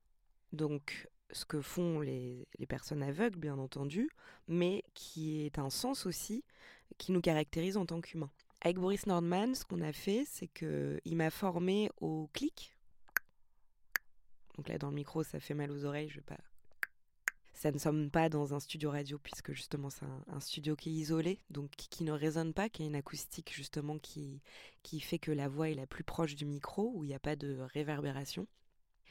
Donc, 0.53 1.09
ce 1.31 1.45
que 1.45 1.61
font 1.61 1.99
les, 1.99 2.47
personnes 2.67 3.03
aveugles, 3.03 3.39
bien 3.39 3.57
entendu, 3.57 4.09
mais 4.47 4.83
qui 4.93 5.41
est 5.41 5.59
un 5.59 5.69
sens 5.69 6.05
aussi 6.05 6.43
qui 6.97 7.11
nous 7.11 7.21
caractérise 7.21 7.77
en 7.77 7.85
tant 7.85 8.01
qu'humains. 8.01 8.31
Avec 8.61 8.77
Boris 8.77 9.05
Nordman, 9.05 9.53
ce 9.53 9.65
qu'on 9.65 9.81
a 9.81 9.93
fait, 9.93 10.23
c'est 10.25 10.47
qu'il 10.47 11.15
m'a 11.15 11.29
formé 11.29 11.91
au 12.01 12.29
clic, 12.33 12.77
donc 14.57 14.69
là, 14.69 14.77
dans 14.77 14.89
le 14.89 14.95
micro, 14.95 15.23
ça 15.23 15.39
fait 15.39 15.53
mal 15.53 15.71
aux 15.71 15.85
oreilles. 15.85 16.09
Je 16.09 16.15
vais 16.15 16.21
pas. 16.21 16.39
Ça 17.53 17.71
ne 17.71 17.79
sommes 17.79 18.11
pas 18.11 18.29
dans 18.29 18.53
un 18.53 18.59
studio 18.59 18.91
radio 18.91 19.17
puisque 19.17 19.51
justement 19.51 19.89
c'est 19.89 20.05
un, 20.27 20.39
studio 20.39 20.75
qui 20.75 20.89
est 20.89 20.93
isolé, 20.93 21.39
donc 21.49 21.71
qui, 21.71 22.03
ne 22.03 22.11
résonne 22.11 22.53
pas, 22.53 22.69
qui 22.69 22.83
a 22.83 22.85
une 22.85 22.93
acoustique 22.93 23.51
justement 23.51 23.97
qui, 23.97 24.43
qui 24.83 24.99
fait 24.99 25.17
que 25.17 25.31
la 25.31 25.47
voix 25.47 25.67
est 25.67 25.73
la 25.73 25.87
plus 25.87 26.03
proche 26.03 26.35
du 26.35 26.45
micro, 26.45 26.91
où 26.93 27.03
il 27.03 27.07
n'y 27.07 27.15
a 27.15 27.19
pas 27.19 27.35
de 27.35 27.57
réverbération. 27.73 28.45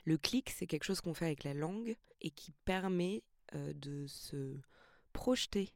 Le 0.07 0.17
clic, 0.17 0.51
c'est 0.51 0.69
quelque 0.69 0.85
chose 0.85 1.01
qu'on 1.01 1.15
fait 1.15 1.27
avec 1.27 1.43
la 1.43 1.53
langue 1.53 1.97
et 2.21 2.31
qui 2.31 2.53
permet 2.65 3.25
euh, 3.57 3.73
de 3.75 4.07
se 4.07 4.57
projeter 5.13 5.75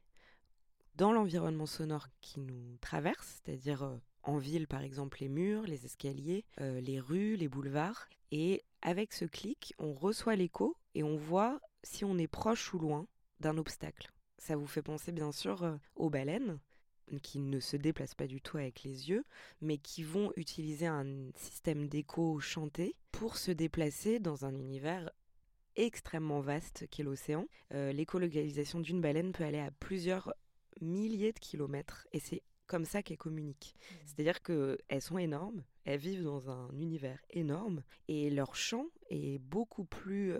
dans 0.95 1.11
l'environnement 1.11 1.65
sonore 1.65 2.07
qui 2.21 2.39
nous 2.39 2.77
traverse, 2.79 3.41
c'est-à-dire 3.43 3.83
euh, 3.83 3.97
en 4.23 4.37
ville 4.37 4.67
par 4.67 4.83
exemple 4.83 5.17
les 5.19 5.27
murs, 5.27 5.63
les 5.63 5.85
escaliers, 5.85 6.45
euh, 6.61 6.79
les 6.79 7.01
rues, 7.01 7.35
les 7.35 7.49
boulevards, 7.49 8.07
et 8.31 8.63
avec 8.81 9.11
ce 9.11 9.25
clic, 9.25 9.73
on 9.79 9.91
reçoit 9.91 10.37
l'écho 10.37 10.77
et 10.95 11.03
on 11.03 11.17
voit 11.17 11.59
si 11.83 12.05
on 12.05 12.17
est 12.17 12.27
proche 12.27 12.73
ou 12.73 12.79
loin 12.79 13.07
d'un 13.41 13.57
obstacle. 13.57 14.13
Ça 14.37 14.55
vous 14.55 14.67
fait 14.67 14.81
penser 14.81 15.11
bien 15.11 15.33
sûr 15.33 15.77
aux 15.97 16.09
baleines 16.09 16.57
qui 17.19 17.39
ne 17.39 17.59
se 17.59 17.77
déplacent 17.77 18.15
pas 18.15 18.27
du 18.27 18.41
tout 18.41 18.57
avec 18.57 18.83
les 18.83 19.09
yeux, 19.09 19.25
mais 19.61 19.77
qui 19.77 20.03
vont 20.03 20.31
utiliser 20.35 20.87
un 20.87 21.05
système 21.35 21.87
d'écho 21.87 22.39
chanté 22.39 22.95
pour 23.11 23.37
se 23.37 23.51
déplacer 23.51 24.19
dans 24.19 24.45
un 24.45 24.53
univers 24.53 25.09
extrêmement 25.75 26.41
vaste 26.41 26.85
qu'est 26.89 27.03
l'océan. 27.03 27.45
L'écolocalisation 27.71 28.79
d'une 28.79 29.01
baleine 29.01 29.31
peut 29.31 29.43
aller 29.43 29.59
à 29.59 29.71
plusieurs 29.71 30.33
milliers 30.79 31.33
de 31.33 31.39
kilomètres 31.39 32.07
et 32.13 32.19
c'est 32.19 32.43
comme 32.67 32.85
ça 32.85 33.03
qu'elles 33.03 33.17
communiquent. 33.17 33.75
Mmh. 33.75 33.95
C'est-à-dire 34.05 34.41
qu'elles 34.41 35.01
sont 35.01 35.17
énormes, 35.17 35.63
elles 35.83 35.99
vivent 35.99 36.23
dans 36.23 36.49
un 36.49 36.69
univers 36.77 37.19
énorme 37.29 37.83
et 38.07 38.29
leur 38.29 38.55
champ 38.55 38.87
est 39.09 39.39
beaucoup 39.39 39.83
plus 39.83 40.35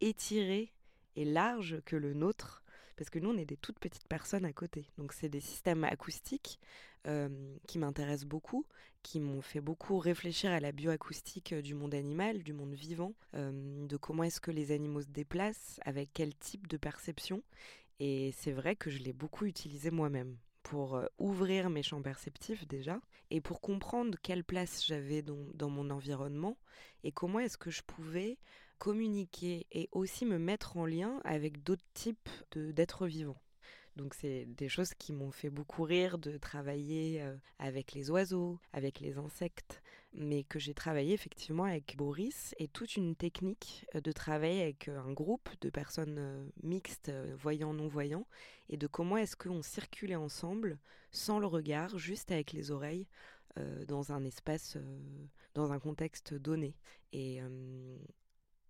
étiré 0.00 0.72
et 1.16 1.24
large 1.24 1.80
que 1.84 1.96
le 1.96 2.14
nôtre 2.14 2.63
parce 2.96 3.10
que 3.10 3.18
nous, 3.18 3.30
on 3.30 3.36
est 3.36 3.44
des 3.44 3.56
toutes 3.56 3.78
petites 3.78 4.08
personnes 4.08 4.44
à 4.44 4.52
côté. 4.52 4.86
Donc, 4.98 5.12
c'est 5.12 5.28
des 5.28 5.40
systèmes 5.40 5.84
acoustiques 5.84 6.58
qui 7.66 7.78
m'intéressent 7.78 8.26
beaucoup, 8.26 8.64
qui 9.02 9.20
m'ont 9.20 9.42
fait 9.42 9.60
beaucoup 9.60 9.98
réfléchir 9.98 10.50
à 10.50 10.58
la 10.58 10.72
bioacoustique 10.72 11.52
du 11.52 11.74
monde 11.74 11.94
animal, 11.94 12.42
du 12.42 12.54
monde 12.54 12.72
vivant, 12.72 13.12
de 13.34 13.96
comment 13.98 14.22
est-ce 14.22 14.40
que 14.40 14.50
les 14.50 14.72
animaux 14.72 15.02
se 15.02 15.10
déplacent, 15.10 15.78
avec 15.84 16.08
quel 16.14 16.34
type 16.34 16.66
de 16.66 16.78
perception. 16.78 17.42
Et 18.00 18.32
c'est 18.38 18.52
vrai 18.52 18.74
que 18.74 18.88
je 18.88 19.00
l'ai 19.00 19.12
beaucoup 19.12 19.44
utilisé 19.44 19.90
moi-même 19.90 20.38
pour 20.62 20.98
ouvrir 21.18 21.68
mes 21.68 21.82
champs 21.82 22.02
perceptifs 22.02 22.66
déjà 22.66 22.98
et 23.30 23.40
pour 23.40 23.60
comprendre 23.60 24.18
quelle 24.22 24.42
place 24.42 24.84
j'avais 24.84 25.20
dans, 25.20 25.46
dans, 25.52 25.68
mon 25.68 25.90
environnement 25.90 26.56
et 27.04 27.12
comment 27.12 27.38
est-ce 27.38 27.58
que 27.58 27.70
je 27.70 27.82
pouvais 27.82 28.38
communiquer 28.84 29.66
et 29.72 29.88
aussi 29.92 30.26
me 30.26 30.38
mettre 30.38 30.76
en 30.76 30.84
lien 30.84 31.18
avec 31.24 31.62
d'autres 31.62 31.86
types 31.94 32.28
d'êtres 32.54 33.06
vivants. 33.06 33.40
Donc 33.96 34.12
c'est 34.12 34.44
des 34.44 34.68
choses 34.68 34.92
qui 34.92 35.14
m'ont 35.14 35.30
fait 35.30 35.48
beaucoup 35.48 35.84
rire 35.84 36.18
de 36.18 36.36
travailler 36.36 37.22
euh, 37.22 37.34
avec 37.58 37.94
les 37.94 38.10
oiseaux, 38.10 38.58
avec 38.74 39.00
les 39.00 39.16
insectes, 39.16 39.82
mais 40.12 40.44
que 40.44 40.58
j'ai 40.58 40.74
travaillé 40.74 41.14
effectivement 41.14 41.64
avec 41.64 41.96
Boris 41.96 42.54
et 42.58 42.68
toute 42.68 42.96
une 42.96 43.16
technique 43.16 43.86
euh, 43.94 44.02
de 44.02 44.12
travailler 44.12 44.60
avec 44.60 44.88
euh, 44.88 45.00
un 45.00 45.14
groupe 45.14 45.48
de 45.62 45.70
personnes 45.70 46.50
mixtes, 46.62 47.10
voyants, 47.38 47.72
non-voyants, 47.72 48.26
et 48.68 48.76
de 48.76 48.86
comment 48.86 49.16
est-ce 49.16 49.34
qu'on 49.34 49.62
circulait 49.62 50.14
ensemble 50.14 50.78
sans 51.10 51.38
le 51.38 51.46
regard, 51.46 51.96
juste 51.96 52.30
avec 52.32 52.52
les 52.52 52.70
oreilles, 52.70 53.08
dans 53.86 54.10
un 54.10 54.24
espace, 54.24 54.76
dans 55.54 55.70
un 55.72 55.78
contexte 55.78 56.34
donné. 56.34 56.74
Et 57.12 57.40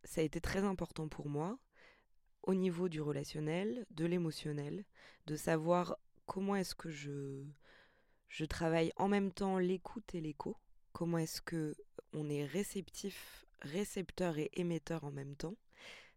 ça 0.05 0.21
a 0.21 0.25
été 0.25 0.41
très 0.41 0.61
important 0.61 1.09
pour 1.09 1.29
moi 1.29 1.59
au 2.43 2.55
niveau 2.55 2.89
du 2.89 3.01
relationnel, 3.01 3.87
de 3.91 4.05
l'émotionnel, 4.05 4.85
de 5.27 5.37
savoir 5.37 5.97
comment 6.27 6.57
est-ce 6.57 6.75
que 6.75 6.91
je, 6.91 7.43
je 8.29 8.45
travaille 8.45 8.93
en 8.97 9.09
même 9.09 9.33
temps 9.33 9.59
l'écoute 9.59 10.15
et 10.15 10.21
l'écho, 10.21 10.57
comment 10.93 11.19
est-ce 11.19 11.41
que 11.41 11.75
on 12.13 12.29
est 12.29 12.45
réceptif, 12.45 13.47
récepteur 13.63 14.39
et 14.39 14.51
émetteur 14.55 15.05
en 15.05 15.11
même 15.11 15.37
temps. 15.37 15.57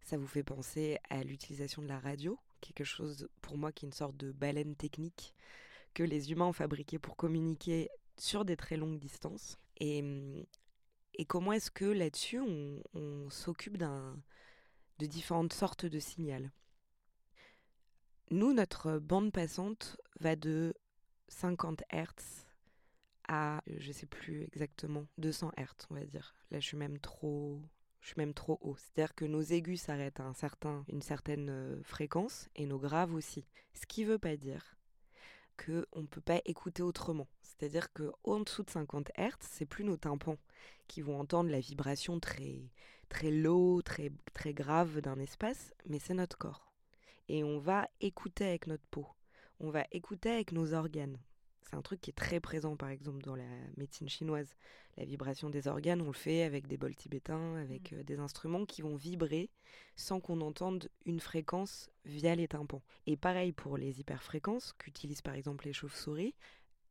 Ça 0.02 0.18
vous 0.18 0.28
fait 0.28 0.44
penser 0.44 1.00
à 1.10 1.24
l'utilisation 1.24 1.82
de 1.82 1.88
la 1.88 2.00
radio, 2.00 2.40
quelque 2.62 2.84
chose 2.84 3.28
pour 3.42 3.58
moi 3.58 3.72
qui 3.72 3.86
est 3.86 3.90
une 3.90 3.94
sorte 3.94 4.18
de 4.18 4.32
baleine 4.32 4.76
technique 4.76 5.34
que 5.94 6.04
les 6.04 6.32
humains 6.32 6.46
ont 6.46 6.54
fabriqué 6.54 7.00
pour 7.00 7.16
communiquer 7.16 7.90
sur 8.18 8.46
des 8.46 8.56
très 8.56 8.78
longues 8.78 9.00
distances. 9.00 9.58
Et 9.80 10.04
et 11.18 11.26
comment 11.26 11.52
est-ce 11.52 11.72
que 11.72 11.86
là-dessus, 11.86 12.40
on, 12.94 13.30
s'occupe 13.30 13.78
de 13.78 15.06
différentes 15.06 15.54
sortes 15.54 15.86
de 15.86 16.00
signaux 16.00 16.48
Nous, 18.32 18.54
notre 18.54 19.00
bande 19.00 19.32
passante 19.32 19.98
va 20.20 20.36
de 20.36 20.74
50 21.28 21.84
Hz 21.92 22.46
à, 23.28 23.62
je 23.68 23.90
ne 23.90 23.94
sais 23.94 24.06
plus 24.06 24.44
exactement, 24.44 25.06
200 25.18 25.52
Hz, 25.58 25.88
on 25.90 25.96
va 25.96 26.06
dire. 26.06 26.34
Là, 26.52 26.60
je 26.60 26.66
suis 26.66 26.78
même 26.78 26.98
trop, 27.00 27.62
je 28.00 28.32
trop 28.32 28.58
haut. 28.62 28.78
C'est-à-dire 28.78 29.16
que 29.16 29.26
nos 29.26 29.42
aigus 29.42 29.82
s'arrêtent 29.82 30.22
à 30.22 30.32
une 30.88 31.02
certaine 31.02 31.50
euh, 31.50 31.84
fréquence 31.84 32.48
et 32.56 32.66
nos 32.66 32.80
graves 32.80 33.14
aussi. 33.14 33.46
Ce 33.74 33.86
qui 33.86 34.06
ne 34.06 34.12
veut 34.12 34.20
pas 34.20 34.38
dire 34.38 34.78
qu'on 35.58 36.02
ne 36.02 36.08
peut 36.08 36.22
pas 36.22 36.42
écouter 36.46 36.84
autrement. 36.84 37.28
C'est-à-dire 37.58 37.92
qu'en 37.94 38.40
dessous 38.40 38.64
de 38.64 38.70
50 38.70 39.12
Hz, 39.18 39.34
c'est 39.42 39.66
plus 39.66 39.84
nos 39.84 39.98
tympans 39.98 40.38
qui 40.88 41.02
vont 41.02 41.20
entendre 41.20 41.50
la 41.50 41.60
vibration 41.60 42.20
très, 42.20 42.62
très 43.10 43.32
low, 43.32 43.82
très, 43.82 44.12
très 44.34 44.54
grave 44.54 45.02
d'un 45.02 45.20
espace, 45.20 45.74
mais 45.86 46.00
c'est 46.00 46.14
notre 46.14 46.38
corps. 46.38 46.72
Et 47.30 47.44
on 47.44 47.60
va 47.60 47.90
écouter 48.00 48.46
avec 48.46 48.68
notre 48.68 48.86
peau. 48.92 49.08
On 49.60 49.70
va 49.70 49.86
écouter 49.92 50.30
avec 50.30 50.52
nos 50.52 50.74
organes. 50.74 51.18
C'est 51.64 51.76
un 51.76 51.82
truc 51.82 52.00
qui 52.00 52.12
est 52.12 52.14
très 52.14 52.40
présent, 52.40 52.78
par 52.78 52.90
exemple, 52.90 53.22
dans 53.24 53.36
la 53.36 53.44
médecine 53.76 54.08
chinoise. 54.08 54.56
La 54.96 55.04
vibration 55.04 55.50
des 55.50 55.68
organes, 55.68 56.02
on 56.02 56.08
le 56.08 56.14
fait 56.14 56.44
avec 56.44 56.68
des 56.68 56.78
bols 56.78 56.96
tibétains, 56.96 57.56
avec 57.56 57.92
mmh. 57.92 57.96
euh, 57.96 58.04
des 58.04 58.20
instruments 58.20 58.66
qui 58.66 58.82
vont 58.82 58.96
vibrer 58.96 59.50
sans 59.96 60.22
qu'on 60.22 60.40
entende 60.42 60.90
une 61.06 61.20
fréquence 61.20 61.90
via 62.06 62.36
les 62.36 62.48
tympans. 62.48 62.82
Et 63.06 63.18
pareil 63.18 63.52
pour 63.52 63.78
les 63.78 64.00
hyperfréquences 64.00 64.74
qu'utilisent 64.74 65.22
par 65.22 65.34
exemple 65.34 65.66
les 65.66 65.74
chauves-souris. 65.74 66.36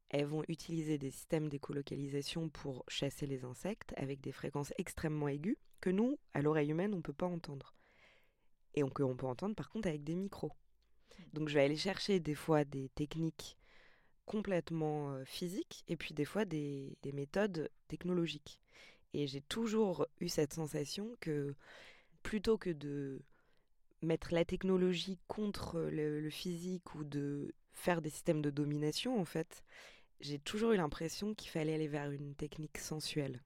Elles 0.09 0.27
vont 0.27 0.45
utiliser 0.49 0.99
des 0.99 1.11
systèmes 1.11 1.49
d'écolocalisation 1.49 2.49
pour 2.49 2.85
chasser 2.89 3.27
les 3.27 3.45
insectes 3.45 3.93
avec 3.97 4.21
des 4.21 4.33
fréquences 4.33 4.73
extrêmement 4.79 5.29
aiguës 5.29 5.57
que 5.81 5.91
nous, 5.91 6.19
à 6.33 6.43
l'oreille 6.43 6.71
humaine, 6.71 6.95
on 6.95 6.99
ne 6.99 7.03
peut 7.03 7.13
pas 7.13 7.27
entendre. 7.27 7.75
Et 8.75 8.83
on, 8.83 8.91
peut 8.91 9.05
entendre 9.05 9.55
par 9.55 9.71
contre 9.71 9.89
avec 9.89 10.05
des 10.05 10.15
micros. 10.15 10.53
Donc 11.33 11.49
je 11.49 11.55
vais 11.55 11.65
aller 11.65 11.77
chercher 11.77 12.21
des 12.21 12.35
fois 12.35 12.65
des 12.65 12.91
techniques 12.91 13.57
complètement 14.27 15.17
physiques 15.25 15.85
et 15.89 15.97
puis 15.97 16.13
des 16.13 16.25
fois 16.25 16.45
des, 16.45 16.99
méthodes 17.13 17.71
technologiques. 17.89 18.61
Et 19.15 19.27
j'ai 19.27 19.41
toujours 19.41 20.07
eu 20.21 20.29
cette 20.29 20.53
sensation 20.53 21.17
que 21.21 21.55
plutôt 22.23 22.59
que 22.59 22.71
de 22.71 23.23
mettre 24.03 24.35
la 24.35 24.45
technologie 24.45 25.19
contre 25.27 25.81
le, 25.81 26.29
physique 26.29 26.95
ou 26.95 27.05
de 27.05 27.55
faire 27.73 28.03
des 28.03 28.11
systèmes 28.11 28.43
de 28.43 28.51
domination, 28.51 29.19
en 29.19 29.25
fait, 29.25 29.65
j'ai 30.21 30.39
toujours 30.39 30.73
eu 30.73 30.77
l'impression 30.77 31.35
qu'il 31.35 31.51
fallait 31.51 31.75
aller 31.75 31.89
vers 31.89 32.11
une 32.11 32.35
technique 32.35 32.79
sensuelle. 32.79 33.43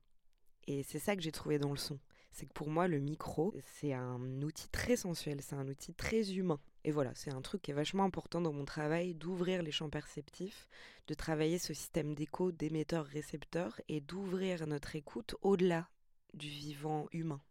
Et 0.66 0.82
c'est 0.82 0.98
ça 0.98 1.16
que 1.16 1.22
j'ai 1.22 1.32
trouvé 1.32 1.58
dans 1.58 1.70
le 1.70 1.76
son. 1.76 1.98
C'est 2.32 2.46
que 2.46 2.52
pour 2.52 2.70
moi, 2.70 2.86
le 2.86 3.00
micro, 3.00 3.54
c'est 3.64 3.92
un 3.92 4.42
outil 4.42 4.68
très 4.68 4.96
sensuel, 4.96 5.40
c'est 5.42 5.56
un 5.56 5.66
outil 5.66 5.94
très 5.94 6.32
humain. 6.32 6.60
Et 6.84 6.92
voilà, 6.92 7.12
c'est 7.14 7.32
un 7.32 7.42
truc 7.42 7.62
qui 7.62 7.72
est 7.72 7.74
vachement 7.74 8.04
important 8.04 8.40
dans 8.40 8.52
mon 8.52 8.64
travail, 8.64 9.14
d'ouvrir 9.14 9.62
les 9.62 9.72
champs 9.72 9.90
perceptifs, 9.90 10.68
de 11.08 11.14
travailler 11.14 11.58
ce 11.58 11.74
système 11.74 12.14
d'écho 12.14 12.52
d'émetteur-récepteur 12.52 13.80
et 13.88 14.00
d'ouvrir 14.00 14.66
notre 14.66 14.94
écoute 14.94 15.34
au-delà 15.42 15.88
du 16.34 16.48
vivant 16.48 17.08
humain, 17.12 17.42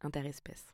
interespèce. 0.00 0.66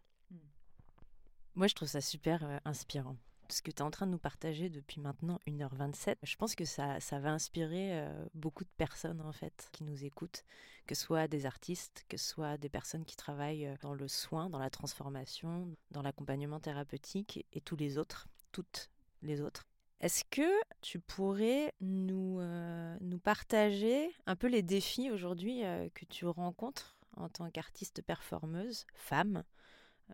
Moi, 1.56 1.66
je 1.66 1.74
trouve 1.74 1.88
ça 1.88 2.00
super 2.00 2.44
euh, 2.44 2.58
inspirant 2.64 3.16
ce 3.48 3.62
que 3.62 3.70
tu 3.70 3.78
es 3.78 3.82
en 3.82 3.90
train 3.90 4.06
de 4.06 4.12
nous 4.12 4.18
partager 4.18 4.68
depuis 4.68 5.00
maintenant 5.00 5.40
1h27, 5.46 6.16
je 6.22 6.36
pense 6.36 6.54
que 6.54 6.64
ça, 6.64 6.98
va 7.12 7.30
inspirer 7.30 8.00
euh, 8.00 8.26
beaucoup 8.34 8.64
de 8.64 8.70
personnes 8.76 9.20
en 9.20 9.32
fait 9.32 9.68
qui 9.72 9.84
nous 9.84 10.04
écoutent, 10.04 10.44
que 10.86 10.94
ce 10.94 11.02
soit 11.02 11.28
des 11.28 11.46
artistes, 11.46 12.04
que 12.08 12.16
ce 12.16 12.28
soit 12.28 12.56
des 12.56 12.68
personnes 12.68 13.04
qui 13.04 13.16
travaillent 13.16 13.66
euh, 13.66 13.74
dans 13.82 13.94
le 13.94 14.08
soin, 14.08 14.50
dans 14.50 14.58
la 14.58 14.70
transformation, 14.70 15.68
dans 15.90 16.02
l'accompagnement 16.02 16.60
thérapeutique 16.60 17.46
et 17.52 17.60
tous 17.60 17.76
les 17.76 17.98
autres, 17.98 18.28
toutes 18.52 18.90
les 19.22 19.40
autres. 19.40 19.66
Est-ce 20.00 20.24
que 20.24 20.50
tu 20.82 21.00
pourrais 21.00 21.72
nous, 21.80 22.38
euh, 22.40 22.96
nous 23.00 23.18
partager 23.18 24.14
un 24.26 24.36
peu 24.36 24.46
les 24.46 24.62
défis 24.62 25.10
aujourd'hui 25.10 25.62
que 25.94 26.04
tu 26.04 26.26
rencontres 26.26 26.98
en 27.16 27.30
tant 27.30 27.50
qu'artiste 27.50 28.02
performeuse, 28.02 28.86
femme, 28.94 29.42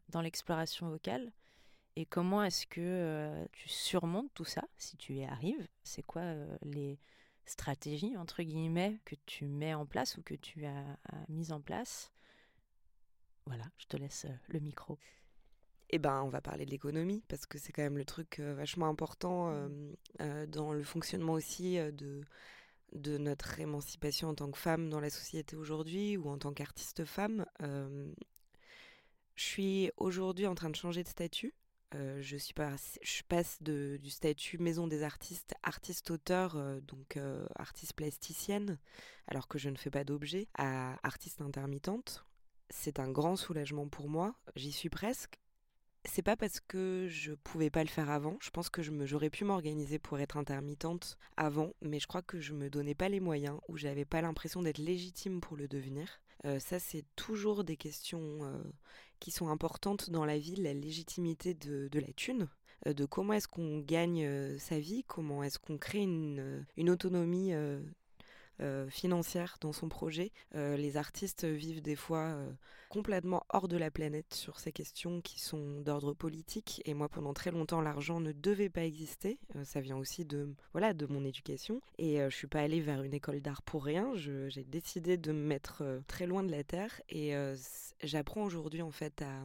dans 0.08 0.20
l'exploration 0.20 0.88
vocale? 0.88 1.32
Et 1.96 2.06
comment 2.06 2.42
est-ce 2.42 2.66
que 2.66 3.46
tu 3.52 3.68
surmontes 3.68 4.32
tout 4.34 4.44
ça, 4.44 4.62
si 4.78 4.96
tu 4.96 5.14
y 5.14 5.24
arrives? 5.24 5.68
C'est 5.82 6.02
quoi 6.02 6.22
les 6.62 6.98
stratégies, 7.44 8.16
entre 8.16 8.42
guillemets, 8.42 9.00
que 9.04 9.14
tu 9.26 9.46
mets 9.46 9.74
en 9.74 9.84
place 9.84 10.16
ou 10.16 10.22
que 10.22 10.34
tu 10.34 10.64
as, 10.64 10.98
mises 11.28 11.52
en 11.52 11.60
place? 11.60 12.12
Voilà, 13.46 13.64
je 13.76 13.86
te 13.86 13.96
laisse 13.96 14.26
le 14.48 14.60
micro. 14.60 14.98
Eh 15.90 15.98
ben, 15.98 16.22
on 16.22 16.30
va 16.30 16.40
parler 16.40 16.64
de 16.64 16.70
l'économie, 16.70 17.22
parce 17.28 17.44
que 17.44 17.58
c'est 17.58 17.72
quand 17.72 17.82
même 17.82 17.98
le 17.98 18.06
truc 18.06 18.40
vachement 18.40 18.88
important 18.88 19.52
mmh. 19.52 20.46
dans 20.46 20.72
le 20.72 20.84
fonctionnement 20.84 21.34
aussi 21.34 21.76
de, 21.76 22.22
de 22.94 23.18
notre 23.18 23.60
émancipation 23.60 24.30
en 24.30 24.34
tant 24.34 24.50
que 24.50 24.56
femme 24.56 24.88
dans 24.88 25.00
la 25.00 25.10
société 25.10 25.56
aujourd'hui 25.56 26.16
ou 26.16 26.30
en 26.30 26.38
tant 26.38 26.54
qu'artiste 26.54 27.04
femme. 27.04 27.44
je 27.60 29.44
suis 29.44 29.90
aujourd'hui 29.98 30.46
en 30.46 30.54
train 30.54 30.70
de 30.70 30.76
changer 30.76 31.02
de 31.02 31.08
statut 31.08 31.52
euh, 31.94 32.18
je, 32.20 32.36
suis 32.36 32.54
pas, 32.54 32.74
je 33.02 33.22
passe 33.28 33.58
de, 33.62 33.98
du 34.02 34.10
statut 34.10 34.58
maison 34.58 34.86
des 34.86 35.02
artistes, 35.02 35.54
artiste-auteur, 35.62 36.56
euh, 36.56 36.80
donc 36.80 37.16
euh, 37.16 37.46
artiste 37.56 37.94
plasticienne, 37.94 38.78
alors 39.26 39.48
que 39.48 39.58
je 39.58 39.68
ne 39.68 39.76
fais 39.76 39.90
pas 39.90 40.04
d'objet, 40.04 40.48
à 40.54 40.96
artiste 41.06 41.40
intermittente. 41.40 42.24
C'est 42.70 43.00
un 43.00 43.10
grand 43.10 43.36
soulagement 43.36 43.88
pour 43.88 44.08
moi. 44.08 44.34
J'y 44.56 44.72
suis 44.72 44.88
presque. 44.88 45.38
C'est 46.04 46.22
pas 46.22 46.36
parce 46.36 46.58
que 46.58 47.06
je 47.08 47.32
pouvais 47.32 47.70
pas 47.70 47.84
le 47.84 47.88
faire 47.88 48.10
avant. 48.10 48.36
Je 48.40 48.50
pense 48.50 48.70
que 48.70 48.82
j'aurais 48.82 49.30
pu 49.30 49.44
m'organiser 49.44 50.00
pour 50.00 50.18
être 50.18 50.36
intermittente 50.36 51.16
avant, 51.36 51.74
mais 51.80 52.00
je 52.00 52.08
crois 52.08 52.22
que 52.22 52.40
je 52.40 52.54
me 52.54 52.70
donnais 52.70 52.96
pas 52.96 53.08
les 53.08 53.20
moyens 53.20 53.60
ou 53.68 53.76
j'avais 53.76 54.04
pas 54.04 54.20
l'impression 54.20 54.62
d'être 54.62 54.78
légitime 54.78 55.40
pour 55.40 55.56
le 55.56 55.68
devenir. 55.68 56.20
Ça, 56.58 56.78
c'est 56.78 57.04
toujours 57.16 57.64
des 57.64 57.76
questions 57.76 58.40
qui 59.20 59.30
sont 59.30 59.48
importantes 59.48 60.10
dans 60.10 60.24
la 60.24 60.38
vie, 60.38 60.56
la 60.56 60.74
légitimité 60.74 61.54
de, 61.54 61.88
la 61.92 62.12
thune, 62.14 62.48
de 62.86 63.04
comment 63.04 63.34
est-ce 63.34 63.46
qu'on 63.46 63.78
gagne 63.78 64.58
sa 64.58 64.80
vie, 64.80 65.04
comment 65.04 65.44
est-ce 65.44 65.60
qu'on 65.60 65.78
crée 65.78 66.02
une, 66.02 66.90
autonomie 66.90 67.54
euh, 67.54 67.80
financière 68.90 69.56
dans 69.60 69.72
son 69.72 69.88
projet. 69.88 70.32
Euh, 70.54 70.76
les 70.76 70.96
artistes 70.96 71.44
vivent 71.44 71.82
des 71.82 71.96
fois 71.96 72.24
euh, 72.24 72.50
complètement 72.88 73.44
hors 73.48 73.68
de 73.68 73.76
la 73.76 73.90
planète 73.90 74.34
sur 74.34 74.60
ces 74.60 74.72
questions 74.72 75.20
qui 75.20 75.40
sont 75.40 75.80
d'ordre 75.80 76.12
politique. 76.12 76.82
Et 76.84 76.94
moi, 76.94 77.08
pendant 77.08 77.32
très 77.32 77.50
longtemps, 77.50 77.80
l'argent 77.80 78.20
ne 78.20 78.32
devait 78.32 78.68
pas 78.68 78.84
exister. 78.84 79.38
ça 79.64 79.80
vient 79.80 79.96
aussi 79.96 80.24
de 80.24 80.54
voilà 80.72 80.92
de 80.92 81.06
mon 81.06 81.24
éducation. 81.24 81.80
Et 81.98 82.18
je 82.18 82.34
suis 82.34 82.46
pas 82.46 82.60
allée 82.60 82.80
vers 82.80 83.02
une 83.02 83.14
école 83.14 83.40
d'art 83.40 83.62
pour 83.62 83.84
rien. 83.84 84.12
J'ai 84.14 84.64
décidé 84.64 85.16
de 85.16 85.32
me 85.32 85.46
mettre 85.46 85.82
très 86.06 86.26
loin 86.26 86.42
de 86.42 86.50
la 86.50 86.64
terre. 86.64 87.00
Et 87.08 87.32
j'apprends 88.02 88.44
aujourd'hui 88.44 88.82
en 88.82 88.90
fait 88.90 89.22
à 89.22 89.44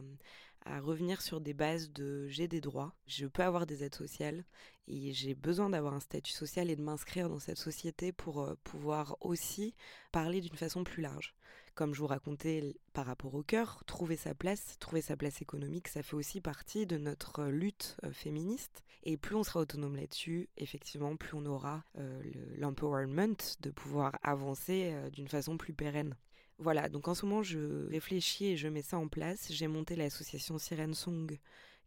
à 0.68 0.80
revenir 0.80 1.22
sur 1.22 1.40
des 1.40 1.54
bases 1.54 1.90
de 1.92 2.28
j'ai 2.28 2.48
des 2.48 2.60
droits, 2.60 2.94
je 3.06 3.26
peux 3.26 3.42
avoir 3.42 3.66
des 3.66 3.84
aides 3.84 3.94
sociales 3.94 4.44
et 4.86 5.12
j'ai 5.12 5.34
besoin 5.34 5.70
d'avoir 5.70 5.94
un 5.94 6.00
statut 6.00 6.32
social 6.32 6.70
et 6.70 6.76
de 6.76 6.82
m'inscrire 6.82 7.28
dans 7.28 7.38
cette 7.38 7.58
société 7.58 8.12
pour 8.12 8.40
euh, 8.40 8.54
pouvoir 8.64 9.16
aussi 9.20 9.74
parler 10.12 10.40
d'une 10.40 10.56
façon 10.56 10.84
plus 10.84 11.02
large. 11.02 11.34
Comme 11.74 11.94
je 11.94 12.00
vous 12.00 12.06
racontais 12.06 12.74
par 12.92 13.06
rapport 13.06 13.34
au 13.34 13.42
cœur, 13.42 13.82
trouver 13.86 14.16
sa 14.16 14.34
place, 14.34 14.76
trouver 14.80 15.00
sa 15.00 15.16
place 15.16 15.42
économique, 15.42 15.88
ça 15.88 16.02
fait 16.02 16.16
aussi 16.16 16.40
partie 16.40 16.86
de 16.86 16.96
notre 16.96 17.44
lutte 17.44 17.96
euh, 18.04 18.12
féministe. 18.12 18.82
Et 19.04 19.16
plus 19.16 19.36
on 19.36 19.44
sera 19.44 19.60
autonome 19.60 19.96
là-dessus, 19.96 20.48
effectivement, 20.56 21.16
plus 21.16 21.34
on 21.34 21.46
aura 21.46 21.84
euh, 21.98 22.20
l'empowerment 22.56 23.36
de 23.60 23.70
pouvoir 23.70 24.18
avancer 24.22 24.92
d'une 25.12 25.28
façon 25.28 25.56
plus 25.56 25.72
pérenne. 25.72 26.14
Voilà, 26.58 26.88
donc 26.88 27.06
en 27.06 27.14
ce 27.14 27.24
moment, 27.24 27.42
je 27.42 27.86
réfléchis 27.88 28.46
et 28.46 28.56
je 28.56 28.66
mets 28.68 28.82
ça 28.82 28.98
en 28.98 29.06
place. 29.06 29.46
J'ai 29.50 29.68
monté 29.68 29.94
l'association 29.94 30.58
Sirène 30.58 30.94
Song 30.94 31.38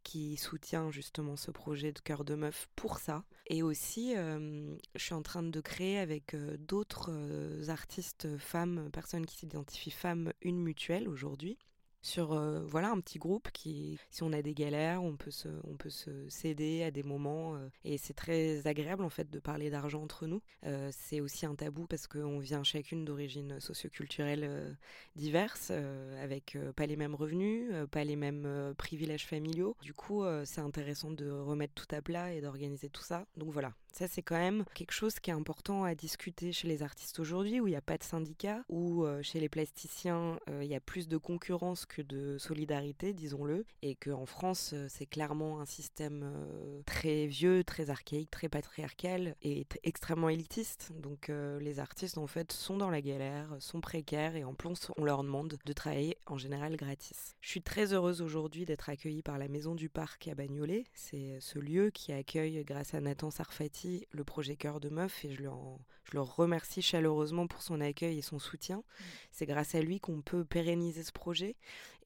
qui 0.03 0.37
soutient 0.37 0.89
justement 0.91 1.35
ce 1.35 1.51
projet 1.51 1.91
de 1.91 1.99
cœur 1.99 2.23
de 2.23 2.35
meuf 2.35 2.69
pour 2.75 2.99
ça. 2.99 3.23
Et 3.47 3.63
aussi, 3.63 4.15
euh, 4.15 4.75
je 4.95 5.03
suis 5.03 5.13
en 5.13 5.21
train 5.21 5.43
de 5.43 5.61
créer 5.61 5.99
avec 5.99 6.33
euh, 6.33 6.57
d'autres 6.57 7.11
euh, 7.11 7.67
artistes 7.67 8.37
femmes, 8.37 8.89
personnes 8.91 9.25
qui 9.25 9.37
s'identifient 9.37 9.91
femmes, 9.91 10.33
une 10.41 10.61
mutuelle 10.61 11.07
aujourd'hui 11.07 11.57
sur 12.01 12.33
euh, 12.33 12.61
voilà 12.65 12.89
un 12.89 12.99
petit 12.99 13.19
groupe 13.19 13.49
qui 13.51 13.99
si 14.09 14.23
on 14.23 14.33
a 14.33 14.41
des 14.41 14.53
galères 14.53 15.03
on 15.03 15.15
peut 15.15 15.31
se 15.31 15.47
on 15.65 15.75
peut 15.75 15.89
se 15.89 16.09
céder 16.29 16.83
à 16.83 16.91
des 16.91 17.03
moments 17.03 17.55
euh, 17.55 17.69
et 17.85 17.97
c'est 17.97 18.13
très 18.13 18.65
agréable 18.67 19.03
en 19.03 19.09
fait 19.09 19.29
de 19.29 19.39
parler 19.39 19.69
d'argent 19.69 20.01
entre 20.01 20.25
nous. 20.25 20.41
Euh, 20.65 20.89
c'est 20.91 21.21
aussi 21.21 21.45
un 21.45 21.55
tabou 21.55 21.85
parce 21.85 22.07
qu'on 22.07 22.39
vient 22.39 22.63
chacune 22.63 23.05
d'origines 23.05 23.59
socioculturelles 23.59 24.77
diverses 25.15 25.71
avec 25.71 26.57
pas 26.75 26.85
les 26.85 26.95
mêmes 26.95 27.15
revenus 27.15 27.71
pas 27.91 28.03
les 28.03 28.15
mêmes 28.15 28.73
privilèges 28.77 29.25
familiaux. 29.25 29.75
Du 29.81 29.93
coup 29.93 30.23
c'est 30.45 30.61
intéressant 30.61 31.11
de 31.11 31.29
remettre 31.29 31.73
tout 31.73 31.95
à 31.95 32.01
plat 32.01 32.33
et 32.33 32.41
d'organiser 32.41 32.89
tout 32.89 33.03
ça. 33.03 33.25
Donc 33.37 33.51
voilà 33.51 33.73
ça, 33.91 34.07
c'est 34.07 34.21
quand 34.21 34.37
même 34.37 34.65
quelque 34.73 34.93
chose 34.93 35.19
qui 35.19 35.29
est 35.29 35.33
important 35.33 35.83
à 35.83 35.95
discuter 35.95 36.51
chez 36.51 36.67
les 36.67 36.83
artistes 36.83 37.19
aujourd'hui, 37.19 37.59
où 37.59 37.67
il 37.67 37.71
n'y 37.71 37.75
a 37.75 37.81
pas 37.81 37.97
de 37.97 38.03
syndicat, 38.03 38.63
où 38.69 39.05
chez 39.21 39.39
les 39.39 39.49
plasticiens, 39.49 40.39
il 40.47 40.67
y 40.67 40.75
a 40.75 40.79
plus 40.79 41.07
de 41.07 41.17
concurrence 41.17 41.85
que 41.85 42.01
de 42.01 42.37
solidarité, 42.37 43.13
disons-le, 43.13 43.65
et 43.81 43.95
qu'en 43.95 44.25
France, 44.25 44.71
euh, 44.73 44.87
c'est 44.89 45.05
clairement 45.05 45.61
un 45.61 45.65
système 45.65 46.21
euh, 46.23 46.81
très 46.85 47.27
vieux, 47.27 47.63
très 47.63 47.89
archaïque, 47.89 48.31
très 48.31 48.49
patriarcal 48.49 49.35
et 49.41 49.65
extrêmement 49.83 50.29
élitiste. 50.29 50.91
Donc 50.99 51.29
euh, 51.29 51.59
les 51.59 51.79
artistes, 51.79 52.17
en 52.17 52.27
fait, 52.27 52.51
sont 52.51 52.77
dans 52.77 52.89
la 52.89 53.01
galère, 53.01 53.55
sont 53.59 53.81
précaires, 53.81 54.35
et 54.35 54.43
en 54.43 54.53
plus, 54.53 54.91
on 54.97 55.03
leur 55.03 55.23
demande 55.23 55.57
de 55.63 55.73
travailler 55.73 56.17
en 56.27 56.37
général 56.37 56.75
gratis. 56.75 57.35
Je 57.41 57.49
suis 57.49 57.61
très 57.61 57.93
heureuse 57.93 58.21
aujourd'hui 58.21 58.65
d'être 58.65 58.89
accueillie 58.89 59.21
par 59.23 59.37
la 59.37 59.47
Maison 59.47 59.75
du 59.75 59.89
Parc 59.89 60.27
à 60.27 60.35
Bagnolet. 60.35 60.85
C'est 60.93 61.39
ce 61.39 61.59
lieu 61.59 61.89
qui 61.89 62.11
accueille, 62.11 62.63
grâce 62.63 62.93
à 62.93 63.01
Nathan 63.01 63.31
Sarfati, 63.31 63.80
le 64.11 64.23
projet 64.23 64.55
Cœur 64.55 64.79
de 64.79 64.89
Meuf, 64.89 65.25
et 65.25 65.31
je, 65.31 65.43
je 66.03 66.11
le 66.13 66.21
remercie 66.21 66.81
chaleureusement 66.81 67.47
pour 67.47 67.61
son 67.61 67.81
accueil 67.81 68.19
et 68.19 68.21
son 68.21 68.39
soutien. 68.39 68.77
Mmh. 68.77 69.03
C'est 69.31 69.45
grâce 69.45 69.75
à 69.75 69.81
lui 69.81 69.99
qu'on 69.99 70.21
peut 70.21 70.45
pérenniser 70.45 71.03
ce 71.03 71.11
projet 71.11 71.55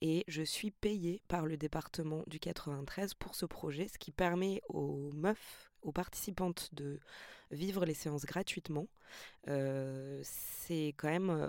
et 0.00 0.24
je 0.28 0.42
suis 0.42 0.70
payée 0.70 1.22
par 1.28 1.46
le 1.46 1.56
département 1.56 2.22
du 2.26 2.38
93 2.38 3.14
pour 3.14 3.34
ce 3.34 3.46
projet, 3.46 3.88
ce 3.88 3.98
qui 3.98 4.12
permet 4.12 4.60
aux 4.68 5.10
meufs, 5.12 5.70
aux 5.82 5.92
participantes 5.92 6.70
de 6.74 7.00
vivre 7.50 7.84
les 7.84 7.94
séances 7.94 8.24
gratuitement. 8.24 8.88
Euh, 9.48 10.20
c'est 10.22 10.94
quand 10.96 11.08
même 11.08 11.30
euh, 11.30 11.48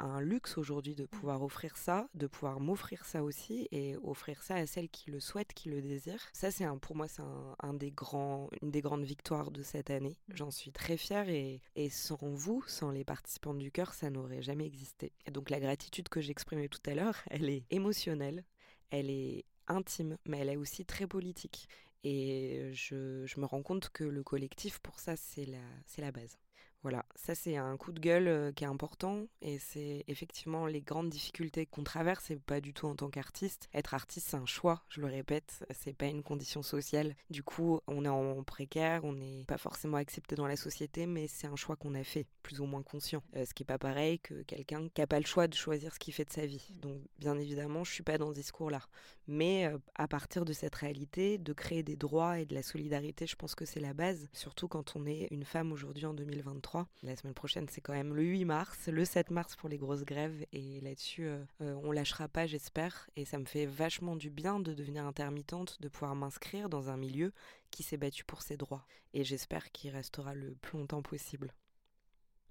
un 0.00 0.20
luxe 0.20 0.58
aujourd'hui 0.58 0.94
de 0.94 1.06
pouvoir 1.06 1.42
offrir 1.42 1.76
ça, 1.76 2.08
de 2.14 2.26
pouvoir 2.26 2.60
m'offrir 2.60 3.04
ça 3.04 3.22
aussi 3.22 3.68
et 3.72 3.96
offrir 4.02 4.42
ça 4.42 4.54
à 4.54 4.66
celles 4.66 4.88
qui 4.88 5.10
le 5.10 5.20
souhaitent, 5.20 5.52
qui 5.52 5.68
le 5.68 5.80
désirent. 5.82 6.26
Ça, 6.32 6.50
c'est 6.50 6.66
pour 6.80 6.96
moi, 6.96 7.08
c'est 7.08 7.22
un, 7.60 7.74
des 7.74 7.90
grands, 7.90 8.48
une 8.62 8.70
des 8.70 8.80
grandes 8.80 9.04
victoires 9.04 9.50
de 9.50 9.62
cette 9.62 9.90
année. 9.90 10.16
Mmh. 10.28 10.36
J'en 10.36 10.50
suis 10.50 10.72
très 10.72 10.96
fière 10.96 11.28
et, 11.28 11.60
et, 11.76 11.90
sans 11.90 12.18
vous, 12.22 12.62
sans 12.66 12.90
les 12.90 13.04
participants 13.04 13.54
du 13.54 13.70
cœur, 13.70 13.94
ça 13.94 14.10
n'aurait 14.10 14.42
jamais 14.42 14.66
existé. 14.66 15.12
Et 15.26 15.30
donc 15.30 15.50
la 15.50 15.60
gratitude 15.60 16.08
que 16.08 16.20
j'exprimais 16.20 16.68
tout 16.68 16.80
à 16.86 16.94
l'heure, 16.94 17.16
elle 17.30 17.48
est 17.48 17.64
émotionnelle, 17.70 18.44
elle 18.90 19.10
est 19.10 19.44
intime, 19.66 20.16
mais 20.26 20.38
elle 20.38 20.50
est 20.50 20.56
aussi 20.56 20.84
très 20.84 21.06
politique. 21.06 21.68
Et 22.04 22.70
je, 22.72 23.26
je 23.26 23.40
me 23.40 23.44
rends 23.44 23.62
compte 23.62 23.90
que 23.90 24.04
le 24.04 24.22
collectif, 24.22 24.78
pour 24.78 25.00
ça, 25.00 25.16
c'est 25.16 25.46
la, 25.46 25.58
c'est 25.84 26.00
la 26.00 26.12
base. 26.12 26.38
Voilà, 26.82 27.04
ça 27.16 27.34
c'est 27.34 27.56
un 27.56 27.76
coup 27.76 27.90
de 27.90 27.98
gueule 27.98 28.54
qui 28.54 28.62
est 28.62 28.68
important 28.68 29.26
et 29.42 29.58
c'est 29.58 30.04
effectivement 30.06 30.66
les 30.66 30.80
grandes 30.80 31.10
difficultés 31.10 31.66
qu'on 31.66 31.82
traverse 31.82 32.30
et 32.30 32.36
pas 32.36 32.60
du 32.60 32.72
tout 32.72 32.86
en 32.86 32.94
tant 32.94 33.10
qu'artiste. 33.10 33.68
Être 33.74 33.94
artiste 33.94 34.28
c'est 34.28 34.36
un 34.36 34.46
choix, 34.46 34.84
je 34.88 35.00
le 35.00 35.08
répète, 35.08 35.66
c'est 35.72 35.92
pas 35.92 36.06
une 36.06 36.22
condition 36.22 36.62
sociale. 36.62 37.16
Du 37.30 37.42
coup, 37.42 37.80
on 37.88 38.04
est 38.04 38.08
en 38.08 38.44
précaire, 38.44 39.04
on 39.04 39.12
n'est 39.12 39.44
pas 39.44 39.58
forcément 39.58 39.96
accepté 39.96 40.36
dans 40.36 40.46
la 40.46 40.54
société, 40.54 41.06
mais 41.06 41.26
c'est 41.26 41.48
un 41.48 41.56
choix 41.56 41.74
qu'on 41.74 41.94
a 41.94 42.04
fait, 42.04 42.26
plus 42.44 42.60
ou 42.60 42.64
moins 42.64 42.82
conscient. 42.82 43.22
ce 43.34 43.52
qui 43.54 43.64
est 43.64 43.66
pas 43.66 43.78
pareil 43.78 44.20
que 44.20 44.42
quelqu'un 44.42 44.88
qui 44.88 45.02
a 45.02 45.08
pas 45.08 45.18
le 45.18 45.26
choix 45.26 45.48
de 45.48 45.54
choisir 45.54 45.92
ce 45.92 45.98
qu'il 45.98 46.14
fait 46.14 46.26
de 46.26 46.32
sa 46.32 46.46
vie. 46.46 46.68
Mmh. 46.70 46.80
Donc 46.80 47.02
bien 47.18 47.36
évidemment, 47.38 47.82
je 47.82 47.92
suis 47.92 48.04
pas 48.04 48.18
dans 48.18 48.28
ce 48.28 48.34
discours-là. 48.34 48.82
Mais 49.26 49.70
à 49.96 50.06
partir 50.06 50.44
de 50.44 50.52
cette 50.52 50.76
réalité, 50.76 51.38
de 51.38 51.52
créer 51.52 51.82
des 51.82 51.96
droits 51.96 52.38
et 52.38 52.46
de 52.46 52.54
la 52.54 52.62
solidarité, 52.62 53.26
je 53.26 53.36
pense 53.36 53.54
que 53.56 53.64
c'est 53.64 53.80
la 53.80 53.94
base, 53.94 54.28
surtout 54.32 54.68
quand 54.68 54.94
on 54.96 55.04
est 55.06 55.26
une 55.30 55.44
femme 55.44 55.72
aujourd'hui 55.72 56.06
en 56.06 56.14
2023 56.14 56.67
la 57.02 57.16
semaine 57.16 57.34
prochaine, 57.34 57.68
c'est 57.68 57.80
quand 57.80 57.92
même 57.92 58.14
le 58.14 58.22
8 58.22 58.44
mars, 58.44 58.88
le 58.88 59.04
7 59.04 59.30
mars 59.30 59.56
pour 59.56 59.68
les 59.68 59.78
grosses 59.78 60.04
grèves. 60.04 60.46
Et 60.52 60.80
là-dessus, 60.80 61.26
euh, 61.26 61.44
euh, 61.60 61.74
on 61.82 61.92
lâchera 61.92 62.28
pas, 62.28 62.46
j'espère. 62.46 63.08
Et 63.16 63.24
ça 63.24 63.38
me 63.38 63.44
fait 63.44 63.66
vachement 63.66 64.16
du 64.16 64.30
bien 64.30 64.60
de 64.60 64.74
devenir 64.74 65.06
intermittente, 65.06 65.80
de 65.80 65.88
pouvoir 65.88 66.14
m'inscrire 66.14 66.68
dans 66.68 66.90
un 66.90 66.96
milieu 66.96 67.32
qui 67.70 67.82
s'est 67.82 67.96
battu 67.96 68.24
pour 68.24 68.42
ses 68.42 68.56
droits. 68.56 68.86
Et 69.14 69.24
j'espère 69.24 69.70
qu'il 69.72 69.90
restera 69.90 70.34
le 70.34 70.54
plus 70.56 70.78
longtemps 70.78 71.02
possible. 71.02 71.52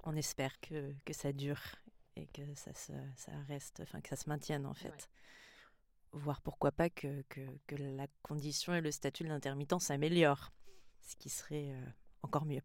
On 0.03 0.15
espère 0.15 0.59
que, 0.61 0.93
que 1.05 1.13
ça 1.13 1.33
dure 1.33 1.61
et 2.15 2.27
que 2.27 2.41
ça, 2.55 2.73
se, 2.73 2.93
ça 3.15 3.31
reste, 3.47 3.81
enfin 3.81 4.01
que 4.01 4.09
ça 4.09 4.15
se 4.15 4.29
maintienne 4.29 4.65
en 4.65 4.73
fait. 4.73 5.09
Voir 6.13 6.41
pourquoi 6.41 6.71
pas 6.71 6.89
que, 6.89 7.21
que, 7.29 7.41
que, 7.67 7.75
la 7.75 8.07
condition 8.23 8.73
et 8.73 8.81
le 8.81 8.91
statut 8.91 9.23
de 9.23 9.27
l'intermittent 9.27 9.79
s'améliorent, 9.79 10.51
ce 11.01 11.15
qui 11.17 11.29
serait 11.29 11.71
euh, 11.71 11.85
encore 12.23 12.45
mieux. 12.45 12.61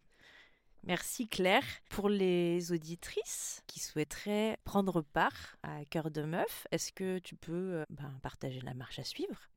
Merci 0.84 1.28
Claire. 1.28 1.64
Pour 1.90 2.08
les 2.08 2.72
auditrices 2.72 3.62
qui 3.68 3.78
souhaiteraient 3.78 4.58
prendre 4.64 5.00
part 5.00 5.56
à 5.62 5.84
Cœur 5.84 6.10
de 6.10 6.22
Meuf, 6.22 6.66
est-ce 6.72 6.92
que 6.92 7.20
tu 7.20 7.36
peux 7.36 7.52
euh, 7.52 7.84
ben, 7.88 8.18
partager 8.20 8.60
la 8.62 8.74
marche 8.74 8.98
à 8.98 9.04
suivre? 9.04 9.51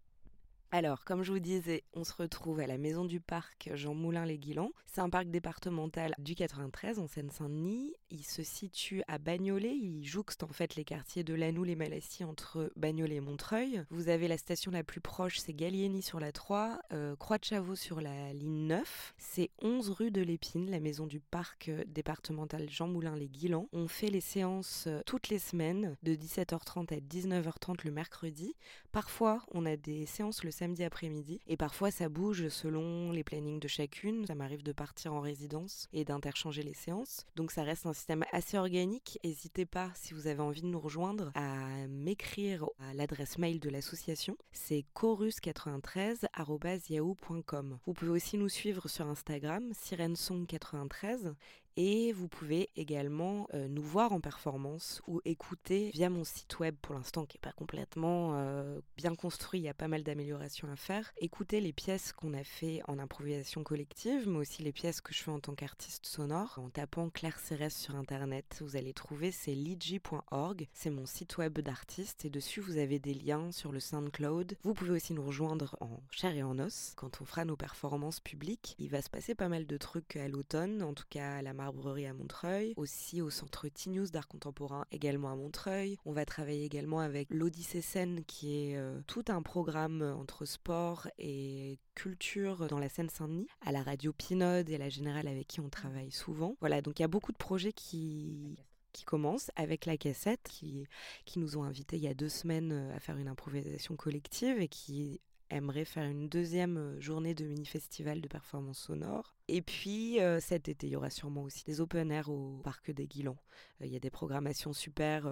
Alors, 0.76 1.06
comme 1.06 1.24
je 1.24 1.32
vous 1.32 1.40
disais, 1.40 1.86
on 1.94 2.04
se 2.04 2.12
retrouve 2.12 2.60
à 2.60 2.68
la 2.68 2.78
Maison 2.78 3.06
du 3.06 3.22
Parc 3.22 3.70
Jean 3.76 3.94
Moulin-les-Guilans. 3.94 4.72
C'est 4.86 5.00
un 5.00 5.10
parc 5.10 5.28
départemental 5.28 6.14
du 6.18 6.36
93 6.36 7.00
en 7.00 7.08
Seine-Saint-Denis. 7.08 7.94
Il 8.10 8.26
se 8.26 8.44
situe 8.44 9.02
à 9.08 9.18
Bagnolet. 9.18 9.74
Il 9.74 10.06
jouxte 10.06 10.44
en 10.44 10.50
fait 10.50 10.76
les 10.76 10.84
quartiers 10.84 11.24
de 11.24 11.34
Lanoux, 11.34 11.64
les 11.64 11.78
Malassis 11.78 12.26
entre 12.26 12.74
Bagnolet 12.76 13.16
et 13.16 13.20
Montreuil. 13.22 13.86
Vous 13.90 14.10
avez 14.10 14.28
la 14.28 14.38
station 14.38 14.70
la 14.70 14.84
plus 14.84 15.00
proche, 15.00 15.40
c'est 15.40 15.54
Gallieni 15.54 16.02
sur 16.02 16.20
la 16.20 16.34
3, 16.34 16.80
euh, 16.92 17.16
Croix 17.16 17.38
de 17.38 17.46
Chavaux 17.46 17.76
sur 17.76 18.02
la 18.02 18.34
ligne 18.34 18.68
9. 18.68 19.16
C'est 19.18 19.52
11 19.62 19.92
rue 19.92 20.12
de 20.12 20.22
l'Épine, 20.22 20.70
la 20.70 20.82
Maison 20.82 21.08
du 21.08 21.22
Parc 21.22 21.72
départemental 21.88 22.70
Jean 22.70 22.90
Moulin-les-Guilans. 22.90 23.70
On 23.72 23.88
fait 23.88 24.10
les 24.10 24.20
séances 24.20 24.88
euh, 24.88 25.02
toutes 25.06 25.30
les 25.30 25.40
semaines 25.40 25.96
de 26.04 26.16
17h30 26.16 26.94
à 26.94 27.00
19h30 27.00 27.86
le 27.86 27.92
mercredi. 27.92 28.56
Parfois, 28.92 29.42
on 29.54 29.66
a 29.66 29.78
des 29.78 30.06
séances 30.06 30.44
le 30.44 30.52
samedi 30.52 30.65
après-midi. 30.84 31.40
Et 31.48 31.58
parfois, 31.58 31.92
ça 31.92 32.10
bouge 32.10 32.48
selon 32.50 33.12
les 33.12 33.24
plannings 33.24 33.60
de 33.60 33.68
chacune. 33.68 34.26
Ça 34.26 34.34
m'arrive 34.36 34.64
de 34.64 34.72
partir 34.72 35.14
en 35.14 35.22
résidence 35.22 35.88
et 35.94 36.06
d'interchanger 36.06 36.64
les 36.64 36.74
séances. 36.74 37.26
Donc, 37.36 37.52
ça 37.52 37.64
reste 37.64 37.86
un 37.86 37.94
système 37.94 38.24
assez 38.32 38.58
organique. 38.58 39.20
N'hésitez 39.24 39.66
pas, 39.66 39.92
si 39.96 40.14
vous 40.14 40.28
avez 40.28 40.42
envie 40.42 40.62
de 40.62 40.68
nous 40.68 40.80
rejoindre, 40.80 41.32
à 41.36 41.88
m'écrire 41.88 42.66
à 42.80 42.94
l'adresse 42.94 43.38
mail 43.38 43.60
de 43.60 43.70
l'association. 43.70 44.38
C'est 44.52 44.86
chorus93.yahoo.com. 44.96 47.80
Vous 47.86 47.94
pouvez 47.94 48.12
aussi 48.12 48.38
nous 48.38 48.50
suivre 48.50 48.88
sur 48.88 49.08
Instagram, 49.08 49.72
sirensong93 49.72 51.34
Et 51.78 52.14
vous 52.14 52.30
pouvez 52.30 52.70
également 52.78 53.48
euh, 53.54 53.68
nous 53.68 53.82
voir 53.82 54.14
en 54.14 54.22
performance 54.22 55.02
ou 55.08 55.22
écouter 55.26 55.92
via 55.94 56.10
mon 56.10 56.24
site 56.24 56.60
web 56.60 56.76
pour 56.82 56.96
l'instant 56.96 57.26
qui 57.26 57.36
n'est 57.38 57.42
pas 57.42 57.52
complètement 57.52 58.36
euh, 58.36 58.80
bien 58.96 59.14
construit, 59.14 59.60
il 59.60 59.64
y 59.64 59.70
a 59.70 59.74
pas 59.74 59.90
mal 59.90 60.04
d'améliorations 60.04 60.72
à 60.72 60.78
faire. 60.78 61.12
Écoutez 61.18 61.60
les 61.60 61.74
pièces 61.74 62.14
qu'on 62.14 62.34
a 62.34 62.46
fait 62.46 62.82
en 62.88 62.98
improvisation 62.98 63.64
collective, 63.64 64.28
mais 64.28 64.38
aussi 64.38 64.64
les 64.64 64.72
pièces 64.72 65.02
que 65.02 65.14
je 65.14 65.22
fais 65.22 65.32
en 65.32 65.40
tant 65.40 65.54
qu'artiste 65.54 66.06
sonore. 66.06 66.60
En 66.64 66.70
tapant 66.70 67.10
Claire 67.10 67.40
Cérès 67.40 67.76
sur 67.76 67.96
internet, 67.96 68.62
vous 68.62 68.78
allez 68.78 68.94
trouver 68.94 69.32
c'est 69.32 69.54
ligi.org, 69.54 70.68
c'est 70.72 70.90
mon 70.90 71.06
site 71.06 71.38
web 71.38 71.60
d'artiste 71.60 72.24
et 72.24 72.30
dessus 72.30 72.62
vous 72.62 72.78
avez 72.78 73.00
des 73.00 73.14
liens 73.14 73.52
sur 73.52 73.74
le 73.74 73.82
SoundCloud. 73.82 74.56
Vous 74.64 74.74
pouvez 74.74 74.92
aussi 74.92 75.14
nous 75.14 75.26
rejoindre 75.26 75.76
en 75.82 76.00
chair 76.10 76.34
et 76.36 76.44
en 76.44 76.58
os 76.58 76.94
quand 76.96 77.20
on 77.22 77.26
fera 77.26 77.44
nos 77.44 77.58
performances 77.58 78.22
publiques. 78.22 78.76
Il 78.80 78.90
va 78.90 79.02
se 79.02 79.10
passer 79.10 79.36
pas 79.36 79.50
mal 79.50 79.68
de 79.68 79.78
trucs 79.78 80.16
à 80.16 80.30
l'automne, 80.30 80.82
en 80.82 80.94
tout 80.94 81.06
cas 81.10 81.36
à 81.36 81.42
la 81.42 81.54
Marbrerie 81.66 82.06
à 82.06 82.14
Montreuil, 82.14 82.74
aussi 82.78 83.24
au 83.24 83.32
centre 83.32 83.68
T-News 83.68 84.06
d'art 84.12 84.28
contemporain 84.28 84.86
également 84.92 85.32
à 85.32 85.36
Montreuil. 85.36 85.98
On 86.06 86.12
va 86.12 86.24
travailler 86.24 86.64
également 86.64 87.00
avec 87.00 87.28
l'Odyssée 87.32 87.82
Scène 87.82 88.24
qui 88.26 88.70
est 88.70 88.78
euh, 88.78 89.02
tout 89.08 89.26
un 89.30 89.42
programme 89.42 90.04
entre 90.04 90.46
sport 90.46 91.08
et 91.18 91.80
culture 91.96 92.68
dans 92.68 92.78
la 92.78 92.88
Seine-Saint-Denis, 92.88 93.48
à 93.66 93.72
la 93.72 93.82
radio 93.82 94.14
Pinode 94.14 94.70
et 94.70 94.78
la 94.78 94.90
Générale 94.90 95.28
avec 95.28 95.48
qui 95.48 95.60
on 95.60 95.70
travaille 95.70 96.12
souvent. 96.12 96.56
Voilà, 96.60 96.84
donc 96.84 97.00
il 97.00 97.02
y 97.02 97.06
a 97.06 97.08
beaucoup 97.08 97.32
de 97.32 97.38
projets 97.38 97.74
qui 97.74 98.56
qui 98.92 99.04
commence 99.04 99.52
avec 99.58 99.86
la 99.86 99.98
cassette, 99.98 100.48
qui, 100.50 100.88
qui 101.26 101.40
nous 101.40 101.58
ont 101.58 101.64
invités 101.64 101.98
il 101.98 102.04
y 102.04 102.08
a 102.08 102.14
deux 102.14 102.30
semaines 102.30 102.72
euh, 102.72 102.96
à 102.96 103.00
faire 103.02 103.18
une 103.18 103.28
improvisation 103.28 103.98
collective 103.98 104.62
et 104.62 104.70
qui 104.70 105.20
aimerait 105.50 105.86
faire 105.86 106.06
une 106.06 106.28
deuxième 106.30 106.78
euh, 106.78 107.00
journée 107.00 107.34
de 107.34 107.46
mini-festival 107.46 108.22
de 108.22 108.28
performance 108.28 108.80
sonore. 108.80 109.36
Et 109.48 109.62
puis 109.62 110.20
euh, 110.20 110.40
cet 110.40 110.70
été, 110.70 110.88
il 110.88 110.92
y 110.92 110.96
aura 110.96 111.10
sûrement 111.10 111.44
aussi 111.44 111.64
des 111.64 111.82
open 111.82 112.12
air 112.12 112.30
au 112.30 112.60
parc 112.64 112.92
des 112.92 113.08
Guilans. 113.08 113.38
il 113.82 113.88
y 113.88 113.96
a 113.96 114.00
des 114.00 114.10
programmations 114.10 114.74
super 114.74 115.32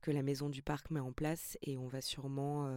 que 0.00 0.10
la 0.10 0.22
maison 0.22 0.48
du 0.48 0.62
parc 0.62 0.90
met 0.90 1.00
en 1.00 1.12
place 1.12 1.56
et 1.62 1.78
on 1.78 1.86
va 1.86 2.00
sûrement 2.00 2.70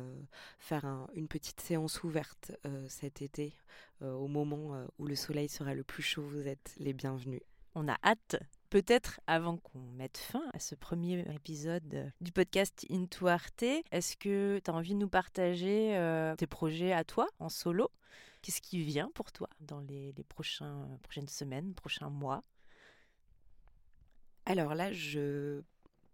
faire 0.59 0.85
une 1.13 1.27
petite 1.27 1.59
séance 1.59 2.03
ouverte 2.03 2.51
cet 2.87 3.21
été 3.21 3.53
au 4.01 4.27
moment 4.27 4.85
où 4.97 5.05
le 5.05 5.15
soleil 5.15 5.49
sera 5.49 5.73
le 5.73 5.83
plus 5.83 6.03
chaud. 6.03 6.23
Vous 6.23 6.47
êtes 6.47 6.73
les 6.77 6.93
bienvenus. 6.93 7.41
On 7.75 7.87
a 7.87 7.97
hâte 8.03 8.37
Peut-être 8.71 9.19
avant 9.27 9.57
qu'on 9.57 9.81
mette 9.81 10.17
fin 10.17 10.49
à 10.53 10.59
ce 10.59 10.75
premier 10.75 11.25
épisode 11.35 11.93
euh, 11.93 12.09
du 12.21 12.31
podcast 12.31 12.85
Into 12.89 13.27
Arte, 13.27 13.65
est-ce 13.91 14.15
que 14.15 14.61
tu 14.63 14.71
as 14.71 14.73
envie 14.73 14.93
de 14.93 14.99
nous 14.99 15.09
partager 15.09 15.97
euh, 15.97 16.37
tes 16.37 16.47
projets 16.47 16.93
à 16.93 17.03
toi 17.03 17.27
en 17.39 17.49
solo? 17.49 17.91
Qu'est-ce 18.41 18.61
qui 18.61 18.81
vient 18.81 19.11
pour 19.13 19.33
toi 19.33 19.49
dans 19.59 19.81
les, 19.81 20.13
prochains, 20.29 20.87
prochaines 21.03 21.27
semaines, 21.27 21.73
prochains 21.73 22.09
mois? 22.09 22.45
Alors 24.45 24.73
là, 24.73 24.93
je 24.93 25.63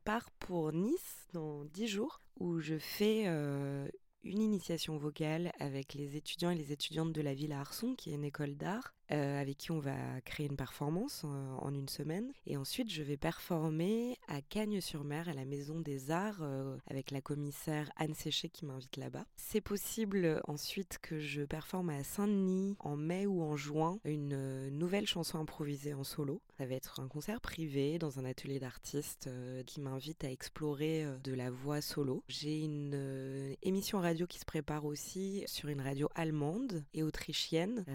pars 0.03 0.31
pour 0.39 0.73
Nice 0.73 1.27
dans 1.33 1.63
10 1.63 1.87
jours 1.87 2.21
où 2.39 2.59
je 2.59 2.79
fais 2.79 3.25
euh, 3.27 3.87
une 4.23 4.41
initiation 4.41 4.97
vocale 4.97 5.51
avec 5.59 5.93
les 5.93 6.15
étudiants 6.15 6.49
et 6.49 6.55
les 6.55 6.71
étudiantes 6.71 7.13
de 7.13 7.21
la 7.21 7.35
ville 7.35 7.53
à 7.53 7.59
Arson, 7.59 7.93
qui 7.93 8.09
est 8.09 8.15
une 8.15 8.23
école 8.23 8.55
d'art. 8.55 8.96
Euh, 9.11 9.41
avec 9.41 9.57
qui 9.57 9.71
on 9.71 9.79
va 9.79 9.95
créer 10.25 10.47
une 10.47 10.57
performance 10.57 11.23
euh, 11.23 11.55
en, 11.59 11.73
une 11.73 11.87
semaine. 11.87 12.33
Et 12.45 12.57
ensuite, 12.57 12.91
je 12.91 13.01
vais 13.03 13.15
performer 13.15 14.17
à 14.27 14.41
Cagnes-sur-Mer, 14.41 15.29
à 15.29 15.33
la 15.33 15.45
Maison 15.45 15.79
des 15.79 16.11
Arts, 16.11 16.39
euh, 16.41 16.75
avec 16.89 17.11
la 17.11 17.21
commissaire 17.21 17.89
Anne 17.95 18.13
Séché 18.13 18.49
qui 18.49 18.65
m'invite 18.65 18.97
là-bas. 18.97 19.23
C'est 19.37 19.61
possible 19.61 20.41
ensuite 20.45 20.99
que 21.01 21.19
je 21.19 21.43
performe 21.43 21.89
à 21.89 22.03
Saint-Denis 22.03 22.75
en 22.79 22.97
mai 22.97 23.25
ou 23.25 23.43
en 23.43 23.55
juin 23.55 23.97
une 24.03 24.67
nouvelle 24.71 25.07
chanson 25.07 25.39
improvisée 25.39 25.93
en 25.93 26.03
solo. 26.03 26.41
Ça 26.57 26.65
va 26.65 26.75
être 26.75 26.99
un 26.99 27.07
concert 27.07 27.39
privé 27.39 27.99
dans 27.99 28.19
un 28.19 28.25
atelier 28.25 28.59
d'artistes 28.59 29.29
qui 29.67 29.79
m'invite 29.79 30.23
à 30.23 30.31
explorer 30.31 31.05
de 31.23 31.33
la 31.33 31.51
voix 31.51 31.81
solo. 31.81 32.23
J'ai 32.27 32.59
une 32.59 33.55
émission 33.61 33.99
radio 33.99 34.25
qui 34.25 34.39
se 34.39 34.45
prépare 34.45 34.85
aussi 34.85 35.43
sur 35.45 35.69
une 35.69 35.81
radio 35.81 36.09
allemande 36.15 36.83
et 36.93 37.03
autrichienne. 37.03 37.85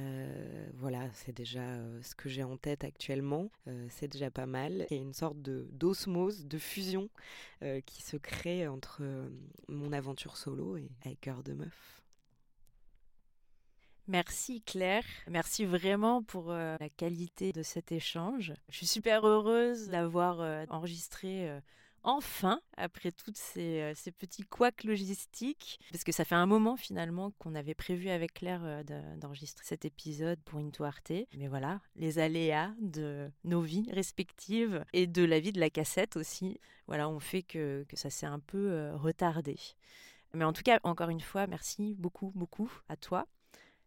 voilà, 0.75 1.02
c'est 1.13 1.33
déjà 1.33 1.61
euh, 1.61 2.03
ce 2.03 2.15
que 2.15 2.29
j'ai 2.29 2.43
en 2.43 2.57
tête 2.57 2.85
actuellement. 2.85 3.51
Euh, 3.69 3.87
c'est 3.91 4.09
déjà 4.09 4.31
pas 4.31 4.47
mal. 4.47 4.87
Il 4.91 4.97
y 4.97 5.01
a 5.01 5.03
une 5.03 5.15
sorte 5.15 5.41
de 5.41 5.69
d'osmose, 5.73 6.47
de 6.47 6.59
fusion 6.59 7.09
euh, 7.63 7.81
qui 7.81 8.03
se 8.03 8.17
crée 8.17 8.69
entre 8.69 9.03
mon 9.69 9.93
aventure 9.93 10.37
solo 10.37 10.77
et 10.77 10.91
avec 11.05 11.21
Cœur 11.21 11.43
de 11.43 11.53
Meuf. 11.53 12.03
Merci 14.09 14.63
Claire, 14.63 15.05
merci 15.29 15.65
vraiment 15.65 16.25
pour 16.25 16.53
la 16.53 16.89
qualité 16.97 17.53
de 17.53 17.63
cet 17.63 17.93
échange. 17.93 18.53
Je 18.69 18.79
suis 18.79 18.87
super 18.87 19.25
heureuse 19.25 19.89
d'avoir 19.89 20.41
enregistré 20.71 21.49
enfin, 22.05 22.61
après 22.77 23.13
tous 23.13 23.33
euh, 23.57 23.93
ces, 23.95 24.13
petits 24.13 24.43
couacs 24.43 24.85
logistiques, 24.85 25.79
parce 25.91 26.05
que 26.05 26.13
ça 26.13 26.25
fait 26.25 26.35
un 26.35 26.47
moment 26.47 26.77
finalement 26.77 27.33
qu'on 27.39 27.55
avait 27.55 27.75
prévu 27.75 28.09
avec 28.09 28.35
Claire 28.35 28.63
euh, 28.65 28.83
d'enregistrer 29.17 29.65
cet 29.65 29.85
épisode 29.85 30.41
pour 30.45 30.59
Into 30.59 30.85
Arte. 30.85 31.13
Mais 31.37 31.49
voilà, 31.49 31.81
les 31.97 32.19
aléas 32.19 32.73
de 32.81 33.31
nos 33.45 33.63
vies 33.63 33.91
respectives 33.93 34.85
et 34.93 35.07
de 35.07 35.25
la 35.25 35.41
vie 35.41 35.53
de 35.53 35.61
la 35.61 35.71
cassette 35.71 36.17
aussi, 36.17 36.59
voilà, 36.87 37.09
ont 37.09 37.21
fait 37.21 37.43
que, 37.43 37.85
ça 37.95 38.11
s'est 38.11 38.27
un 38.27 38.41
peu 38.41 38.71
euh, 38.71 38.97
retardé. 38.97 39.57
Mais 40.35 40.45
en 40.45 40.53
tout 40.53 40.63
cas, 40.63 40.81
encore 40.83 41.11
une 41.11 41.21
fois, 41.21 41.47
merci 41.47 41.95
beaucoup, 41.99 42.33
beaucoup 42.35 42.71
à 42.89 42.97
toi 42.97 43.27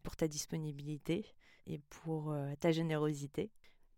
pour 0.03 0.15
ta 0.15 0.27
disponibilité 0.27 1.25
et 1.65 1.79
pour 1.89 2.35
ta 2.59 2.71
générosité. 2.71 3.49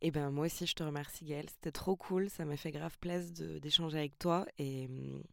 Eh 0.02 0.11
ben 0.11 0.30
moi 0.30 0.45
aussi 0.45 0.68
je 0.68 0.76
te 0.76 0.84
remercie 0.84 1.26
Gaëlle, 1.26 1.49
c'était 1.49 1.72
trop 1.72 1.95
cool, 1.95 2.30
ça 2.30 2.45
m'a 2.45 2.56
fait 2.56 2.72
grave 2.72 2.98
plaisir 2.99 3.60
d'échanger 3.60 3.98
avec 3.98 4.19
toi. 4.19 4.45
Et 4.60 4.88
mmh, 4.88 5.24